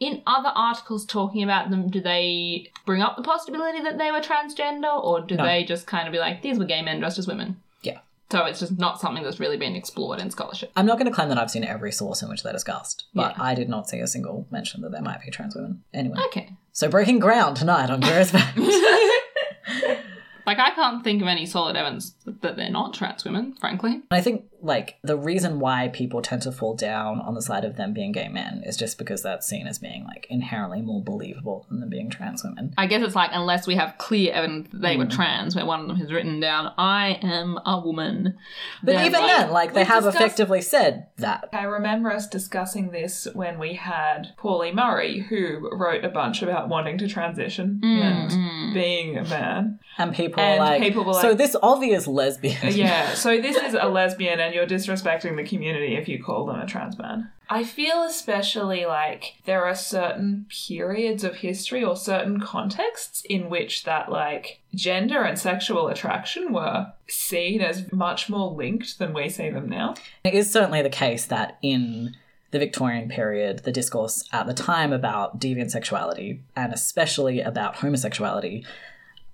In 0.00 0.22
other 0.26 0.50
articles 0.54 1.04
talking 1.04 1.42
about 1.42 1.70
them, 1.70 1.88
do 1.90 2.00
they 2.00 2.70
bring 2.86 3.02
up 3.02 3.16
the 3.16 3.22
possibility 3.22 3.80
that 3.82 3.98
they 3.98 4.10
were 4.12 4.20
transgender, 4.20 5.02
or 5.02 5.20
do 5.20 5.34
No. 5.36 5.44
they 5.44 5.64
just 5.64 5.86
kind 5.86 6.06
of 6.06 6.12
be 6.12 6.18
like, 6.18 6.42
these 6.42 6.58
were 6.58 6.64
gay 6.64 6.82
men 6.82 7.00
dressed 7.00 7.18
as 7.18 7.26
women? 7.26 7.56
Yeah. 7.82 7.98
So 8.30 8.44
it's 8.44 8.60
just 8.60 8.78
not 8.78 9.00
something 9.00 9.24
that's 9.24 9.40
really 9.40 9.56
been 9.56 9.74
explored 9.74 10.20
in 10.20 10.30
scholarship. 10.30 10.70
I'm 10.76 10.86
not 10.86 10.98
going 10.98 11.10
to 11.10 11.14
claim 11.14 11.28
that 11.30 11.38
I've 11.38 11.50
seen 11.50 11.64
every 11.64 11.90
source 11.92 12.22
in 12.22 12.28
which 12.28 12.42
they're 12.42 12.52
discussed, 12.52 13.06
but 13.14 13.34
Yeah. 13.36 13.42
I 13.42 13.54
did 13.54 13.68
not 13.68 13.88
see 13.88 13.98
a 13.98 14.06
single 14.06 14.46
mention 14.50 14.82
that 14.82 14.92
there 14.92 15.02
might 15.02 15.20
be 15.22 15.30
trans 15.30 15.54
women. 15.56 15.82
Anyway, 15.92 16.18
Okay. 16.26 16.52
so 16.72 16.88
breaking 16.88 17.18
ground 17.18 17.56
tonight 17.56 17.90
on 17.90 18.04
as 18.04 18.30
Fact. 18.30 18.56
Like, 20.46 20.58
I 20.60 20.70
can't 20.70 21.04
think 21.04 21.20
of 21.20 21.28
any 21.28 21.44
solid 21.44 21.76
evidence 21.76 22.14
that 22.24 22.56
they're 22.56 22.70
not 22.70 22.94
trans 22.94 23.22
women, 23.22 23.52
frankly. 23.60 24.00
I 24.10 24.22
think 24.22 24.46
like 24.60 24.96
the 25.02 25.16
reason 25.16 25.60
why 25.60 25.88
people 25.88 26.20
tend 26.20 26.42
to 26.42 26.50
fall 26.52 26.74
down 26.74 27.20
on 27.20 27.34
the 27.34 27.42
side 27.42 27.64
of 27.64 27.76
them 27.76 27.92
being 27.92 28.10
gay 28.12 28.28
men 28.28 28.62
is 28.66 28.76
just 28.76 28.98
because 28.98 29.22
that's 29.22 29.46
seen 29.46 29.66
as 29.66 29.78
being 29.78 30.04
like 30.04 30.26
inherently 30.28 30.82
more 30.82 31.02
believable 31.02 31.66
than 31.70 31.80
them 31.80 31.88
being 31.88 32.10
trans 32.10 32.42
women. 32.42 32.74
I 32.76 32.86
guess 32.86 33.02
it's 33.02 33.14
like, 33.14 33.30
unless 33.32 33.66
we 33.66 33.76
have 33.76 33.96
clear 33.98 34.32
evidence 34.32 34.68
that 34.72 34.80
they 34.82 34.94
Hmm. 34.94 35.00
were 35.00 35.06
trans, 35.06 35.54
where 35.54 35.64
one 35.64 35.80
of 35.82 35.86
them 35.88 35.96
has 35.98 36.12
written 36.12 36.40
down, 36.40 36.72
I 36.76 37.18
am 37.22 37.58
a 37.64 37.78
woman. 37.80 38.36
But 38.82 38.96
then, 38.96 39.06
even 39.06 39.20
like, 39.20 39.36
then, 39.36 39.50
like 39.50 39.74
they 39.74 39.84
have 39.84 40.02
discussed- 40.04 40.16
effectively 40.16 40.60
said 40.62 41.06
that. 41.18 41.48
I 41.52 41.62
remember 41.62 42.10
us 42.10 42.26
discussing 42.26 42.90
this 42.90 43.28
when 43.34 43.58
we 43.58 43.74
had 43.74 44.28
Pauli 44.36 44.72
Murray, 44.72 45.20
who 45.28 45.68
wrote 45.72 46.04
a 46.04 46.08
bunch 46.08 46.42
about 46.42 46.68
wanting 46.68 46.98
to 46.98 47.06
transition 47.08 47.80
and 47.84 48.74
being 48.74 49.16
a 49.16 49.24
man. 49.24 49.78
And 49.98 50.14
people 50.14 50.40
And 50.42 50.60
are 50.60 50.66
like, 50.66 50.82
people 50.82 51.04
were 51.04 51.14
so 51.14 51.34
this 51.34 51.56
obvious 51.62 52.06
lesbian. 52.06 52.56
Yeah, 52.72 53.14
so 53.14 53.40
this 53.40 53.56
is 53.56 53.74
a 53.74 53.88
lesbian, 53.88 54.38
and 54.48 54.54
you're 54.54 54.66
disrespecting 54.66 55.36
the 55.36 55.44
community 55.44 55.94
if 55.94 56.08
you 56.08 56.22
call 56.22 56.46
them 56.46 56.58
a 56.58 56.66
trans 56.66 56.96
man. 56.96 57.30
I 57.50 57.64
feel 57.64 58.02
especially 58.02 58.86
like 58.86 59.34
there 59.44 59.66
are 59.66 59.74
certain 59.74 60.46
periods 60.48 61.22
of 61.22 61.36
history 61.36 61.84
or 61.84 61.96
certain 61.96 62.40
contexts 62.40 63.22
in 63.28 63.50
which 63.50 63.84
that, 63.84 64.10
like, 64.10 64.60
gender 64.74 65.22
and 65.22 65.38
sexual 65.38 65.88
attraction 65.88 66.52
were 66.52 66.92
seen 67.08 67.60
as 67.60 67.92
much 67.92 68.30
more 68.30 68.50
linked 68.50 68.98
than 68.98 69.12
we 69.12 69.28
see 69.28 69.50
them 69.50 69.68
now. 69.68 69.94
It 70.24 70.32
is 70.32 70.50
certainly 70.50 70.80
the 70.80 70.88
case 70.88 71.26
that 71.26 71.58
in 71.60 72.16
the 72.50 72.58
Victorian 72.58 73.10
period, 73.10 73.60
the 73.60 73.72
discourse 73.72 74.26
at 74.32 74.46
the 74.46 74.54
time 74.54 74.92
about 74.92 75.38
deviant 75.38 75.70
sexuality, 75.70 76.40
and 76.56 76.72
especially 76.72 77.40
about 77.40 77.76
homosexuality, 77.76 78.64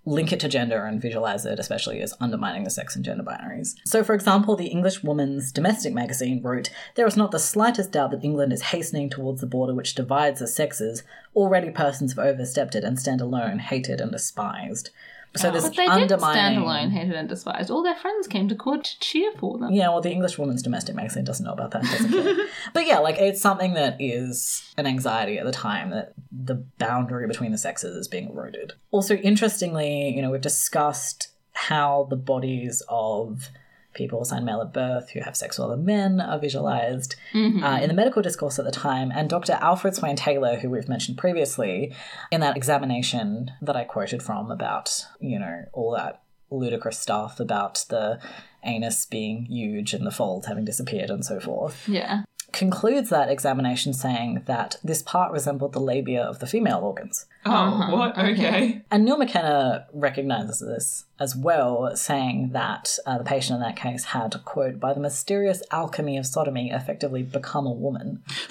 link 0.07 0.33
it 0.33 0.41
to 0.41 0.49
gender 0.49 0.85
and 0.85 1.01
visualize 1.01 1.47
it, 1.47 1.59
especially 1.59 2.01
as 2.01 2.15
undermining 2.21 2.65
the 2.65 2.71
sex 2.71 2.95
and 2.95 3.05
gender 3.05 3.23
binaries. 3.23 3.75
So, 3.85 4.05
for 4.05 4.15
example, 4.15 4.57
the 4.57 4.67
English 4.67 5.03
Woman's 5.03 5.51
Domestic 5.51 5.95
magazine 5.95 6.43
wrote 6.43 6.71
There 6.95 7.07
is 7.07 7.17
not 7.17 7.31
the 7.31 7.39
slightest 7.39 7.93
doubt 7.93 8.11
that 8.11 8.25
England 8.25 8.53
is 8.53 8.63
hastening 8.63 9.09
towards 9.09 9.41
the 9.41 9.47
border 9.47 9.75
which 9.75 9.95
divides 9.95 10.41
the 10.41 10.47
sexes. 10.47 11.03
Already 11.35 11.71
persons 11.71 12.13
have 12.13 12.25
overstepped 12.25 12.75
it 12.75 12.85
and 12.85 12.99
stand 12.99 13.21
alone, 13.21 13.59
hated 13.59 14.01
and 14.01 14.13
despised. 14.13 14.91
So, 15.37 15.51
this 15.51 15.65
But 15.65 15.77
they 15.77 15.87
didn't 15.87 16.21
stand 16.21 16.59
alone, 16.59 16.91
hated 16.91 17.15
and 17.15 17.29
despised. 17.29 17.71
All 17.71 17.83
their 17.83 17.97
friends 17.97 18.29
came 18.29 18.49
to 18.49 18.55
court 18.55 18.85
to 18.85 19.01
cheer 19.01 19.33
for 19.39 19.59
them. 19.59 19.73
Yeah, 19.73 19.89
well, 19.89 20.01
the 20.01 20.13
English 20.13 20.39
Woman's 20.39 20.63
Domestic 20.63 20.95
magazine 20.95 21.25
doesn't 21.25 21.45
know 21.45 21.53
about 21.53 21.73
that. 21.73 21.83
Doesn't 21.83 22.49
but 22.73 22.87
yeah, 22.87 22.99
like 22.99 23.17
it's 23.19 23.41
something 23.41 23.75
that 23.75 23.97
is 23.99 24.73
an 24.77 24.87
anxiety 24.87 25.39
at 25.39 25.45
the 25.45 25.53
time 25.53 25.91
that 25.91 26.15
the 26.31 26.55
boundary 26.79 27.27
between 27.27 27.51
the 27.51 27.59
sexes 27.59 27.97
is 27.97 28.07
being 28.07 28.31
eroded. 28.31 28.75
Also, 28.93 29.17
interestingly, 29.17 30.11
you 30.11 30.23
know, 30.23 30.31
we've 30.31 30.41
discussed 30.41 31.29
how 31.53 32.07
the 32.11 32.17
bodies 32.17 32.83
of 32.89 33.49
people 33.95 34.21
assigned 34.23 34.45
male 34.45 34.61
at 34.61 34.73
birth 34.73 35.11
who 35.11 35.21
have 35.21 35.37
sex 35.37 35.59
with 35.59 35.67
other 35.67 35.77
men 35.77 36.21
are 36.21 36.39
visualized 36.39 37.17
uh, 37.35 37.79
in 37.83 37.89
the 37.89 37.95
medical 37.95 38.23
discourse 38.23 38.59
at 38.59 38.65
the 38.65 38.71
time. 38.71 39.11
And 39.15 39.29
Dr. 39.31 39.53
Alfred 39.61 39.95
Swaine 39.95 40.17
Taylor, 40.17 40.57
who 40.57 40.69
we've 40.71 40.89
mentioned 40.89 41.17
previously, 41.19 41.95
in 42.31 42.41
that 42.41 42.57
examination 42.57 43.51
that 43.63 43.77
I 43.77 43.85
quoted 43.85 44.23
from 44.23 44.51
about, 44.51 45.07
you 45.21 45.39
know, 45.39 45.65
all 45.73 45.93
that 45.93 46.23
ludicrous 46.51 46.99
stuff 46.99 47.41
about 47.41 47.85
the 47.89 48.21
anus 48.65 49.07
being 49.07 49.47
huge 49.47 49.93
and 49.95 50.07
the 50.07 50.11
folds 50.11 50.47
having 50.47 50.65
disappeared 50.65 51.11
and 51.11 51.25
so 51.25 51.41
forth, 51.41 51.89
Yeah. 51.89 52.23
Concludes 52.55 53.11
that 53.11 53.29
examination 53.29 53.93
saying 53.93 54.43
that 54.47 54.77
this 54.83 55.03
part 55.03 55.31
resembled 55.33 55.73
the 55.75 55.81
labia 55.81 56.23
of 56.23 56.39
the 56.39 56.47
female 56.47 56.79
organs. 56.79 57.27
Oh, 57.45 57.51
Uh-huh, 57.53 57.97
what? 57.97 58.17
okay. 58.19 58.33
Okay. 58.33 58.83
And 58.91 59.05
Neil 59.05 59.19
McKenna 59.19 59.87
recognizes 59.93 60.61
this 60.61 61.05
as 61.21 61.37
well, 61.37 61.95
saying 61.97 62.51
that 62.53 62.99
uh, 63.07 63.19
the 63.19 63.25
patient 63.25 63.57
in 63.57 63.61
that 63.61 63.77
case 63.77 64.05
had, 64.05 64.35
quote, 64.45 64.81
by 64.81 64.93
the 64.95 65.01
mysterious 65.01 65.63
alchemy 65.71 66.17
of 66.17 66.27
sodomy, 66.27 66.71
effectively 66.71 67.23
become 67.23 67.67
a 67.67 67.73
woman. 67.73 68.23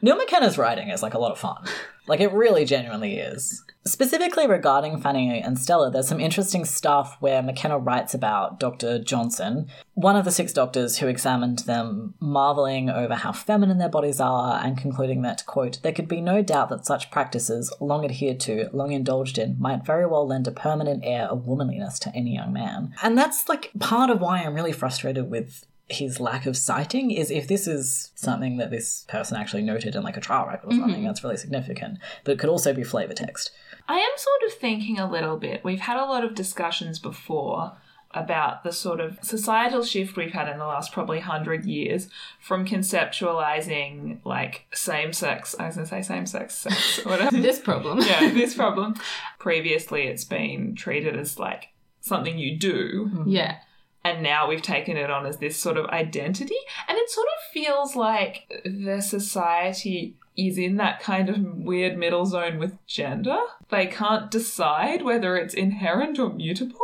Neil 0.00 0.16
McKenna's 0.16 0.58
writing 0.58 0.90
is 0.90 1.02
like 1.02 1.14
a 1.14 1.18
lot 1.18 1.32
of 1.32 1.38
fun. 1.38 1.64
Like 2.06 2.20
it 2.20 2.32
really 2.32 2.64
genuinely 2.64 3.18
is. 3.18 3.64
Specifically 3.84 4.46
regarding 4.46 5.00
Fanny 5.00 5.40
and 5.40 5.58
Stella, 5.58 5.90
there's 5.90 6.08
some 6.08 6.20
interesting 6.20 6.64
stuff 6.64 7.16
where 7.20 7.42
McKenna 7.42 7.78
writes 7.78 8.14
about 8.14 8.60
Dr. 8.60 8.98
Johnson, 8.98 9.66
one 9.94 10.16
of 10.16 10.24
the 10.24 10.30
six 10.30 10.52
doctors 10.52 10.98
who 10.98 11.06
examined 11.06 11.60
them, 11.60 12.14
marveling 12.20 12.90
over 12.90 13.14
how 13.14 13.32
feminine 13.32 13.78
their 13.78 13.88
bodies 13.88 14.20
are 14.20 14.60
and 14.62 14.76
concluding 14.76 15.22
that, 15.22 15.44
quote, 15.46 15.82
there 15.82 15.92
could 15.92 16.08
be 16.08 16.20
no 16.20 16.42
doubt 16.42 16.68
that 16.68 16.86
such 16.86 17.10
practices, 17.10 17.72
long 17.80 18.04
adhered 18.04 18.40
to, 18.40 18.68
long 18.72 18.92
indulged 18.92 19.38
in, 19.38 19.56
might 19.58 19.84
very 19.84 20.06
well 20.06 20.26
lend 20.26 20.46
a 20.46 20.52
permanent 20.52 21.04
air 21.04 21.24
of 21.24 21.46
womanliness 21.46 21.98
to 22.00 22.14
any 22.14 22.34
young 22.34 22.52
man. 22.52 22.94
And 23.02 23.16
that's 23.16 23.48
like 23.48 23.70
part 23.80 24.10
of 24.10 24.20
why 24.20 24.42
I'm 24.42 24.54
really 24.54 24.72
frustrated 24.72 25.30
with 25.30 25.66
his 25.88 26.20
lack 26.20 26.44
of 26.46 26.56
citing 26.56 27.10
is 27.10 27.30
if 27.30 27.48
this 27.48 27.66
is 27.66 28.12
something 28.14 28.58
that 28.58 28.70
this 28.70 29.04
person 29.08 29.36
actually 29.36 29.62
noted 29.62 29.94
in 29.94 30.02
like 30.02 30.16
a 30.16 30.20
trial 30.20 30.46
record 30.46 30.66
or 30.66 30.72
mm-hmm. 30.72 30.80
something 30.80 31.04
that's 31.04 31.24
really 31.24 31.36
significant 31.36 31.98
but 32.24 32.32
it 32.32 32.38
could 32.38 32.50
also 32.50 32.74
be 32.74 32.84
flavor 32.84 33.14
text 33.14 33.50
I 33.88 33.96
am 33.96 34.10
sort 34.16 34.42
of 34.46 34.58
thinking 34.58 34.98
a 34.98 35.10
little 35.10 35.38
bit. 35.38 35.64
We've 35.64 35.80
had 35.80 35.96
a 35.96 36.04
lot 36.04 36.22
of 36.22 36.34
discussions 36.34 36.98
before 36.98 37.72
about 38.12 38.62
the 38.62 38.72
sort 38.72 39.00
of 39.00 39.18
societal 39.22 39.82
shift 39.82 40.16
we've 40.16 40.32
had 40.32 40.48
in 40.48 40.58
the 40.58 40.66
last 40.66 40.92
probably 40.92 41.18
100 41.18 41.64
years 41.64 42.08
from 42.40 42.66
conceptualizing 42.66 44.18
like 44.24 44.66
same 44.72 45.12
sex, 45.12 45.54
I 45.58 45.66
was 45.66 45.76
going 45.76 45.86
to 45.86 45.90
say 45.90 46.02
same 46.02 46.26
sex 46.26 46.54
sex, 46.54 47.00
whatever. 47.04 47.36
This 47.48 47.58
problem. 47.58 48.00
yeah, 48.00 48.28
this 48.32 48.54
problem. 48.54 48.94
Previously, 49.38 50.02
it's 50.02 50.24
been 50.24 50.74
treated 50.74 51.16
as 51.16 51.38
like 51.38 51.68
something 52.00 52.38
you 52.38 52.58
do, 52.58 53.10
mm-hmm. 53.12 53.28
Yeah. 53.28 53.58
And 54.04 54.22
now 54.22 54.48
we've 54.48 54.62
taken 54.62 54.96
it 54.96 55.10
on 55.10 55.26
as 55.26 55.38
this 55.38 55.56
sort 55.56 55.76
of 55.76 55.86
identity. 55.86 56.56
And 56.88 56.96
it 56.98 57.10
sort 57.10 57.26
of 57.26 57.52
feels 57.52 57.96
like 57.96 58.62
the 58.64 59.00
society 59.00 60.14
is 60.36 60.56
in 60.56 60.76
that 60.76 61.00
kind 61.00 61.28
of 61.28 61.36
weird 61.56 61.98
middle 61.98 62.24
zone 62.24 62.58
with 62.58 62.74
gender. 62.86 63.38
They 63.70 63.86
can't 63.86 64.30
decide 64.30 65.02
whether 65.02 65.36
it's 65.36 65.52
inherent 65.54 66.18
or 66.18 66.30
mutable. 66.32 66.78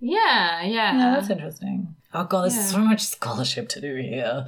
Yeah, 0.00 0.62
yeah. 0.62 0.96
yeah 0.98 1.14
that's 1.14 1.30
interesting 1.30 1.94
oh 2.12 2.24
god 2.24 2.42
there's 2.42 2.56
Yeah. 2.56 2.62
so 2.62 2.78
much 2.78 3.02
scholarship 3.04 3.68
to 3.68 3.80
do 3.80 3.94
here 3.96 4.46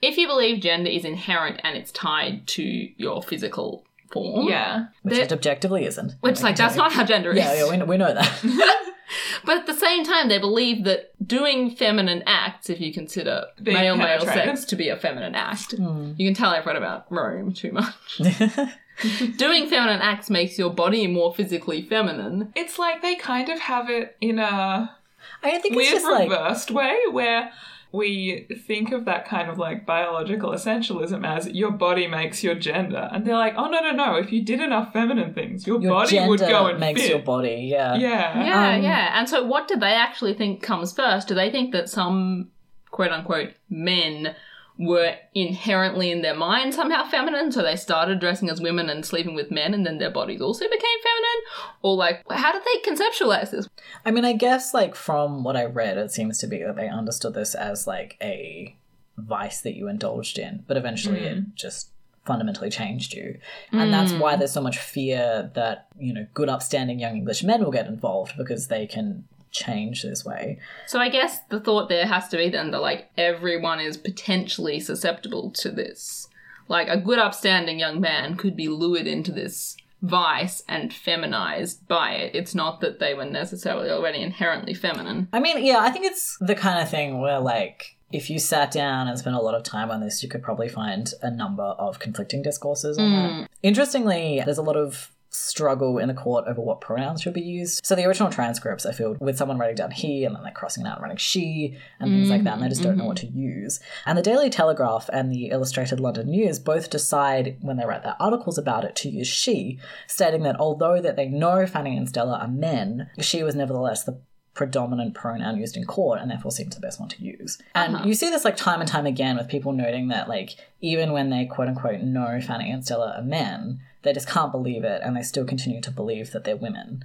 if 0.00 0.16
you 0.16 0.28
believe 0.28 0.60
gender 0.62 0.88
is 0.90 1.04
inherent 1.04 1.60
and 1.64 1.76
it's 1.76 1.90
tied 1.92 2.46
to 2.48 2.62
your 2.62 3.20
physical 3.22 3.84
form, 4.12 4.48
Yeah. 4.48 4.86
which 5.02 5.14
There- 5.14 5.24
it 5.24 5.32
objectively 5.32 5.84
isn't 5.86 6.12
which 6.20 6.40
like 6.42 6.54
that's 6.54 6.76
not 6.76 6.92
how 6.92 7.04
gender 7.04 7.32
is. 7.32 7.38
yeah, 7.38 7.52
yeah 7.66 7.70
we, 7.78 7.82
we 7.84 7.96
know 7.96 8.14
that 8.14 8.30
But 9.44 9.58
at 9.58 9.66
the 9.66 9.74
same 9.74 10.04
time, 10.04 10.28
they 10.28 10.38
believe 10.38 10.84
that 10.84 11.12
doing 11.26 11.70
feminine 11.70 12.22
acts, 12.26 12.70
if 12.70 12.80
you 12.80 12.92
consider 12.92 13.46
Being 13.62 13.76
male 13.76 13.96
male 13.96 14.20
sex 14.20 14.64
to 14.66 14.76
be 14.76 14.88
a 14.88 14.96
feminine 14.96 15.34
act, 15.34 15.72
Hmm. 15.72 16.12
you 16.16 16.26
can 16.28 16.34
tell 16.34 16.50
I've 16.50 16.66
read 16.66 16.76
about 16.76 17.06
Rome 17.10 17.52
too 17.52 17.72
much. 17.72 17.94
doing 19.36 19.68
feminine 19.68 20.00
acts 20.00 20.30
makes 20.30 20.58
your 20.58 20.70
body 20.70 21.06
more 21.06 21.34
physically 21.34 21.82
feminine. 21.82 22.52
It's 22.54 22.78
like 22.78 23.02
they 23.02 23.16
kind 23.16 23.48
of 23.48 23.58
have 23.60 23.90
it 23.90 24.16
in 24.20 24.38
a 24.38 24.96
i 25.44 25.50
think 25.58 25.66
it's 25.66 25.76
weird 25.76 25.92
just 25.92 26.04
like 26.04 26.28
reversed 26.28 26.70
way 26.70 26.96
where 27.10 27.52
we 27.92 28.48
think 28.66 28.90
of 28.90 29.04
that 29.04 29.26
kind 29.28 29.50
of 29.50 29.58
like 29.58 29.84
biological 29.84 30.50
essentialism 30.52 31.26
as 31.26 31.46
your 31.48 31.70
body 31.70 32.06
makes 32.06 32.42
your 32.42 32.54
gender. 32.54 33.10
And 33.12 33.26
they're 33.26 33.36
like, 33.36 33.54
oh, 33.56 33.68
no, 33.68 33.80
no, 33.80 33.90
no. 33.90 34.16
If 34.16 34.32
you 34.32 34.42
did 34.42 34.60
enough 34.60 34.94
feminine 34.94 35.34
things, 35.34 35.66
your, 35.66 35.80
your 35.80 35.92
body 35.92 36.12
gender 36.12 36.30
would 36.30 36.40
go 36.40 36.66
and 36.68 36.80
makes 36.80 37.02
fit. 37.02 37.10
your 37.10 37.18
body 37.18 37.68
yeah 37.70 37.94
Yeah. 37.94 38.44
Yeah, 38.44 38.76
Um, 38.76 38.82
yeah. 38.82 39.18
And 39.18 39.28
so, 39.28 39.44
what 39.44 39.68
do 39.68 39.76
they 39.76 39.92
actually 39.92 40.32
think 40.32 40.62
comes 40.62 40.94
first? 40.94 41.28
Do 41.28 41.34
they 41.34 41.50
think 41.50 41.72
that 41.72 41.90
some 41.90 42.50
quote 42.90 43.10
unquote 43.12 43.52
men 43.68 44.34
were 44.78 45.14
inherently 45.34 46.10
in 46.10 46.22
their 46.22 46.34
mind 46.34 46.74
somehow 46.74 47.04
feminine, 47.04 47.52
so 47.52 47.62
they 47.62 47.76
started 47.76 48.18
dressing 48.18 48.48
as 48.48 48.60
women 48.60 48.88
and 48.88 49.04
sleeping 49.04 49.34
with 49.34 49.50
men, 49.50 49.74
and 49.74 49.84
then 49.86 49.98
their 49.98 50.10
bodies 50.10 50.40
also 50.40 50.64
became 50.64 50.80
feminine? 50.80 51.42
Or, 51.82 51.96
like, 51.96 52.22
how 52.30 52.52
did 52.52 52.62
they 52.62 52.90
conceptualize 52.90 53.50
this? 53.50 53.68
I 54.04 54.10
mean, 54.10 54.24
I 54.24 54.32
guess 54.32 54.72
like 54.74 54.94
from 54.94 55.44
what 55.44 55.56
I 55.56 55.64
read, 55.64 55.98
it 55.98 56.10
seems 56.10 56.38
to 56.38 56.46
be 56.46 56.62
that 56.62 56.76
they 56.76 56.88
understood 56.88 57.34
this 57.34 57.54
as 57.54 57.86
like 57.86 58.16
a 58.22 58.76
vice 59.18 59.60
that 59.60 59.76
you 59.76 59.88
indulged 59.88 60.38
in, 60.38 60.64
but 60.66 60.76
eventually 60.76 61.20
it 61.20 61.38
mm. 61.38 61.54
just 61.54 61.90
fundamentally 62.24 62.70
changed 62.70 63.14
you. 63.14 63.38
And 63.72 63.92
that's 63.92 64.12
why 64.12 64.34
mm. 64.34 64.38
there's 64.38 64.52
so 64.52 64.60
much 64.60 64.78
fear 64.78 65.50
that, 65.54 65.88
you 65.98 66.14
know, 66.14 66.26
good 66.34 66.48
upstanding 66.48 67.00
young 67.00 67.16
English 67.16 67.42
men 67.42 67.62
will 67.64 67.72
get 67.72 67.86
involved 67.86 68.34
because 68.36 68.68
they 68.68 68.86
can 68.86 69.24
change 69.52 70.02
this 70.02 70.24
way. 70.24 70.58
So, 70.86 70.98
I 70.98 71.08
guess 71.08 71.40
the 71.50 71.60
thought 71.60 71.88
there 71.88 72.06
has 72.06 72.28
to 72.28 72.36
be 72.36 72.48
then 72.48 72.70
that, 72.72 72.80
like, 72.80 73.10
everyone 73.16 73.80
is 73.80 73.96
potentially 73.96 74.80
susceptible 74.80 75.50
to 75.52 75.70
this. 75.70 76.28
Like, 76.68 76.88
a 76.88 76.96
good, 76.96 77.18
upstanding 77.18 77.78
young 77.78 78.00
man 78.00 78.36
could 78.36 78.56
be 78.56 78.68
lured 78.68 79.06
into 79.06 79.30
this 79.30 79.76
vice 80.02 80.64
and 80.68 80.92
feminized 80.92 81.86
by 81.86 82.12
it. 82.12 82.34
It's 82.34 82.54
not 82.54 82.80
that 82.80 82.98
they 82.98 83.14
were 83.14 83.24
necessarily 83.24 83.88
already 83.88 84.20
inherently 84.20 84.74
feminine. 84.74 85.28
I 85.32 85.40
mean, 85.40 85.64
yeah, 85.64 85.78
I 85.78 85.90
think 85.90 86.06
it's 86.06 86.36
the 86.40 86.56
kind 86.56 86.80
of 86.80 86.90
thing 86.90 87.20
where 87.20 87.38
like 87.38 87.96
if 88.12 88.28
you 88.28 88.38
sat 88.38 88.70
down 88.70 89.08
and 89.08 89.18
spent 89.18 89.36
a 89.36 89.40
lot 89.40 89.54
of 89.54 89.62
time 89.62 89.90
on 89.90 90.00
this, 90.00 90.22
you 90.22 90.28
could 90.28 90.42
probably 90.42 90.68
find 90.68 91.12
a 91.22 91.30
number 91.30 91.62
of 91.62 91.98
conflicting 91.98 92.42
discourses 92.42 92.98
on 92.98 93.12
that. 93.12 93.30
Mm. 93.30 93.46
Interestingly, 93.62 94.42
there's 94.44 94.58
a 94.58 94.62
lot 94.62 94.76
of 94.76 95.10
struggle 95.32 95.98
in 95.98 96.08
the 96.08 96.14
court 96.14 96.44
over 96.46 96.60
what 96.60 96.80
pronouns 96.80 97.22
should 97.22 97.32
be 97.32 97.40
used. 97.40 97.84
So 97.84 97.94
the 97.94 98.04
original 98.04 98.30
transcripts 98.30 98.84
are 98.84 98.92
filled 98.92 99.18
with 99.20 99.36
someone 99.36 99.58
writing 99.58 99.76
down 99.76 99.90
he 99.90 100.24
and 100.24 100.34
then 100.34 100.42
like 100.42 100.54
crossing 100.54 100.84
it 100.84 100.88
out 100.88 100.96
and 100.96 101.02
writing 101.02 101.16
she 101.16 101.76
and 101.98 102.10
things 102.10 102.28
like 102.28 102.44
that, 102.44 102.54
and 102.54 102.62
they 102.62 102.68
just 102.68 102.82
don't 102.82 102.96
know 102.96 103.06
what 103.06 103.16
to 103.18 103.26
mm-hmm. 103.26 103.38
use. 103.38 103.80
And 104.06 104.16
the 104.16 104.22
Daily 104.22 104.50
Telegraph 104.50 105.08
and 105.12 105.32
the 105.32 105.46
Illustrated 105.46 106.00
London 106.00 106.30
News 106.30 106.58
both 106.58 106.90
decide 106.90 107.56
when 107.60 107.76
they 107.76 107.86
write 107.86 108.02
their 108.02 108.16
articles 108.20 108.58
about 108.58 108.84
it 108.84 108.94
to 108.96 109.08
use 109.08 109.28
she, 109.28 109.78
stating 110.06 110.42
that 110.42 110.60
although 110.60 111.00
that 111.00 111.16
they 111.16 111.26
know 111.26 111.66
Fanny 111.66 111.96
and 111.96 112.08
Stella 112.08 112.38
are 112.38 112.48
men, 112.48 113.10
she 113.20 113.42
was 113.42 113.54
nevertheless 113.54 114.04
the 114.04 114.20
predominant 114.54 115.14
pronoun 115.14 115.56
used 115.56 115.76
in 115.76 115.84
court 115.84 116.20
and 116.20 116.30
therefore 116.30 116.50
seems 116.50 116.74
the 116.74 116.80
best 116.80 117.00
one 117.00 117.08
to 117.08 117.22
use. 117.22 117.58
And 117.74 117.96
uh-huh. 117.96 118.04
you 118.06 118.14
see 118.14 118.28
this 118.28 118.44
like 118.44 118.56
time 118.56 118.80
and 118.80 118.88
time 118.88 119.06
again 119.06 119.36
with 119.36 119.48
people 119.48 119.72
noting 119.72 120.08
that 120.08 120.28
like 120.28 120.50
even 120.80 121.12
when 121.12 121.30
they 121.30 121.46
quote 121.46 121.68
unquote 121.68 122.00
know 122.00 122.38
Fanny 122.46 122.70
and 122.70 122.84
Stella 122.84 123.14
are 123.16 123.22
men, 123.22 123.80
they 124.02 124.12
just 124.12 124.28
can't 124.28 124.52
believe 124.52 124.84
it 124.84 125.00
and 125.04 125.16
they 125.16 125.22
still 125.22 125.44
continue 125.44 125.80
to 125.80 125.90
believe 125.90 126.32
that 126.32 126.44
they're 126.44 126.56
women. 126.56 127.04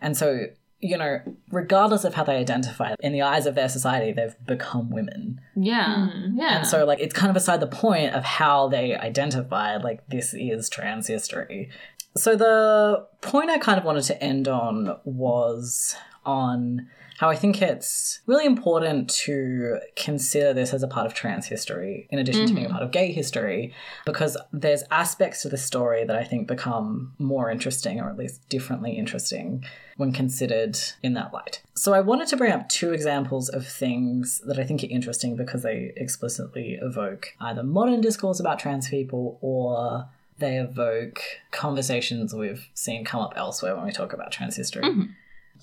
And 0.00 0.16
so, 0.16 0.46
you 0.80 0.98
know, 0.98 1.20
regardless 1.50 2.04
of 2.04 2.14
how 2.14 2.24
they 2.24 2.36
identify, 2.36 2.94
in 3.00 3.12
the 3.12 3.22
eyes 3.22 3.46
of 3.46 3.54
their 3.54 3.68
society, 3.68 4.12
they've 4.12 4.34
become 4.44 4.90
women. 4.90 5.40
Yeah. 5.56 6.10
Mm-hmm. 6.12 6.38
Yeah. 6.38 6.58
And 6.58 6.66
so, 6.66 6.84
like, 6.84 7.00
it's 7.00 7.14
kind 7.14 7.30
of 7.30 7.34
beside 7.34 7.60
the 7.60 7.66
point 7.66 8.14
of 8.14 8.24
how 8.24 8.68
they 8.68 8.94
identified, 8.94 9.82
like, 9.82 10.06
this 10.08 10.34
is 10.34 10.68
trans 10.68 11.06
history. 11.06 11.70
So, 12.16 12.36
the 12.36 13.06
point 13.22 13.50
I 13.50 13.58
kind 13.58 13.78
of 13.78 13.84
wanted 13.84 14.04
to 14.04 14.22
end 14.22 14.46
on 14.46 14.98
was 15.04 15.96
on 16.26 16.88
how 17.18 17.28
I 17.28 17.36
think 17.36 17.62
it's 17.62 18.20
really 18.26 18.44
important 18.44 19.08
to 19.10 19.78
consider 19.96 20.52
this 20.52 20.74
as 20.74 20.82
a 20.82 20.88
part 20.88 21.06
of 21.06 21.14
trans 21.14 21.46
history, 21.46 22.08
in 22.10 22.18
addition 22.18 22.46
to 22.46 22.52
being 22.52 22.66
a 22.66 22.68
mm-hmm. 22.68 22.76
part 22.76 22.84
of 22.84 22.90
gay 22.90 23.12
history, 23.12 23.72
because 24.04 24.36
there's 24.52 24.82
aspects 24.90 25.42
to 25.42 25.48
the 25.48 25.56
story 25.56 26.04
that 26.04 26.16
I 26.16 26.24
think 26.24 26.48
become 26.48 27.14
more 27.18 27.50
interesting, 27.50 28.00
or 28.00 28.10
at 28.10 28.16
least 28.16 28.48
differently 28.48 28.92
interesting, 28.92 29.64
when 29.96 30.12
considered 30.12 30.76
in 31.02 31.14
that 31.14 31.32
light. 31.32 31.62
So 31.74 31.94
I 31.94 32.00
wanted 32.00 32.28
to 32.28 32.36
bring 32.36 32.52
up 32.52 32.68
two 32.68 32.92
examples 32.92 33.48
of 33.48 33.66
things 33.66 34.40
that 34.46 34.58
I 34.58 34.64
think 34.64 34.82
are 34.82 34.88
interesting 34.88 35.36
because 35.36 35.62
they 35.62 35.92
explicitly 35.96 36.78
evoke 36.80 37.28
either 37.40 37.62
modern 37.62 38.00
discourse 38.00 38.40
about 38.40 38.58
trans 38.58 38.88
people 38.88 39.38
or 39.40 40.08
they 40.38 40.56
evoke 40.56 41.20
conversations 41.52 42.34
we've 42.34 42.68
seen 42.74 43.04
come 43.04 43.20
up 43.20 43.34
elsewhere 43.36 43.76
when 43.76 43.84
we 43.84 43.92
talk 43.92 44.12
about 44.12 44.32
trans 44.32 44.56
history. 44.56 44.82
Mm-hmm. 44.82 45.12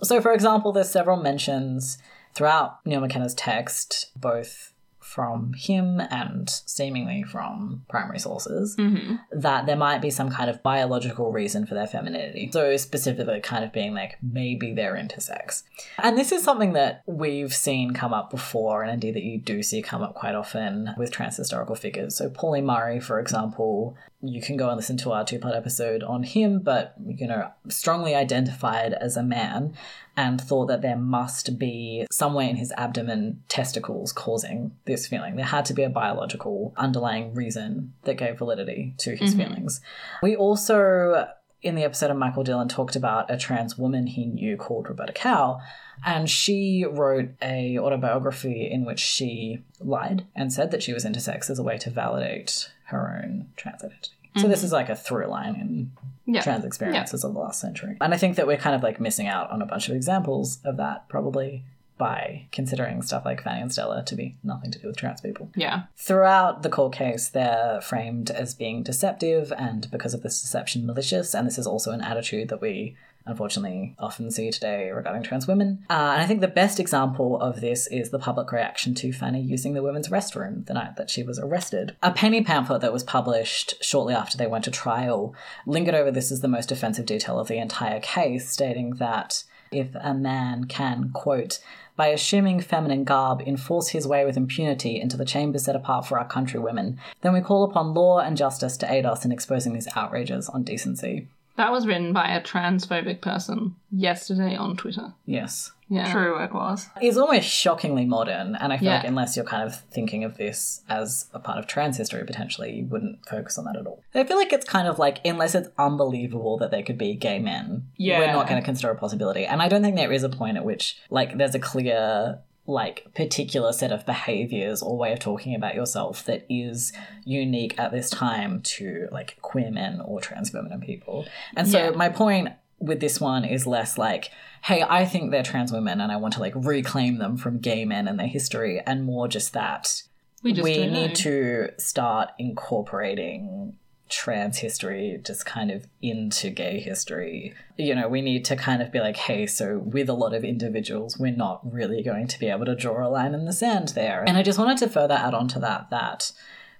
So, 0.03 0.21
for 0.21 0.33
example, 0.33 0.71
there's 0.71 0.89
several 0.89 1.17
mentions 1.17 1.97
throughout 2.33 2.85
Neil 2.85 3.01
McKenna's 3.01 3.35
text, 3.35 4.11
both 4.15 4.73
from 4.99 5.51
him 5.53 5.99
and 6.09 6.49
seemingly 6.49 7.21
from 7.21 7.83
primary 7.89 8.17
sources, 8.19 8.77
mm-hmm. 8.77 9.15
that 9.31 9.65
there 9.65 9.75
might 9.75 10.01
be 10.01 10.09
some 10.09 10.29
kind 10.29 10.49
of 10.49 10.63
biological 10.63 11.31
reason 11.31 11.65
for 11.65 11.73
their 11.73 11.87
femininity. 11.87 12.49
So, 12.53 12.77
specifically, 12.77 13.41
kind 13.41 13.65
of 13.65 13.73
being 13.73 13.93
like 13.93 14.17
maybe 14.21 14.73
they're 14.73 14.95
intersex. 14.95 15.63
And 15.97 16.17
this 16.17 16.31
is 16.31 16.43
something 16.43 16.73
that 16.73 17.03
we've 17.05 17.53
seen 17.53 17.91
come 17.91 18.13
up 18.13 18.29
before, 18.29 18.83
and 18.83 18.91
indeed 18.91 19.15
that 19.15 19.23
you 19.23 19.37
do 19.37 19.61
see 19.61 19.81
come 19.81 20.01
up 20.01 20.15
quite 20.15 20.35
often 20.35 20.91
with 20.97 21.11
trans 21.11 21.37
historical 21.37 21.75
figures. 21.75 22.15
So, 22.15 22.29
Pauli 22.29 22.61
Murray, 22.61 22.99
for 22.99 23.19
example, 23.19 23.97
you 24.23 24.41
can 24.41 24.55
go 24.57 24.67
and 24.67 24.77
listen 24.77 24.97
to 24.97 25.11
our 25.11 25.25
two 25.25 25.39
part 25.39 25.55
episode 25.55 26.03
on 26.03 26.23
him, 26.23 26.59
but, 26.59 26.93
you 27.05 27.27
know, 27.27 27.51
strongly 27.69 28.13
identified 28.13 28.93
as 28.93 29.17
a 29.17 29.23
man 29.23 29.73
and 30.15 30.39
thought 30.39 30.67
that 30.67 30.81
there 30.81 30.97
must 30.97 31.57
be 31.57 32.05
somewhere 32.11 32.47
in 32.47 32.55
his 32.55 32.71
abdomen 32.73 33.41
testicles 33.47 34.11
causing 34.11 34.75
this 34.85 35.07
feeling. 35.07 35.35
There 35.35 35.45
had 35.45 35.65
to 35.65 35.73
be 35.73 35.83
a 35.83 35.89
biological 35.89 36.73
underlying 36.77 37.33
reason 37.33 37.93
that 38.03 38.17
gave 38.17 38.37
validity 38.37 38.93
to 38.99 39.15
his 39.15 39.33
mm-hmm. 39.33 39.53
feelings. 39.53 39.81
We 40.21 40.35
also, 40.35 41.27
in 41.61 41.75
the 41.75 41.83
episode 41.83 42.11
of 42.11 42.17
Michael 42.17 42.43
Dillon, 42.43 42.67
talked 42.67 42.95
about 42.95 43.31
a 43.31 43.37
trans 43.37 43.77
woman 43.77 44.05
he 44.05 44.25
knew 44.25 44.55
called 44.57 44.87
Roberta 44.87 45.13
Cowell. 45.13 45.61
And 46.03 46.29
she 46.29 46.83
wrote 46.89 47.29
a 47.41 47.77
autobiography 47.77 48.69
in 48.69 48.85
which 48.85 48.99
she 48.99 49.61
lied 49.79 50.25
and 50.35 50.51
said 50.51 50.71
that 50.71 50.81
she 50.81 50.93
was 50.93 51.05
intersex 51.05 51.49
as 51.49 51.59
a 51.59 51.63
way 51.63 51.77
to 51.77 51.91
validate 51.91 52.71
her 52.91 53.21
own 53.23 53.47
trans 53.57 53.83
identity. 53.83 54.11
So 54.37 54.47
this 54.47 54.59
mm-hmm. 54.59 54.65
is 54.67 54.71
like 54.71 54.89
a 54.89 54.95
through 54.95 55.27
line 55.27 55.55
in 55.55 55.91
Yeah. 56.25 56.41
trans 56.41 56.63
experiences 56.63 57.25
of 57.25 57.33
the 57.33 57.39
last 57.39 57.59
century. 57.59 57.97
And 57.99 58.13
I 58.13 58.17
think 58.17 58.37
that 58.37 58.47
we're 58.47 58.57
kind 58.57 58.75
of 58.75 58.83
like 58.83 59.01
missing 59.01 59.27
out 59.27 59.51
on 59.51 59.61
a 59.61 59.65
bunch 59.65 59.89
of 59.89 59.95
examples 59.95 60.59
of 60.63 60.77
that 60.77 61.09
probably 61.09 61.65
by 61.97 62.47
considering 62.51 63.01
stuff 63.01 63.25
like 63.25 63.43
Fanny 63.43 63.61
and 63.61 63.71
Stella 63.71 64.03
to 64.05 64.15
be 64.15 64.35
nothing 64.43 64.71
to 64.71 64.79
do 64.79 64.87
with 64.87 64.97
trans 64.97 65.21
people. 65.21 65.51
Yeah. 65.55 65.83
Throughout 65.97 66.63
the 66.63 66.69
court 66.69 66.93
case, 66.93 67.29
they're 67.29 67.79
framed 67.81 68.31
as 68.31 68.55
being 68.55 68.81
deceptive 68.81 69.53
and 69.55 69.91
because 69.91 70.13
of 70.13 70.23
this 70.23 70.41
deception, 70.41 70.85
malicious. 70.85 71.35
And 71.35 71.45
this 71.45 71.59
is 71.59 71.67
also 71.67 71.91
an 71.91 72.01
attitude 72.01 72.49
that 72.49 72.61
we 72.61 72.95
unfortunately 73.25 73.95
often 73.99 74.31
see 74.31 74.51
today 74.51 74.89
regarding 74.91 75.23
trans 75.23 75.47
women. 75.47 75.83
Uh, 75.89 76.11
and 76.13 76.21
I 76.21 76.25
think 76.25 76.41
the 76.41 76.47
best 76.47 76.79
example 76.79 77.39
of 77.39 77.61
this 77.61 77.87
is 77.87 78.09
the 78.09 78.19
public 78.19 78.51
reaction 78.51 78.95
to 78.95 79.13
Fanny 79.13 79.41
using 79.41 79.73
the 79.73 79.83
women's 79.83 80.09
restroom 80.09 80.65
the 80.65 80.73
night 80.73 80.95
that 80.97 81.09
she 81.09 81.23
was 81.23 81.39
arrested. 81.39 81.95
A 82.01 82.11
penny 82.11 82.43
pamphlet 82.43 82.81
that 82.81 82.93
was 82.93 83.03
published 83.03 83.83
shortly 83.83 84.13
after 84.13 84.37
they 84.37 84.47
went 84.47 84.63
to 84.65 84.71
trial 84.71 85.35
lingered 85.65 85.95
over 85.95 86.11
this 86.11 86.31
as 86.31 86.41
the 86.41 86.47
most 86.47 86.71
offensive 86.71 87.05
detail 87.05 87.39
of 87.39 87.47
the 87.47 87.57
entire 87.57 87.99
case, 87.99 88.49
stating 88.49 88.95
that 88.95 89.43
if 89.71 89.89
a 89.95 90.13
man 90.13 90.65
can, 90.65 91.11
quote, 91.13 91.59
by 91.95 92.07
assuming 92.07 92.59
feminine 92.59 93.03
garb, 93.03 93.41
enforce 93.41 93.89
his 93.89 94.07
way 94.07 94.25
with 94.25 94.37
impunity 94.37 94.99
into 94.99 95.17
the 95.17 95.25
chambers 95.25 95.65
set 95.65 95.75
apart 95.75 96.05
for 96.05 96.19
our 96.19 96.27
countrywomen, 96.27 96.97
then 97.21 97.33
we 97.33 97.41
call 97.41 97.63
upon 97.63 97.93
law 97.93 98.19
and 98.19 98.35
justice 98.37 98.75
to 98.77 98.91
aid 98.91 99.05
us 99.05 99.23
in 99.23 99.31
exposing 99.31 99.73
these 99.73 99.87
outrages 99.95 100.49
on 100.49 100.63
decency. 100.63 101.27
That 101.57 101.71
was 101.71 101.85
written 101.85 102.13
by 102.13 102.29
a 102.33 102.41
transphobic 102.41 103.21
person 103.21 103.75
yesterday 103.91 104.55
on 104.55 104.77
Twitter. 104.77 105.13
Yes. 105.25 105.71
Yeah. 105.89 106.09
True, 106.09 106.41
it 106.41 106.53
was. 106.53 106.87
It's 107.01 107.17
almost 107.17 107.49
shockingly 107.49 108.05
modern, 108.05 108.55
and 108.55 108.71
I 108.71 108.77
feel 108.77 108.87
Yeah. 108.87 108.95
like 108.99 109.07
unless 109.07 109.35
you're 109.35 109.43
kind 109.43 109.63
of 109.63 109.75
thinking 109.91 110.23
of 110.23 110.37
this 110.37 110.83
as 110.87 111.27
a 111.33 111.39
part 111.39 111.59
of 111.59 111.67
trans 111.67 111.97
history, 111.97 112.23
potentially, 112.25 112.71
you 112.73 112.85
wouldn't 112.85 113.25
focus 113.27 113.57
on 113.57 113.65
that 113.65 113.75
at 113.75 113.85
all. 113.85 114.01
I 114.15 114.23
feel 114.23 114.37
like 114.37 114.53
it's 114.53 114.65
kind 114.65 114.87
of 114.87 114.97
like, 114.99 115.19
unless 115.25 115.53
it's 115.53 115.67
unbelievable 115.77 116.57
that 116.59 116.71
they 116.71 116.81
could 116.81 116.97
be 116.97 117.13
gay 117.15 117.39
men, 117.39 117.87
Yeah. 117.97 118.19
we're 118.19 118.27
not 118.31 118.47
going 118.47 118.61
to 118.61 118.65
consider 118.65 118.89
a 118.89 118.95
possibility. 118.95 119.45
And 119.45 119.61
I 119.61 119.67
don't 119.67 119.81
think 119.83 119.97
there 119.97 120.13
is 120.13 120.23
a 120.23 120.29
point 120.29 120.55
at 120.55 120.63
which, 120.63 120.97
like, 121.09 121.37
there's 121.37 121.55
a 121.55 121.59
clear 121.59 122.39
like 122.67 123.07
particular 123.15 123.73
set 123.73 123.91
of 123.91 124.05
behaviors 124.05 124.81
or 124.81 124.97
way 124.97 125.11
of 125.11 125.19
talking 125.19 125.55
about 125.55 125.75
yourself 125.75 126.23
that 126.25 126.45
is 126.49 126.93
unique 127.25 127.77
at 127.79 127.91
this 127.91 128.09
time 128.09 128.61
to 128.61 129.07
like 129.11 129.37
queer 129.41 129.71
men 129.71 129.99
or 130.01 130.21
trans 130.21 130.53
women 130.53 130.71
and 130.71 130.81
people. 130.81 131.25
And 131.55 131.67
so 131.67 131.85
Yeah. 131.85 131.89
my 131.91 132.09
point 132.09 132.49
with 132.79 132.99
this 132.99 133.19
one 133.19 133.45
is 133.45 133.67
less 133.67 133.97
like, 133.97 134.31
hey, 134.63 134.83
I 134.87 135.05
think 135.05 135.31
they're 135.31 135.43
trans 135.43 135.71
women 135.71 136.01
and 136.01 136.11
I 136.11 136.17
want 136.17 136.33
to 136.35 136.39
like 136.39 136.53
reclaim 136.55 137.17
them 137.17 137.37
from 137.37 137.59
gay 137.59 137.83
men 137.85 138.07
and 138.07 138.19
their 138.19 138.27
history, 138.27 138.79
and 138.85 139.03
more 139.03 139.27
just 139.27 139.53
that 139.53 140.03
We 140.43 140.53
just 140.53 140.63
we 140.63 140.87
need 140.87 141.15
to 141.17 141.69
start 141.77 142.29
incorporating 142.39 143.77
trans 144.11 144.59
history 144.59 145.19
just 145.23 145.45
kind 145.45 145.71
of 145.71 145.87
into 146.01 146.49
gay 146.49 146.79
history. 146.79 147.53
You 147.77 147.95
know, 147.95 148.07
we 148.07 148.21
need 148.21 148.45
to 148.45 148.55
kind 148.55 148.81
of 148.81 148.91
be 148.91 148.99
like, 148.99 149.17
hey, 149.17 149.47
so 149.47 149.79
with 149.79 150.09
a 150.09 150.13
lot 150.13 150.33
of 150.33 150.43
individuals, 150.43 151.17
we're 151.17 151.35
not 151.35 151.61
really 151.63 152.03
going 152.03 152.27
to 152.27 152.39
be 152.39 152.47
able 152.47 152.65
to 152.65 152.75
draw 152.75 153.07
a 153.07 153.09
line 153.09 153.33
in 153.33 153.45
the 153.45 153.53
sand 153.53 153.89
there. 153.89 154.23
And 154.27 154.37
I 154.37 154.43
just 154.43 154.59
wanted 154.59 154.77
to 154.79 154.89
further 154.89 155.15
add 155.15 155.33
on 155.33 155.47
to 155.49 155.59
that 155.59 155.89
that 155.89 156.31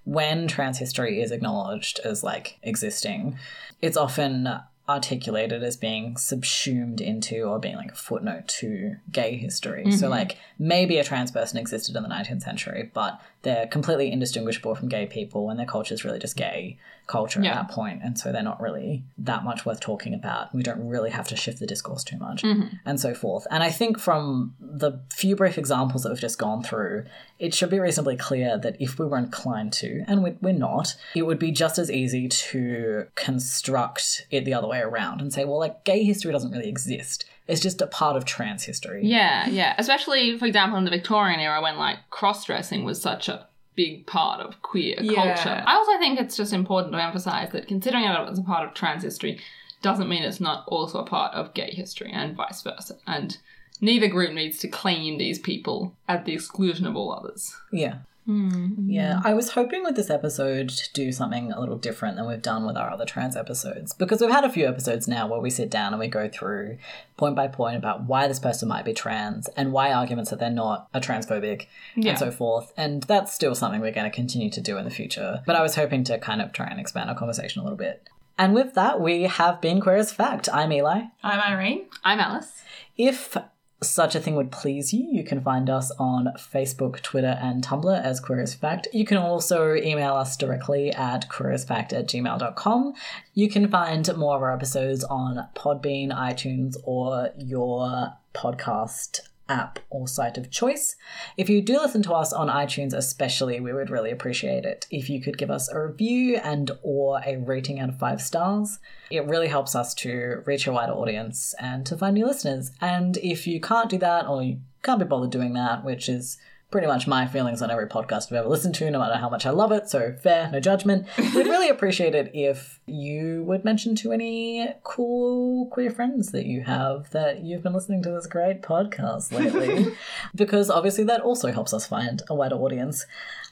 when 0.04 0.48
trans 0.48 0.80
history 0.80 1.22
is 1.22 1.32
acknowledged 1.32 2.00
as 2.04 2.24
like 2.24 2.60
existing, 2.64 3.38
it's 3.82 3.98
often 3.98 4.62
articulated 4.92 5.64
as 5.64 5.78
being 5.78 6.18
subsumed 6.18 7.00
into 7.00 7.44
or 7.44 7.60
being 7.60 7.76
like 7.76 7.92
a 7.92 7.96
footnote 7.96 8.48
to 8.48 8.96
gay 9.12 9.38
history. 9.38 9.90
So 9.92 10.04
mm-hmm. 10.04 10.12
like 10.12 10.38
maybe 10.60 10.98
a 10.98 11.04
trans 11.04 11.32
person 11.32 11.58
existed 11.58 11.96
in 11.96 12.04
the 12.04 12.10
19th 12.10 12.42
century, 12.42 12.92
but 12.94 13.22
they're 13.44 13.68
completely 13.68 14.12
indistinguishable 14.12 14.76
from 14.76 14.90
gay 14.90 15.06
people 15.06 15.50
and 15.50 15.58
their 15.58 15.66
culture 15.66 15.94
is 15.94 16.04
really 16.04 16.20
just 16.20 16.36
gay 16.36 16.78
culture 17.12 17.42
Yeah. 17.42 17.52
at 17.52 17.56
that 17.68 17.76
point 17.76 18.02
and 18.04 18.18
so 18.18 18.32
they're 18.32 18.42
not 18.42 18.62
really 18.62 19.04
that 19.18 19.44
much 19.44 19.66
worth 19.66 19.80
talking 19.80 20.14
about. 20.14 20.54
We 20.56 20.64
don't 20.64 20.88
really 20.88 21.10
have 21.12 21.28
to 21.28 21.36
shift 21.36 21.60
the 21.60 21.68
discourse 21.68 22.04
too 22.04 22.18
much 22.18 22.42
mm-hmm. 22.42 22.76
and 22.86 23.00
so 23.00 23.14
forth. 23.14 23.46
And 23.52 23.62
I 23.62 23.70
think 23.70 24.00
from 24.00 24.56
the 24.60 25.02
few 25.14 25.36
brief 25.36 25.58
examples 25.58 26.04
that 26.04 26.10
we've 26.10 26.20
just 26.20 26.40
gone 26.40 26.64
through, 26.64 27.06
it 27.38 27.54
should 27.54 27.70
be 27.70 27.80
reasonably 27.80 28.16
clear 28.16 28.58
that 28.58 28.78
if 28.80 28.98
we 28.98 29.06
were 29.06 29.18
inclined 29.18 29.74
to, 29.74 30.04
and 30.08 30.24
we're 30.42 30.54
not, 30.54 30.96
it 31.16 31.24
would 31.24 31.40
be 31.40 31.52
just 31.52 31.78
as 31.78 31.92
easy 31.92 32.28
to 32.28 33.08
construct 33.16 34.28
it 34.32 34.46
the 34.46 34.54
other 34.54 34.68
way 34.68 34.80
around 34.80 35.22
and 35.22 35.34
say, 35.34 35.44
well, 35.44 35.60
like, 35.60 35.84
gay 35.84 36.04
history 36.04 36.32
doesn't 36.32 36.52
really 36.52 36.70
exist. 36.70 37.26
It's 37.48 37.62
just 37.62 37.82
a 37.82 37.88
part 37.88 38.16
of 38.16 38.24
trans 38.24 38.64
history. 38.64 39.02
Yeah, 39.04 39.48
yeah. 39.50 39.76
Especially, 39.78 40.38
for 40.38 40.46
example, 40.46 40.78
in 40.78 40.86
the 40.86 40.92
Victorian 40.92 41.40
era 41.40 41.62
when 41.62 41.78
like 41.78 41.98
cross 42.10 42.46
dressing 42.46 42.84
was 42.86 43.02
such 43.02 43.28
a 43.28 43.48
big 43.76 44.06
part 44.06 44.40
of 44.42 44.62
queer 44.62 44.98
Yeah. 45.02 45.34
culture. 45.36 45.64
I 45.66 45.76
also 45.76 45.98
think 45.98 46.20
it's 46.20 46.36
just 46.38 46.54
important 46.54 46.94
to 46.94 47.02
emphasize 47.04 47.52
that 47.52 47.68
considering 47.68 48.04
it 48.04 48.30
as 48.30 48.40
a 48.40 48.44
part 48.44 48.68
of 48.68 48.74
trans 48.74 49.04
history 49.04 49.40
doesn't 49.82 50.10
mean 50.10 50.24
it's 50.24 50.40
not 50.42 50.64
also 50.68 51.00
a 51.00 51.06
part 51.06 51.34
of 51.34 51.54
gay 51.54 51.72
history 51.72 52.12
and 52.12 52.36
vice 52.36 52.62
versa. 52.62 52.96
And 53.08 53.38
neither 53.80 54.08
group 54.08 54.34
needs 54.34 54.58
to 54.60 54.68
claim 54.68 55.18
these 55.18 55.40
people 55.40 55.96
at 56.08 56.26
the 56.26 56.34
exclusion 56.34 56.86
of 56.86 56.96
all 56.96 57.12
others. 57.14 57.56
Yeah. 57.72 58.00
Hmm. 58.26 58.90
Yeah, 58.90 59.20
I 59.24 59.34
was 59.34 59.52
hoping 59.52 59.84
with 59.84 59.96
this 59.96 60.10
episode 60.12 60.70
to 60.70 60.94
do 60.94 61.12
something 61.12 61.52
a 61.52 61.60
little 61.60 61.78
different 61.78 62.18
than 62.18 62.28
we've 62.28 62.42
done 62.42 62.66
with 62.68 62.78
our 62.78 62.90
other 62.92 63.06
trans 63.06 63.36
episodes 63.36 63.94
because 63.94 64.22
we've 64.22 64.30
had 64.30 64.44
a 64.44 64.50
few 64.50 64.68
episodes 64.68 65.08
now 65.08 65.28
where 65.28 65.40
we 65.40 65.50
sit 65.50 65.70
down 65.72 65.92
and 65.94 66.00
we 66.00 66.08
go 66.08 66.30
through 66.30 66.78
point 67.18 67.36
by 67.36 67.48
point 67.48 67.78
about 67.78 68.04
why 68.04 68.28
this 68.28 68.40
person 68.40 68.68
might 68.70 68.86
be 68.86 68.94
trans 68.94 69.48
and 69.58 69.74
why 69.74 69.92
arguments 69.92 70.30
that 70.30 70.40
they're 70.40 70.50
not 70.52 70.88
are 70.94 71.02
transphobic 71.02 71.66
Yeah. 71.96 72.12
and 72.12 72.20
so 72.20 72.30
forth. 72.32 72.72
And 72.78 73.02
that's 73.04 73.34
still 73.34 73.56
something 73.56 73.82
we're 73.82 73.92
going 73.92 74.10
to 74.10 74.16
continue 74.16 74.52
to 74.52 74.62
do 74.62 74.78
in 74.78 74.86
the 74.86 74.92
future. 74.92 75.42
But 75.48 75.56
I 75.56 75.62
was 75.64 75.76
hoping 75.76 76.04
to 76.06 76.20
kind 76.20 76.42
of 76.42 76.54
try 76.54 76.68
and 76.68 76.80
expand 76.80 77.10
our 77.10 77.16
conversation 77.16 77.62
a 77.62 77.64
little 77.64 77.78
bit. 77.78 78.08
And 78.38 78.54
with 78.54 78.76
that, 78.76 79.02
we 79.02 79.24
have 79.24 79.62
been 79.62 79.82
Queer 79.82 79.98
as 79.98 80.12
Fact. 80.14 80.48
I'm 80.54 80.72
Eli. 80.72 81.02
I'm 81.24 81.40
Irene. 81.40 81.86
I'm 82.04 82.20
Alice. 82.20 82.62
If 82.98 83.36
such 83.84 84.14
a 84.14 84.20
thing 84.20 84.36
would 84.36 84.52
please 84.52 84.94
you, 84.94 85.08
you 85.12 85.24
can 85.24 85.42
find 85.42 85.70
us 85.70 85.92
on 85.98 86.28
Facebook, 86.38 87.02
Twitter, 87.02 87.38
and 87.42 87.64
Tumblr 87.64 88.04
as 88.04 88.20
Queer 88.20 88.42
as 88.42 88.54
Fact. 88.54 88.88
You 88.94 89.06
can 89.06 89.18
also 89.18 89.74
email 89.74 90.14
us 90.14 90.38
directly 90.38 90.92
at 90.92 91.28
queerasfact 91.30 91.92
at 91.92 92.08
gmail.com. 92.08 92.94
You 93.34 93.50
can 93.50 93.68
find 93.70 94.08
more 94.16 94.36
of 94.36 94.44
our 94.44 94.54
episodes 94.54 95.04
on 95.04 95.48
Podbean, 95.56 96.12
iTunes, 96.12 96.76
or 96.84 97.32
your 97.38 98.14
podcast 98.36 99.22
app 99.52 99.80
or 99.90 100.08
site 100.08 100.38
of 100.38 100.50
choice. 100.50 100.96
If 101.36 101.50
you 101.50 101.62
do 101.62 101.74
listen 101.74 102.02
to 102.04 102.14
us 102.14 102.32
on 102.32 102.48
iTunes 102.48 102.94
especially, 102.94 103.60
we 103.60 103.74
would 103.74 103.90
really 103.90 104.12
appreciate 104.12 104.64
it 104.64 104.88
if 104.90 105.10
you 105.10 105.22
could 105.22 105.38
give 105.38 105.52
us 105.52 105.70
a 105.70 105.80
review 105.80 106.38
and 106.38 106.72
or 106.82 107.22
a 107.26 107.36
rating 107.36 107.80
out 107.80 107.90
of 107.90 108.00
5 108.00 108.22
stars. 108.22 108.80
It 109.10 109.26
really 109.26 109.50
helps 109.50 109.76
us 109.76 109.94
to 109.96 110.42
reach 110.46 110.68
a 110.68 110.72
wider 110.72 110.94
audience 110.94 111.54
and 111.60 111.86
to 111.88 111.98
find 111.98 112.14
new 112.14 112.26
listeners. 112.26 112.72
And 112.80 113.18
if 113.18 113.46
you 113.46 113.60
can't 113.60 113.90
do 113.90 113.98
that 113.98 114.26
or 114.26 114.42
you 114.42 114.62
can't 114.84 115.00
be 115.00 115.06
bothered 115.06 115.32
doing 115.32 115.54
that, 115.54 115.84
which 115.84 116.08
is 116.08 116.38
pretty 116.72 116.88
much 116.88 117.06
my 117.06 117.28
feelings 117.28 117.62
on 117.62 117.70
every 117.70 117.86
podcast 117.86 118.28
I've 118.28 118.38
ever 118.38 118.48
listened 118.48 118.76
to, 118.76 118.90
no 118.90 119.00
matter 119.00 119.18
how 119.18 119.30
much 119.30 119.46
I 119.46 119.50
love 119.50 119.74
it. 119.74 119.90
So 119.90 120.16
fair, 120.24 120.50
no 120.50 120.62
judgment. 120.62 121.06
We'd 121.18 121.48
really 121.48 121.70
appreciate 121.70 122.16
it 122.16 122.32
if 122.34 122.80
you 122.86 123.44
would 123.44 123.66
mention 123.66 123.94
to 123.98 124.14
any 124.14 124.74
cool 124.84 125.68
queer 125.68 125.92
friends 125.92 126.32
that 126.32 126.46
you 126.46 126.62
have 126.62 127.10
that 127.12 127.44
you've 127.44 127.62
been 127.62 127.74
listening 127.74 128.02
to 128.04 128.12
this 128.12 128.26
great 128.26 128.62
podcast 128.62 129.34
lately, 129.34 129.94
because 130.36 130.70
obviously 130.70 131.04
that 131.04 131.22
also 131.22 131.52
helps 131.52 131.74
us 131.74 131.86
find 131.86 132.22
a 132.30 132.36
wider 132.36 132.56
audience. 132.56 133.06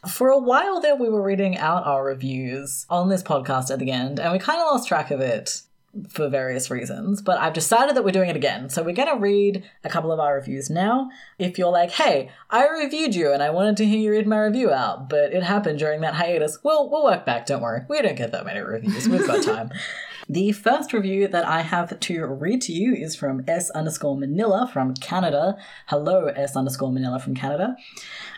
For 0.10 0.30
a 0.30 0.40
while 0.40 0.80
there, 0.80 0.96
we 0.96 1.10
were 1.10 1.22
reading 1.22 1.58
out 1.58 1.86
our 1.86 2.06
reviews 2.06 2.86
on 2.90 3.10
this 3.10 3.22
podcast 3.22 3.70
at 3.70 3.80
the 3.80 3.92
end, 3.92 4.20
and 4.20 4.32
we 4.32 4.40
kind 4.40 4.62
of 4.62 4.68
lost 4.68 4.88
track 4.88 5.12
of 5.12 5.20
it 5.20 5.62
for 6.08 6.30
various 6.30 6.70
reasons, 6.70 7.22
but 7.22 7.40
I've 7.40 7.54
decided 7.54 7.96
that 7.96 8.04
we're 8.04 8.12
doing 8.12 8.30
it 8.30 8.36
again. 8.36 8.70
So 8.70 8.84
we're 8.84 8.94
going 8.94 9.10
to 9.10 9.20
read 9.20 9.64
a 9.84 9.90
couple 9.90 10.12
of 10.12 10.20
our 10.20 10.36
reviews 10.36 10.70
now. 10.70 11.10
If 11.38 11.58
you're 11.58 11.72
like, 11.72 11.92
hey, 11.92 12.30
I 12.50 12.68
reviewed 12.68 13.16
you 13.16 13.34
and 13.34 13.42
I 13.42 13.50
wanted 13.50 13.78
to 13.78 13.86
hear 13.86 14.00
you 14.00 14.12
read 14.12 14.28
my 14.28 14.40
review 14.40 14.72
out, 14.72 15.10
but 15.10 15.34
it 15.34 15.44
happened 15.44 15.80
during 15.80 16.02
that 16.02 16.14
hiatus, 16.14 16.60
well, 16.64 16.90
we'll 16.90 17.04
work 17.04 17.26
back, 17.26 17.48
don't 17.48 17.62
worry. 17.62 17.82
We 17.90 18.02
don't 18.02 18.16
get 18.16 18.32
that 18.32 18.46
many 18.46 18.60
reviews, 18.60 19.10
we've 19.10 19.26
got 19.26 19.44
time. 19.44 19.72
The 20.32 20.52
first 20.52 20.94
review 20.94 21.28
that 21.28 21.44
I 21.48 21.62
have 21.62 22.00
to 22.00 22.26
read 22.28 22.62
to 22.62 22.72
you 22.72 22.94
is 22.94 23.16
from 23.16 23.44
S 23.48 23.72
underscore 23.72 24.16
Manila 24.16 24.70
from 24.72 24.94
Canada. 24.94 25.58
Hello, 25.88 26.28
S 26.28 26.56
underscore 26.56 26.92
Manila 26.92 27.18
from 27.18 27.34
Canada. 27.34 27.76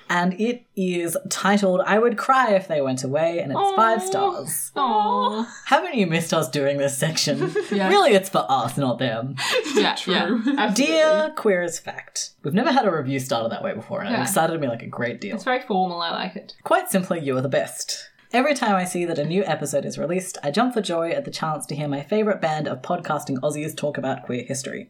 And 0.10 0.40
it 0.40 0.66
is 0.76 1.18
titled 1.30 1.82
I 1.86 2.00
Would 2.00 2.18
Cry 2.18 2.54
If 2.54 2.70
They 2.70 2.80
Went 2.80 3.04
Away, 3.04 3.40
and 3.40 3.52
it's 3.52 3.76
five 3.76 4.02
stars. 4.02 4.72
Aww. 4.76 5.46
Haven't 5.66 5.96
you 5.96 6.08
missed 6.08 6.34
us 6.34 6.50
doing 6.50 6.78
this 6.78 6.98
section? 6.98 7.54
Yeah. 7.72 7.88
Really, 7.88 8.12
it's 8.12 8.28
for 8.28 8.46
us, 8.50 8.78
not 8.78 9.00
them. 9.00 9.36
Yeah, 9.76 9.96
yeah. 10.06 10.40
absolutely. 10.58 10.74
Dear 10.74 11.34
Queer 11.38 11.62
as 11.62 11.80
Fact, 11.80 12.32
we've 12.44 12.54
never 12.54 12.72
had 12.72 12.86
a 12.86 12.92
review 12.92 13.18
started 13.20 13.50
that 13.52 13.64
way 13.64 13.74
before, 13.74 14.02
and 14.02 14.14
it 14.14 14.20
excited 14.20 14.60
me 14.60 14.68
like 14.68 14.82
a 14.82 14.88
great 14.88 15.22
deal. 15.22 15.36
It's 15.36 15.46
very 15.46 15.62
formal. 15.62 16.02
I 16.02 16.12
like 16.12 16.36
it. 16.36 16.56
Quite 16.64 16.90
simply, 16.90 17.22
you 17.22 17.38
are 17.38 17.42
the 17.42 17.48
best. 17.48 18.10
Every 18.34 18.54
time 18.54 18.76
I 18.76 18.86
see 18.86 19.04
that 19.06 19.20
a 19.20 19.26
new 19.26 19.44
episode 19.44 19.84
is 19.86 19.98
released, 19.98 20.38
I 20.42 20.52
jump 20.52 20.74
for 20.74 20.82
joy 20.82 21.10
at 21.12 21.26
the 21.26 21.32
chance 21.32 21.66
to 21.66 21.76
hear 21.76 21.88
my 21.90 22.02
favourite 22.02 22.40
band 22.40 22.66
of 22.68 22.82
podcasting 22.82 23.38
Aussies 23.40 23.76
talk 23.76 23.98
about 23.98 24.24
queer 24.24 24.44
history. 24.44 24.90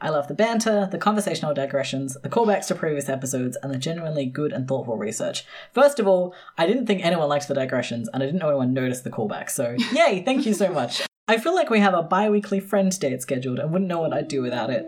I 0.00 0.10
love 0.10 0.28
the 0.28 0.34
banter, 0.34 0.88
the 0.92 0.98
conversational 0.98 1.52
digressions, 1.54 2.16
the 2.22 2.28
callbacks 2.28 2.66
to 2.68 2.74
previous 2.76 3.08
episodes, 3.08 3.56
and 3.62 3.72
the 3.74 3.78
genuinely 3.78 4.26
good 4.26 4.52
and 4.52 4.68
thoughtful 4.68 4.96
research. 4.96 5.44
First 5.72 5.98
of 5.98 6.06
all, 6.06 6.32
I 6.56 6.66
didn't 6.66 6.86
think 6.86 7.04
anyone 7.04 7.28
liked 7.28 7.48
the 7.48 7.54
digressions, 7.54 8.08
and 8.12 8.22
I 8.22 8.26
didn't 8.26 8.38
know 8.40 8.48
anyone 8.50 8.72
noticed 8.74 9.02
the 9.02 9.10
callbacks, 9.10 9.50
so 9.50 9.74
yay, 9.92 10.22
thank 10.24 10.46
you 10.46 10.54
so 10.54 10.70
much. 10.72 11.02
I 11.26 11.38
feel 11.38 11.54
like 11.56 11.70
we 11.70 11.80
have 11.80 11.94
a 11.94 12.02
bi 12.02 12.30
weekly 12.30 12.60
friend 12.60 12.96
date 13.00 13.20
scheduled 13.22 13.58
and 13.58 13.72
wouldn't 13.72 13.88
know 13.88 14.00
what 14.00 14.12
I'd 14.12 14.28
do 14.28 14.42
without 14.42 14.70
it. 14.70 14.86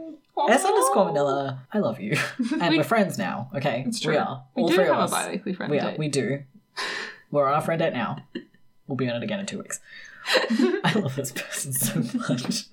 S 0.48 0.64
underscore 0.64 1.06
Manila, 1.06 1.66
I 1.72 1.78
love 1.80 1.98
you. 2.00 2.16
And 2.60 2.70
we, 2.70 2.78
are 2.78 2.84
friends 2.84 3.18
now, 3.18 3.50
okay? 3.56 3.82
It's 3.88 3.98
true. 3.98 4.12
We 4.12 4.18
are. 4.18 4.44
We 4.54 4.62
All 4.62 4.68
do 4.68 4.74
three 4.76 4.84
have 4.84 4.94
of 4.94 5.00
a 5.00 5.02
us. 5.04 5.10
bi-weekly 5.10 5.52
friend 5.54 5.72
We 5.72 5.80
are. 5.80 5.90
date. 5.90 5.98
We 5.98 6.08
do. 6.08 6.44
We're 7.30 7.46
on 7.46 7.54
our 7.54 7.60
friend 7.60 7.78
date 7.78 7.92
now. 7.92 8.18
We'll 8.86 8.96
be 8.96 9.08
on 9.08 9.16
it 9.16 9.22
again 9.22 9.40
in 9.40 9.46
two 9.46 9.58
weeks. 9.58 9.80
I 10.84 10.92
love 10.96 11.16
this 11.16 11.32
person 11.32 11.72
so 11.72 12.00
much. 12.18 12.64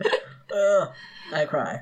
Ugh, 0.56 0.90
I 1.34 1.46
cry. 1.46 1.82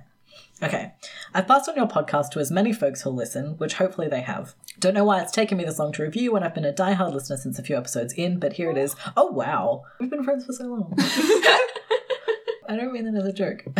Okay. 0.62 0.94
I've 1.34 1.48
passed 1.48 1.68
on 1.68 1.76
your 1.76 1.88
podcast 1.88 2.32
to 2.32 2.40
as 2.40 2.52
many 2.52 2.74
folks 2.74 3.02
who'll 3.02 3.14
listen, 3.14 3.58
which 3.58 3.76
hopefully 3.76 4.08
they 4.08 4.22
have. 4.22 4.56
Don't 4.80 4.94
know 4.94 5.04
why 5.04 5.22
it's 5.22 5.32
taken 5.32 5.58
me 5.58 5.66
this 5.66 5.78
long 5.78 5.92
to 5.94 6.04
review 6.04 6.32
when 6.32 6.44
I've 6.44 6.56
been 6.56 6.66
a 6.66 6.74
diehard 6.74 7.14
listener 7.14 7.38
since 7.38 7.60
a 7.60 7.64
few 7.64 7.78
episodes 7.78 8.14
in, 8.14 8.40
but 8.40 8.54
here 8.54 8.72
it 8.72 8.78
is. 8.78 8.96
Oh 9.18 9.28
wow. 9.28 9.84
We've 10.00 10.10
been 10.10 10.24
friends 10.24 10.46
for 10.46 10.54
so 10.54 10.66
long. 10.66 10.98
I 12.68 12.76
don't 12.76 12.94
mean 12.94 13.06
that 13.06 13.20
as 13.20 13.28
a 13.28 13.34
joke. 13.34 13.64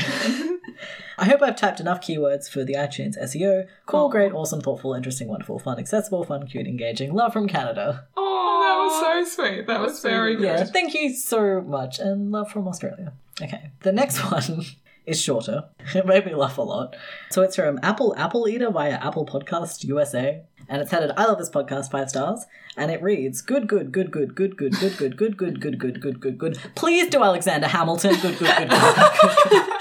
I 1.18 1.26
hope 1.26 1.42
I've 1.42 1.56
typed 1.56 1.80
enough 1.80 2.02
keywords 2.02 2.50
for 2.50 2.64
the 2.64 2.74
iTunes 2.74 3.22
SEO. 3.22 3.68
Cool, 3.86 4.10
great, 4.10 4.34
awesome, 4.34 4.62
thoughtful, 4.62 4.94
interesting, 4.94 5.28
wonderful, 5.28 5.60
fun, 5.60 5.80
accessible, 5.80 6.24
fun, 6.24 6.48
cute, 6.48 6.68
engaging. 6.68 7.14
Love 7.14 7.34
from 7.34 7.48
Canada. 7.48 8.08
Oh, 8.18 8.62
that 8.64 8.84
was 9.22 9.28
so 9.28 9.44
sweet. 9.44 9.68
That 9.68 9.80
was 9.80 10.02
very 10.02 10.36
good. 10.36 10.44
Yeah, 10.44 10.64
thank 10.66 10.94
you 10.94 11.14
so 11.14 11.62
much, 11.62 12.00
and 12.00 12.32
love 12.32 12.52
from 12.52 12.68
Australia. 12.68 13.14
Okay, 13.42 13.72
the 13.82 13.92
next 13.92 14.20
one 14.32 14.66
is 15.06 15.22
shorter. 15.22 15.66
It 15.94 16.06
made 16.06 16.26
me 16.26 16.36
laugh 16.36 16.58
a 16.58 16.62
lot. 16.62 16.96
So 17.30 17.42
it's 17.42 17.56
from 17.56 17.80
Apple 17.84 18.14
Apple 18.18 18.48
Eater 18.48 18.72
via 18.72 18.94
Apple 18.94 19.26
Podcast 19.26 19.84
USA, 19.84 20.44
and 20.70 20.82
it's 20.82 20.92
headed 20.92 21.12
"I 21.18 21.26
love 21.26 21.38
this 21.38 21.50
podcast" 21.50 21.92
five 21.92 22.10
stars, 22.10 22.46
and 22.78 22.92
it 22.92 23.02
reads 23.02 23.42
"Good, 23.42 23.68
good, 23.68 23.92
good, 23.92 24.12
good, 24.12 24.36
good, 24.36 24.58
good, 24.58 24.78
good, 24.80 24.98
good, 24.98 25.18
good, 25.18 25.38
good, 25.38 25.60
good, 25.60 25.80
good, 25.80 26.02
good, 26.02 26.20
good, 26.20 26.38
good. 26.38 26.58
Please 26.76 27.10
do 27.10 27.24
Alexander 27.24 27.68
Hamilton. 27.68 28.16
Good, 28.22 28.38
good, 28.40 28.56
good, 28.56 28.70
good. 28.70 29.74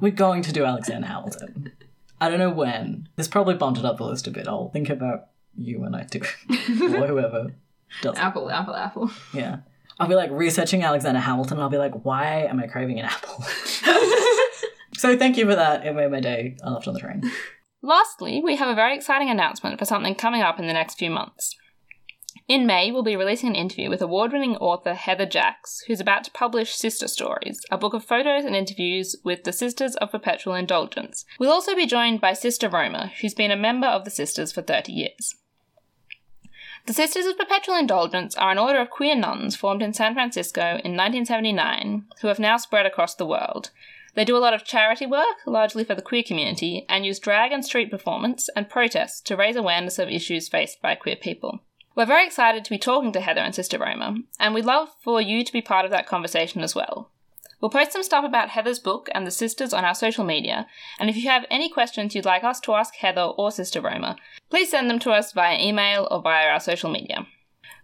We're 0.00 0.10
going 0.10 0.42
to 0.42 0.52
do 0.52 0.64
Alexander 0.64 1.06
Hamilton. 1.06 1.72
I 2.20 2.28
don't 2.28 2.38
know 2.38 2.50
when. 2.50 3.08
This 3.16 3.28
probably 3.28 3.54
bumped 3.54 3.78
it 3.78 3.84
up 3.84 3.98
the 3.98 4.04
list 4.04 4.26
a 4.26 4.30
bit. 4.30 4.48
I'll 4.48 4.70
think 4.70 4.90
about 4.90 5.28
you 5.56 5.80
when 5.80 5.94
I 5.94 6.04
do, 6.04 6.20
or 6.50 7.06
whoever 7.06 7.52
does. 8.00 8.16
Apple, 8.16 8.50
apple, 8.50 8.74
apple. 8.74 9.10
Yeah. 9.34 9.58
I'll 10.02 10.08
be 10.08 10.16
like 10.16 10.32
researching 10.32 10.82
Alexander 10.82 11.20
Hamilton 11.20 11.58
and 11.58 11.62
I'll 11.62 11.70
be 11.70 11.78
like, 11.78 12.04
why 12.04 12.44
am 12.46 12.58
I 12.58 12.66
craving 12.66 12.98
an 12.98 13.04
apple? 13.04 13.44
so 14.94 15.16
thank 15.16 15.36
you 15.36 15.46
for 15.46 15.54
that. 15.54 15.86
It 15.86 15.94
made 15.94 16.10
my 16.10 16.18
day. 16.18 16.56
I 16.64 16.70
left 16.70 16.88
on 16.88 16.94
the 16.94 16.98
train. 16.98 17.22
Lastly, 17.82 18.40
we 18.42 18.56
have 18.56 18.68
a 18.68 18.74
very 18.74 18.96
exciting 18.96 19.30
announcement 19.30 19.78
for 19.78 19.84
something 19.84 20.16
coming 20.16 20.42
up 20.42 20.58
in 20.58 20.66
the 20.66 20.72
next 20.72 20.98
few 20.98 21.08
months. 21.08 21.54
In 22.48 22.66
May, 22.66 22.90
we'll 22.90 23.04
be 23.04 23.14
releasing 23.14 23.50
an 23.50 23.54
interview 23.54 23.88
with 23.88 24.02
award 24.02 24.32
winning 24.32 24.56
author 24.56 24.94
Heather 24.94 25.24
Jacks, 25.24 25.84
who's 25.86 26.00
about 26.00 26.24
to 26.24 26.32
publish 26.32 26.74
Sister 26.74 27.06
Stories, 27.06 27.60
a 27.70 27.78
book 27.78 27.94
of 27.94 28.04
photos 28.04 28.44
and 28.44 28.56
interviews 28.56 29.14
with 29.24 29.44
the 29.44 29.52
Sisters 29.52 29.94
of 29.96 30.10
Perpetual 30.10 30.54
Indulgence. 30.54 31.24
We'll 31.38 31.52
also 31.52 31.76
be 31.76 31.86
joined 31.86 32.20
by 32.20 32.32
Sister 32.32 32.68
Roma, 32.68 33.12
who's 33.20 33.34
been 33.34 33.52
a 33.52 33.56
member 33.56 33.86
of 33.86 34.04
the 34.04 34.10
Sisters 34.10 34.50
for 34.50 34.62
30 34.62 34.90
years. 34.90 35.36
The 36.84 36.92
Sisters 36.92 37.26
of 37.26 37.38
Perpetual 37.38 37.76
Indulgence 37.76 38.34
are 38.34 38.50
an 38.50 38.58
order 38.58 38.80
of 38.80 38.90
queer 38.90 39.14
nuns 39.14 39.54
formed 39.54 39.82
in 39.82 39.92
San 39.92 40.14
Francisco 40.14 40.80
in 40.84 40.96
1979 40.96 42.06
who 42.20 42.26
have 42.26 42.40
now 42.40 42.56
spread 42.56 42.86
across 42.86 43.14
the 43.14 43.26
world. 43.26 43.70
They 44.14 44.24
do 44.24 44.36
a 44.36 44.42
lot 44.42 44.52
of 44.52 44.64
charity 44.64 45.06
work, 45.06 45.46
largely 45.46 45.84
for 45.84 45.94
the 45.94 46.02
queer 46.02 46.24
community, 46.24 46.84
and 46.88 47.06
use 47.06 47.20
drag 47.20 47.52
and 47.52 47.64
street 47.64 47.88
performance 47.88 48.50
and 48.56 48.68
protests 48.68 49.20
to 49.22 49.36
raise 49.36 49.54
awareness 49.54 50.00
of 50.00 50.08
issues 50.08 50.48
faced 50.48 50.82
by 50.82 50.96
queer 50.96 51.14
people. 51.14 51.60
We're 51.94 52.04
very 52.04 52.26
excited 52.26 52.64
to 52.64 52.70
be 52.70 52.78
talking 52.78 53.12
to 53.12 53.20
Heather 53.20 53.42
and 53.42 53.54
Sister 53.54 53.78
Roma, 53.78 54.16
and 54.40 54.52
we'd 54.52 54.64
love 54.64 54.88
for 55.00 55.20
you 55.20 55.44
to 55.44 55.52
be 55.52 55.62
part 55.62 55.84
of 55.84 55.92
that 55.92 56.08
conversation 56.08 56.62
as 56.62 56.74
well. 56.74 57.10
We'll 57.62 57.70
post 57.70 57.92
some 57.92 58.02
stuff 58.02 58.24
about 58.24 58.50
Heather's 58.50 58.80
book 58.80 59.08
and 59.14 59.24
the 59.24 59.30
sisters 59.30 59.72
on 59.72 59.84
our 59.84 59.94
social 59.94 60.24
media, 60.24 60.66
and 60.98 61.08
if 61.08 61.16
you 61.16 61.28
have 61.30 61.46
any 61.48 61.70
questions 61.70 62.12
you'd 62.12 62.24
like 62.24 62.42
us 62.42 62.58
to 62.62 62.74
ask 62.74 62.96
Heather 62.96 63.22
or 63.22 63.52
Sister 63.52 63.80
Roma, 63.80 64.16
please 64.50 64.72
send 64.72 64.90
them 64.90 64.98
to 64.98 65.12
us 65.12 65.32
via 65.32 65.58
email 65.60 66.08
or 66.10 66.20
via 66.20 66.48
our 66.48 66.58
social 66.58 66.90
media. 66.90 67.24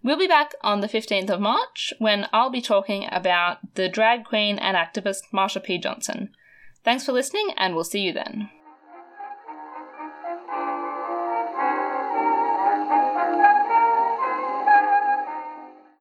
We'll 0.03 0.19
be 0.19 0.27
back 0.27 0.53
on 0.63 0.81
the 0.81 0.89
15th 0.89 1.31
of 1.31 1.41
March 1.41 1.95
when 2.01 2.27
I'll 2.33 2.51
be 2.51 2.61
talking 2.61 3.07
about 3.13 3.77
the 3.77 3.89
drag 3.89 4.25
queen 4.25 4.59
and 4.59 4.77
activist 4.77 5.23
Marsha 5.33 5.63
P. 5.63 5.79
Johnson. 5.79 6.31
Thanks 6.85 7.05
for 7.05 7.13
listening, 7.13 7.51
and 7.57 7.77
we'll 7.77 7.85
see 7.85 8.01
you 8.01 8.13
then. 8.13 8.51